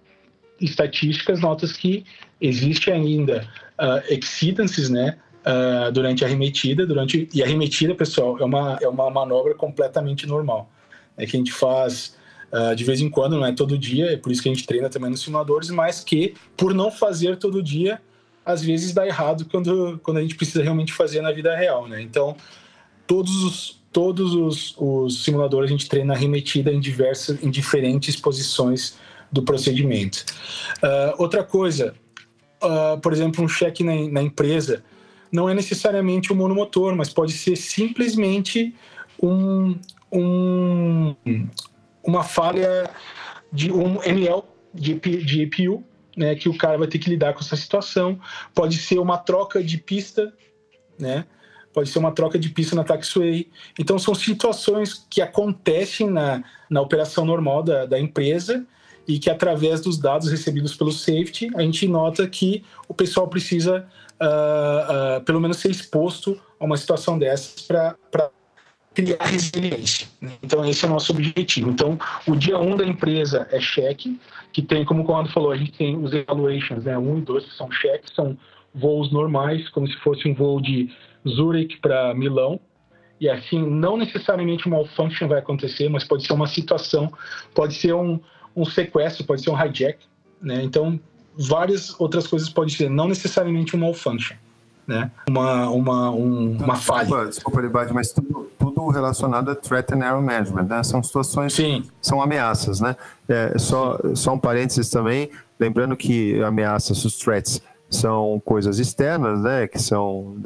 estatísticas 0.60 1.40
notas 1.40 1.72
que 1.72 2.04
existe 2.40 2.90
ainda 2.90 3.48
uh, 3.78 4.12
exceedances, 4.12 4.88
né? 4.88 5.18
Uh, 5.38 5.90
durante 5.92 6.24
a 6.24 6.26
arremetida, 6.26 6.84
durante 6.86 7.28
e 7.32 7.42
a 7.42 7.46
arremetida, 7.46 7.94
pessoal, 7.94 8.38
é 8.38 8.44
uma 8.44 8.78
é 8.82 8.88
uma 8.88 9.08
manobra 9.08 9.54
completamente 9.54 10.26
normal, 10.26 10.70
é 11.16 11.24
que 11.24 11.36
a 11.36 11.38
gente 11.38 11.52
faz 11.52 12.16
uh, 12.52 12.74
de 12.74 12.84
vez 12.84 13.00
em 13.00 13.08
quando, 13.08 13.36
não 13.36 13.46
é 13.46 13.52
todo 13.52 13.78
dia, 13.78 14.12
é 14.12 14.16
por 14.16 14.30
isso 14.30 14.42
que 14.42 14.48
a 14.48 14.52
gente 14.52 14.66
treina 14.66 14.90
também 14.90 15.10
nos 15.10 15.22
simuladores, 15.22 15.70
mas 15.70 16.02
que 16.02 16.34
por 16.56 16.74
não 16.74 16.90
fazer 16.90 17.36
todo 17.36 17.62
dia 17.62 18.00
às 18.48 18.62
vezes 18.62 18.94
dá 18.94 19.06
errado 19.06 19.44
quando, 19.44 20.00
quando 20.02 20.16
a 20.16 20.22
gente 20.22 20.34
precisa 20.34 20.62
realmente 20.62 20.94
fazer 20.94 21.20
na 21.20 21.30
vida 21.30 21.54
real, 21.54 21.86
né? 21.86 22.00
Então, 22.00 22.34
todos 23.06 23.44
os, 23.44 23.82
todos 23.92 24.34
os, 24.34 24.74
os 24.78 25.22
simuladores 25.22 25.68
a 25.68 25.72
gente 25.72 25.86
treina 25.86 26.14
arremetida 26.14 26.72
em 26.72 26.80
diversas, 26.80 27.44
em 27.44 27.50
diferentes 27.50 28.16
posições 28.16 28.96
do 29.30 29.42
procedimento. 29.42 30.24
Uh, 30.82 31.22
outra 31.22 31.44
coisa, 31.44 31.94
uh, 32.62 32.98
por 33.02 33.12
exemplo, 33.12 33.44
um 33.44 33.48
cheque 33.48 33.84
na, 33.84 33.92
na, 34.10 34.22
empresa 34.22 34.82
não 35.30 35.46
é 35.46 35.52
necessariamente 35.52 36.32
um 36.32 36.36
monomotor, 36.36 36.96
mas 36.96 37.12
pode 37.12 37.34
ser 37.34 37.54
simplesmente 37.54 38.74
um, 39.22 39.78
um, 40.10 41.14
uma 42.02 42.24
falha 42.24 42.88
de 43.52 43.70
um 43.70 44.02
ML 44.02 44.42
de, 44.72 44.94
de 44.94 45.42
EPU 45.42 45.84
né, 46.18 46.34
que 46.34 46.48
o 46.48 46.58
cara 46.58 46.76
vai 46.76 46.88
ter 46.88 46.98
que 46.98 47.08
lidar 47.08 47.32
com 47.32 47.40
essa 47.40 47.56
situação. 47.56 48.18
Pode 48.52 48.76
ser 48.76 48.98
uma 48.98 49.16
troca 49.16 49.62
de 49.62 49.78
pista, 49.78 50.34
né? 50.98 51.24
Pode 51.72 51.88
ser 51.90 52.00
uma 52.00 52.10
troca 52.10 52.38
de 52.38 52.48
pista 52.48 52.74
na 52.74 52.82
taxiway. 52.82 53.48
Então, 53.78 53.98
são 53.98 54.14
situações 54.14 55.06
que 55.08 55.22
acontecem 55.22 56.10
na, 56.10 56.42
na 56.68 56.80
operação 56.80 57.24
normal 57.24 57.62
da, 57.62 57.86
da 57.86 58.00
empresa 58.00 58.66
e 59.06 59.18
que, 59.18 59.30
através 59.30 59.80
dos 59.80 59.96
dados 59.96 60.28
recebidos 60.28 60.74
pelo 60.74 60.90
safety, 60.90 61.50
a 61.54 61.62
gente 61.62 61.86
nota 61.86 62.26
que 62.26 62.64
o 62.88 62.94
pessoal 62.94 63.28
precisa 63.28 63.86
uh, 64.20 65.18
uh, 65.18 65.24
pelo 65.24 65.40
menos 65.40 65.58
ser 65.58 65.70
exposto 65.70 66.40
a 66.58 66.64
uma 66.64 66.76
situação 66.76 67.18
dessas 67.18 67.62
para 67.62 67.96
criar 68.98 69.24
resiliência. 69.24 70.08
Então, 70.42 70.64
esse 70.64 70.84
é 70.84 70.88
o 70.88 70.90
nosso 70.90 71.12
objetivo. 71.12 71.70
Então, 71.70 71.96
o 72.26 72.34
dia 72.34 72.58
1 72.58 72.72
um 72.72 72.76
da 72.76 72.84
empresa 72.84 73.46
é 73.52 73.60
cheque, 73.60 74.20
que 74.52 74.60
tem, 74.60 74.84
como 74.84 75.02
o 75.02 75.04
Conrado 75.04 75.30
falou, 75.32 75.52
a 75.52 75.56
gente 75.56 75.70
tem 75.72 75.96
os 75.96 76.12
evaluations, 76.12 76.84
né? 76.84 76.98
Um 76.98 77.18
e 77.18 77.20
dois 77.20 77.44
que 77.44 77.54
são 77.54 77.70
cheques, 77.70 78.12
são 78.12 78.36
voos 78.74 79.12
normais, 79.12 79.68
como 79.68 79.86
se 79.86 79.96
fosse 79.98 80.28
um 80.28 80.34
voo 80.34 80.60
de 80.60 80.90
Zurich 81.28 81.78
para 81.78 82.12
Milão. 82.12 82.58
E 83.20 83.28
assim, 83.28 83.64
não 83.64 83.96
necessariamente 83.96 84.66
uma 84.66 84.78
malfunction 84.78 85.28
vai 85.28 85.38
acontecer, 85.38 85.88
mas 85.88 86.02
pode 86.02 86.26
ser 86.26 86.32
uma 86.32 86.48
situação, 86.48 87.12
pode 87.54 87.74
ser 87.74 87.94
um, 87.94 88.18
um 88.56 88.64
sequestro, 88.64 89.24
pode 89.24 89.42
ser 89.42 89.50
um 89.50 89.64
hijack, 89.64 89.98
né? 90.42 90.60
Então, 90.64 90.98
várias 91.36 91.98
outras 92.00 92.26
coisas 92.26 92.48
podem 92.48 92.74
ser, 92.74 92.90
não 92.90 93.06
necessariamente 93.06 93.76
um 93.76 93.78
malfunction, 93.78 94.36
né? 94.88 95.10
Uma, 95.28 95.68
uma, 95.68 96.10
um, 96.10 96.56
uma 96.56 96.76
falha. 96.76 97.04
Desculpa, 97.04 97.26
desculpa 97.26 97.60
Libade, 97.60 97.92
mas 97.92 98.10
tudo, 98.10 98.50
tudo 98.58 98.88
relacionado 98.88 99.50
a 99.50 99.54
threat 99.54 99.92
and 99.92 99.98
error 99.98 100.22
management, 100.22 100.64
né? 100.64 100.82
São 100.82 101.02
situações, 101.02 101.52
Sim. 101.52 101.84
são 102.00 102.22
ameaças, 102.22 102.80
né? 102.80 102.96
É, 103.28 103.58
só, 103.58 103.98
só 104.14 104.32
um 104.32 104.38
parênteses 104.38 104.88
também, 104.88 105.30
lembrando 105.60 105.94
que 105.94 106.42
ameaças, 106.42 107.04
os 107.04 107.18
threats, 107.18 107.60
são 107.90 108.40
coisas 108.42 108.78
externas, 108.78 109.42
né? 109.42 109.68
Que 109.68 109.78
são, 109.78 110.36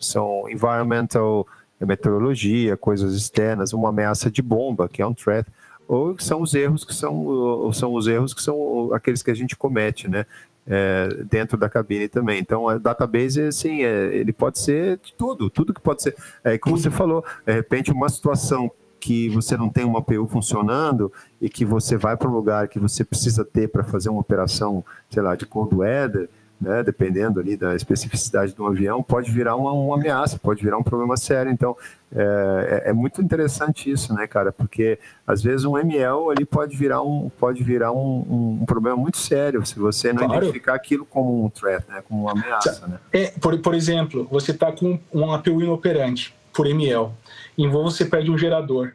são 0.00 0.48
environmental, 0.48 1.46
meteorologia, 1.78 2.78
coisas 2.78 3.14
externas, 3.14 3.74
uma 3.74 3.90
ameaça 3.90 4.30
de 4.30 4.40
bomba, 4.40 4.88
que 4.88 5.02
é 5.02 5.06
um 5.06 5.12
threat 5.12 5.46
ou 5.88 6.18
são 6.18 6.42
os 6.42 6.52
erros 6.52 6.84
que 6.84 6.92
são, 6.92 7.14
ou 7.14 7.72
são 7.72 7.94
os 7.94 8.08
erros 8.08 8.34
que 8.34 8.42
são 8.42 8.92
aqueles 8.92 9.22
que 9.22 9.30
a 9.30 9.34
gente 9.34 9.54
comete, 9.54 10.08
né? 10.08 10.26
É, 10.68 11.08
dentro 11.30 11.56
da 11.56 11.68
cabine 11.68 12.08
também. 12.08 12.40
Então, 12.40 12.68
a 12.68 12.76
database, 12.76 13.40
assim, 13.40 13.84
é, 13.84 14.14
ele 14.16 14.32
pode 14.32 14.58
ser 14.58 14.98
de 14.98 15.14
tudo, 15.14 15.48
tudo 15.48 15.72
que 15.72 15.80
pode 15.80 16.02
ser. 16.02 16.16
É, 16.42 16.58
como 16.58 16.76
você 16.76 16.90
falou, 16.90 17.24
de 17.46 17.52
repente, 17.52 17.92
uma 17.92 18.08
situação 18.08 18.70
que 18.98 19.28
você 19.28 19.56
não 19.56 19.68
tem 19.68 19.84
uma 19.84 20.02
PU 20.02 20.26
funcionando 20.26 21.12
e 21.40 21.48
que 21.48 21.64
você 21.64 21.96
vai 21.96 22.16
para 22.16 22.28
um 22.28 22.32
lugar 22.32 22.66
que 22.66 22.80
você 22.80 23.04
precisa 23.04 23.44
ter 23.44 23.68
para 23.68 23.84
fazer 23.84 24.08
uma 24.08 24.20
operação, 24.20 24.84
sei 25.08 25.22
lá, 25.22 25.36
de 25.36 25.46
cold 25.46 25.72
weather, 25.76 26.28
né, 26.60 26.82
dependendo 26.82 27.38
ali 27.38 27.56
da 27.56 27.74
especificidade 27.74 28.54
do 28.54 28.66
avião, 28.66 29.02
pode 29.02 29.30
virar 29.30 29.56
uma, 29.56 29.72
uma, 29.72 29.96
ameaça, 29.96 30.38
pode 30.38 30.62
virar 30.62 30.78
um 30.78 30.82
problema 30.82 31.16
sério. 31.16 31.52
Então, 31.52 31.76
é, 32.14 32.82
é, 32.86 32.90
é, 32.90 32.92
muito 32.92 33.20
interessante 33.20 33.90
isso, 33.90 34.14
né, 34.14 34.26
cara? 34.26 34.52
Porque 34.52 34.98
às 35.26 35.42
vezes 35.42 35.64
um 35.64 35.76
ML 35.76 36.30
ali 36.30 36.44
pode 36.44 36.76
virar 36.76 37.02
um, 37.02 37.28
pode 37.28 37.62
virar 37.62 37.92
um, 37.92 38.58
um 38.62 38.64
problema 38.64 38.96
muito 38.96 39.18
sério 39.18 39.64
se 39.66 39.78
você 39.78 40.12
não 40.12 40.24
claro. 40.24 40.44
identificar 40.44 40.74
aquilo 40.74 41.04
como 41.04 41.44
um 41.44 41.50
threat, 41.50 41.84
né, 41.88 42.02
como 42.08 42.22
uma 42.22 42.32
ameaça. 42.32 42.86
Né? 42.86 42.98
É, 43.12 43.26
por, 43.38 43.58
por 43.58 43.74
exemplo, 43.74 44.26
você 44.30 44.52
está 44.52 44.72
com 44.72 44.98
um 45.12 45.30
APU 45.32 45.60
inoperante 45.60 46.34
por 46.54 46.66
ML, 46.66 47.10
em 47.58 47.68
voo 47.68 47.90
você 47.90 48.04
perde 48.04 48.30
um 48.30 48.38
gerador, 48.38 48.92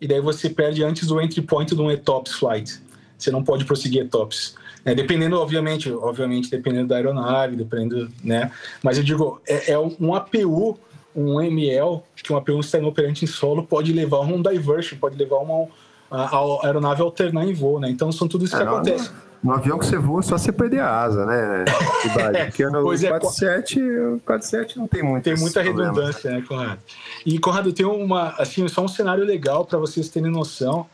e 0.00 0.06
daí 0.06 0.20
você 0.20 0.50
perde 0.50 0.84
antes 0.84 1.06
do 1.06 1.20
entry 1.20 1.40
point 1.40 1.74
de 1.74 1.80
um 1.80 1.90
ETOPS 1.90 2.34
flight. 2.34 2.82
Você 3.16 3.30
não 3.30 3.44
pode 3.44 3.64
prosseguir 3.64 4.02
ETOPS. 4.02 4.54
É, 4.84 4.94
dependendo, 4.94 5.38
obviamente, 5.38 5.92
obviamente, 5.92 6.50
dependendo 6.50 6.88
da 6.88 6.96
aeronave, 6.96 7.56
dependendo, 7.56 8.10
né? 8.24 8.50
Mas 8.82 8.96
eu 8.96 9.04
digo, 9.04 9.40
é, 9.46 9.72
é 9.72 9.78
um 9.78 10.14
APU, 10.14 10.78
um 11.14 11.40
ML, 11.40 12.00
que 12.16 12.32
um 12.32 12.36
APU 12.36 12.60
está 12.60 12.78
inoperante 12.78 13.24
em 13.24 13.28
solo, 13.28 13.64
pode 13.64 13.92
levar 13.92 14.20
um 14.20 14.40
diversion, 14.40 14.98
pode 14.98 15.16
levar 15.16 15.38
uma 15.38 15.68
a, 16.10 16.36
a 16.36 16.66
aeronave 16.66 17.00
a 17.00 17.04
alternar 17.04 17.46
em 17.46 17.54
voo, 17.54 17.78
né? 17.78 17.88
Então 17.88 18.10
são 18.10 18.26
tudo 18.26 18.44
isso 18.44 18.56
que 18.56 18.62
é, 18.62 18.66
acontece. 18.66 19.10
No 19.42 19.52
avião 19.52 19.78
que 19.78 19.86
você 19.86 19.96
voa, 19.96 20.20
é 20.20 20.22
só 20.22 20.36
você 20.36 20.52
perder 20.52 20.80
a 20.80 21.00
asa, 21.00 21.24
né? 21.24 21.64
Porque 22.46 22.66
no 22.66 22.82
pois 22.82 23.02
47, 23.02 23.80
é, 23.80 24.08
o 24.08 24.20
47 24.20 24.78
não 24.78 24.86
tem 24.86 25.02
muito 25.02 25.24
Tem 25.24 25.36
muita 25.36 25.62
redundância, 25.62 26.30
né, 26.30 26.44
Conrado? 26.46 26.80
E, 27.24 27.38
Conrado, 27.38 27.72
tem 27.72 27.86
uma, 27.86 28.34
assim, 28.38 28.66
só 28.68 28.84
um 28.84 28.88
cenário 28.88 29.24
legal 29.24 29.64
para 29.64 29.78
vocês 29.78 30.08
terem 30.08 30.30
noção. 30.30 30.86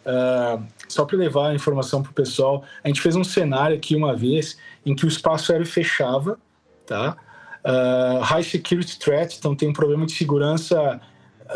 Uh, 0.00 0.64
só 0.88 1.04
para 1.04 1.16
levar 1.18 1.50
a 1.50 1.54
informação 1.54 2.02
para 2.02 2.10
o 2.10 2.14
pessoal, 2.14 2.64
a 2.82 2.88
gente 2.88 3.00
fez 3.00 3.16
um 3.16 3.24
cenário 3.24 3.76
aqui 3.76 3.94
uma 3.94 4.16
vez 4.16 4.56
em 4.84 4.94
que 4.94 5.04
o 5.04 5.08
espaço 5.08 5.52
aéreo 5.52 5.66
fechava, 5.66 6.38
tá? 6.86 7.16
Uh, 7.64 8.20
high 8.20 8.42
security 8.42 8.98
threat, 8.98 9.36
então 9.38 9.54
tem 9.54 9.68
um 9.68 9.72
problema 9.72 10.06
de 10.06 10.12
segurança 10.12 11.00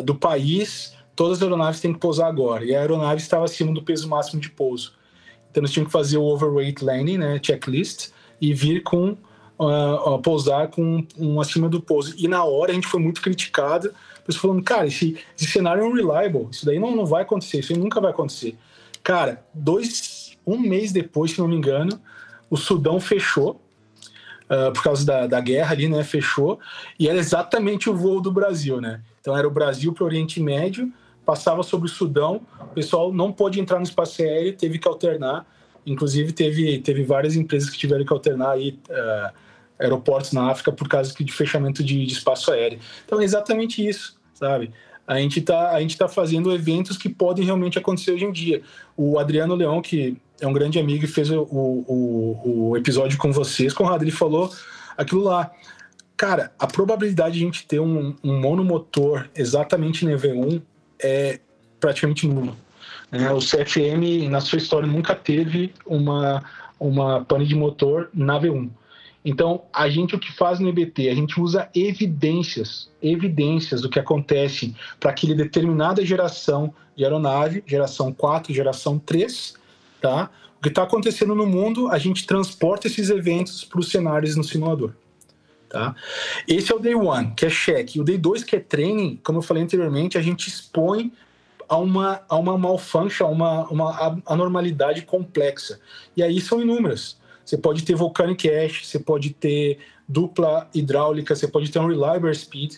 do 0.03 0.15
país, 0.15 0.95
todas 1.17 1.39
as 1.39 1.43
aeronaves 1.43 1.81
têm 1.81 1.93
que 1.93 1.99
pousar 1.99 2.29
agora, 2.29 2.65
e 2.65 2.75
a 2.75 2.81
aeronave 2.81 3.21
estava 3.21 3.45
acima 3.45 3.73
do 3.73 3.83
peso 3.83 4.09
máximo 4.09 4.41
de 4.41 4.51
pouso. 4.51 4.95
Então 5.51 5.63
nós 5.63 5.71
tínhamos 5.71 5.93
que 5.93 5.99
fazer 5.99 6.19
o 6.19 6.25
overweight 6.25 6.85
landing, 6.85 7.19
né, 7.19 7.41
checklist, 7.43 8.11
e 8.41 8.53
vir 8.53 8.83
com 8.83 9.17
uh, 9.59 10.19
pousar 10.23 10.69
com 10.69 11.07
um 11.17 11.41
acima 11.41 11.69
do 11.69 11.81
pouso. 11.81 12.15
E 12.19 12.29
na 12.29 12.45
hora 12.45 12.73
a 12.73 12.75
gente 12.75 12.87
foi 12.87 13.01
muito 13.01 13.23
criticado 13.23 13.95
pessoas 14.25 14.43
falando, 14.43 14.63
cara, 14.63 14.87
esse, 14.87 15.17
esse 15.37 15.51
cenário 15.51 15.83
é 15.83 15.87
unreliable, 15.87 16.49
isso 16.51 16.65
daí 16.65 16.79
não, 16.79 16.95
não 16.95 17.05
vai 17.05 17.23
acontecer, 17.23 17.59
isso 17.59 17.73
aí 17.73 17.79
nunca 17.79 18.01
vai 18.01 18.11
acontecer. 18.11 18.57
Cara, 19.03 19.45
dois, 19.53 20.37
um 20.47 20.59
mês 20.59 20.93
depois, 20.93 21.33
se 21.33 21.39
não 21.39 21.49
me 21.49 21.57
engano, 21.57 22.01
o 22.49 22.57
Sudão 22.57 22.99
fechou, 22.99 23.61
uh, 24.45 24.73
por 24.73 24.83
causa 24.83 25.05
da, 25.05 25.27
da 25.27 25.41
guerra 25.41 25.73
ali, 25.73 25.89
né, 25.89 26.03
fechou, 26.03 26.59
e 26.99 27.09
era 27.09 27.19
exatamente 27.19 27.91
o 27.91 27.95
voo 27.95 28.21
do 28.21 28.33
Brasil, 28.33 28.81
né? 28.81 29.03
Então 29.21 29.37
era 29.37 29.47
o 29.47 29.51
Brasil 29.51 29.93
para 29.93 30.05
o 30.05 30.07
Oriente 30.07 30.41
Médio, 30.41 30.93
passava 31.25 31.63
sobre 31.63 31.87
o 31.87 31.91
Sudão, 31.91 32.43
o 32.61 32.75
pessoal 32.75 33.13
não 33.13 33.33
pôde 33.33 33.61
entrar 33.61 33.79
no 33.79 33.85
espaço 33.85 34.23
aéreo, 34.23 34.57
teve 34.57 34.79
que 34.79 34.89
alternar, 34.89 35.47
inclusive 35.87 36.33
teve, 36.33 36.79
teve 36.79 37.03
várias 37.03 37.37
empresas 37.37 37.69
que 37.71 37.79
tiveram 37.79 38.05
que 38.05 38.13
alternar 38.13 38.51
aí... 38.51 38.79
Uh, 38.89 39.44
aeroportos 39.79 40.33
na 40.33 40.51
África 40.51 40.73
por 40.73 40.89
causa 40.89 41.15
de 41.15 41.33
fechamento 41.33 41.83
de, 41.83 42.05
de 42.07 42.13
espaço 42.13 42.53
aéreo. 42.53 42.79
Então 43.05 43.21
é 43.21 43.25
exatamente 43.25 43.87
isso, 43.87 44.17
sabe? 44.35 44.71
A 45.07 45.19
gente 45.19 45.41
está 45.41 45.79
tá 45.99 46.09
fazendo 46.09 46.53
eventos 46.53 46.97
que 46.97 47.09
podem 47.09 47.45
realmente 47.45 47.79
acontecer 47.79 48.13
hoje 48.13 48.25
em 48.25 48.33
dia. 48.33 48.63
O 48.97 49.19
Adriano 49.19 49.55
Leão, 49.55 49.83
que 49.83 50.17
é 50.41 50.47
um 50.47 50.53
grande 50.53 50.79
amigo 50.79 51.05
e 51.05 51.09
fez 51.09 51.31
o, 51.31 51.43
o, 51.43 52.71
o 52.71 52.77
episódio 52.77 53.19
com 53.19 53.31
vocês, 53.31 53.75
Conrado, 53.75 54.03
ele 54.03 54.11
falou 54.11 54.51
aquilo 54.97 55.23
lá. 55.23 55.51
Cara, 56.17 56.53
a 56.59 56.67
probabilidade 56.67 57.39
de 57.39 57.43
a 57.43 57.47
gente 57.47 57.67
ter 57.67 57.81
um, 57.81 58.15
um 58.23 58.41
monomotor 58.41 59.29
exatamente 59.35 60.05
no 60.05 60.17
EV1 60.17 60.63
é 61.03 61.41
praticamente 61.79 62.27
nula. 62.27 62.57
Né? 63.11 63.31
O 63.31 63.41
CFM, 63.41 64.29
na 64.31 64.41
sua 64.41 64.59
história, 64.59 64.87
nunca 64.87 65.15
teve 65.15 65.75
uma, 65.85 66.43
uma 66.81 67.25
pane 67.25 67.47
de 67.47 67.55
motor 67.55 68.09
na 68.15 68.41
V1. 68.41 68.71
Então, 69.25 69.63
a 69.73 69.89
gente 69.89 70.15
o 70.15 70.19
que 70.19 70.31
faz 70.33 70.61
no 70.61 70.69
EBT? 70.69 71.09
A 71.09 71.15
gente 71.15 71.41
usa 71.41 71.71
evidências, 71.75 72.91
evidências 73.03 73.81
do 73.81 73.89
que 73.89 73.99
acontece 73.99 74.75
para 75.01 75.11
aquela 75.11 75.35
determinada 75.35 76.05
geração 76.05 76.75
de 76.95 77.05
aeronave, 77.05 77.65
geração 77.67 78.13
4, 78.13 78.53
geração 78.53 78.99
3, 78.99 79.55
tá? 80.01 80.31
O 80.59 80.63
que 80.63 80.69
está 80.69 80.83
acontecendo 80.83 81.35
no 81.35 81.47
mundo, 81.47 81.89
a 81.89 81.99
gente 81.99 82.27
transporta 82.27 82.87
esses 82.87 83.09
eventos 83.09 83.65
para 83.65 83.81
os 83.81 83.89
cenários 83.89 84.37
no 84.37 84.45
simulador. 84.45 84.93
Tá? 85.69 85.95
Esse 86.47 86.73
é 86.73 86.77
o 86.77 86.79
day 86.79 86.95
one, 86.95 87.33
que 87.35 87.47
é 87.47 87.51
check. 87.51 87.97
O 87.97 88.05
day 88.05 88.17
2, 88.17 88.45
que 88.45 88.57
é 88.57 88.61
training, 88.61 89.19
como 89.25 89.39
eu 89.39 89.43
falei 89.43 89.63
anteriormente, 89.63 90.17
a 90.17 90.23
gente 90.23 90.49
expõe 90.49 91.13
a 91.69 91.77
uma, 91.77 92.23
a 92.29 92.37
uma 92.37 92.57
malfunction, 92.57 93.27
a 93.27 93.29
uma, 93.29 93.69
uma 93.69 94.23
anormalidade 94.27 95.03
complexa. 95.03 95.81
E 96.17 96.23
aí 96.23 96.41
são 96.41 96.63
inúmeras. 96.63 97.19
Você 97.45 97.59
pode 97.59 97.85
ter 97.85 97.95
volcanic 97.95 98.49
ash, 98.49 98.87
você 98.87 98.99
pode 98.99 99.31
ter 99.31 99.79
dupla 100.09 100.69
hidráulica, 100.75 101.35
você 101.35 101.47
pode 101.47 101.71
ter 101.71 101.79
um 101.79 101.87
reliable 101.87 102.35
speed, 102.35 102.77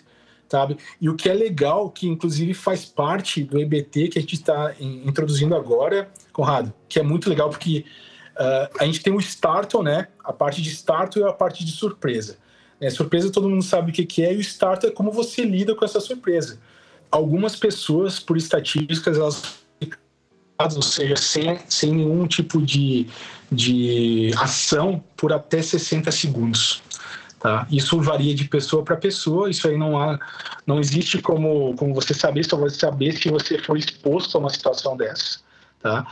sabe? 0.49 0.77
E 1.01 1.09
o 1.09 1.15
que 1.15 1.29
é 1.29 1.35
legal, 1.35 1.91
que 1.91 2.09
inclusive 2.09 2.55
faz 2.55 2.85
parte 2.85 3.43
do 3.43 3.59
EBT 3.59 4.09
que 4.09 4.19
a 4.19 4.23
gente 4.23 4.35
está 4.35 4.75
introduzindo 4.81 5.55
agora, 5.55 6.11
Conrado, 6.33 6.73
que 6.89 6.99
é 6.99 7.03
muito 7.03 7.29
legal 7.29 7.49
porque 7.49 7.85
uh, 8.35 8.79
a 8.79 8.85
gente 8.85 9.03
tem 9.03 9.13
o 9.13 9.21
startle, 9.21 9.83
né? 9.83 10.09
A 10.25 10.33
parte 10.33 10.61
de 10.61 10.71
startle 10.71 11.23
e 11.23 11.25
a 11.25 11.33
parte 11.33 11.65
de 11.65 11.73
surpresa. 11.73 12.39
É, 12.81 12.91
surpresa 12.91 13.33
todo 13.33 13.49
mundo 13.49 13.63
sabe 13.63 13.91
o 13.91 13.95
que, 13.95 14.05
que 14.05 14.23
é 14.23 14.35
e 14.35 14.37
o 14.37 14.41
startle 14.41 14.91
é 14.91 14.93
como 14.93 15.11
você 15.11 15.43
lida 15.43 15.75
com 15.75 15.85
essa 15.85 16.01
surpresa. 16.01 16.59
Algumas 17.11 17.57
pessoas, 17.57 18.21
por 18.21 18.37
estatísticas, 18.37 19.17
elas 19.17 19.66
ou 20.59 20.83
seja, 20.83 21.17
sem, 21.17 21.59
sem 21.69 21.93
nenhum 21.93 22.27
tipo 22.27 22.61
de, 22.61 23.07
de 23.51 24.33
ação 24.37 25.03
por 25.17 25.33
até 25.33 25.61
60 25.61 26.11
segundos. 26.11 26.83
Tá? 27.39 27.67
Isso 27.71 28.01
varia 28.01 28.35
de 28.35 28.45
pessoa 28.45 28.83
para 28.83 28.97
pessoa, 28.97 29.51
isso 29.51 29.69
aí 29.69 29.77
não 29.77 29.99
há, 30.01 30.19
não 30.67 30.81
existe 30.81 31.19
como, 31.21 31.75
como 31.77 31.95
você 31.95 32.15
saber, 32.15 32.45
só 32.45 32.57
vai 32.57 32.71
saber 32.71 33.13
se 33.13 33.29
você 33.29 33.59
for 33.59 33.77
exposto 33.77 34.37
a 34.37 34.41
uma 34.41 34.51
situação 34.51 34.97
dessa. 34.97 35.41
Tá? 35.81 36.07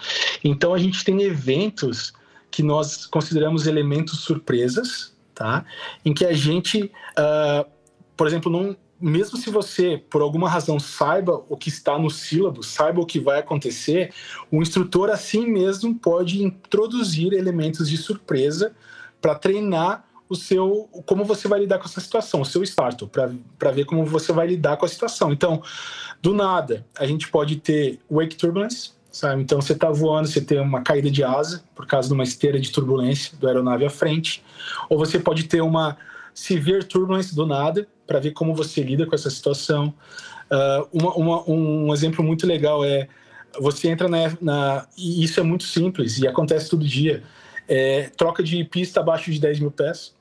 Então 0.45 0.75
a 0.75 0.79
gente 0.79 1.03
tem 1.05 1.23
eventos 1.23 2.12
que 2.51 2.62
nós 2.62 3.07
consideramos 3.07 3.66
elementos 3.66 4.21
surpresas, 4.21 5.12
tá? 5.35 5.65
em 6.05 6.12
que 6.12 6.25
a 6.25 6.33
gente, 6.33 6.93
uh, 7.19 7.69
por 8.16 8.27
exemplo, 8.27 8.53
num, 8.53 8.77
mesmo 9.05 9.36
se 9.36 9.51
você, 9.51 10.02
por 10.09 10.22
alguma 10.22 10.48
razão, 10.48 10.81
saiba 10.81 11.44
o 11.51 11.59
que 11.59 11.68
está 11.68 11.98
no 11.98 12.09
sílabo, 12.09 12.62
saiba 12.62 13.02
o 13.02 13.06
que 13.06 13.20
vai 13.20 13.39
acontecer, 13.39 14.14
o 14.51 14.62
instrutor 14.62 15.10
assim 15.10 15.47
mesmo 15.47 15.94
pode 15.94 16.43
introduzir 16.43 17.35
elementos 17.35 17.90
de 17.90 17.98
surpresa 17.98 18.74
para 19.20 19.35
treinar 19.35 20.06
o 20.26 20.35
seu, 20.35 20.89
como 21.05 21.22
você 21.22 21.47
vai 21.47 21.60
lidar 21.60 21.78
com 21.78 21.85
essa 21.85 22.01
situação, 22.01 22.40
o 22.40 22.47
seu 22.47 22.62
startup, 22.62 23.10
para 23.59 23.70
ver 23.70 23.85
como 23.85 24.06
você 24.06 24.32
vai 24.32 24.47
lidar 24.47 24.78
com 24.78 24.86
a 24.86 24.89
situação. 24.89 25.31
Então, 25.31 25.62
do 26.22 26.32
nada, 26.32 26.86
a 26.98 27.06
gente 27.06 27.28
pode 27.28 27.56
ter 27.56 28.01
wake 28.10 28.36
turbulence, 28.36 28.93
sabe? 29.12 29.43
Então, 29.43 29.60
você 29.60 29.74
está 29.74 29.90
voando, 29.90 30.28
você 30.28 30.40
tem 30.40 30.59
uma 30.59 30.81
caída 30.81 31.10
de 31.10 31.22
asa 31.22 31.62
por 31.74 31.86
causa 31.86 32.09
de 32.09 32.14
uma 32.14 32.24
esteira 32.24 32.59
de 32.59 32.72
turbulência 32.72 33.36
do 33.36 33.47
aeronave 33.47 33.85
à 33.85 33.90
frente, 33.90 34.43
ou 34.89 34.97
você 34.97 35.18
pode 35.18 35.44
ter 35.44 35.60
uma 35.60 35.98
severe 36.35 36.85
turbulence 36.85 37.35
do 37.35 37.47
nada, 37.47 37.86
para 38.06 38.19
ver 38.19 38.32
como 38.32 38.55
você 38.55 38.82
lida 38.82 39.06
com 39.06 39.15
essa 39.15 39.31
situação. 39.31 39.94
Uh, 40.51 40.89
uma, 40.93 41.15
uma, 41.15 41.51
um 41.51 41.94
exemplo 41.94 42.23
muito 42.23 42.47
legal 42.47 42.85
é 42.85 43.09
você 43.59 43.89
entra 43.89 44.09
na, 44.09 44.36
na, 44.40 44.86
e 44.98 45.23
isso 45.23 45.39
é 45.40 45.43
muito 45.43 45.65
simples 45.65 46.19
e 46.19 46.27
acontece 46.27 46.69
todo 46.69 46.85
dia 46.85 47.23
é, 47.69 48.11
troca 48.16 48.43
de 48.43 48.62
pista 48.65 49.01
abaixo 49.01 49.31
de 49.31 49.40
10 49.40 49.61
mil 49.61 49.70
pés 49.70 50.15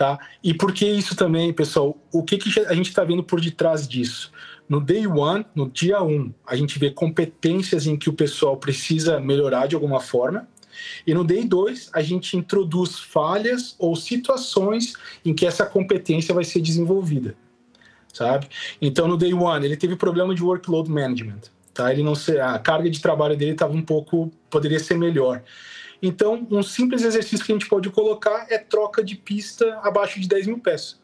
tá? 0.00 0.18
E 0.42 0.54
por 0.54 0.72
que 0.72 0.86
isso 0.86 1.14
também 1.14 1.52
pessoal? 1.52 1.94
O 2.10 2.22
que, 2.22 2.38
que 2.38 2.58
a 2.60 2.72
gente 2.72 2.88
está 2.88 3.04
vendo 3.04 3.22
por 3.22 3.38
detrás 3.38 3.86
disso? 3.86 4.32
No 4.66 4.80
day 4.80 5.06
one 5.06 5.44
no 5.54 5.68
dia 5.68 6.02
1 6.02 6.08
um, 6.08 6.32
a 6.46 6.56
gente 6.56 6.78
vê 6.78 6.90
competências 6.90 7.86
em 7.86 7.98
que 7.98 8.08
o 8.08 8.14
pessoal 8.14 8.56
precisa 8.56 9.20
melhorar 9.20 9.66
de 9.66 9.74
alguma 9.74 10.00
forma 10.00 10.48
e 11.06 11.14
no 11.14 11.24
day 11.24 11.44
2 11.44 11.90
a 11.92 12.02
gente 12.02 12.36
introduz 12.36 12.98
falhas 12.98 13.74
ou 13.78 13.94
situações 13.96 14.94
em 15.24 15.34
que 15.34 15.46
essa 15.46 15.66
competência 15.66 16.34
vai 16.34 16.44
ser 16.44 16.60
desenvolvida 16.60 17.34
sabe 18.12 18.48
então 18.80 19.06
no 19.06 19.16
day 19.16 19.32
one 19.32 19.64
ele 19.64 19.76
teve 19.76 19.96
problema 19.96 20.34
de 20.34 20.42
workload 20.42 20.90
management 20.90 21.40
tá? 21.80 21.92
Ele 21.92 22.02
não 22.02 22.12
a 22.42 22.58
carga 22.58 22.90
de 22.90 23.00
trabalho 23.00 23.36
dele 23.36 23.52
estava 23.52 23.72
um 23.72 23.82
pouco 23.82 24.30
poderia 24.48 24.78
ser 24.78 24.96
melhor. 24.96 25.42
Então, 26.02 26.46
um 26.50 26.62
simples 26.62 27.02
exercício 27.02 27.44
que 27.44 27.52
a 27.52 27.54
gente 27.54 27.68
pode 27.68 27.90
colocar 27.90 28.46
é 28.48 28.58
troca 28.58 29.04
de 29.04 29.16
pista 29.16 29.78
abaixo 29.82 30.18
de 30.18 30.26
10 30.26 30.46
mil 30.46 30.58
pés. 30.58 30.98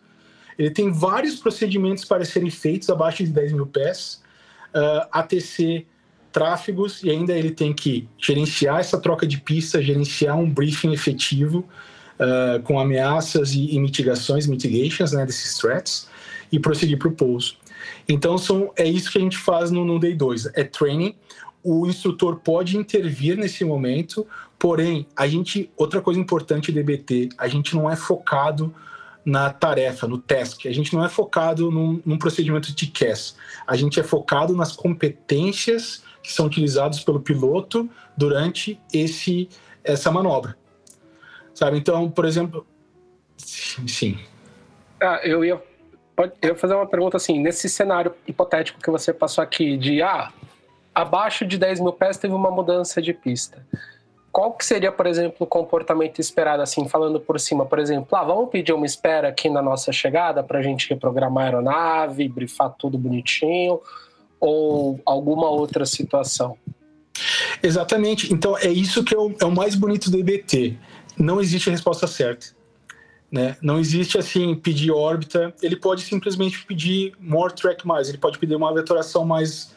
Ele 0.58 0.70
tem 0.70 0.90
vários 0.90 1.36
procedimentos 1.36 2.04
para 2.04 2.24
serem 2.24 2.50
feitos 2.50 2.88
abaixo 2.88 3.22
de 3.22 3.30
10 3.30 3.52
mil 3.52 3.66
pés, 3.66 4.22
uh, 4.74 5.04
ah, 5.12 5.20
ATC, 5.20 5.86
tráfegos, 6.36 7.02
e 7.02 7.08
ainda 7.08 7.32
ele 7.32 7.50
tem 7.50 7.72
que 7.72 8.06
gerenciar 8.18 8.80
essa 8.80 9.00
troca 9.00 9.26
de 9.26 9.40
pista, 9.40 9.80
gerenciar 9.80 10.36
um 10.36 10.50
briefing 10.50 10.92
efetivo 10.92 11.66
uh, 12.20 12.60
com 12.62 12.78
ameaças 12.78 13.54
e, 13.54 13.74
e, 13.74 13.80
mitigações, 13.80 14.46
mitigations 14.46 15.12
né, 15.12 15.24
desses 15.24 15.56
threats, 15.56 16.10
e 16.52 16.60
prosseguir 16.60 16.98
para 16.98 17.08
o 17.08 17.12
pouso. 17.12 17.56
Então, 18.06 18.36
são, 18.36 18.70
é 18.76 18.86
isso 18.86 19.10
que 19.10 19.16
a 19.16 19.20
gente 19.22 19.38
faz 19.38 19.70
no, 19.70 19.82
no 19.82 19.98
Day 19.98 20.14
2, 20.14 20.50
é 20.52 20.62
training. 20.62 21.14
O 21.64 21.86
instrutor 21.86 22.36
pode 22.36 22.76
intervir 22.76 23.38
nesse 23.38 23.64
momento, 23.64 24.26
porém, 24.58 25.06
a 25.16 25.26
gente, 25.26 25.70
outra 25.74 26.02
coisa 26.02 26.20
importante 26.20 26.70
do 26.70 26.74
DBT, 26.74 27.30
a 27.38 27.48
gente 27.48 27.74
não 27.74 27.90
é 27.90 27.96
focado 27.96 28.74
na 29.24 29.48
tarefa, 29.48 30.06
no 30.06 30.18
task. 30.18 30.66
A 30.66 30.72
gente 30.72 30.94
não 30.94 31.02
é 31.02 31.08
focado 31.08 31.70
num, 31.70 31.98
num, 32.04 32.18
procedimento 32.18 32.74
de 32.74 32.86
CAS. 32.88 33.36
A 33.66 33.74
gente 33.74 33.98
é 33.98 34.02
focado 34.02 34.54
nas 34.54 34.72
competências 34.72 36.04
que 36.26 36.32
são 36.32 36.46
utilizadas 36.46 37.04
pelo 37.04 37.20
piloto 37.20 37.88
durante 38.16 38.80
esse, 38.92 39.48
essa 39.84 40.10
manobra. 40.10 40.56
Sabe? 41.54 41.78
Então, 41.78 42.10
por 42.10 42.24
exemplo. 42.24 42.66
Sim. 43.36 44.18
Ah, 45.00 45.20
eu 45.22 45.44
ia 45.44 45.62
eu 46.42 46.48
ia 46.48 46.54
fazer 46.56 46.74
uma 46.74 46.86
pergunta 46.86 47.16
assim, 47.16 47.38
nesse 47.38 47.68
cenário 47.68 48.12
hipotético 48.26 48.80
que 48.80 48.90
você 48.90 49.12
passou 49.12 49.44
aqui, 49.44 49.76
de 49.76 50.02
ah, 50.02 50.32
abaixo 50.92 51.46
de 51.46 51.58
10 51.58 51.78
mil 51.78 51.92
pés 51.92 52.16
teve 52.16 52.34
uma 52.34 52.50
mudança 52.50 53.00
de 53.00 53.12
pista. 53.12 53.64
Qual 54.32 54.52
que 54.52 54.64
seria, 54.64 54.90
por 54.90 55.06
exemplo, 55.06 55.36
o 55.40 55.46
comportamento 55.46 56.18
esperado, 56.18 56.62
assim, 56.62 56.88
falando 56.88 57.20
por 57.20 57.38
cima? 57.38 57.64
Por 57.64 57.78
exemplo, 57.78 58.18
ah, 58.18 58.24
vamos 58.24 58.50
pedir 58.50 58.72
uma 58.72 58.84
espera 58.84 59.28
aqui 59.28 59.48
na 59.48 59.62
nossa 59.62 59.92
chegada 59.92 60.42
para 60.42 60.58
a 60.58 60.62
gente 60.62 60.88
reprogramar 60.90 61.44
a 61.44 61.46
aeronave, 61.46 62.28
brifar 62.28 62.74
tudo 62.76 62.98
bonitinho, 62.98 63.80
ou 64.40 65.00
alguma 65.04 65.48
outra 65.48 65.86
situação? 65.86 66.56
Exatamente. 67.62 68.32
Então, 68.32 68.56
é 68.58 68.68
isso 68.68 69.02
que 69.02 69.14
é 69.14 69.18
o, 69.18 69.34
é 69.40 69.44
o 69.44 69.50
mais 69.50 69.74
bonito 69.74 70.10
do 70.10 70.18
EBT. 70.18 70.78
Não 71.18 71.40
existe 71.40 71.70
resposta 71.70 72.06
certa. 72.06 72.54
Né? 73.30 73.56
Não 73.60 73.78
existe 73.78 74.18
assim 74.18 74.54
pedir 74.54 74.90
órbita. 74.90 75.54
Ele 75.62 75.76
pode 75.76 76.02
simplesmente 76.02 76.64
pedir 76.64 77.12
more 77.18 77.54
track 77.54 77.86
mais. 77.86 78.08
Ele 78.08 78.18
pode 78.18 78.38
pedir 78.38 78.54
uma 78.54 78.72
vetoração 78.72 79.24
mais 79.24 79.74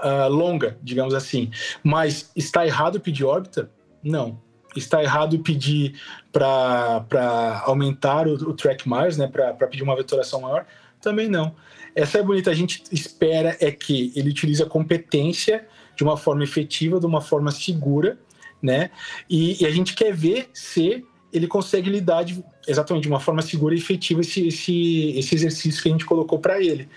uh, 0.00 0.28
longa, 0.28 0.76
digamos 0.82 1.14
assim. 1.14 1.50
Mas 1.82 2.30
está 2.34 2.66
errado 2.66 3.00
pedir 3.00 3.24
órbita? 3.24 3.70
Não. 4.02 4.40
Está 4.76 5.02
errado 5.02 5.38
pedir 5.40 6.00
para 6.32 7.62
aumentar 7.64 8.26
o, 8.26 8.34
o, 8.34 8.54
track 8.54 8.88
mais, 8.88 9.16
né? 9.16 9.26
Para 9.26 9.66
pedir 9.66 9.82
uma 9.82 9.96
vetoração 9.96 10.40
maior? 10.42 10.66
Também 11.00 11.28
não. 11.28 11.54
Essa 11.98 12.18
é 12.18 12.22
bonita. 12.22 12.48
A 12.48 12.54
gente 12.54 12.84
espera 12.92 13.56
é 13.60 13.72
que 13.72 14.12
ele 14.14 14.30
utilize 14.30 14.62
a 14.62 14.66
competência 14.66 15.66
de 15.96 16.04
uma 16.04 16.16
forma 16.16 16.44
efetiva, 16.44 17.00
de 17.00 17.06
uma 17.06 17.20
forma 17.20 17.50
segura, 17.50 18.16
né? 18.62 18.90
E, 19.28 19.60
e 19.60 19.66
a 19.66 19.70
gente 19.70 19.94
quer 19.94 20.14
ver 20.14 20.48
se 20.54 21.04
ele 21.32 21.48
consegue 21.48 21.90
lidar 21.90 22.22
de, 22.22 22.42
exatamente 22.68 23.02
de 23.02 23.08
uma 23.08 23.18
forma 23.18 23.42
segura 23.42 23.74
e 23.74 23.78
efetiva 23.78 24.20
esse, 24.20 24.46
esse, 24.46 25.18
esse 25.18 25.34
exercício 25.34 25.82
que 25.82 25.88
a 25.88 25.92
gente 25.92 26.06
colocou 26.06 26.38
para 26.38 26.62
ele. 26.62 26.88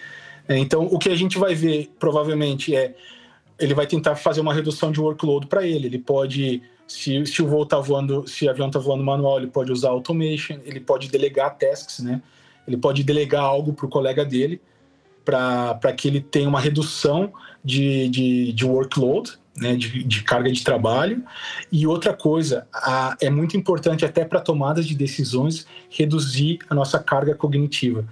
É, 0.47 0.55
então, 0.59 0.85
o 0.85 0.99
que 0.99 1.09
a 1.09 1.15
gente 1.15 1.39
vai 1.39 1.55
ver 1.55 1.91
provavelmente 1.99 2.75
é 2.75 2.93
ele 3.59 3.73
vai 3.73 3.87
tentar 3.87 4.15
fazer 4.15 4.39
uma 4.39 4.53
redução 4.53 4.91
de 4.91 5.01
workload 5.01 5.47
para 5.47 5.65
ele. 5.65 5.87
Ele 5.87 5.99
pode, 5.99 6.61
se, 6.87 7.25
se 7.25 7.41
o 7.41 7.47
voo 7.47 7.63
está 7.63 7.79
voando, 7.79 8.27
se 8.27 8.45
o 8.45 8.51
avião 8.51 8.67
está 8.67 8.77
voando 8.77 9.03
manual, 9.03 9.39
ele 9.39 9.47
pode 9.47 9.71
usar 9.71 9.89
automation, 9.89 10.59
ele 10.63 10.79
pode 10.79 11.09
delegar 11.09 11.57
tasks, 11.57 11.99
né? 11.99 12.21
Ele 12.67 12.77
pode 12.77 13.03
delegar 13.03 13.41
algo 13.41 13.73
para 13.73 13.87
o 13.87 13.89
colega 13.89 14.23
dele 14.23 14.61
para 15.23 15.93
que 15.95 16.07
ele 16.07 16.21
tenha 16.21 16.47
uma 16.49 16.59
redução 16.59 17.31
de, 17.63 18.09
de, 18.09 18.53
de 18.53 18.65
workload 18.65 19.33
né, 19.55 19.75
de, 19.75 20.03
de, 20.03 20.23
carga 20.23 20.51
de 20.51 20.63
trabalho. 20.63 21.23
E 21.71 21.85
outra 21.85 22.13
coisa, 22.13 22.67
a, 22.73 23.15
é 23.21 23.29
muito 23.29 23.57
importante 23.57 24.05
até 24.05 24.23
para 24.25 24.39
tomadas 24.39 24.87
de 24.87 24.95
decisões 24.95 25.67
reduzir 25.89 26.59
a 26.69 26.75
nossa 26.75 26.99
carga 26.99 27.35
cognitiva, 27.35 28.05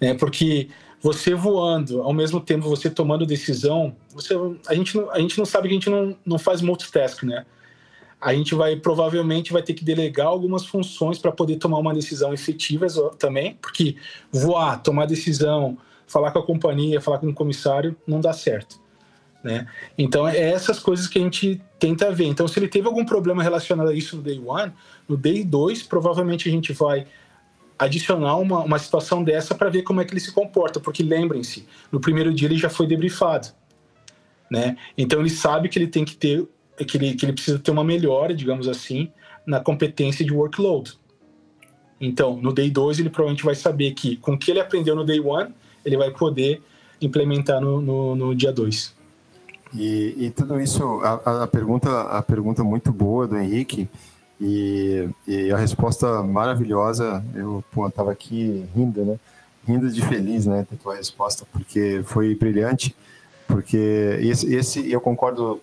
né, 0.00 0.14
porque 0.14 0.68
você 1.02 1.34
voando, 1.34 2.02
ao 2.02 2.12
mesmo 2.12 2.40
tempo 2.40 2.68
você 2.68 2.90
tomando 2.90 3.24
decisão, 3.24 3.94
você, 4.12 4.34
a, 4.66 4.74
gente 4.74 4.96
não, 4.96 5.10
a 5.10 5.18
gente 5.18 5.38
não 5.38 5.46
sabe 5.46 5.68
que 5.68 5.74
a 5.74 5.78
gente 5.78 5.90
não, 5.90 6.16
não 6.26 6.38
faz 6.38 6.60
multitask, 6.60 7.22
né? 7.22 7.46
A 8.20 8.34
gente 8.34 8.54
vai 8.54 8.76
provavelmente 8.76 9.50
vai 9.50 9.62
ter 9.62 9.72
que 9.72 9.82
delegar 9.82 10.26
algumas 10.26 10.66
funções 10.66 11.18
para 11.18 11.32
poder 11.32 11.56
tomar 11.56 11.78
uma 11.78 11.94
decisão 11.94 12.34
efetiva 12.34 12.86
também, 13.18 13.56
porque 13.62 13.96
voar, 14.30 14.82
tomar 14.82 15.06
decisão, 15.06 15.78
falar 16.10 16.32
com 16.32 16.40
a 16.40 16.42
companhia, 16.42 17.00
falar 17.00 17.18
com 17.18 17.28
o 17.28 17.34
comissário, 17.34 17.96
não 18.04 18.20
dá 18.20 18.32
certo. 18.32 18.80
Né? 19.44 19.66
Então, 19.96 20.28
é 20.28 20.50
essas 20.50 20.80
coisas 20.80 21.06
que 21.06 21.18
a 21.18 21.22
gente 21.22 21.62
tenta 21.78 22.10
ver. 22.10 22.24
Então, 22.24 22.48
se 22.48 22.58
ele 22.58 22.66
teve 22.66 22.88
algum 22.88 23.04
problema 23.04 23.42
relacionado 23.42 23.88
a 23.88 23.94
isso 23.94 24.16
no 24.16 24.22
day 24.22 24.42
one, 24.44 24.72
no 25.08 25.16
day 25.16 25.44
2, 25.44 25.84
provavelmente 25.84 26.48
a 26.48 26.52
gente 26.52 26.72
vai 26.72 27.06
adicionar 27.78 28.36
uma, 28.36 28.58
uma 28.64 28.78
situação 28.78 29.22
dessa 29.22 29.54
para 29.54 29.70
ver 29.70 29.82
como 29.82 30.00
é 30.00 30.04
que 30.04 30.12
ele 30.12 30.20
se 30.20 30.32
comporta, 30.32 30.80
porque 30.80 31.02
lembrem-se, 31.02 31.66
no 31.90 32.00
primeiro 32.00 32.34
dia 32.34 32.48
ele 32.48 32.58
já 32.58 32.68
foi 32.68 32.86
debriefado. 32.86 33.48
Né? 34.50 34.76
Então, 34.98 35.20
ele 35.20 35.30
sabe 35.30 35.68
que 35.68 35.78
ele 35.78 35.86
tem 35.86 36.04
que 36.04 36.16
ter, 36.16 36.44
que 36.86 36.96
ele, 36.98 37.14
que 37.14 37.24
ele 37.24 37.32
precisa 37.32 37.58
ter 37.58 37.70
uma 37.70 37.84
melhora, 37.84 38.34
digamos 38.34 38.66
assim, 38.66 39.12
na 39.46 39.60
competência 39.60 40.24
de 40.24 40.32
workload. 40.32 40.98
Então, 42.00 42.36
no 42.36 42.52
day 42.52 42.68
2, 42.68 42.98
ele 42.98 43.10
provavelmente 43.10 43.44
vai 43.44 43.54
saber 43.54 43.92
que 43.92 44.16
com 44.16 44.32
o 44.32 44.38
que 44.38 44.50
ele 44.50 44.58
aprendeu 44.60 44.96
no 44.96 45.04
day 45.04 45.20
1, 45.20 45.52
ele 45.84 45.96
vai 45.96 46.10
poder 46.10 46.62
implementar 47.00 47.60
no, 47.60 47.80
no, 47.80 48.14
no 48.14 48.34
dia 48.34 48.52
2. 48.52 48.94
E, 49.74 50.14
e 50.18 50.30
tudo 50.30 50.60
isso, 50.60 51.00
a, 51.02 51.44
a, 51.44 51.46
pergunta, 51.46 52.02
a 52.02 52.22
pergunta 52.22 52.64
muito 52.64 52.92
boa 52.92 53.26
do 53.26 53.38
Henrique 53.38 53.88
e, 54.40 55.08
e 55.26 55.52
a 55.52 55.56
resposta 55.56 56.22
maravilhosa. 56.22 57.24
Eu 57.34 57.64
estava 57.86 58.10
aqui 58.10 58.66
rindo, 58.74 59.04
né? 59.04 59.18
Rindo 59.66 59.90
de 59.90 60.02
feliz, 60.02 60.46
né, 60.46 60.66
da 60.68 60.76
tua 60.76 60.96
resposta, 60.96 61.46
porque 61.52 62.02
foi 62.04 62.34
brilhante. 62.34 62.94
Porque 63.46 64.18
esse, 64.20 64.52
esse 64.54 64.90
eu 64.90 65.00
concordo 65.00 65.60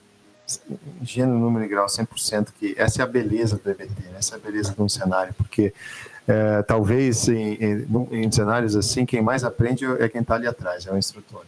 gênero, 1.02 1.38
número 1.38 1.66
e 1.66 1.68
grau 1.68 1.88
100% 1.88 2.50
que 2.58 2.74
essa 2.78 3.02
é 3.02 3.04
a 3.04 3.08
beleza 3.08 3.58
do 3.58 3.70
EBT, 3.70 4.04
né? 4.04 4.16
essa 4.18 4.36
é 4.36 4.38
a 4.38 4.42
beleza 4.42 4.74
de 4.74 4.82
um 4.82 4.88
cenário, 4.88 5.34
porque 5.34 5.74
é, 6.28 6.62
talvez 6.64 7.28
em, 7.30 7.54
em, 7.54 8.24
em, 8.24 8.32
cenários 8.32 8.76
assim, 8.76 9.06
quem 9.06 9.22
mais 9.22 9.44
aprende 9.44 9.86
é 9.86 10.10
quem 10.10 10.22
está 10.22 10.36
ali 10.36 10.46
atrás, 10.46 10.86
é 10.86 10.92
o 10.92 10.98
instrutor. 10.98 11.46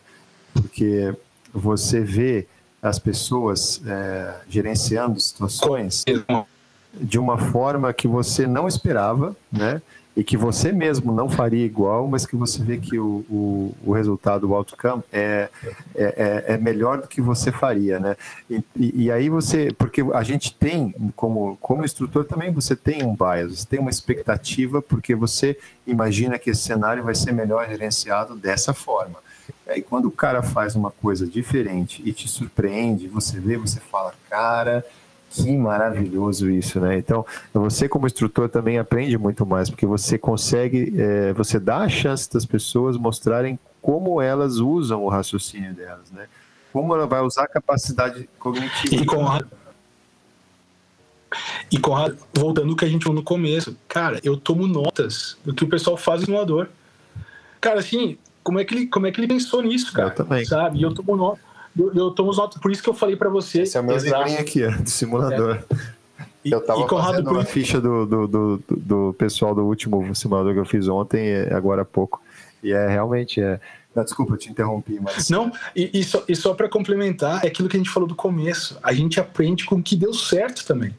Porque 0.54 1.14
você 1.54 2.00
vê 2.00 2.48
as 2.82 2.98
pessoas 2.98 3.82
é, 3.86 4.36
gerenciando 4.48 5.20
situações 5.20 6.06
de 6.94 7.20
uma 7.20 7.38
forma 7.38 7.94
que 7.94 8.08
você 8.08 8.48
não 8.48 8.68
esperava, 8.68 9.36
né? 9.52 9.82
E 10.16 10.24
que 10.24 10.36
você 10.36 10.72
mesmo 10.72 11.14
não 11.14 11.30
faria 11.30 11.66
igual, 11.66 12.06
mas 12.08 12.26
que 12.26 12.36
você 12.36 12.62
vê 12.62 12.78
que 12.78 13.00
o, 13.00 13.24
o, 13.30 13.76
o 13.86 13.94
resultado, 13.94 14.50
o 14.50 14.56
outcome, 14.56 15.02
é, 15.14 15.48
é, 15.96 16.04
é, 16.48 16.54
é 16.54 16.58
melhor 16.58 17.00
do 17.00 17.08
que 17.08 17.22
você 17.22 17.52
faria, 17.52 18.00
né? 18.00 18.18
E, 18.50 18.64
e, 18.76 19.12
aí 19.12 19.30
você, 19.30 19.72
porque 19.78 20.02
a 20.14 20.24
gente 20.24 20.54
tem, 20.54 20.94
como, 21.16 21.58
como 21.62 21.86
instrutor 21.86 22.26
também, 22.26 22.52
você 22.52 22.76
tem 22.76 23.04
um 23.04 23.16
bias, 23.16 23.60
você 23.60 23.68
tem 23.68 23.80
uma 23.80 23.90
expectativa, 23.90 24.82
porque 24.82 25.16
você 25.16 25.58
imagina 25.88 26.38
que 26.38 26.50
esse 26.50 26.64
cenário 26.64 27.04
vai 27.04 27.16
ser 27.16 27.32
melhor 27.32 27.70
gerenciado 27.70 28.36
dessa 28.36 28.74
forma. 28.74 29.20
Aí 29.68 29.82
quando 29.82 30.08
o 30.08 30.12
cara 30.12 30.42
faz 30.42 30.76
uma 30.76 30.92
coisa 30.92 31.26
diferente 31.26 32.02
e 32.04 32.12
te 32.12 32.28
surpreende, 32.28 33.08
você 33.08 33.40
vê, 33.40 33.58
você 33.58 33.80
fala, 33.80 34.14
cara, 34.30 34.84
que 35.30 35.56
maravilhoso 35.58 36.50
isso, 36.50 36.80
né? 36.80 36.98
Então, 36.98 37.26
você 37.54 37.88
como 37.88 38.08
instrutor 38.08 38.50
também 38.50 38.80
aprende 38.80 39.18
muito 39.18 39.46
mais, 39.46 39.70
porque 39.70 39.86
você 39.86 40.18
consegue, 40.18 40.94
é, 40.98 41.34
você 41.34 41.60
dá 41.60 41.80
a 41.80 41.90
chance 41.90 42.32
das 42.32 42.46
pessoas 42.46 42.98
mostrarem 42.98 43.60
como 43.82 44.22
elas 44.22 44.58
usam 44.58 45.04
o 45.04 45.10
raciocínio 45.10 45.74
delas, 45.74 46.12
né? 46.12 46.28
Como 46.74 46.94
ela 46.94 47.08
vai 47.08 47.22
usar 47.22 47.44
a 47.44 47.48
capacidade 47.48 48.30
cognitiva. 48.40 48.96
E 48.96 49.06
com 49.06 49.28
a... 49.28 49.42
E 51.72 51.78
Conrado, 51.80 52.18
voltando 52.34 52.72
ao 52.72 52.76
que 52.76 52.86
a 52.86 52.88
gente 52.88 53.04
falou 53.04 53.20
no 53.20 53.24
começo, 53.24 53.78
cara, 53.88 54.20
eu 54.24 54.36
tomo 54.36 54.66
notas 54.66 55.38
do 55.46 55.54
que 55.54 55.64
o 55.64 55.70
pessoal 55.70 55.96
faz 55.96 56.22
no 56.22 56.26
simulador. 56.26 56.68
Cara, 57.62 57.80
assim, 57.80 58.18
como 58.44 58.60
é 58.60 58.66
que 58.66 58.74
ele, 58.74 58.88
como 58.88 59.06
é 59.06 59.12
que 59.12 59.20
ele 59.20 59.28
pensou 59.28 59.62
nisso, 59.62 59.94
cara? 59.94 60.10
Eu 60.10 60.16
também. 60.16 60.44
Sabe? 60.46 60.80
E 60.80 60.82
eu 60.82 60.94
tomo 60.94 61.16
nota. 61.16 61.40
Eu, 61.80 61.94
eu 61.94 62.12
tomo 62.12 62.34
nota, 62.34 62.60
por 62.60 62.72
isso 62.72 62.84
que 62.84 62.90
eu 62.90 62.94
falei 62.94 63.16
para 63.16 63.30
você. 63.30 63.62
Esse 63.62 63.78
é 63.78 63.80
o 63.80 63.84
meu 63.84 63.96
livrinho 63.96 64.40
aqui, 64.40 64.68
do 64.68 64.90
simulador. 64.90 65.60
É. 65.72 65.76
E, 66.44 66.52
eu 66.52 66.62
tava 66.62 66.88
fazendo 66.88 67.32
uma 67.32 67.46
ficha 67.46 67.80
do, 67.80 68.06
do, 68.06 68.28
do, 68.28 68.64
do, 68.70 69.16
pessoal 69.18 69.56
do 69.56 69.66
último 69.66 70.14
simulador 70.14 70.54
que 70.54 70.60
eu 70.60 70.66
fiz 70.66 70.88
ontem, 70.88 71.28
é, 71.28 71.54
agora 71.54 71.84
há 71.84 71.86
pouco. 71.86 72.22
E 72.62 72.74
é 72.74 72.88
realmente 72.88 73.42
é. 73.42 73.60
Não, 73.96 74.04
desculpa, 74.04 74.34
eu 74.34 74.38
te 74.38 74.50
interrompi, 74.50 75.00
mas. 75.02 75.30
Não, 75.30 75.52
e, 75.76 75.90
e 75.94 76.04
só, 76.04 76.24
e 76.28 76.36
só 76.36 76.54
para 76.54 76.70
complementar, 76.70 77.44
é 77.44 77.48
aquilo 77.48 77.68
que 77.68 77.78
a 77.78 77.80
gente 77.80 77.90
falou 77.90 78.08
do 78.08 78.16
começo. 78.16 78.78
A 78.84 78.94
gente 78.94 79.20
aprende 79.20 79.66
com 79.66 79.76
o 79.76 79.84
que 79.84 79.96
deu 79.96 80.14
certo 80.14 80.66
também. 80.66 80.96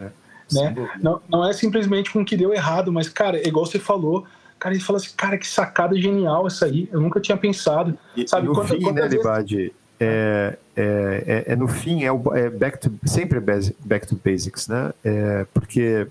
É, 0.00 0.10
né? 0.52 0.90
Não, 1.00 1.20
não 1.28 1.46
é 1.46 1.52
simplesmente 1.52 2.10
com 2.10 2.20
o 2.20 2.24
que 2.24 2.36
deu 2.36 2.52
errado, 2.52 2.92
mas, 2.92 3.08
cara, 3.08 3.38
é 3.38 3.46
igual 3.46 3.64
você 3.64 3.78
falou, 3.78 4.26
cara, 4.58 4.74
ele 4.74 4.82
fala 4.82 4.98
assim, 4.98 5.10
cara, 5.16 5.38
que 5.38 5.46
sacada 5.46 5.98
genial 5.98 6.46
essa 6.46 6.66
aí, 6.66 6.88
eu 6.92 7.00
nunca 7.00 7.20
tinha 7.20 7.36
pensado. 7.36 7.98
E, 8.16 8.26
Sabe, 8.28 8.46
no 8.46 8.54
quanta, 8.54 8.74
fim, 8.74 8.92
né, 8.92 9.08
vezes... 9.08 9.24
é, 9.24 9.70
é, 10.00 10.58
é, 10.76 11.44
é, 11.48 11.56
no 11.56 11.68
fim, 11.68 12.04
é, 12.04 12.12
o, 12.12 12.34
é 12.34 12.50
back 12.50 12.78
to, 12.78 12.92
sempre 13.04 13.38
é 13.38 13.40
back 13.80 14.06
to 14.06 14.18
basics, 14.22 14.68
né? 14.68 14.92
É, 15.04 15.46
porque 15.54 16.06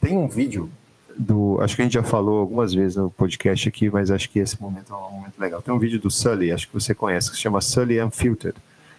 tem 0.00 0.16
um 0.16 0.28
vídeo 0.28 0.70
do, 1.18 1.58
acho 1.60 1.74
que 1.74 1.82
a 1.82 1.84
gente 1.84 1.94
já 1.94 2.02
falou 2.02 2.40
algumas 2.40 2.72
vezes 2.74 2.96
no 2.96 3.10
podcast 3.10 3.68
aqui, 3.68 3.90
mas 3.90 4.10
acho 4.10 4.28
que 4.30 4.38
esse 4.38 4.60
momento 4.60 4.92
é 4.92 4.96
um 4.96 5.10
momento 5.12 5.38
legal. 5.38 5.62
Tem 5.62 5.72
um 5.72 5.78
vídeo 5.78 5.98
do 5.98 6.10
Sully, 6.10 6.52
acho 6.52 6.68
que 6.68 6.74
você 6.74 6.94
conhece, 6.94 7.30
que 7.30 7.36
se 7.36 7.42
chama 7.42 7.60
Sully 7.60 8.02
Unfiltered. 8.02 8.56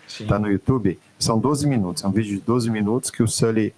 Está 0.08 0.40
no 0.40 0.50
YouTube. 0.50 0.98
São 1.20 1.38
12 1.38 1.68
minutos, 1.68 2.04
é 2.04 2.08
um 2.08 2.12
vídeo 2.12 2.36
de 2.38 2.42
12 2.42 2.70
minutos 2.70 3.12
que 3.12 3.22
o 3.22 3.28
Sully, 3.28 3.74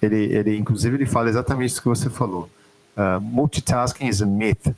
ele, 0.00 0.16
ele 0.16 0.56
inclusive, 0.56 0.96
ele 0.96 1.06
fala 1.06 1.28
exatamente 1.28 1.70
isso 1.70 1.82
que 1.82 1.88
você 1.88 2.08
falou. 2.08 2.48
Uh, 2.96 3.20
multitasking 3.20 4.06
is 4.06 4.22
a 4.22 4.26
myth. 4.26 4.74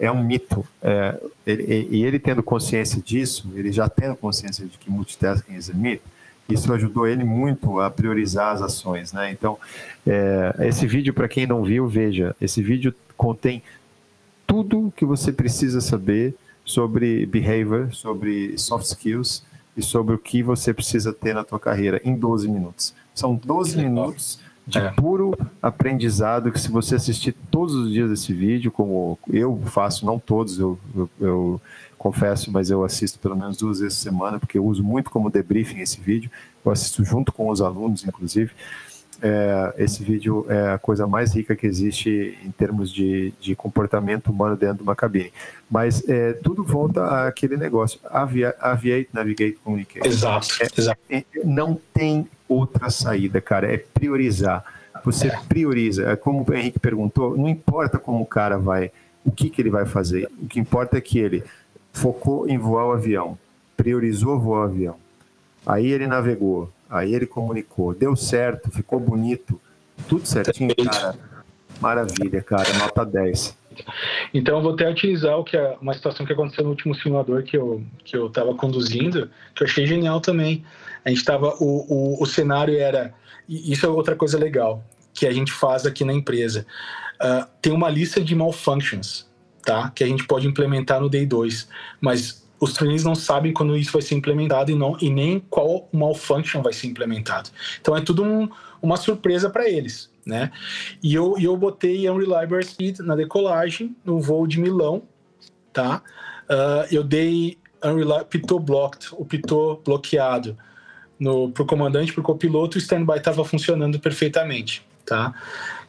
É 0.00 0.10
um 0.10 0.24
mito. 0.24 0.66
É, 0.82 1.20
ele, 1.46 1.88
e 1.90 2.04
ele 2.04 2.18
tendo 2.18 2.42
consciência 2.42 3.00
disso, 3.00 3.52
ele 3.54 3.70
já 3.70 3.88
tendo 3.88 4.16
consciência 4.16 4.64
de 4.64 4.76
que 4.78 4.90
multitasking 4.90 5.54
a 5.54 5.76
myth, 5.76 6.00
isso 6.48 6.72
ajudou 6.72 7.06
ele 7.06 7.22
muito 7.22 7.78
a 7.78 7.90
priorizar 7.90 8.54
as 8.54 8.62
ações, 8.62 9.12
né? 9.12 9.30
Então, 9.30 9.56
é, 10.06 10.54
esse 10.60 10.86
vídeo, 10.86 11.14
para 11.14 11.28
quem 11.28 11.46
não 11.46 11.62
viu, 11.62 11.86
veja. 11.86 12.34
Esse 12.40 12.62
vídeo 12.62 12.94
contém 13.16 13.62
tudo 14.46 14.92
que 14.96 15.04
você 15.04 15.32
precisa 15.32 15.80
saber 15.80 16.34
sobre 16.64 17.24
behavior, 17.26 17.92
sobre 17.92 18.58
soft 18.58 18.86
skills 18.86 19.44
e 19.76 19.82
sobre 19.82 20.14
o 20.14 20.18
que 20.18 20.42
você 20.42 20.74
precisa 20.74 21.12
ter 21.12 21.34
na 21.34 21.44
tua 21.44 21.60
carreira 21.60 22.00
em 22.04 22.16
12 22.16 22.48
minutos. 22.48 22.94
São 23.14 23.34
12 23.34 23.76
minutos 23.76 24.40
de 24.70 24.78
é. 24.78 24.90
puro 24.92 25.36
aprendizado 25.60 26.50
que 26.50 26.60
se 26.60 26.70
você 26.70 26.94
assistir 26.94 27.34
todos 27.50 27.74
os 27.74 27.90
dias 27.92 28.10
esse 28.10 28.32
vídeo, 28.32 28.70
como 28.70 29.18
eu 29.28 29.60
faço, 29.66 30.06
não 30.06 30.18
todos, 30.18 30.58
eu, 30.58 30.78
eu, 30.94 31.10
eu, 31.20 31.60
confesso, 31.98 32.50
mas 32.50 32.70
eu 32.70 32.82
assisto 32.82 33.18
pelo 33.18 33.36
menos 33.36 33.58
duas 33.58 33.80
vezes 33.80 33.98
por 33.98 34.04
semana, 34.04 34.38
porque 34.38 34.56
eu 34.56 34.64
uso 34.64 34.82
muito 34.82 35.10
como 35.10 35.28
debriefing 35.28 35.80
esse 35.80 36.00
vídeo, 36.00 36.30
eu 36.64 36.72
assisto 36.72 37.04
junto 37.04 37.30
com 37.30 37.50
os 37.50 37.60
alunos, 37.60 38.06
inclusive. 38.06 38.52
É, 39.22 39.74
esse 39.76 40.02
vídeo 40.02 40.46
é 40.48 40.72
a 40.72 40.78
coisa 40.78 41.06
mais 41.06 41.34
rica 41.34 41.54
que 41.54 41.66
existe 41.66 42.38
em 42.42 42.50
termos 42.50 42.90
de, 42.90 43.32
de 43.40 43.54
comportamento 43.54 44.28
humano 44.28 44.56
dentro 44.56 44.78
de 44.78 44.82
uma 44.82 44.96
cabine. 44.96 45.32
Mas 45.70 46.02
é, 46.08 46.32
tudo 46.32 46.64
volta 46.64 47.26
àquele 47.26 47.56
negócio, 47.56 48.00
avia, 48.04 48.54
aviate, 48.58 49.10
navigate, 49.12 49.58
communicate. 49.62 50.08
Exato, 50.08 50.48
é, 50.60 50.68
exato. 50.80 51.00
É, 51.10 51.24
não 51.44 51.78
tem 51.92 52.26
outra 52.48 52.88
saída, 52.90 53.40
cara, 53.40 53.72
é 53.72 53.76
priorizar. 53.76 54.64
Você 55.04 55.28
é. 55.28 55.38
prioriza, 55.48 56.10
é 56.10 56.16
como 56.16 56.44
o 56.46 56.54
Henrique 56.54 56.78
perguntou, 56.78 57.36
não 57.36 57.48
importa 57.48 57.98
como 57.98 58.22
o 58.22 58.26
cara 58.26 58.58
vai, 58.58 58.90
o 59.24 59.30
que, 59.30 59.50
que 59.50 59.60
ele 59.60 59.70
vai 59.70 59.86
fazer, 59.86 60.28
o 60.40 60.46
que 60.46 60.58
importa 60.58 60.98
é 60.98 61.00
que 61.00 61.18
ele 61.18 61.44
focou 61.92 62.48
em 62.48 62.58
voar 62.58 62.86
o 62.86 62.92
avião, 62.92 63.38
priorizou 63.76 64.38
voar 64.38 64.60
o 64.60 64.64
avião, 64.64 64.96
aí 65.64 65.86
ele 65.86 66.06
navegou, 66.06 66.70
aí 66.90 67.14
ele 67.14 67.26
comunicou, 67.26 67.94
deu 67.94 68.16
certo, 68.16 68.70
ficou 68.70 68.98
bonito, 68.98 69.60
tudo 70.08 70.26
certinho, 70.26 70.74
cara. 70.74 71.14
Maravilha, 71.80 72.42
cara, 72.42 72.72
nota 72.74 73.06
10. 73.06 73.56
Então 74.34 74.56
eu 74.56 74.62
vou 74.62 74.74
até 74.74 74.90
utilizar 74.90 75.38
o 75.38 75.44
que 75.44 75.56
é 75.56 75.76
uma 75.80 75.94
situação 75.94 76.26
que 76.26 76.32
aconteceu 76.32 76.64
no 76.64 76.70
último 76.70 76.94
simulador 76.94 77.42
que 77.42 77.56
eu 77.56 77.82
que 78.04 78.16
eu 78.16 78.26
estava 78.26 78.54
conduzindo, 78.54 79.30
que 79.54 79.62
eu 79.62 79.66
achei 79.66 79.86
genial 79.86 80.20
também. 80.20 80.64
A 81.04 81.08
gente 81.08 81.18
estava 81.18 81.54
o, 81.60 81.86
o, 81.88 82.22
o 82.22 82.26
cenário 82.26 82.76
era 82.76 83.14
isso 83.48 83.86
é 83.86 83.88
outra 83.88 84.14
coisa 84.14 84.38
legal 84.38 84.84
que 85.14 85.26
a 85.26 85.32
gente 85.32 85.52
faz 85.52 85.86
aqui 85.86 86.04
na 86.04 86.12
empresa. 86.12 86.66
Uh, 87.20 87.46
tem 87.60 87.72
uma 87.72 87.88
lista 87.88 88.20
de 88.20 88.34
malfunctions, 88.34 89.26
tá? 89.62 89.90
Que 89.90 90.04
a 90.04 90.06
gente 90.06 90.26
pode 90.26 90.46
implementar 90.46 91.00
no 91.00 91.08
Day 91.08 91.26
2, 91.26 91.68
mas 92.00 92.46
os 92.60 92.74
trainees 92.74 93.02
não 93.02 93.14
sabem 93.14 93.52
quando 93.52 93.76
isso 93.76 93.92
vai 93.92 94.02
ser 94.02 94.14
implementado 94.14 94.70
e, 94.70 94.74
não, 94.74 94.96
e 95.00 95.10
nem 95.10 95.40
qual 95.40 95.88
malfunction 95.92 96.62
vai 96.62 96.72
ser 96.72 96.86
implementado. 96.86 97.50
Então 97.80 97.96
é 97.96 98.00
tudo 98.00 98.22
um, 98.22 98.48
uma 98.82 98.96
surpresa 98.96 99.48
para 99.48 99.68
eles 99.68 100.10
né? 100.24 100.50
E 101.02 101.14
eu, 101.14 101.36
eu 101.38 101.56
botei 101.56 102.08
Unreliable 102.08 102.62
Speed 102.62 103.00
na 103.00 103.16
decolagem, 103.16 103.96
no 104.04 104.20
voo 104.20 104.46
de 104.46 104.60
Milão, 104.60 105.02
tá? 105.72 106.02
Uh, 106.48 106.94
eu 106.94 107.02
dei 107.02 107.58
Unreliable, 107.84 108.26
pitot 108.26 108.62
blocked, 108.62 109.08
o 109.12 109.24
pitot 109.24 109.80
bloqueado 109.84 110.56
no, 111.18 111.50
pro 111.50 111.66
comandante, 111.66 112.12
pro 112.12 112.22
copiloto, 112.22 112.76
o 112.76 112.80
standby 112.80 113.18
estava 113.18 113.44
funcionando 113.44 113.98
perfeitamente, 113.98 114.86
tá? 115.04 115.34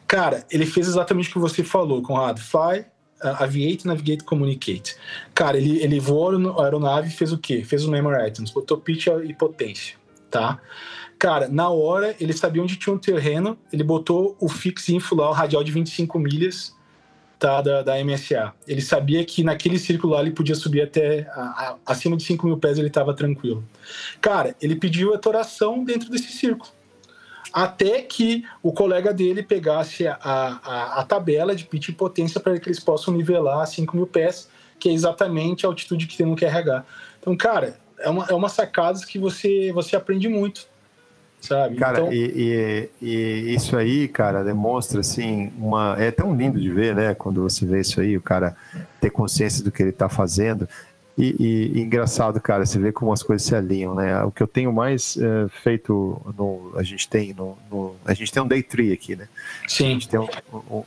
Cara, 0.06 0.44
ele 0.50 0.66
fez 0.66 0.88
exatamente 0.88 1.30
o 1.30 1.32
que 1.32 1.38
você 1.38 1.64
falou, 1.64 2.02
Conrado. 2.02 2.40
Fly, 2.40 2.84
aviate, 3.30 3.86
navigate, 3.86 4.24
communicate. 4.24 4.96
Cara, 5.34 5.56
ele, 5.56 5.82
ele 5.82 6.00
voou 6.00 6.58
a 6.58 6.64
aeronave 6.64 7.08
e 7.08 7.12
fez 7.12 7.32
o 7.32 7.38
quê? 7.38 7.62
Fez 7.64 7.84
os 7.84 7.88
memory 7.88 8.28
items, 8.28 8.50
botou 8.50 8.78
pitch 8.78 9.06
e 9.24 9.34
potência, 9.34 9.96
tá? 10.30 10.60
Cara, 11.18 11.48
na 11.48 11.68
hora 11.68 12.16
ele 12.18 12.32
sabia 12.32 12.62
onde 12.62 12.76
tinha 12.76 12.94
um 12.94 12.98
terreno, 12.98 13.56
ele 13.72 13.84
botou 13.84 14.36
o 14.40 14.48
fix 14.48 14.88
info 14.88 15.14
lá, 15.14 15.30
o 15.30 15.32
radial 15.32 15.62
de 15.62 15.70
25 15.70 16.18
milhas 16.18 16.74
tá, 17.38 17.60
da, 17.60 17.82
da 17.82 18.04
MSA. 18.04 18.52
Ele 18.66 18.80
sabia 18.80 19.24
que 19.24 19.42
naquele 19.42 19.78
círculo 19.78 20.14
lá 20.14 20.20
ele 20.20 20.30
podia 20.30 20.54
subir 20.54 20.82
até 20.82 21.28
a, 21.30 21.40
a, 21.40 21.76
acima 21.86 22.16
de 22.16 22.22
5 22.22 22.46
mil 22.46 22.56
pés, 22.56 22.78
ele 22.78 22.88
estava 22.88 23.14
tranquilo. 23.14 23.64
Cara, 24.20 24.56
ele 24.60 24.76
pediu 24.76 25.14
a 25.14 25.18
toração 25.18 25.84
dentro 25.84 26.10
desse 26.10 26.32
círculo. 26.32 26.70
Até 27.52 28.02
que 28.02 28.44
o 28.62 28.72
colega 28.72 29.12
dele 29.12 29.42
pegasse 29.42 30.06
a, 30.06 30.18
a, 30.22 31.00
a 31.00 31.04
tabela 31.04 31.54
de 31.54 31.64
pitch 31.64 31.88
e 31.88 31.92
potência 31.92 32.40
para 32.40 32.58
que 32.58 32.68
eles 32.68 32.80
possam 32.80 33.12
nivelar 33.14 33.66
5 33.66 33.94
mil 33.96 34.06
pés, 34.06 34.48
que 34.78 34.88
é 34.88 34.92
exatamente 34.92 35.66
a 35.66 35.68
altitude 35.68 36.06
que 36.06 36.16
tem 36.16 36.26
no 36.26 36.36
QRH. 36.36 36.84
Então, 37.20 37.36
cara, 37.36 37.76
é 37.98 38.08
uma, 38.08 38.26
é 38.26 38.34
uma 38.34 38.48
sacada 38.48 38.98
que 39.06 39.18
você, 39.18 39.70
você 39.72 39.96
aprende 39.96 40.28
muito 40.28 40.72
sabe? 41.42 41.76
Cara, 41.76 41.98
então... 41.98 42.12
e, 42.12 42.88
e, 43.00 43.06
e, 43.06 43.54
isso 43.54 43.76
aí, 43.76 44.08
cara, 44.08 44.42
demonstra 44.42 45.00
assim 45.00 45.52
uma. 45.58 45.96
É 45.98 46.10
tão 46.10 46.34
lindo 46.34 46.60
de 46.60 46.70
ver, 46.70 46.94
né? 46.94 47.14
Quando 47.14 47.42
você 47.42 47.66
vê 47.66 47.80
isso 47.80 48.00
aí, 48.00 48.16
o 48.16 48.22
cara 48.22 48.56
ter 49.00 49.10
consciência 49.10 49.62
do 49.62 49.70
que 49.70 49.82
ele 49.82 49.90
está 49.90 50.08
fazendo. 50.08 50.68
E, 51.16 51.36
e, 51.38 51.78
e, 51.78 51.82
engraçado, 51.82 52.40
cara, 52.40 52.64
você 52.64 52.78
vê 52.78 52.90
como 52.90 53.12
as 53.12 53.22
coisas 53.22 53.46
se 53.46 53.54
alinham, 53.54 53.94
né? 53.94 54.22
O 54.24 54.30
que 54.30 54.42
eu 54.42 54.46
tenho 54.46 54.72
mais 54.72 55.18
é, 55.18 55.46
feito, 55.62 56.20
no, 56.38 56.72
a 56.74 56.82
gente 56.82 57.06
tem 57.06 57.34
no, 57.34 57.56
no, 57.70 57.94
a 58.04 58.14
gente 58.14 58.32
tem 58.32 58.42
um 58.42 58.48
day 58.48 58.62
tree 58.62 58.92
aqui, 58.92 59.14
né? 59.14 59.28
Sim. 59.68 59.88
A 59.88 59.90
gente 59.90 60.08
tem 60.08 60.18
um, 60.18 60.28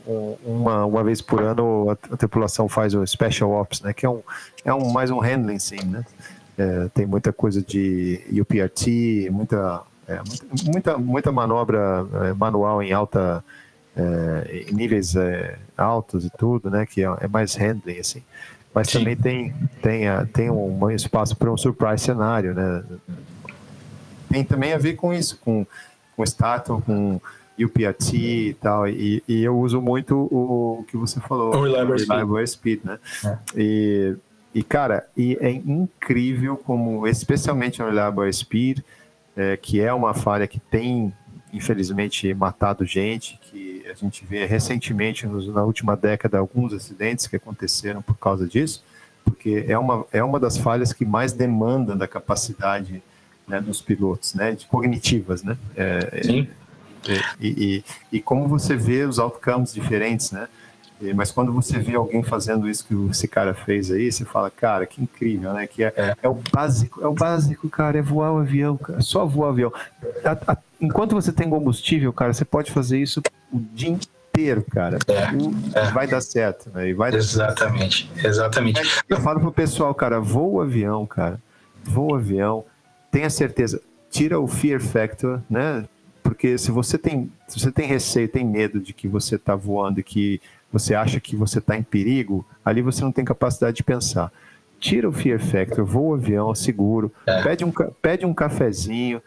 um, 0.07 0.37
uma, 0.43 0.85
uma 0.85 1.03
vez 1.03 1.21
por 1.21 1.43
ano 1.43 1.91
a, 1.91 2.17
tripulação 2.17 2.67
faz 2.67 2.95
o 2.95 3.05
special 3.05 3.51
ops, 3.51 3.81
né? 3.81 3.93
Que 3.93 4.05
é 4.05 4.09
um, 4.09 4.21
é 4.63 4.73
um 4.73 4.91
mais 4.91 5.11
um 5.11 5.19
handling 5.19 5.59
sim, 5.59 5.83
né? 5.85 6.03
É, 6.57 6.87
tem 6.93 7.05
muita 7.05 7.31
coisa 7.31 7.61
de 7.61 8.21
UPRT, 8.31 9.29
muita 9.31 9.83
É, 10.07 10.21
muita, 10.71 10.97
muita 10.97 11.31
manobra 11.31 12.05
é, 12.23 12.33
manual 12.33 12.81
em 12.81 12.91
alta 12.91 13.43
em 14.51 14.73
níveis 14.73 15.13
altos 15.77 16.25
e 16.25 16.29
tudo, 16.29 16.69
né? 16.69 16.85
Que 16.85 17.01
é, 17.01 17.15
é 17.21 17.27
mais 17.29 17.55
handling 17.55 17.99
assim. 17.99 18.21
Mas 18.75 18.89
Sim. 18.89 18.99
também 18.99 19.15
tem 19.15 19.53
tem, 19.81 20.07
a, 20.09 20.25
tem 20.25 20.51
um, 20.51 20.91
espaço 20.91 21.33
para 21.37 21.49
um 21.49 21.57
surprise 21.57 22.03
cenário, 22.03 22.53
né? 22.53 22.83
Tem 24.29 24.43
também 24.43 24.73
a 24.73 24.77
ver 24.77 24.95
com 24.95 25.13
isso, 25.13 25.39
com 25.39 25.65
com 26.15 26.23
status, 26.23 26.83
com 26.83 27.19
UPAT 27.57 28.15
e 28.15 28.53
tal, 28.55 28.87
e, 28.87 29.23
e, 29.27 29.43
eu 29.43 29.57
uso 29.57 29.81
muito 29.81 30.17
o, 30.31 30.85
que 30.87 30.97
você 30.97 31.19
falou, 31.21 31.55
o 31.55 31.63
Reliable, 31.63 31.97
reliable 31.97 32.47
Speed, 32.47 32.79
speed 32.79 32.85
né? 32.85 32.99
É. 33.25 33.37
E, 33.55 34.15
e, 34.53 34.63
cara, 34.63 35.07
e 35.15 35.37
é 35.39 35.51
incrível 35.51 36.57
como, 36.57 37.07
especialmente 37.07 37.79
no 37.79 37.87
Reliable 37.87 38.31
Speed, 38.31 38.79
é, 39.35 39.57
que 39.57 39.81
é 39.81 39.93
uma 39.93 40.13
falha 40.13 40.47
que 40.47 40.59
tem, 40.59 41.13
infelizmente, 41.53 42.33
matado 42.33 42.85
gente, 42.85 43.39
a 43.89 43.93
gente 43.93 44.25
vê 44.25 44.45
recentemente, 44.45 45.25
nos, 45.25 45.47
na 45.47 45.63
última 45.63 45.95
década, 45.95 46.37
alguns 46.37 46.73
acidentes 46.73 47.27
que 47.27 47.35
aconteceram 47.35 48.01
por 48.01 48.17
causa 48.17 48.47
disso, 48.47 48.83
porque 49.23 49.65
é 49.67 49.77
uma, 49.77 50.05
é 50.11 50.23
uma 50.23 50.39
das 50.39 50.57
falhas 50.57 50.93
que 50.93 51.05
mais 51.05 51.33
demanda 51.33 51.95
da 51.95 52.07
capacidade 52.07 53.01
né, 53.47 53.59
dos 53.61 53.81
pilotos, 53.81 54.33
né, 54.33 54.53
de 54.53 54.65
cognitivas, 54.65 55.43
né? 55.43 55.57
É, 55.75 56.23
Sim. 56.23 56.47
É, 57.07 57.21
e, 57.39 57.83
e, 58.11 58.17
e, 58.17 58.21
como 58.21 58.47
você 58.47 58.75
vê 58.75 59.03
os 59.03 59.19
outcomes 59.19 59.71
diferentes, 59.71 60.31
né? 60.31 60.47
Mas 61.13 61.31
quando 61.31 61.51
você 61.51 61.77
vê 61.77 61.95
alguém 61.95 62.23
fazendo 62.23 62.69
isso 62.69 62.85
que 62.85 62.93
esse 63.11 63.27
cara 63.27 63.53
fez 63.53 63.91
aí, 63.91 64.11
você 64.11 64.23
fala, 64.23 64.49
cara, 64.49 64.85
que 64.85 65.01
incrível, 65.01 65.53
né? 65.53 65.67
Que 65.67 65.83
é, 65.83 65.93
é. 65.95 66.15
é 66.23 66.29
o 66.29 66.39
básico, 66.51 67.01
é 67.03 67.07
o 67.07 67.13
básico, 67.13 67.69
cara, 67.69 67.99
é 67.99 68.01
voar 68.01 68.33
o 68.33 68.37
avião, 68.37 68.77
cara, 68.77 69.01
só 69.01 69.25
voar 69.25 69.47
o 69.47 69.51
avião. 69.51 69.73
A, 70.23 70.53
a, 70.53 70.57
enquanto 70.79 71.13
você 71.13 71.31
tem 71.31 71.49
combustível, 71.49 72.13
cara, 72.13 72.33
você 72.33 72.45
pode 72.45 72.71
fazer 72.71 72.99
isso 72.99 73.21
o 73.51 73.59
dia 73.73 73.89
inteiro, 73.89 74.63
cara. 74.63 74.97
É, 75.07 75.79
é. 75.79 75.91
Vai 75.91 76.07
dar 76.07 76.21
certo, 76.21 76.69
né? 76.73 76.89
E 76.89 76.93
vai 76.93 77.13
exatamente, 77.13 78.09
certo. 78.13 78.27
exatamente. 78.27 78.81
Eu 79.09 79.19
falo 79.19 79.39
pro 79.39 79.51
pessoal, 79.51 79.93
cara, 79.93 80.19
voa 80.19 80.47
o 80.47 80.61
avião, 80.61 81.05
cara, 81.05 81.39
voa 81.83 82.13
o 82.13 82.15
avião, 82.15 82.63
tenha 83.11 83.29
certeza, 83.29 83.81
tira 84.09 84.39
o 84.39 84.47
fear 84.47 84.79
factor, 84.79 85.41
né? 85.49 85.85
Porque 86.23 86.57
se 86.57 86.71
você 86.71 86.97
tem, 86.97 87.31
se 87.47 87.59
você 87.59 87.71
tem 87.71 87.85
receio, 87.85 88.27
tem 88.27 88.43
medo 88.43 88.79
de 88.79 88.93
que 88.93 89.07
você 89.07 89.35
está 89.35 89.55
voando 89.55 89.99
e 89.99 90.03
que 90.03 90.41
você 90.71 90.93
acha 90.93 91.19
que 91.19 91.35
você 91.35 91.59
está 91.59 91.77
em 91.77 91.83
perigo, 91.83 92.45
ali 92.63 92.81
você 92.81 93.03
não 93.03 93.11
tem 93.11 93.23
capacidade 93.23 93.77
de 93.77 93.83
pensar. 93.83 94.31
Tira 94.79 95.07
o 95.07 95.11
fear 95.11 95.39
factor, 95.39 95.85
voa 95.85 96.17
o 96.17 96.19
avião 96.19 96.53
seguro, 96.53 97.11
é. 97.25 97.41
pede, 97.41 97.63
um, 97.63 97.71
pede 98.01 98.25
um 98.25 98.33
cafezinho, 98.33 99.21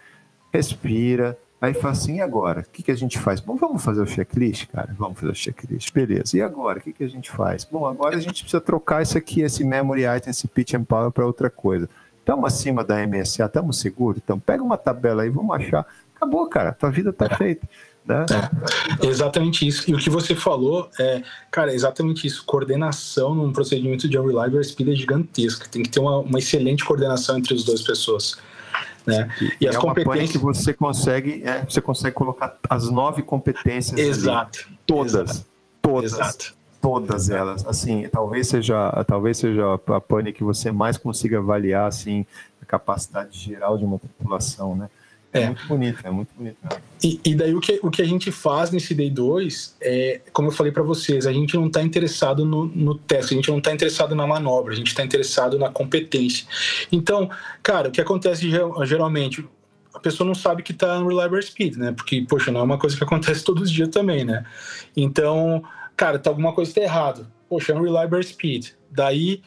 respira, 0.52 1.38
aí 1.60 1.74
fala 1.74 1.92
assim, 1.92 2.16
e 2.16 2.20
agora? 2.20 2.60
O 2.60 2.64
que, 2.70 2.82
que 2.82 2.90
a 2.90 2.94
gente 2.94 3.18
faz? 3.18 3.40
Bom, 3.40 3.56
vamos 3.56 3.82
fazer 3.82 4.02
o 4.02 4.06
checklist, 4.06 4.66
cara? 4.66 4.94
Vamos 4.96 5.18
fazer 5.18 5.32
o 5.32 5.34
checklist, 5.34 5.92
beleza. 5.92 6.36
E 6.36 6.42
agora? 6.42 6.78
O 6.78 6.82
que, 6.82 6.92
que 6.92 7.04
a 7.04 7.08
gente 7.08 7.30
faz? 7.30 7.64
Bom, 7.64 7.86
agora 7.86 8.16
a 8.16 8.20
gente 8.20 8.42
precisa 8.42 8.60
trocar 8.60 9.02
isso 9.02 9.16
aqui, 9.16 9.40
esse 9.40 9.64
memory 9.64 10.04
item, 10.04 10.30
esse 10.30 10.46
pitch 10.46 10.74
and 10.74 10.84
power 10.84 11.10
para 11.10 11.26
outra 11.26 11.50
coisa. 11.50 11.88
Estamos 12.20 12.44
acima 12.44 12.84
da 12.84 13.06
MSA, 13.06 13.46
estamos 13.46 13.80
seguros? 13.80 14.20
Então 14.22 14.38
pega 14.38 14.62
uma 14.62 14.76
tabela 14.76 15.22
aí, 15.22 15.30
vamos 15.30 15.56
achar. 15.56 15.86
Acabou, 16.14 16.46
cara, 16.46 16.72
tua 16.72 16.90
vida 16.90 17.10
está 17.10 17.26
é. 17.26 17.34
feita. 17.34 17.66
Né? 18.08 18.24
É, 19.02 19.06
exatamente 19.06 19.66
isso. 19.66 19.88
E 19.90 19.94
o 19.94 19.98
que 19.98 20.08
você 20.08 20.34
falou 20.34 20.88
é, 20.98 21.22
cara, 21.50 21.74
exatamente 21.74 22.26
isso. 22.26 22.42
Coordenação 22.46 23.34
num 23.34 23.52
procedimento 23.52 24.08
de 24.08 24.18
Unreliable 24.18 24.64
Speed 24.64 24.88
é 24.88 24.94
gigantesca. 24.94 25.68
Tem 25.70 25.82
que 25.82 25.90
ter 25.90 26.00
uma, 26.00 26.18
uma 26.20 26.38
excelente 26.38 26.82
coordenação 26.84 27.36
entre 27.36 27.54
as 27.54 27.62
duas 27.64 27.82
pessoas. 27.82 28.38
Né? 29.06 29.28
E, 29.42 29.64
e 29.64 29.68
as 29.68 29.76
é 29.76 29.78
competências 29.78 30.32
que 30.32 30.38
você 30.38 30.72
consegue, 30.72 31.42
é, 31.44 31.64
você 31.64 31.82
consegue 31.82 32.14
colocar 32.14 32.56
as 32.68 32.88
nove 32.88 33.22
competências. 33.22 34.00
Exato. 34.00 34.64
Ali, 34.66 34.78
todas, 34.86 35.12
Exato. 35.14 35.46
todas, 35.82 36.12
Exato. 36.14 36.54
todas 36.80 37.30
elas. 37.30 37.66
Assim, 37.66 38.08
talvez 38.10 38.48
seja, 38.48 39.04
talvez 39.06 39.36
seja 39.36 39.74
a 39.74 40.00
pane 40.00 40.32
que 40.32 40.42
você 40.42 40.72
mais 40.72 40.96
consiga 40.96 41.38
avaliar 41.38 41.86
assim 41.86 42.24
a 42.62 42.64
capacidade 42.64 43.38
geral 43.38 43.76
de 43.76 43.84
uma 43.84 43.98
população, 43.98 44.74
né? 44.74 44.88
É. 45.32 45.46
muito 45.46 45.66
bonito, 45.66 46.00
é 46.04 46.10
muito 46.10 46.28
bonito. 46.34 46.56
E, 47.02 47.20
e, 47.24 47.34
daí 47.34 47.54
o 47.54 47.60
que, 47.60 47.78
o 47.82 47.90
que 47.90 48.00
a 48.00 48.04
gente 48.04 48.32
faz 48.32 48.70
nesse 48.70 48.94
Day 48.94 49.10
2 49.10 49.76
é, 49.80 50.20
como 50.32 50.48
eu 50.48 50.52
falei 50.52 50.72
para 50.72 50.82
vocês, 50.82 51.26
a 51.26 51.32
gente 51.32 51.54
não 51.54 51.66
está 51.66 51.82
interessado 51.82 52.44
no, 52.44 52.66
no 52.66 52.94
teste, 52.94 53.34
a 53.34 53.36
gente 53.36 53.50
não 53.50 53.58
está 53.58 53.72
interessado 53.72 54.14
na 54.14 54.26
manobra, 54.26 54.72
a 54.72 54.76
gente 54.76 54.88
está 54.88 55.04
interessado 55.04 55.58
na 55.58 55.68
competência. 55.68 56.46
Então, 56.90 57.30
cara, 57.62 57.88
o 57.88 57.92
que 57.92 58.00
acontece 58.00 58.48
geralmente, 58.84 59.46
a 59.94 60.00
pessoa 60.00 60.26
não 60.26 60.34
sabe 60.34 60.62
que 60.62 60.72
está 60.72 60.98
no 60.98 61.08
Reliable 61.08 61.42
Speed, 61.42 61.76
né? 61.76 61.92
Porque, 61.92 62.24
poxa, 62.28 62.50
não 62.50 62.60
é 62.60 62.62
uma 62.62 62.78
coisa 62.78 62.96
que 62.96 63.04
acontece 63.04 63.44
todos 63.44 63.64
os 63.64 63.70
dias 63.70 63.88
também, 63.88 64.24
né? 64.24 64.44
Então, 64.96 65.62
cara, 65.96 66.18
tá 66.18 66.30
alguma 66.30 66.52
coisa 66.54 66.72
tá 66.72 66.80
errado. 66.80 67.26
Poxa, 67.48 67.72
é 67.72 67.76
um 67.76 67.82
Reliable 67.82 68.22
Speed. 68.22 68.68
Daí 68.90 69.42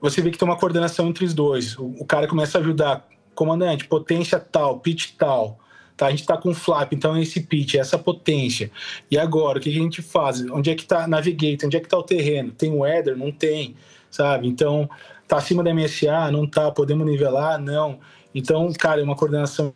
você 0.00 0.20
vê 0.20 0.32
que 0.32 0.38
tem 0.38 0.48
uma 0.48 0.58
coordenação 0.58 1.08
entre 1.08 1.24
os 1.24 1.32
dois. 1.32 1.78
O, 1.78 1.94
o 2.00 2.04
cara 2.04 2.26
começa 2.26 2.58
a 2.58 2.60
ajudar 2.60 3.06
comandante, 3.34 3.86
potência 3.86 4.38
tal, 4.38 4.78
pitch 4.80 5.12
tal. 5.16 5.58
Tá, 5.96 6.06
a 6.06 6.10
gente 6.10 6.20
está 6.20 6.36
com 6.36 6.54
flap, 6.54 6.92
então 6.92 7.14
é 7.14 7.22
esse 7.22 7.40
pitch, 7.40 7.74
é 7.74 7.78
essa 7.78 7.98
potência. 7.98 8.70
E 9.10 9.18
agora, 9.18 9.58
o 9.58 9.60
que 9.60 9.68
a 9.68 9.72
gente 9.72 10.00
faz? 10.00 10.40
Onde 10.50 10.70
é 10.70 10.74
que 10.74 10.82
está 10.82 11.06
Navigator? 11.06 11.66
Onde 11.66 11.76
é 11.76 11.80
que 11.80 11.86
está 11.86 11.98
o 11.98 12.02
terreno? 12.02 12.50
Tem 12.50 12.70
weather? 12.70 13.16
Não 13.16 13.30
tem, 13.30 13.76
sabe? 14.10 14.48
Então, 14.48 14.88
tá 15.28 15.36
acima 15.36 15.62
da 15.62 15.72
MSA? 15.72 16.30
Não 16.30 16.46
tá. 16.46 16.70
Podemos 16.70 17.06
nivelar? 17.06 17.60
Não. 17.60 18.00
Então, 18.34 18.72
cara, 18.72 19.00
é 19.00 19.04
uma 19.04 19.14
coordenação 19.14 19.74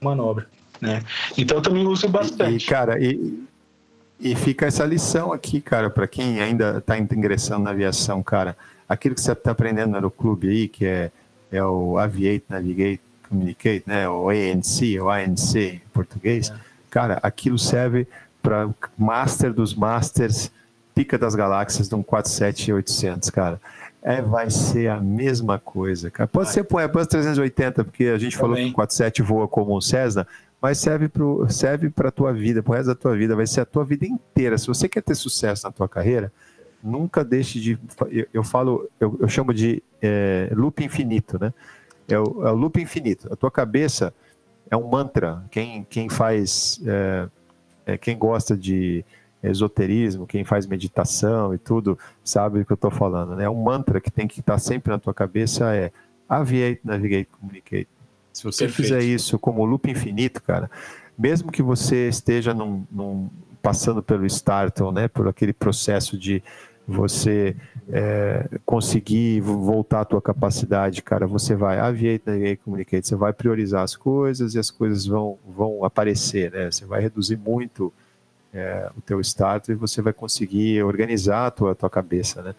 manobra, 0.00 0.46
né? 0.80 1.02
Então, 1.36 1.58
eu 1.58 1.62
também 1.62 1.86
uso 1.86 2.08
bastante. 2.08 2.64
E, 2.64 2.68
cara, 2.68 2.98
e, 2.98 3.44
e 4.20 4.36
fica 4.36 4.66
essa 4.66 4.84
lição 4.84 5.32
aqui, 5.32 5.60
cara, 5.60 5.90
para 5.90 6.06
quem 6.06 6.40
ainda 6.40 6.78
está 6.78 6.96
ingressando 6.96 7.64
na 7.64 7.70
aviação, 7.70 8.22
cara. 8.22 8.56
Aquilo 8.88 9.14
que 9.14 9.20
você 9.20 9.32
está 9.32 9.50
aprendendo 9.50 10.00
no 10.00 10.10
clube 10.10 10.48
aí, 10.48 10.68
que 10.68 10.86
é 10.86 11.10
é 11.52 11.62
o 11.62 11.98
Aviate, 11.98 12.44
Navigate, 12.48 13.00
Communicate, 13.28 13.84
né? 13.86 14.08
O 14.08 14.28
ANC, 14.28 14.98
o 15.00 15.08
ANC 15.08 15.56
em 15.56 15.82
português. 15.92 16.50
É. 16.50 16.54
Cara, 16.90 17.18
aquilo 17.22 17.58
serve 17.58 18.06
para 18.42 18.68
master 18.98 19.52
dos 19.52 19.74
masters, 19.74 20.50
pica 20.94 21.16
das 21.16 21.34
galáxias 21.34 21.88
de 21.88 21.94
um 21.94 22.02
47800, 22.02 23.30
cara. 23.30 23.60
É, 24.02 24.20
vai 24.20 24.50
ser 24.50 24.90
a 24.90 25.00
mesma 25.00 25.58
coisa, 25.58 26.10
cara. 26.10 26.26
Pode 26.26 26.46
vai. 26.46 26.54
ser 26.54 26.64
pro 26.64 26.78
Airbus 26.78 27.06
380, 27.06 27.84
porque 27.84 28.06
a 28.06 28.18
gente 28.18 28.36
Também. 28.36 28.40
falou 28.40 28.56
que 28.56 28.72
o 28.72 28.74
47 28.74 29.22
voa 29.22 29.46
como 29.46 29.76
um 29.76 29.80
Cessna, 29.80 30.26
mas 30.60 30.78
serve 30.78 31.08
para 31.08 31.24
serve 31.48 31.92
a 31.96 32.10
tua 32.10 32.32
vida, 32.32 32.62
pro 32.62 32.72
resto 32.72 32.88
da 32.88 32.94
tua 32.94 33.16
vida, 33.16 33.36
vai 33.36 33.46
ser 33.46 33.60
a 33.60 33.64
tua 33.64 33.84
vida 33.84 34.06
inteira. 34.06 34.58
Se 34.58 34.66
você 34.66 34.88
quer 34.88 35.02
ter 35.02 35.14
sucesso 35.14 35.66
na 35.66 35.72
tua 35.72 35.88
carreira, 35.88 36.32
nunca 36.82 37.24
deixe 37.24 37.60
de. 37.60 37.78
Eu, 38.10 38.26
eu 38.32 38.44
falo, 38.44 38.88
eu, 38.98 39.16
eu, 39.20 39.28
chamo 39.28 39.54
de 39.54 39.82
é, 40.00 40.50
loop 40.54 40.84
infinito, 40.84 41.38
né? 41.40 41.52
É 42.08 42.18
o, 42.18 42.46
é 42.46 42.50
o, 42.50 42.56
loop 42.56 42.80
infinito. 42.80 43.32
A 43.32 43.36
tua 43.36 43.50
cabeça 43.50 44.12
é 44.70 44.76
um 44.76 44.88
mantra. 44.88 45.44
Quem, 45.50 45.84
quem 45.84 46.08
faz. 46.08 46.80
É, 46.84 47.28
é, 47.84 47.98
quem 47.98 48.16
gosta 48.16 48.56
de 48.56 49.04
esoterismo, 49.42 50.26
quem 50.26 50.44
faz 50.44 50.66
meditação 50.66 51.52
e 51.52 51.58
tudo, 51.58 51.98
sabe 52.22 52.60
o 52.60 52.64
que 52.64 52.72
eu 52.72 52.76
estou 52.76 52.90
falando, 52.92 53.34
né? 53.34 53.44
É 53.44 53.50
um 53.50 53.60
mantra 53.60 54.00
que 54.00 54.10
tem 54.10 54.28
que 54.28 54.40
estar 54.40 54.58
sempre 54.58 54.92
na 54.92 55.00
tua 55.00 55.12
cabeça 55.12 55.74
é 55.74 55.90
aviate, 56.28 56.80
navigate, 56.84 57.28
communicate. 57.40 57.88
Se 58.32 58.44
você 58.44 58.66
Perfeito. 58.66 58.88
fizer 58.88 59.02
isso 59.02 59.38
como 59.38 59.64
loop 59.64 59.90
infinito, 59.90 60.42
cara, 60.42 60.70
mesmo 61.18 61.52
que 61.52 61.62
você 61.62 62.08
esteja 62.08 62.54
num, 62.54 62.84
num, 62.90 63.28
passando 63.60 64.02
pelo 64.02 64.24
Startle, 64.26 64.92
né, 64.92 65.08
por 65.08 65.28
aquele 65.28 65.52
processo 65.52 66.16
de 66.16 66.42
você 66.86 67.56
é, 67.88 68.48
conseguir 68.64 69.40
voltar 69.40 70.00
à 70.00 70.04
tua 70.04 70.20
capacidade, 70.20 71.02
cara, 71.02 71.26
você 71.26 71.54
vai 71.54 71.78
aviate, 71.78 72.24
navigate, 72.26 72.60
communicate, 72.64 73.06
você 73.06 73.16
vai 73.16 73.32
priorizar 73.32 73.82
as 73.82 73.96
coisas 73.96 74.54
e 74.54 74.58
as 74.58 74.70
coisas 74.70 75.06
vão, 75.06 75.38
vão 75.46 75.84
aparecer, 75.84 76.50
né? 76.50 76.70
Você 76.70 76.84
vai 76.84 77.00
reduzir 77.00 77.36
muito 77.36 77.92
é, 78.52 78.90
o 78.96 79.00
teu 79.00 79.20
start 79.20 79.68
e 79.68 79.74
você 79.74 80.02
vai 80.02 80.12
conseguir 80.12 80.82
organizar 80.82 81.46
a 81.46 81.50
tua, 81.50 81.72
a 81.72 81.74
tua 81.74 81.90
cabeça, 81.90 82.42
né? 82.42 82.54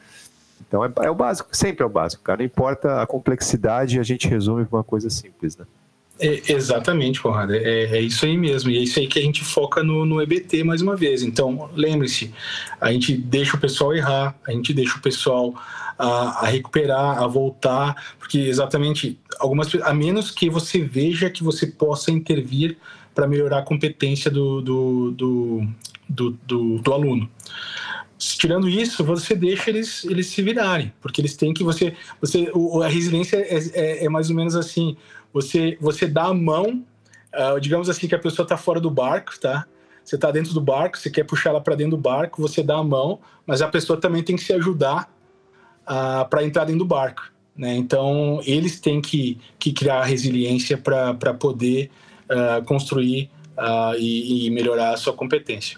Então 0.67 0.83
é, 0.83 0.91
é, 1.01 1.09
o 1.09 1.15
básico, 1.15 1.55
sempre 1.55 1.83
é 1.83 1.85
o 1.85 1.89
básico, 1.89 2.23
cara. 2.23 2.39
Não 2.39 2.45
importa 2.45 3.01
a 3.01 3.07
complexidade, 3.07 3.99
a 3.99 4.03
gente 4.03 4.27
resume 4.27 4.65
para 4.65 4.77
uma 4.77 4.83
coisa 4.83 5.09
simples, 5.09 5.57
né? 5.57 5.65
É, 6.23 6.53
exatamente, 6.53 7.19
Conrado. 7.21 7.53
É, 7.53 7.83
é, 7.97 8.01
isso 8.01 8.25
aí 8.25 8.37
mesmo. 8.37 8.71
E 8.71 8.77
é 8.77 8.81
isso 8.81 8.97
aí 8.97 9.07
que 9.07 9.19
a 9.19 9.21
gente 9.21 9.43
foca 9.43 9.83
no, 9.83 10.05
no 10.05 10.21
EBT 10.21 10.63
mais 10.63 10.81
uma 10.81 10.95
vez. 10.95 11.21
Então, 11.21 11.69
lembre-se, 11.75 12.33
a 12.79 12.93
gente 12.93 13.13
deixa 13.13 13.57
o 13.57 13.59
pessoal 13.59 13.93
errar, 13.93 14.33
a 14.47 14.51
gente 14.53 14.73
deixa 14.73 14.97
o 14.97 15.01
pessoal 15.01 15.53
a, 15.99 16.45
a, 16.45 16.47
recuperar, 16.47 17.21
a 17.21 17.27
voltar, 17.27 18.15
porque 18.17 18.37
exatamente 18.37 19.19
algumas 19.37 19.69
a 19.83 19.93
menos 19.93 20.31
que 20.31 20.49
você 20.49 20.81
veja 20.81 21.29
que 21.29 21.43
você 21.43 21.67
possa 21.67 22.09
intervir 22.09 22.77
para 23.13 23.27
melhorar 23.27 23.59
a 23.59 23.63
competência 23.63 24.31
do, 24.31 24.61
do, 24.61 25.11
do, 25.11 25.67
do, 26.07 26.31
do, 26.47 26.77
do 26.79 26.93
aluno 26.93 27.29
tirando 28.17 28.69
isso, 28.69 29.03
você 29.03 29.35
deixa 29.35 29.69
eles, 29.69 30.05
eles 30.05 30.27
se 30.27 30.41
virarem, 30.41 30.93
porque 31.01 31.19
eles 31.19 31.35
têm 31.35 31.53
que 31.53 31.61
você, 31.61 31.93
você 32.21 32.49
a 32.81 32.87
resiliência 32.87 33.35
é, 33.35 33.57
é, 33.73 34.05
é 34.05 34.09
mais 34.09 34.29
ou 34.29 34.35
menos 34.35 34.55
assim, 34.55 34.95
você, 35.33 35.77
você 35.81 36.07
dá 36.07 36.25
a 36.25 36.33
mão 36.33 36.83
uh, 37.33 37.59
digamos 37.59 37.89
assim 37.89 38.07
que 38.07 38.15
a 38.15 38.19
pessoa 38.19 38.43
está 38.43 38.57
fora 38.57 38.79
do 38.79 38.89
barco, 38.89 39.39
tá? 39.39 39.65
Você 40.03 40.15
está 40.15 40.31
dentro 40.31 40.53
do 40.53 40.61
barco, 40.61 40.97
você 40.97 41.09
quer 41.09 41.23
puxar 41.23 41.51
ela 41.51 41.61
para 41.61 41.75
dentro 41.75 41.91
do 41.91 41.97
barco, 41.97 42.41
você 42.41 42.61
dá 42.61 42.75
a 42.75 42.83
mão, 42.83 43.19
mas 43.45 43.61
a 43.61 43.67
pessoa 43.67 43.99
também 43.99 44.21
tem 44.21 44.35
que 44.35 44.43
se 44.43 44.53
ajudar 44.53 45.09
uh, 45.83 46.27
para 46.29 46.43
entrar 46.43 46.65
dentro 46.65 46.79
do 46.79 46.85
barco. 46.85 47.31
Né? 47.55 47.75
Então, 47.75 48.41
eles 48.45 48.79
têm 48.79 49.01
que, 49.01 49.39
que 49.57 49.71
criar 49.71 50.03
resiliência 50.03 50.77
para 50.77 51.33
poder 51.33 51.89
uh, 52.25 52.63
construir 52.65 53.29
e, 53.97 54.47
e, 54.47 54.49
melhorar 54.49 54.93
a 54.93 54.97
sua 54.97 55.13
competência. 55.13 55.77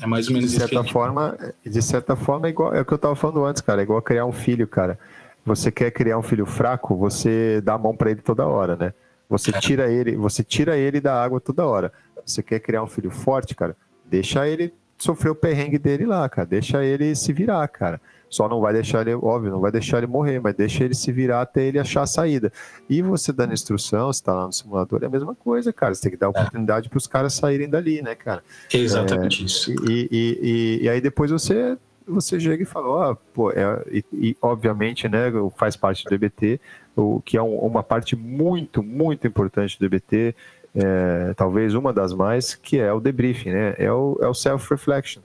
É 0.00 0.06
mais 0.06 0.28
ou 0.28 0.34
menos 0.34 0.52
de 0.52 0.58
certa 0.58 0.80
isso. 0.80 0.92
Forma, 0.92 1.36
de 1.66 1.82
certa 1.82 2.14
forma, 2.14 2.46
é, 2.46 2.50
igual, 2.50 2.72
é 2.72 2.80
o 2.80 2.84
que 2.84 2.92
eu 2.92 2.96
estava 2.96 3.16
falando 3.16 3.44
antes, 3.44 3.60
cara. 3.60 3.82
É 3.82 3.84
igual 3.84 4.00
criar 4.00 4.24
um 4.24 4.32
filho, 4.32 4.66
cara. 4.66 4.98
Você 5.44 5.70
quer 5.70 5.90
criar 5.90 6.18
um 6.18 6.22
filho 6.22 6.46
fraco, 6.46 6.96
você 6.96 7.60
dá 7.60 7.74
a 7.74 7.78
mão 7.78 7.96
para 7.96 8.10
ele 8.10 8.20
toda 8.20 8.46
hora, 8.46 8.76
né? 8.76 8.94
Você 9.28 9.50
é. 9.50 9.58
tira 9.58 9.90
ele, 9.90 10.16
você 10.16 10.42
tira 10.42 10.76
ele 10.76 11.00
da 11.00 11.22
água 11.22 11.40
toda 11.40 11.66
hora. 11.66 11.92
Você 12.24 12.42
quer 12.42 12.60
criar 12.60 12.82
um 12.82 12.86
filho 12.86 13.10
forte, 13.10 13.54
cara? 13.54 13.76
Deixa 14.04 14.46
ele 14.46 14.74
sofrer 14.98 15.30
o 15.30 15.34
perrengue 15.34 15.78
dele 15.78 16.04
lá, 16.04 16.28
cara. 16.28 16.46
Deixa 16.46 16.84
ele 16.84 17.14
se 17.14 17.32
virar, 17.32 17.66
cara. 17.68 18.00
Só 18.28 18.48
não 18.48 18.60
vai 18.60 18.72
deixar 18.72 19.00
ele, 19.00 19.14
óbvio, 19.16 19.50
não 19.50 19.60
vai 19.60 19.72
deixar 19.72 19.98
ele 19.98 20.06
morrer, 20.06 20.38
mas 20.38 20.54
deixa 20.54 20.84
ele 20.84 20.94
se 20.94 21.10
virar 21.10 21.40
até 21.40 21.64
ele 21.64 21.80
achar 21.80 22.02
a 22.02 22.06
saída. 22.06 22.52
E 22.88 23.02
você 23.02 23.32
dando 23.32 23.52
instrução, 23.52 24.12
você 24.12 24.22
tá 24.22 24.32
lá 24.32 24.46
no 24.46 24.52
simulador, 24.52 25.02
é 25.02 25.06
a 25.06 25.10
mesma 25.10 25.34
coisa, 25.34 25.72
cara. 25.72 25.92
Você 25.94 26.02
tem 26.02 26.12
que 26.12 26.16
dar 26.16 26.26
é. 26.26 26.28
oportunidade 26.28 26.86
é. 26.86 26.90
para 26.90 26.98
os 26.98 27.08
caras 27.08 27.34
saírem 27.34 27.68
dali, 27.68 28.00
né, 28.02 28.14
cara? 28.14 28.44
Exatamente 28.72 29.42
é, 29.42 29.46
isso. 29.46 29.72
E, 29.72 30.08
e, 30.10 30.38
e, 30.42 30.84
e, 30.84 30.88
aí 30.88 31.00
depois 31.00 31.32
você 31.32 31.76
você 32.10 32.38
chega 32.38 32.62
e 32.62 32.66
fala, 32.66 32.88
ó, 32.88 33.12
oh, 33.12 33.16
pô, 33.32 33.50
é, 33.50 33.84
e, 33.90 34.04
e, 34.12 34.36
obviamente, 34.42 35.08
né, 35.08 35.32
faz 35.56 35.76
parte 35.76 36.04
do 36.04 36.10
DBT, 36.10 36.60
o 36.96 37.20
que 37.20 37.36
é 37.36 37.42
um, 37.42 37.56
uma 37.58 37.82
parte 37.82 38.16
muito, 38.16 38.82
muito 38.82 39.26
importante 39.26 39.78
do 39.78 39.88
DBT, 39.88 40.34
é, 40.74 41.34
talvez 41.34 41.74
uma 41.74 41.92
das 41.92 42.12
mais, 42.12 42.54
que 42.54 42.78
é 42.78 42.92
o 42.92 43.00
debriefing, 43.00 43.50
né? 43.50 43.74
É 43.78 43.92
o, 43.92 44.18
é 44.20 44.28
o 44.28 44.34
self-reflection, 44.34 45.22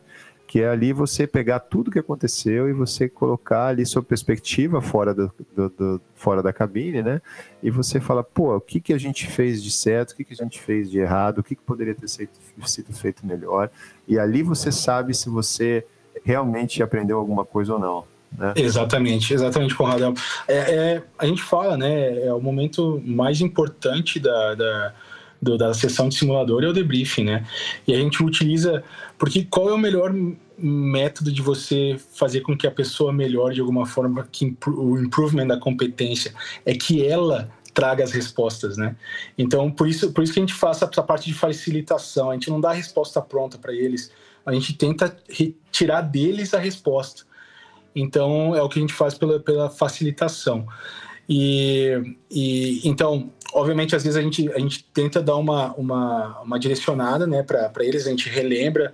que 0.48 0.62
é 0.62 0.70
ali 0.70 0.92
você 0.94 1.28
pegar 1.28 1.60
tudo 1.60 1.92
que 1.92 2.00
aconteceu 2.00 2.70
e 2.70 2.74
você 2.74 3.08
colocar 3.08 3.68
ali 3.68 3.86
sua 3.86 4.02
perspectiva 4.02 4.82
fora, 4.82 5.14
do, 5.14 5.32
do, 5.56 5.70
do, 5.70 6.02
fora 6.16 6.42
da 6.42 6.52
cabine, 6.52 7.04
né? 7.04 7.22
E 7.62 7.70
você 7.70 8.00
fala, 8.00 8.24
pô, 8.24 8.56
o 8.56 8.62
que, 8.62 8.80
que 8.80 8.94
a 8.94 8.98
gente 8.98 9.28
fez 9.28 9.64
de 9.64 9.72
certo, 9.72 10.12
o 10.12 10.16
que, 10.16 10.24
que 10.24 10.34
a 10.34 10.44
gente 10.44 10.60
fez 10.60 10.90
de 10.90 11.00
errado, 11.00 11.40
o 11.40 11.44
que, 11.44 11.56
que 11.56 11.62
poderia 11.62 11.94
ter 11.94 12.08
sido 12.08 12.94
feito 12.94 13.26
melhor. 13.26 13.70
E 14.08 14.18
ali 14.18 14.42
você 14.42 14.72
sabe 14.72 15.14
se 15.14 15.30
você 15.30 15.86
realmente 16.24 16.82
aprendeu 16.82 17.18
alguma 17.18 17.46
coisa 17.46 17.74
ou 17.74 17.80
não. 17.80 18.04
Né? 18.38 18.54
Exatamente, 18.56 19.34
exatamente, 19.34 19.76
Conrado. 19.76 20.14
É, 20.48 20.56
é, 20.56 21.04
a 21.18 21.26
gente 21.26 21.42
fala, 21.42 21.78
né? 21.78 22.26
É 22.26 22.34
o 22.34 22.42
momento 22.42 23.02
mais 23.06 23.42
importante 23.42 24.20
da, 24.20 24.56
da 24.56 24.94
do, 25.42 25.58
da 25.58 25.74
sessão 25.74 26.10
de 26.10 26.16
simulador 26.16 26.64
é 26.64 26.68
o 26.68 26.74
debriefing, 26.74 27.24
né? 27.24 27.46
E 27.88 27.94
a 27.94 27.98
gente 27.98 28.24
utiliza. 28.24 28.84
Porque 29.18 29.46
qual 29.46 29.70
é 29.70 29.74
o 29.74 29.78
melhor 29.78 30.14
método 30.58 31.32
de 31.32 31.42
você 31.42 31.98
fazer 32.14 32.42
com 32.42 32.58
que 32.58 32.66
a 32.66 32.72
pessoa 32.72 33.14
melhore 33.14 33.56
de 33.56 33.62
alguma 33.62 33.86
forma, 33.86 34.28
que 34.32 34.58
o 34.68 34.98
improvement 34.98 35.48
da 35.48 35.58
competência 35.58 36.34
é 36.66 36.74
que 36.74 37.06
ela 37.06 37.50
traga 37.74 38.04
as 38.04 38.12
respostas, 38.12 38.78
né? 38.78 38.96
Então, 39.38 39.70
por 39.70 39.88
isso, 39.88 40.12
por 40.14 40.24
isso 40.24 40.34
que 40.34 40.40
a 40.40 40.42
gente 40.42 40.54
faz 40.54 40.82
essa 40.82 41.04
parte 41.04 41.26
de 41.26 41.34
facilitação. 41.34 42.32
A 42.32 42.34
gente 42.34 42.50
não 42.50 42.60
dá 42.60 42.70
a 42.70 42.74
resposta 42.74 43.22
pronta 43.22 43.58
para 43.58 43.74
eles, 43.74 44.12
a 44.46 44.54
gente 44.54 44.74
tenta 44.74 45.16
retirar 45.30 46.02
deles 46.02 46.54
a 46.54 46.60
resposta. 46.60 47.24
Então, 47.96 48.56
é 48.56 48.62
o 48.62 48.70
que 48.70 48.78
a 48.78 48.82
gente 48.82 48.94
faz 48.94 49.18
pela, 49.18 49.40
pela 49.40 49.70
facilitação. 49.70 50.68
E, 51.28 52.16
e 52.30 52.88
então, 52.88 53.32
obviamente, 53.54 53.96
às 53.96 54.04
vezes 54.04 54.18
a 54.18 54.22
gente, 54.22 54.52
a 54.52 54.60
gente 54.60 54.84
tenta 54.94 55.22
dar 55.22 55.38
uma, 55.38 55.74
uma, 55.74 56.42
uma 56.42 56.60
direcionada 56.60 57.26
né, 57.26 57.42
para 57.42 57.72
eles, 57.80 58.06
a 58.06 58.10
gente 58.10 58.30
relembra 58.30 58.94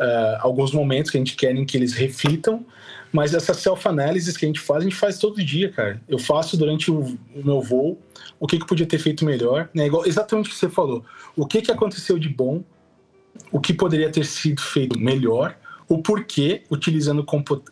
uh, 0.00 0.38
alguns 0.40 0.72
momentos 0.72 1.10
que 1.10 1.18
a 1.18 1.20
gente 1.20 1.36
quer 1.36 1.54
que 1.66 1.76
eles 1.76 1.92
reflitam, 1.92 2.64
mas 3.12 3.34
essa 3.34 3.52
self-análise 3.52 4.36
que 4.38 4.44
a 4.44 4.48
gente 4.48 4.60
faz, 4.60 4.80
a 4.80 4.84
gente 4.84 4.96
faz 4.96 5.18
todo 5.18 5.42
dia, 5.42 5.70
cara. 5.70 6.00
Eu 6.08 6.18
faço 6.18 6.56
durante 6.56 6.90
o, 6.90 7.00
o 7.34 7.44
meu 7.44 7.60
voo, 7.60 7.98
o 8.38 8.46
que, 8.46 8.58
que 8.58 8.66
podia 8.66 8.86
ter 8.86 8.98
feito 8.98 9.24
melhor, 9.24 9.68
né? 9.74 9.86
Igual, 9.86 10.06
exatamente 10.06 10.48
o 10.48 10.52
que 10.52 10.58
você 10.58 10.68
falou. 10.68 11.04
O 11.34 11.46
que, 11.46 11.62
que 11.62 11.70
aconteceu 11.70 12.18
de 12.18 12.28
bom, 12.28 12.62
o 13.50 13.60
que 13.60 13.72
poderia 13.72 14.10
ter 14.10 14.24
sido 14.24 14.60
feito 14.60 14.98
melhor, 14.98 15.56
o 15.88 16.02
porquê, 16.02 16.62
utilizando 16.70 17.24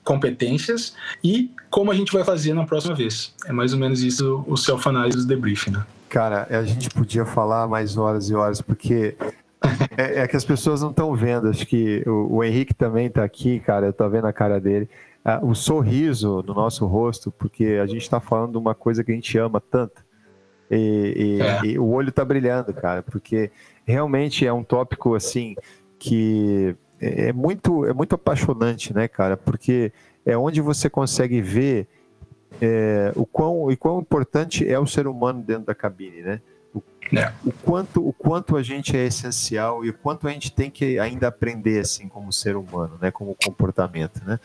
competências 0.05 0.95
e 1.23 1.51
como 1.69 1.91
a 1.91 1.95
gente 1.95 2.13
vai 2.13 2.23
fazer 2.23 2.55
na 2.55 2.65
próxima 2.65 2.95
vez. 2.95 3.35
É 3.47 3.53
mais 3.53 3.73
ou 3.73 3.79
menos 3.79 4.03
isso 4.03 4.45
o 4.47 4.57
self-análise 4.57 5.19
do 5.19 5.27
debriefing, 5.27 5.73
né? 5.73 5.85
Cara, 6.09 6.47
a 6.49 6.63
gente 6.63 6.89
podia 6.91 7.27
falar 7.27 7.67
mais 7.67 7.97
horas 7.97 8.31
e 8.31 8.35
horas, 8.35 8.61
porque 8.61 9.17
é, 9.99 10.21
é 10.21 10.29
que 10.29 10.37
as 10.37 10.45
pessoas 10.45 10.81
não 10.81 10.91
estão 10.91 11.13
vendo. 11.15 11.49
Acho 11.49 11.67
que 11.67 12.05
o, 12.07 12.37
o 12.37 12.45
Henrique 12.45 12.73
também 12.73 13.07
está 13.07 13.25
aqui, 13.25 13.59
cara, 13.59 13.87
eu 13.87 13.93
tô 13.93 14.09
vendo 14.09 14.27
a 14.27 14.33
cara 14.33 14.61
dele. 14.61 14.89
Ah, 15.25 15.41
o 15.43 15.55
sorriso 15.55 16.45
no 16.47 16.55
nosso 16.55 16.87
rosto, 16.87 17.33
porque 17.33 17.81
a 17.83 17.87
gente 17.87 18.03
está 18.03 18.21
falando 18.21 18.53
de 18.53 18.59
uma 18.59 18.75
coisa 18.75 19.03
que 19.03 19.11
a 19.11 19.15
gente 19.15 19.37
ama 19.39 19.61
tanto. 19.61 20.05
E, 20.71 21.39
e, 21.39 21.41
é. 21.41 21.67
e 21.67 21.79
o 21.79 21.87
olho 21.87 22.11
está 22.11 22.25
brilhando, 22.25 22.73
cara, 22.73 23.03
porque 23.03 23.51
realmente 23.85 24.47
é 24.47 24.53
um 24.53 24.65
tópico 24.65 25.15
assim 25.15 25.55
que 25.99 26.77
é, 27.01 27.29
é 27.29 27.33
muito, 27.33 27.85
é 27.85 27.93
muito 27.93 28.15
apaixonante, 28.15 28.95
né, 28.95 29.09
cara? 29.09 29.37
Porque 29.37 29.93
é 30.25 30.37
onde 30.37 30.61
você 30.61 30.89
consegue 30.89 31.41
ver 31.41 31.87
é, 32.61 33.13
o, 33.15 33.27
quão, 33.27 33.65
o 33.69 33.77
quão 33.77 34.01
importante 34.01 34.69
é 34.69 34.79
o 34.79 34.87
ser 34.87 35.07
humano 35.07 35.43
dentro 35.43 35.65
da 35.65 35.75
cabine, 35.75 36.23
né? 36.23 36.41
O, 37.13 37.19
é. 37.19 37.33
o, 37.45 37.53
quanto, 37.53 38.07
o 38.07 38.13
quanto 38.13 38.57
a 38.57 38.63
gente 38.63 38.97
é 38.97 39.07
essencial 39.07 39.85
e 39.85 39.91
o 39.91 39.95
quanto 39.95 40.27
a 40.27 40.31
gente 40.31 40.53
tem 40.53 40.71
que 40.71 40.99
ainda 40.99 41.29
aprender 41.29 41.81
assim 41.81 42.09
como 42.09 42.33
ser 42.33 42.57
humano, 42.57 42.99
né, 43.01 43.11
como 43.11 43.37
comportamento, 43.45 44.23
né, 44.25 44.39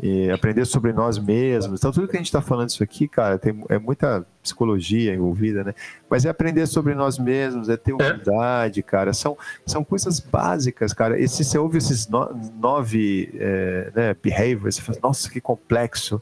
e 0.00 0.30
aprender 0.30 0.64
sobre 0.64 0.92
nós 0.92 1.18
mesmos. 1.18 1.80
Então 1.80 1.92
tudo 1.92 2.08
que 2.08 2.16
a 2.16 2.18
gente 2.18 2.26
está 2.26 2.40
falando 2.40 2.68
isso 2.68 2.82
aqui, 2.82 3.08
cara, 3.08 3.38
tem 3.38 3.64
é 3.68 3.78
muita 3.78 4.26
psicologia 4.42 5.14
envolvida, 5.14 5.64
né, 5.64 5.74
mas 6.08 6.24
é 6.24 6.28
aprender 6.28 6.66
sobre 6.66 6.94
nós 6.94 7.18
mesmos, 7.18 7.68
é 7.68 7.76
ter 7.76 7.92
é. 7.92 7.94
humildade, 7.94 8.82
cara. 8.82 9.12
São 9.12 9.36
são 9.66 9.84
coisas 9.84 10.20
básicas, 10.20 10.92
cara. 10.92 11.18
E 11.18 11.28
se 11.28 11.44
você 11.44 11.58
ouve 11.58 11.78
esses 11.78 12.06
no, 12.08 12.30
nove 12.58 13.32
é, 13.34 13.92
né, 13.94 14.16
behaviors, 14.22 14.76
você 14.76 14.82
fala, 14.82 14.98
nossa, 15.02 15.30
que 15.30 15.40
complexo 15.40 16.20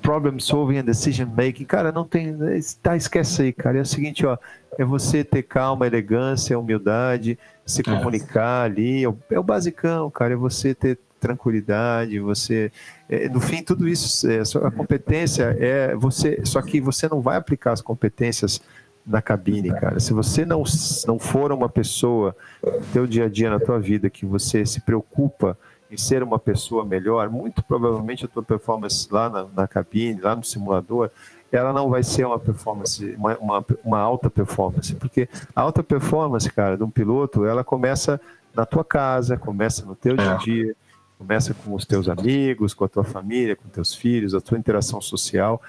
problem 0.00 0.38
solving 0.40 0.78
and 0.78 0.84
decision 0.84 1.28
making, 1.28 1.64
cara, 1.64 1.92
não 1.92 2.04
tem, 2.04 2.36
tá, 2.82 2.96
esquece 2.96 3.42
aí, 3.42 3.52
cara. 3.52 3.78
É 3.78 3.82
o 3.82 3.86
seguinte, 3.86 4.26
ó, 4.26 4.36
é 4.78 4.84
você 4.84 5.24
ter 5.24 5.42
calma, 5.42 5.86
elegância, 5.86 6.58
humildade, 6.58 7.38
se 7.66 7.80
é. 7.80 7.84
comunicar 7.84 8.62
ali, 8.62 9.04
é 9.04 9.08
o, 9.08 9.18
é 9.30 9.38
o 9.38 9.42
basicão, 9.42 10.10
cara, 10.10 10.34
é 10.34 10.36
você 10.36 10.74
ter 10.74 10.98
tranquilidade, 11.18 12.18
você, 12.18 12.72
é, 13.08 13.28
no 13.28 13.40
fim, 13.40 13.62
tudo 13.62 13.86
isso, 13.86 14.26
é, 14.28 14.40
a 14.66 14.70
competência 14.70 15.54
é 15.60 15.94
você, 15.94 16.40
só 16.44 16.62
que 16.62 16.80
você 16.80 17.08
não 17.08 17.20
vai 17.20 17.36
aplicar 17.36 17.72
as 17.72 17.82
competências 17.82 18.60
na 19.06 19.20
cabine, 19.20 19.70
cara. 19.70 20.00
Se 20.00 20.12
você 20.12 20.44
não, 20.44 20.62
não 21.06 21.18
for 21.18 21.52
uma 21.52 21.68
pessoa 21.68 22.34
no 22.62 22.86
teu 22.92 23.06
dia 23.06 23.26
a 23.26 23.28
dia, 23.28 23.50
na 23.50 23.60
tua 23.60 23.78
vida, 23.78 24.08
que 24.08 24.24
você 24.24 24.64
se 24.64 24.80
preocupa 24.80 25.58
em 25.90 25.96
ser 25.96 26.22
uma 26.22 26.38
pessoa 26.38 26.84
melhor, 26.84 27.28
muito 27.28 27.62
provavelmente 27.64 28.24
a 28.24 28.28
tua 28.28 28.42
performance 28.42 29.08
lá 29.10 29.28
na, 29.28 29.44
na 29.44 29.68
cabine, 29.68 30.20
lá 30.20 30.36
no 30.36 30.44
simulador, 30.44 31.10
ela 31.52 31.72
não 31.72 31.88
vai 31.88 32.02
ser 32.02 32.24
uma 32.24 32.38
performance, 32.38 33.14
uma, 33.16 33.36
uma, 33.38 33.66
uma, 33.84 33.98
alta 33.98 34.30
performance, 34.30 34.94
porque 34.94 35.28
a 35.54 35.60
alta 35.60 35.82
performance, 35.82 36.50
cara, 36.50 36.76
de 36.76 36.82
um 36.82 36.90
piloto, 36.90 37.44
ela 37.44 37.64
começa 37.64 38.20
na 38.54 38.64
tua 38.64 38.84
casa, 38.84 39.36
começa 39.36 39.84
no 39.84 39.94
teu 39.94 40.16
dia 40.16 40.34
a 40.34 40.36
dia, 40.36 40.76
começa 41.18 41.52
com 41.52 41.74
os 41.74 41.84
teus 41.84 42.08
amigos, 42.08 42.72
com 42.72 42.84
a 42.84 42.88
tua 42.88 43.04
família, 43.04 43.56
com 43.56 43.68
teus 43.68 43.94
filhos, 43.94 44.34
a 44.34 44.40
tua 44.40 44.58
interação 44.58 45.00
social. 45.00 45.60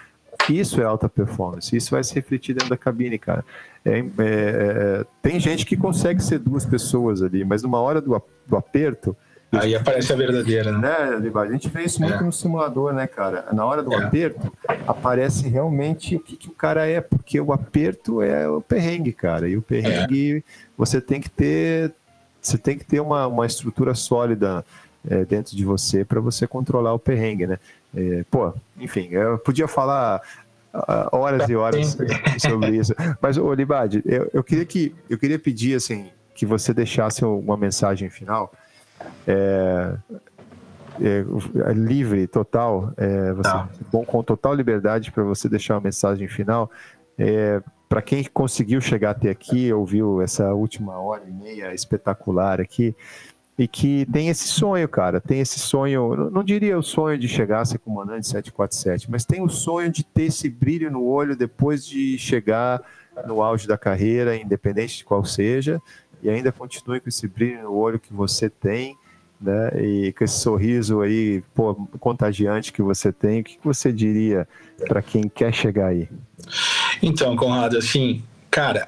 Isso 0.49 0.81
é 0.81 0.85
alta 0.85 1.09
performance, 1.09 1.75
isso 1.75 1.91
vai 1.91 2.03
se 2.03 2.13
refletir 2.15 2.53
dentro 2.53 2.69
da 2.69 2.77
cabine, 2.77 3.17
cara. 3.19 3.43
É, 3.83 3.99
é, 3.99 4.03
é, 4.19 5.05
tem 5.21 5.39
gente 5.39 5.65
que 5.65 5.75
consegue 5.75 6.23
ser 6.23 6.39
duas 6.39 6.65
pessoas 6.65 7.21
ali, 7.21 7.43
mas 7.43 7.63
numa 7.63 7.79
hora 7.79 7.99
do, 7.99 8.21
do 8.47 8.55
aperto, 8.55 9.15
Aí 9.51 9.75
aparece 9.75 10.13
a 10.13 10.15
verdadeira, 10.15 10.71
né? 10.71 11.19
né 11.19 11.31
a 11.33 11.51
gente 11.51 11.67
vê 11.67 11.83
isso 11.83 12.01
muito 12.01 12.15
é. 12.15 12.23
no 12.23 12.31
simulador, 12.31 12.93
né, 12.93 13.05
cara? 13.05 13.47
Na 13.51 13.65
hora 13.65 13.83
do 13.83 13.93
é. 13.93 14.03
aperto, 14.03 14.51
aparece 14.87 15.47
realmente 15.49 16.15
o 16.15 16.19
que, 16.19 16.37
que, 16.37 16.47
o 16.47 16.53
cara 16.53 16.87
é, 16.87 17.01
porque 17.01 17.39
o 17.39 17.51
aperto 17.51 18.21
é 18.21 18.47
o 18.47 18.61
perrengue, 18.61 19.11
cara. 19.11 19.49
E 19.49 19.57
o 19.57 19.61
perrengue, 19.61 20.37
é. 20.37 20.43
você 20.77 21.01
tem 21.01 21.19
que 21.19 21.29
ter. 21.29 21.93
Você 22.41 22.57
tem 22.57 22.77
que 22.77 22.85
ter 22.85 22.99
uma, 23.01 23.27
uma 23.27 23.45
estrutura 23.45 23.93
sólida 23.93 24.65
é, 25.07 25.25
dentro 25.25 25.55
de 25.55 25.65
você 25.65 26.03
para 26.05 26.19
você 26.19 26.47
controlar 26.47 26.93
o 26.93 26.99
perrengue, 26.99 27.45
né? 27.45 27.59
É, 27.95 28.23
pô, 28.31 28.53
enfim, 28.79 29.09
eu 29.11 29.37
podia 29.37 29.67
falar 29.67 30.21
horas 31.11 31.49
e 31.49 31.55
horas 31.55 31.97
sobre 32.39 32.77
isso. 32.77 32.93
Mas, 33.21 33.37
Olibade, 33.37 34.01
eu, 34.05 34.29
eu, 34.33 34.43
queria 34.43 34.65
que 34.65 34.95
eu 35.09 35.17
queria 35.17 35.37
pedir 35.37 35.75
assim 35.75 36.09
que 36.33 36.45
você 36.45 36.73
deixasse 36.73 37.23
uma 37.25 37.57
mensagem 37.57 38.09
final 38.09 38.51
é, 39.27 39.95
é, 40.99 41.25
é, 41.69 41.73
livre, 41.73 42.27
total, 42.27 42.93
é, 42.97 43.33
você, 43.33 43.49
tá. 43.49 43.69
bom, 43.91 44.03
com 44.03 44.23
total 44.23 44.53
liberdade 44.53 45.11
para 45.11 45.23
você 45.23 45.47
deixar 45.47 45.75
uma 45.75 45.81
mensagem 45.81 46.27
final. 46.27 46.69
É, 47.17 47.61
para 47.87 48.01
quem 48.01 48.23
conseguiu 48.23 48.79
chegar 48.79 49.11
até 49.11 49.29
aqui, 49.29 49.71
ouviu 49.73 50.21
essa 50.21 50.53
última 50.53 50.97
hora 50.99 51.23
e 51.27 51.31
meia 51.31 51.73
espetacular 51.73 52.61
aqui, 52.61 52.95
e 53.57 53.67
que 53.67 54.07
tem 54.11 54.29
esse 54.29 54.47
sonho, 54.47 54.87
cara, 54.87 55.19
tem 55.19 55.39
esse 55.39 55.59
sonho, 55.59 56.29
não 56.31 56.43
diria 56.43 56.77
o 56.79 56.81
sonho 56.81 57.17
de 57.17 57.27
chegar 57.27 57.61
a 57.61 57.65
ser 57.65 57.79
comandante 57.79 58.27
747, 58.27 59.11
mas 59.11 59.25
tem 59.25 59.41
o 59.41 59.49
sonho 59.49 59.91
de 59.91 60.03
ter 60.03 60.23
esse 60.23 60.49
brilho 60.49 60.89
no 60.89 61.03
olho 61.03 61.35
depois 61.35 61.85
de 61.85 62.17
chegar 62.17 62.81
no 63.27 63.41
auge 63.41 63.67
da 63.67 63.77
carreira, 63.77 64.35
independente 64.35 64.97
de 64.97 65.05
qual 65.05 65.23
seja, 65.25 65.81
e 66.21 66.29
ainda 66.29 66.51
continue 66.51 66.99
com 66.99 67.09
esse 67.09 67.27
brilho 67.27 67.63
no 67.63 67.73
olho 67.73 67.99
que 67.99 68.13
você 68.13 68.49
tem, 68.49 68.97
né? 69.39 69.71
E 69.81 70.13
com 70.13 70.23
esse 70.23 70.39
sorriso 70.39 71.01
aí, 71.01 71.43
pô, 71.55 71.73
contagiante 71.99 72.71
que 72.71 72.81
você 72.81 73.11
tem, 73.11 73.41
o 73.41 73.43
que 73.43 73.59
você 73.63 73.91
diria 73.91 74.47
para 74.87 75.01
quem 75.01 75.23
quer 75.23 75.53
chegar 75.53 75.87
aí? 75.87 76.07
Então, 77.01 77.35
Conrado, 77.35 77.77
assim, 77.77 78.23
cara, 78.49 78.87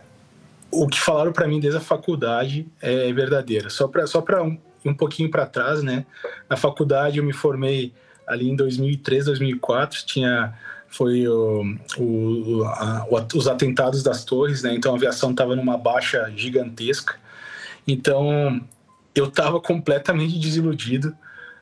o 0.70 0.88
que 0.88 1.00
falaram 1.00 1.32
para 1.32 1.48
mim 1.48 1.60
desde 1.60 1.78
a 1.78 1.82
faculdade 1.82 2.68
é 2.82 3.12
verdadeiro. 3.12 3.70
Só 3.70 3.88
para 3.88 4.06
só 4.06 4.22
para 4.22 4.44
um, 4.44 4.58
um 4.86 4.94
pouquinho 4.94 5.30
para 5.30 5.46
trás, 5.46 5.82
né? 5.82 6.06
Na 6.50 6.58
faculdade 6.58 7.18
eu 7.18 7.24
me 7.24 7.34
formei 7.34 7.94
ali 8.28 8.50
em 8.50 8.56
2003, 8.56 9.26
2004, 9.26 10.06
tinha 10.06 10.54
foi 10.88 11.28
o, 11.28 11.76
o, 11.98 12.64
a, 12.66 13.08
os 13.34 13.48
atentados 13.48 14.04
das 14.04 14.24
torres, 14.24 14.62
né? 14.62 14.76
Então 14.76 14.94
a 14.94 14.96
aviação 14.96 15.32
estava 15.32 15.56
numa 15.56 15.76
baixa 15.76 16.32
gigantesca. 16.36 17.16
Então 17.88 18.62
eu 19.16 19.26
estava 19.26 19.60
completamente 19.60 20.40
desiludido, 20.40 21.16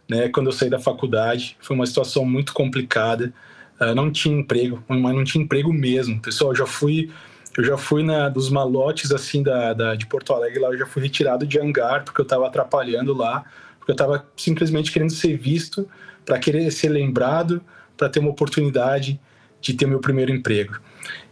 né? 0.10 0.30
Quando 0.30 0.48
eu 0.48 0.52
saí 0.52 0.70
da 0.70 0.80
faculdade, 0.80 1.58
foi 1.62 1.76
uma 1.76 1.86
situação 1.86 2.26
muito 2.26 2.54
complicada. 2.54 3.34
Uh, 3.80 3.96
não 3.96 4.12
tinha 4.12 4.38
emprego, 4.38 4.84
mas 4.88 5.16
não 5.16 5.24
tinha 5.24 5.44
emprego 5.44 5.74
mesmo. 5.74 6.22
Pessoal, 6.22 6.52
eu 6.52 6.56
já 6.56 6.66
fui, 6.66 7.10
eu 7.58 7.64
já 7.64 7.78
fui 7.78 8.04
na 8.04 8.30
dos 8.30 8.50
malotes 8.50 9.12
assim 9.12 9.42
da, 9.42 9.74
da 9.74 9.96
de 9.96 10.06
Porto 10.06 10.34
Alegre 10.34 10.60
lá, 10.60 10.70
eu 10.70 10.78
já 10.78 10.86
fui 10.86 11.02
retirado 11.02 11.46
de 11.46 11.60
hangar 11.60 12.04
porque 12.04 12.22
eu 12.22 12.24
estava 12.24 12.46
atrapalhando 12.48 13.14
lá, 13.14 13.44
porque 13.80 13.92
eu 13.92 13.94
estava 13.94 14.26
simplesmente 14.38 14.92
querendo 14.92 15.12
ser 15.12 15.36
visto, 15.36 15.90
para 16.26 16.38
querer 16.38 16.70
ser 16.72 16.90
lembrado, 16.90 17.62
para 17.98 18.08
ter 18.08 18.20
uma 18.20 18.30
oportunidade 18.30 19.20
de 19.60 19.74
ter 19.74 19.86
meu 19.86 20.00
primeiro 20.00 20.32
emprego. 20.32 20.80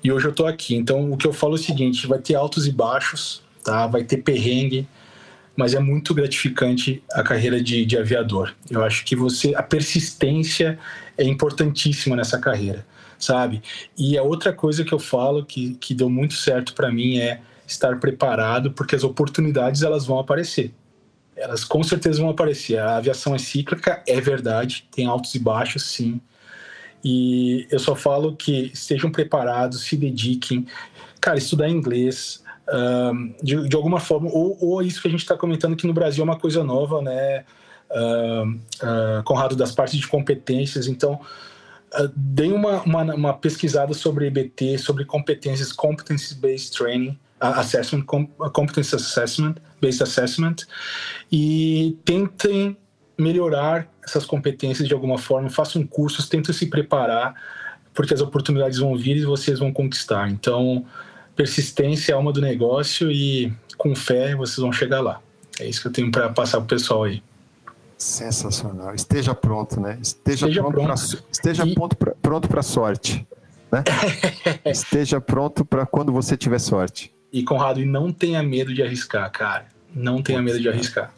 E 0.03 0.11
hoje 0.11 0.25
eu 0.25 0.31
estou 0.31 0.47
aqui. 0.47 0.75
Então, 0.75 1.11
o 1.11 1.17
que 1.17 1.27
eu 1.27 1.33
falo 1.33 1.53
é 1.53 1.59
o 1.59 1.61
seguinte: 1.61 2.07
vai 2.07 2.19
ter 2.19 2.35
altos 2.35 2.67
e 2.67 2.71
baixos, 2.71 3.43
tá? 3.69 3.85
Vai 3.85 4.03
ter 4.03 4.17
perrengue, 4.17 4.87
mas 5.55 5.75
é 5.75 5.79
muito 5.79 6.15
gratificante 6.15 7.03
a 7.13 7.21
carreira 7.21 7.61
de, 7.61 7.85
de 7.85 7.97
aviador. 7.97 8.55
Eu 8.69 8.83
acho 8.83 9.05
que 9.05 9.15
você, 9.15 9.53
a 9.53 9.61
persistência 9.61 10.79
é 11.15 11.23
importantíssima 11.23 12.15
nessa 12.15 12.39
carreira, 12.39 12.83
sabe? 13.19 13.61
E 13.95 14.17
a 14.17 14.23
outra 14.23 14.51
coisa 14.51 14.83
que 14.83 14.91
eu 14.91 14.97
falo 14.97 15.45
que, 15.45 15.75
que 15.75 15.93
deu 15.93 16.09
muito 16.09 16.33
certo 16.33 16.73
para 16.73 16.91
mim 16.91 17.19
é 17.19 17.41
estar 17.67 17.99
preparado, 17.99 18.71
porque 18.71 18.95
as 18.95 19.03
oportunidades 19.03 19.83
elas 19.83 20.03
vão 20.07 20.17
aparecer. 20.17 20.73
Elas 21.35 21.63
com 21.63 21.83
certeza 21.83 22.21
vão 22.21 22.31
aparecer. 22.31 22.79
A 22.79 22.97
aviação 22.97 23.35
é 23.35 23.37
cíclica, 23.37 24.01
é 24.07 24.19
verdade, 24.19 24.87
tem 24.91 25.05
altos 25.05 25.35
e 25.35 25.39
baixos, 25.39 25.83
sim. 25.83 26.19
E 27.03 27.67
eu 27.69 27.77
só 27.77 27.95
falo 27.95 28.35
que 28.35 28.71
estejam 28.73 29.11
preparados, 29.11 29.83
se 29.83 29.95
dediquem. 29.95 30.65
Cara, 31.21 31.37
estudar 31.37 31.69
inglês, 31.69 32.43
de, 33.41 33.67
de, 33.67 33.75
alguma 33.75 33.99
forma, 33.99 34.29
ou, 34.31 34.57
ou 34.61 34.81
isso 34.81 35.01
que 35.01 35.07
a 35.07 35.11
gente 35.11 35.21
está 35.21 35.35
comentando 35.35 35.75
que 35.75 35.87
no 35.87 35.93
Brasil 35.93 36.21
é 36.21 36.25
uma 36.25 36.37
coisa 36.37 36.63
nova, 36.63 37.01
né? 37.01 37.43
Uh, 37.89 38.49
uh, 38.85 39.23
Conrado, 39.23 39.55
das 39.55 39.71
partes 39.71 39.99
de 39.99 40.07
competências. 40.07 40.87
Então, 40.87 41.13
uh, 41.13 42.11
dei 42.15 42.51
uma, 42.51 42.83
uma, 42.83 43.03
uma, 43.15 43.33
pesquisada 43.33 43.93
sobre 43.95 44.27
EBT, 44.27 44.77
sobre 44.77 45.05
competências, 45.05 45.71
Competence 45.71 46.35
Based 46.35 46.77
Training, 46.77 47.17
Assessment, 47.39 48.03
Competence 48.53 48.95
Assessment, 48.95 49.55
Based 49.81 50.03
Assessment, 50.03 50.57
e 51.31 51.97
tentem 52.05 52.77
melhorar 53.17 53.87
essas 54.03 54.25
competências 54.25 54.87
de 54.87 54.93
alguma 54.93 55.17
forma, 55.17 55.49
façam 55.49 55.85
cursos, 55.85 56.29
tentem 56.29 56.53
se 56.53 56.67
preparar, 56.67 57.33
porque 57.93 58.13
as 58.13 58.21
oportunidades 58.21 58.77
vão 58.77 58.95
vir 58.95 59.17
e 59.17 59.25
vocês 59.25 59.59
vão 59.59 59.73
conquistar. 59.73 60.29
Então, 60.29 60.85
persistência 61.39 62.11
é 62.11 62.15
alma 62.15 62.33
do 62.33 62.41
negócio 62.41 63.09
e 63.09 63.53
com 63.77 63.95
fé 63.95 64.35
vocês 64.35 64.57
vão 64.57 64.73
chegar 64.73 64.99
lá. 64.99 65.21
É 65.57 65.65
isso 65.65 65.81
que 65.81 65.87
eu 65.87 65.91
tenho 65.91 66.11
para 66.11 66.27
passar 66.27 66.57
para 66.57 66.65
o 66.65 66.67
pessoal 66.67 67.05
aí. 67.05 67.23
Sensacional. 67.97 68.93
Esteja 68.93 69.33
pronto, 69.33 69.79
né? 69.79 69.97
Esteja, 70.01 70.47
esteja 70.47 70.61
pronto, 70.61 70.73
pronto. 70.73 70.85
Pra, 70.85 71.29
esteja 71.31 71.65
e... 71.65 71.75
pronto 72.21 72.49
para 72.49 72.61
sorte. 72.61 73.25
Né? 73.71 73.83
esteja 74.67 75.21
pronto 75.21 75.63
para 75.63 75.85
quando 75.85 76.11
você 76.11 76.35
tiver 76.35 76.59
sorte. 76.59 77.13
E 77.31 77.41
Conrado, 77.41 77.79
e 77.79 77.85
não 77.85 78.11
tenha 78.11 78.43
medo 78.43 78.73
de 78.73 78.83
arriscar, 78.83 79.31
cara. 79.31 79.67
Não 79.95 80.21
tenha 80.21 80.41
medo 80.41 80.59
de 80.59 80.67
arriscar. 80.67 81.13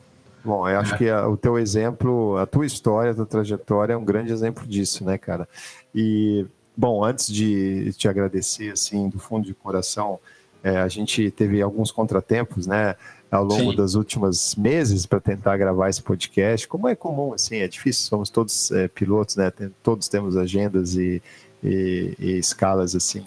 Bom, 0.46 0.70
eu 0.70 0.80
acho 0.80 0.94
é. 0.94 0.98
que 1.00 1.10
a, 1.10 1.28
o 1.28 1.36
teu 1.36 1.58
exemplo, 1.58 2.38
a 2.38 2.46
tua 2.46 2.68
história, 2.68 3.12
a 3.12 3.16
tua 3.16 3.26
trajetória 3.26 3.94
é 3.94 3.98
um 3.98 4.06
grande 4.06 4.32
exemplo 4.32 4.68
disso, 4.68 5.04
né, 5.04 5.18
cara? 5.18 5.50
E 5.96 6.46
Bom, 6.76 7.04
antes 7.04 7.28
de 7.28 7.92
te 7.94 8.08
agradecer, 8.08 8.72
assim, 8.72 9.10
do 9.10 9.20
fundo 9.20 9.46
de 9.46 9.54
coração, 9.54 10.20
é, 10.64 10.78
a 10.78 10.88
gente 10.88 11.30
teve 11.32 11.62
alguns 11.62 11.92
contratempos, 11.92 12.68
né, 12.68 12.96
ao 13.30 13.44
longo 13.44 13.72
Sim. 13.72 13.76
dos 13.76 13.96
últimos 13.96 14.56
meses 14.56 15.06
para 15.06 15.20
tentar 15.20 15.58
gravar 15.58 15.90
esse 15.90 16.02
podcast. 16.02 16.68
Como 16.68 16.88
é 16.88 16.96
comum, 16.96 17.34
assim, 17.34 17.58
é 17.58 17.68
difícil, 17.68 18.08
somos 18.08 18.30
todos 18.30 18.72
é, 18.72 18.88
pilotos, 18.88 19.36
né, 19.36 19.50
tem, 19.50 19.74
todos 19.82 20.08
temos 20.08 20.38
agendas 20.38 20.96
e, 20.96 21.22
e, 21.64 22.16
e 22.20 22.32
escalas, 22.38 22.96
assim, 22.96 23.24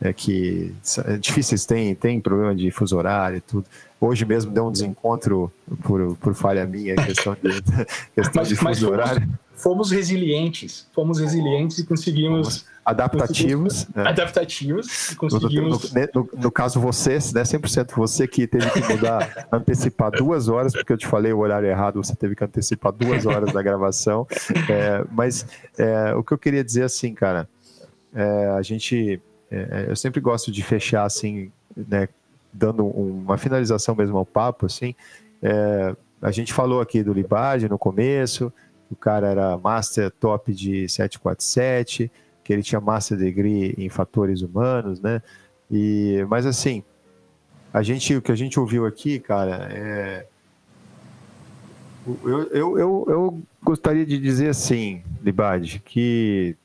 é, 0.00 0.12
que 0.12 0.74
é 1.06 1.16
difíceis, 1.16 1.66
tem, 1.66 1.94
tem 1.94 2.20
problema 2.20 2.54
de 2.54 2.70
fuso 2.70 2.96
horário 2.96 3.38
e 3.38 3.40
tudo. 3.40 3.66
Hoje 4.00 4.24
mesmo 4.24 4.50
deu 4.50 4.66
um 4.66 4.72
desencontro 4.72 5.52
por, 5.82 6.16
por 6.16 6.34
falha 6.34 6.64
minha, 6.64 6.96
questão 6.96 7.34
de, 7.34 7.62
questão 8.14 8.40
mas, 8.40 8.48
de 8.48 8.56
fuso 8.56 8.64
mas 8.64 8.82
horário. 8.82 9.20
Fomos 9.20 9.49
resilientes, 9.90 10.88
fomos 10.92 11.18
resilientes 11.18 11.78
e 11.78 11.86
conseguimos 11.86 12.64
adaptativos. 12.84 13.86
Né? 13.94 14.08
Adaptativos. 14.08 15.14
Conseguimos... 15.14 15.92
No, 15.92 16.00
no, 16.14 16.28
no, 16.42 16.50
caso, 16.50 16.80
você, 16.80 17.12
né, 17.12 17.42
100% 17.42 17.94
você 17.94 18.26
que 18.26 18.46
teve 18.46 18.68
que 18.70 18.80
mudar, 18.80 19.46
antecipar 19.52 20.10
duas 20.10 20.48
horas, 20.48 20.72
porque 20.72 20.92
eu 20.92 20.98
te 20.98 21.06
falei 21.06 21.32
o 21.32 21.38
horário 21.38 21.68
errado, 21.68 22.02
você 22.02 22.14
teve 22.14 22.34
que 22.34 22.44
antecipar 22.44 22.92
duas 22.92 23.26
horas 23.26 23.52
da 23.52 23.62
gravação. 23.62 24.26
É, 24.68 25.04
mas 25.10 25.46
é, 25.78 26.14
o 26.14 26.22
que 26.22 26.32
eu 26.32 26.38
queria 26.38 26.62
dizer 26.62 26.84
assim, 26.84 27.14
cara, 27.14 27.48
é, 28.14 28.46
a 28.56 28.62
gente. 28.62 29.20
É, 29.50 29.86
eu 29.88 29.96
sempre 29.96 30.20
gosto 30.20 30.52
de 30.52 30.62
fechar 30.62 31.04
assim, 31.04 31.50
né, 31.76 32.08
dando 32.52 32.86
uma 32.86 33.36
finalização 33.36 33.94
mesmo 33.94 34.16
ao 34.16 34.26
papo, 34.26 34.66
assim. 34.66 34.94
É, 35.42 35.94
a 36.22 36.30
gente 36.30 36.52
falou 36.52 36.80
aqui 36.80 37.02
do 37.02 37.12
Libage 37.12 37.68
no 37.68 37.78
começo, 37.78 38.52
o 38.90 38.96
cara 38.96 39.28
era 39.28 39.56
master 39.56 40.10
top 40.10 40.52
de 40.52 40.88
747 40.88 42.10
que 42.42 42.52
ele 42.52 42.62
tinha 42.62 42.80
master 42.80 43.16
degree 43.16 43.74
em 43.78 43.88
fatores 43.88 44.42
humanos, 44.42 45.00
né? 45.00 45.22
E, 45.70 46.26
mas 46.28 46.46
assim, 46.46 46.82
a 47.72 47.82
gente, 47.82 48.16
o 48.16 48.22
que 48.22 48.32
a 48.32 48.36
gente 48.36 48.58
ouviu 48.58 48.84
aqui, 48.84 49.20
cara, 49.20 49.68
é, 49.70 50.26
eu, 52.24 52.42
eu, 52.48 52.78
eu, 52.78 53.06
eu 53.08 53.42
gostaria 53.62 54.04
de 54.04 54.18
dizer 54.18 54.48
assim, 54.48 55.02
Libade, 55.22 55.80
que 55.84 56.56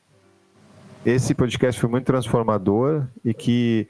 esse 1.05 1.35
podcast 1.35 1.79
foi 1.79 1.89
muito 1.89 2.05
transformador 2.05 3.05
e 3.23 3.31
que 3.33 3.87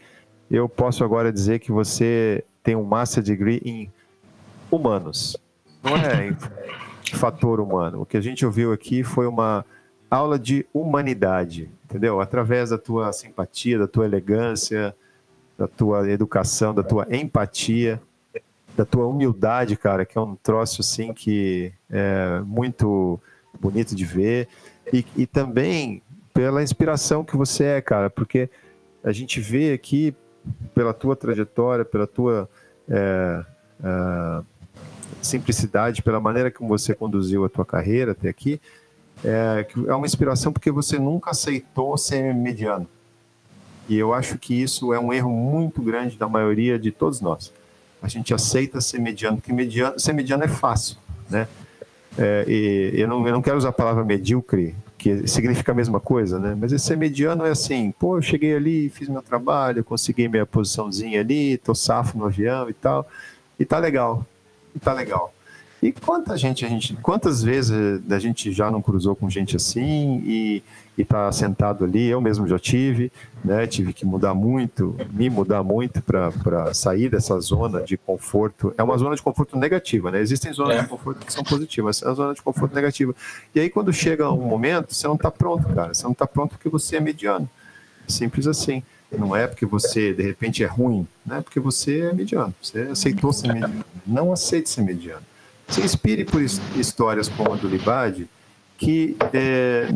eu 0.51 0.67
posso 0.67 1.03
agora 1.03 1.31
dizer 1.31 1.59
que 1.59 1.71
você 1.71 2.43
tem 2.61 2.75
um 2.75 2.83
master 2.83 3.23
degree 3.23 3.61
em 3.63 3.89
humanos, 4.69 5.37
não 5.81 5.95
é 5.95 6.35
fator 7.13 7.59
humano. 7.59 8.01
O 8.01 8.05
que 8.05 8.15
a 8.15 8.21
gente 8.21 8.45
ouviu 8.45 8.71
aqui 8.71 9.03
foi 9.03 9.27
uma 9.27 9.65
aula 10.09 10.39
de 10.39 10.65
humanidade, 10.73 11.69
entendeu? 11.83 12.21
Através 12.21 12.69
da 12.69 12.77
tua 12.77 13.11
simpatia, 13.11 13.77
da 13.77 13.87
tua 13.87 14.05
elegância, 14.05 14.95
da 15.57 15.67
tua 15.67 16.09
educação, 16.09 16.73
da 16.73 16.83
tua 16.83 17.05
empatia, 17.09 18.01
da 18.75 18.85
tua 18.85 19.07
humildade, 19.07 19.75
cara, 19.75 20.05
que 20.05 20.17
é 20.17 20.21
um 20.21 20.35
troço 20.35 20.81
assim 20.81 21.13
que 21.13 21.73
é 21.89 22.39
muito 22.45 23.19
bonito 23.59 23.95
de 23.95 24.05
ver 24.05 24.47
e, 24.91 25.05
e 25.15 25.25
também 25.25 26.01
pela 26.33 26.61
inspiração 26.61 27.23
que 27.23 27.37
você 27.37 27.63
é, 27.63 27.81
cara, 27.81 28.09
porque 28.09 28.49
a 29.03 29.11
gente 29.11 29.39
vê 29.39 29.73
aqui 29.73 30.13
pela 30.73 30.93
tua 30.93 31.15
trajetória, 31.15 31.85
pela 31.85 32.05
tua 32.05 32.49
é, 32.89 33.45
é, 33.83 34.41
simplicidade, 35.21 36.01
pela 36.01 36.19
maneira 36.19 36.51
como 36.51 36.69
você 36.69 36.93
conduziu 36.93 37.45
a 37.45 37.49
tua 37.49 37.65
carreira 37.65 38.11
até 38.11 38.29
aqui, 38.29 38.59
é, 39.23 39.65
é 39.87 39.93
uma 39.93 40.05
inspiração 40.05 40.51
porque 40.51 40.71
você 40.71 40.99
nunca 40.99 41.31
aceitou 41.31 41.97
ser 41.97 42.33
mediano. 42.33 42.87
E 43.87 43.97
eu 43.97 44.13
acho 44.13 44.37
que 44.37 44.53
isso 44.53 44.93
é 44.93 44.99
um 44.99 45.13
erro 45.13 45.29
muito 45.29 45.81
grande 45.81 46.17
da 46.17 46.27
maioria 46.27 46.77
de 46.79 46.91
todos 46.91 47.21
nós. 47.21 47.53
A 48.01 48.07
gente 48.07 48.33
aceita 48.33 48.81
ser 48.81 48.99
mediano, 48.99 49.37
porque 49.37 49.53
mediano, 49.53 49.99
ser 49.99 50.13
mediano 50.13 50.43
é 50.43 50.47
fácil, 50.47 50.97
né? 51.29 51.47
É, 52.17 52.45
e 52.47 53.01
eu 53.01 53.07
não, 53.07 53.27
eu 53.27 53.33
não 53.33 53.41
quero 53.41 53.57
usar 53.57 53.69
a 53.69 53.73
palavra 53.73 54.03
medíocre, 54.03 54.75
que 54.97 55.27
significa 55.27 55.71
a 55.71 55.75
mesma 55.75 55.99
coisa, 55.99 56.39
né? 56.39 56.55
Mas 56.59 56.71
esse 56.71 56.95
mediano 56.95 57.45
é 57.45 57.51
assim, 57.51 57.91
pô, 57.91 58.17
eu 58.17 58.21
cheguei 58.21 58.55
ali, 58.55 58.89
fiz 58.89 59.09
meu 59.09 59.21
trabalho, 59.21 59.83
consegui 59.83 60.27
minha 60.27 60.45
posiçãozinha 60.45 61.19
ali, 61.19 61.57
tô 61.57 61.75
safo 61.75 62.17
no 62.17 62.25
avião 62.25 62.69
e 62.69 62.73
tal, 62.73 63.07
e 63.59 63.65
tá 63.65 63.77
legal, 63.77 64.25
e 64.75 64.79
tá 64.79 64.93
legal. 64.93 65.33
E 65.81 65.91
quanta 65.91 66.35
gente 66.35 66.65
a 66.65 66.69
gente, 66.69 66.95
quantas 66.95 67.43
vezes 67.43 68.01
a 68.09 68.17
gente 68.17 68.51
já 68.51 68.71
não 68.71 68.81
cruzou 68.81 69.15
com 69.15 69.29
gente 69.29 69.55
assim 69.55 70.23
e 70.25 70.63
está 70.97 71.31
sentado 71.31 71.83
ali, 71.83 72.07
eu 72.07 72.21
mesmo 72.21 72.47
já 72.47 72.57
tive, 72.57 73.11
né? 73.43 73.67
Tive 73.67 73.93
que 73.93 74.05
mudar 74.05 74.33
muito, 74.33 74.95
me 75.11 75.29
mudar 75.29 75.61
muito 75.61 76.01
para 76.01 76.73
sair 76.73 77.09
dessa 77.09 77.39
zona 77.39 77.83
de 77.83 77.97
conforto. 77.97 78.73
É 78.77 78.83
uma 78.83 78.97
zona 78.97 79.15
de 79.15 79.21
conforto 79.21 79.57
negativa, 79.59 80.09
né? 80.09 80.21
Existem 80.21 80.51
zonas 80.53 80.77
é. 80.77 80.81
de 80.81 80.87
conforto 80.87 81.25
que 81.25 81.31
são 81.31 81.43
positivas, 81.43 82.01
é 82.01 82.07
uma 82.07 82.15
zona 82.15 82.33
de 82.33 82.41
conforto 82.41 82.73
negativa. 82.73 83.13
E 83.53 83.59
aí 83.59 83.69
quando 83.69 83.93
chega 83.93 84.31
um 84.31 84.47
momento, 84.47 84.93
você 84.93 85.07
não 85.07 85.15
está 85.15 85.29
pronto, 85.29 85.67
cara. 85.67 85.93
Você 85.93 86.03
não 86.03 86.13
está 86.13 86.25
pronto 86.25 86.51
porque 86.51 86.69
você 86.69 86.95
é 86.95 86.99
mediano. 86.99 87.47
Simples 88.07 88.47
assim. 88.47 88.81
Não 89.15 89.35
é 89.35 89.47
porque 89.47 89.65
você 89.65 90.13
de 90.13 90.23
repente 90.23 90.63
é 90.63 90.67
ruim, 90.67 91.07
não 91.25 91.37
é 91.37 91.41
porque 91.41 91.59
você 91.59 92.01
é 92.01 92.13
mediano. 92.13 92.53
Você 92.61 92.79
aceitou 92.81 93.33
ser 93.33 93.53
mediano. 93.53 93.85
Não 94.05 94.31
aceite 94.31 94.69
ser 94.69 94.81
mediano 94.81 95.23
se 95.67 95.81
inspire 95.81 96.23
por 96.23 96.41
histórias 96.41 97.27
como 97.27 97.53
a 97.53 97.55
do 97.55 97.67
Libade, 97.67 98.27
que 98.77 99.15
é, 99.33 99.93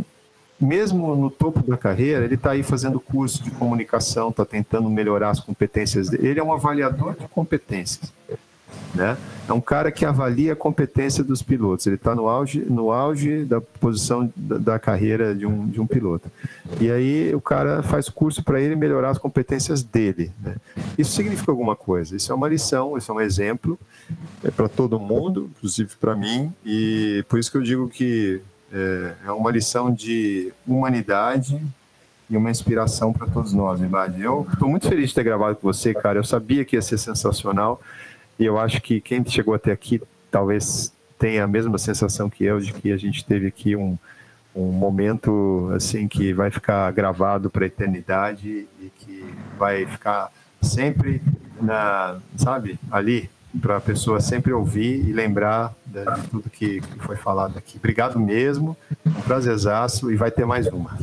mesmo 0.60 1.16
no 1.16 1.30
topo 1.30 1.62
da 1.62 1.78
carreira, 1.78 2.26
ele 2.26 2.36
está 2.36 2.52
aí 2.52 2.64
fazendo 2.64 3.00
curso 3.00 3.44
de 3.44 3.52
comunicação, 3.52 4.30
está 4.30 4.46
tentando 4.46 4.90
melhorar 4.90 5.30
as 5.30 5.40
competências 5.40 6.10
dele. 6.10 6.28
Ele 6.28 6.40
é 6.40 6.44
um 6.44 6.54
avaliador 6.54 7.16
de 7.16 7.28
competências. 7.28 8.12
Né? 8.94 9.18
É 9.48 9.54
um 9.54 9.62
cara 9.62 9.92
que 9.92 10.06
avalia 10.06 10.54
a 10.54 10.56
competência 10.56 11.24
dos 11.24 11.42
pilotos. 11.42 11.88
Ele 11.88 11.96
está 11.96 12.14
no 12.14 12.28
auge, 12.28 12.60
no 12.60 12.92
auge 12.92 13.46
da 13.46 13.60
posição 13.60 14.32
da, 14.36 14.58
da, 14.58 14.80
carreira 14.80 15.34
de 15.34 15.46
um, 15.46 15.68
de 15.68 15.82
um 15.82 15.88
piloto. 15.88 16.30
E 16.80 16.92
aí 16.92 17.34
o 17.34 17.42
cara 17.42 17.82
faz 17.82 18.10
curso 18.10 18.44
para 18.44 18.62
ele 18.62 18.76
melhorar 18.76 19.10
as 19.10 19.18
competências 19.18 19.82
dele. 19.82 20.32
Né? 20.40 20.56
Isso 20.98 21.14
significa 21.14 21.52
alguma 21.52 21.76
coisa. 21.76 22.16
Isso 22.16 22.32
é 22.32 22.36
uma 22.36 22.48
lição, 22.48 22.98
isso 22.98 23.12
é 23.12 23.16
um 23.16 23.22
exemplo 23.22 23.80
é 24.44 24.52
para 24.52 24.68
todo 24.70 25.00
mundo, 25.00 25.50
inclusive 25.56 25.92
para 26.00 26.16
mim. 26.16 26.52
E 26.66 27.24
por 27.28 27.40
isso 27.40 27.52
que 27.52 27.58
eu 27.58 27.62
digo 27.62 27.90
que 27.90 28.42
é, 28.72 29.14
é 29.26 29.32
uma 29.32 29.52
lição 29.52 29.94
de 29.94 30.52
humanidade 30.68 31.62
e 32.30 32.38
uma 32.38 32.52
inspiração 32.52 33.12
para 33.12 33.28
todos 33.28 33.54
nós, 33.54 33.82
Ibad. 33.82 34.22
Eu 34.22 34.48
estou 34.52 34.70
muito 34.70 34.88
feliz 34.88 35.10
de 35.10 35.16
ter 35.16 35.24
gravado 35.24 35.56
com 35.56 35.68
você, 35.72 35.94
cara. 35.94 36.20
Eu 36.20 36.24
sabia 36.24 36.64
que 36.64 36.76
ia 36.76 36.82
ser 36.82 36.98
sensacional. 36.98 37.82
E 38.40 38.46
eu 38.46 38.58
acho 38.58 38.82
que 38.82 39.02
quem 39.02 39.24
chegou 39.26 39.54
até 39.54 39.72
aqui 39.72 40.02
talvez 40.32 40.94
tenha 41.20 41.44
a 41.44 41.48
mesma 41.48 41.78
sensação 41.78 42.30
que 42.30 42.46
eu 42.46 42.60
de 42.60 42.72
que 42.72 42.92
a 42.94 42.98
gente 42.98 43.26
teve 43.26 43.48
aqui 43.48 43.76
um, 43.76 43.98
um 44.56 44.72
momento 44.72 45.70
assim 45.76 46.08
que 46.08 46.32
vai 46.32 46.50
ficar 46.50 46.90
gravado 46.92 47.50
para 47.50 47.66
a 47.66 47.68
eternidade 47.68 48.66
e 48.82 48.92
que 49.00 49.26
vai 49.58 49.86
ficar 49.86 50.32
sempre 50.62 51.22
na, 51.62 52.18
sabe, 52.38 52.80
ali 52.90 53.30
para 53.62 53.78
a 53.78 53.82
pessoa 53.82 54.22
sempre 54.22 54.54
ouvir 54.54 55.08
e 55.08 55.12
lembrar 55.12 55.74
de, 55.86 56.06
tudo 56.30 56.50
que, 56.50 56.80
que, 56.82 57.00
foi 57.00 57.16
falado 57.16 57.58
aqui. 57.58 57.78
Obrigado 57.78 58.20
mesmo, 58.20 58.78
um 59.06 59.22
prazerzaço 59.22 60.12
e 60.12 60.16
vai 60.16 60.30
ter 60.30 60.46
mais 60.46 60.68
uma. 60.68 60.98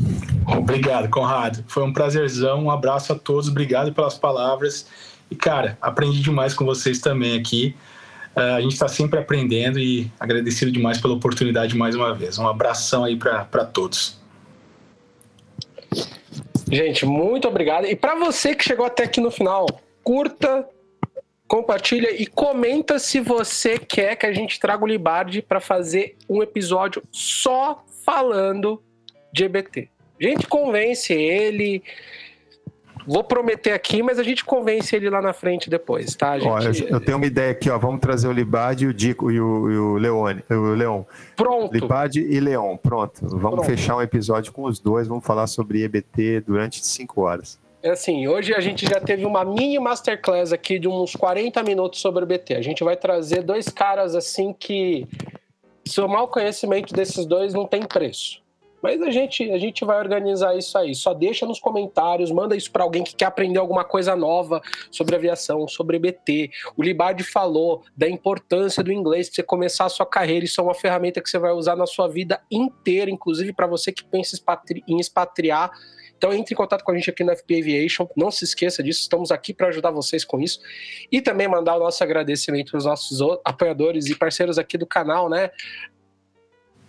Obrigado, 0.46 1.08
Conrado. 1.08 1.64
Foi 1.66 1.82
um 1.82 1.92
prazerzão, 1.92 2.64
um 2.64 2.70
abraço 2.70 3.12
a 3.12 3.18
todos, 3.18 3.48
obrigado 3.48 3.92
pelas 3.92 4.16
palavras 4.16 4.86
e, 5.30 5.34
cara, 5.36 5.76
aprendi 5.80 6.20
demais 6.20 6.54
com 6.54 6.64
vocês 6.64 7.00
também 7.00 7.38
aqui. 7.38 7.74
Uh, 8.36 8.56
a 8.56 8.60
gente 8.60 8.72
está 8.72 8.86
sempre 8.86 9.18
aprendendo 9.18 9.78
e 9.78 10.10
agradecido 10.20 10.70
demais 10.70 11.00
pela 11.00 11.14
oportunidade 11.14 11.76
mais 11.76 11.94
uma 11.94 12.14
vez. 12.14 12.38
Um 12.38 12.46
abração 12.46 13.02
aí 13.04 13.16
para 13.16 13.64
todos. 13.64 14.20
Gente, 16.70 17.06
muito 17.06 17.48
obrigado. 17.48 17.86
E 17.86 17.96
para 17.96 18.14
você 18.16 18.54
que 18.54 18.64
chegou 18.64 18.84
até 18.84 19.04
aqui 19.04 19.20
no 19.20 19.30
final, 19.30 19.66
curta, 20.02 20.68
compartilha 21.46 22.10
e 22.10 22.26
comenta 22.26 22.98
se 22.98 23.20
você 23.20 23.78
quer 23.78 24.16
que 24.16 24.26
a 24.26 24.32
gente 24.32 24.58
traga 24.60 24.84
o 24.84 24.86
Libardi 24.86 25.40
para 25.40 25.60
fazer 25.60 26.16
um 26.28 26.42
episódio 26.42 27.02
só 27.10 27.84
falando 28.04 28.82
de 29.32 29.44
EBT. 29.44 29.88
A 30.20 30.24
gente 30.24 30.46
convence 30.46 31.12
ele, 31.12 31.82
Vou 33.06 33.22
prometer 33.22 33.72
aqui, 33.72 34.02
mas 34.02 34.18
a 34.18 34.22
gente 34.22 34.44
convence 34.44 34.94
ele 34.94 35.08
lá 35.08 35.22
na 35.22 35.32
frente 35.32 35.70
depois, 35.70 36.14
tá? 36.16 36.38
Gente... 36.38 36.48
Ó, 36.48 36.60
eu, 36.60 36.88
eu, 36.88 37.00
tenho 37.00 37.16
uma 37.16 37.26
ideia 37.26 37.52
aqui, 37.52 37.70
ó. 37.70 37.78
Vamos 37.78 38.00
trazer 38.00 38.26
o 38.26 38.32
Libade, 38.32 38.86
o 38.86 38.92
Dico 38.92 39.30
e 39.30 39.40
o, 39.40 39.70
e 39.70 39.78
o 39.78 39.96
Leone, 39.96 40.42
o 40.50 40.74
Leon. 40.74 41.04
Pronto. 41.36 41.72
Libade 41.72 42.20
e 42.20 42.40
Leon, 42.40 42.76
pronto. 42.76 43.20
Vamos 43.22 43.40
pronto. 43.40 43.64
fechar 43.64 43.96
um 43.96 44.02
episódio 44.02 44.52
com 44.52 44.64
os 44.64 44.80
dois. 44.80 45.06
Vamos 45.06 45.24
falar 45.24 45.46
sobre 45.46 45.84
EBT 45.84 46.40
durante 46.40 46.84
cinco 46.84 47.22
horas. 47.22 47.60
É 47.82 47.90
assim, 47.90 48.26
hoje 48.26 48.52
a 48.52 48.60
gente 48.60 48.84
já 48.84 49.00
teve 49.00 49.24
uma 49.24 49.44
mini 49.44 49.78
masterclass 49.78 50.52
aqui 50.52 50.76
de 50.76 50.88
uns 50.88 51.14
40 51.14 51.62
minutos 51.62 52.00
sobre 52.00 52.24
o 52.24 52.26
EBT. 52.26 52.54
A 52.54 52.62
gente 52.62 52.82
vai 52.82 52.96
trazer 52.96 53.42
dois 53.42 53.68
caras 53.68 54.16
assim 54.16 54.52
que 54.52 55.06
seu 55.84 56.08
mau 56.08 56.26
conhecimento 56.26 56.92
desses 56.92 57.24
dois 57.24 57.54
não 57.54 57.64
tem 57.64 57.82
preço. 57.82 58.42
Mas 58.82 59.00
a 59.02 59.10
gente, 59.10 59.50
a 59.50 59.58
gente 59.58 59.84
vai 59.84 59.98
organizar 59.98 60.56
isso 60.56 60.76
aí. 60.76 60.94
Só 60.94 61.14
deixa 61.14 61.46
nos 61.46 61.58
comentários, 61.58 62.30
manda 62.30 62.56
isso 62.56 62.70
para 62.70 62.84
alguém 62.84 63.02
que 63.02 63.14
quer 63.14 63.26
aprender 63.26 63.58
alguma 63.58 63.84
coisa 63.84 64.14
nova 64.14 64.60
sobre 64.90 65.16
aviação, 65.16 65.66
sobre 65.66 65.96
EBT. 65.96 66.50
O 66.76 66.82
Libardi 66.82 67.24
falou 67.24 67.82
da 67.96 68.08
importância 68.08 68.82
do 68.82 68.92
inglês 68.92 69.28
para 69.28 69.36
você 69.36 69.42
começar 69.42 69.86
a 69.86 69.88
sua 69.88 70.06
carreira. 70.06 70.44
Isso 70.44 70.60
é 70.60 70.64
uma 70.64 70.74
ferramenta 70.74 71.20
que 71.20 71.28
você 71.28 71.38
vai 71.38 71.52
usar 71.52 71.76
na 71.76 71.86
sua 71.86 72.08
vida 72.08 72.40
inteira, 72.50 73.10
inclusive 73.10 73.52
para 73.52 73.66
você 73.66 73.92
que 73.92 74.04
pensa 74.04 74.36
em 74.86 75.00
expatriar. 75.00 75.70
Então 76.16 76.32
entre 76.32 76.54
em 76.54 76.56
contato 76.56 76.82
com 76.82 76.92
a 76.92 76.94
gente 76.94 77.10
aqui 77.10 77.22
na 77.22 77.36
FP 77.36 77.60
Aviation, 77.60 78.08
não 78.16 78.30
se 78.30 78.44
esqueça 78.44 78.82
disso, 78.82 79.00
estamos 79.00 79.30
aqui 79.30 79.52
para 79.52 79.68
ajudar 79.68 79.90
vocês 79.90 80.24
com 80.24 80.40
isso. 80.40 80.60
E 81.12 81.20
também 81.20 81.46
mandar 81.46 81.76
o 81.76 81.78
nosso 81.78 82.02
agradecimento 82.02 82.74
aos 82.74 82.84
nossos 82.84 83.18
apoiadores 83.44 84.06
e 84.06 84.14
parceiros 84.14 84.58
aqui 84.58 84.78
do 84.78 84.86
canal, 84.86 85.28
né? 85.28 85.50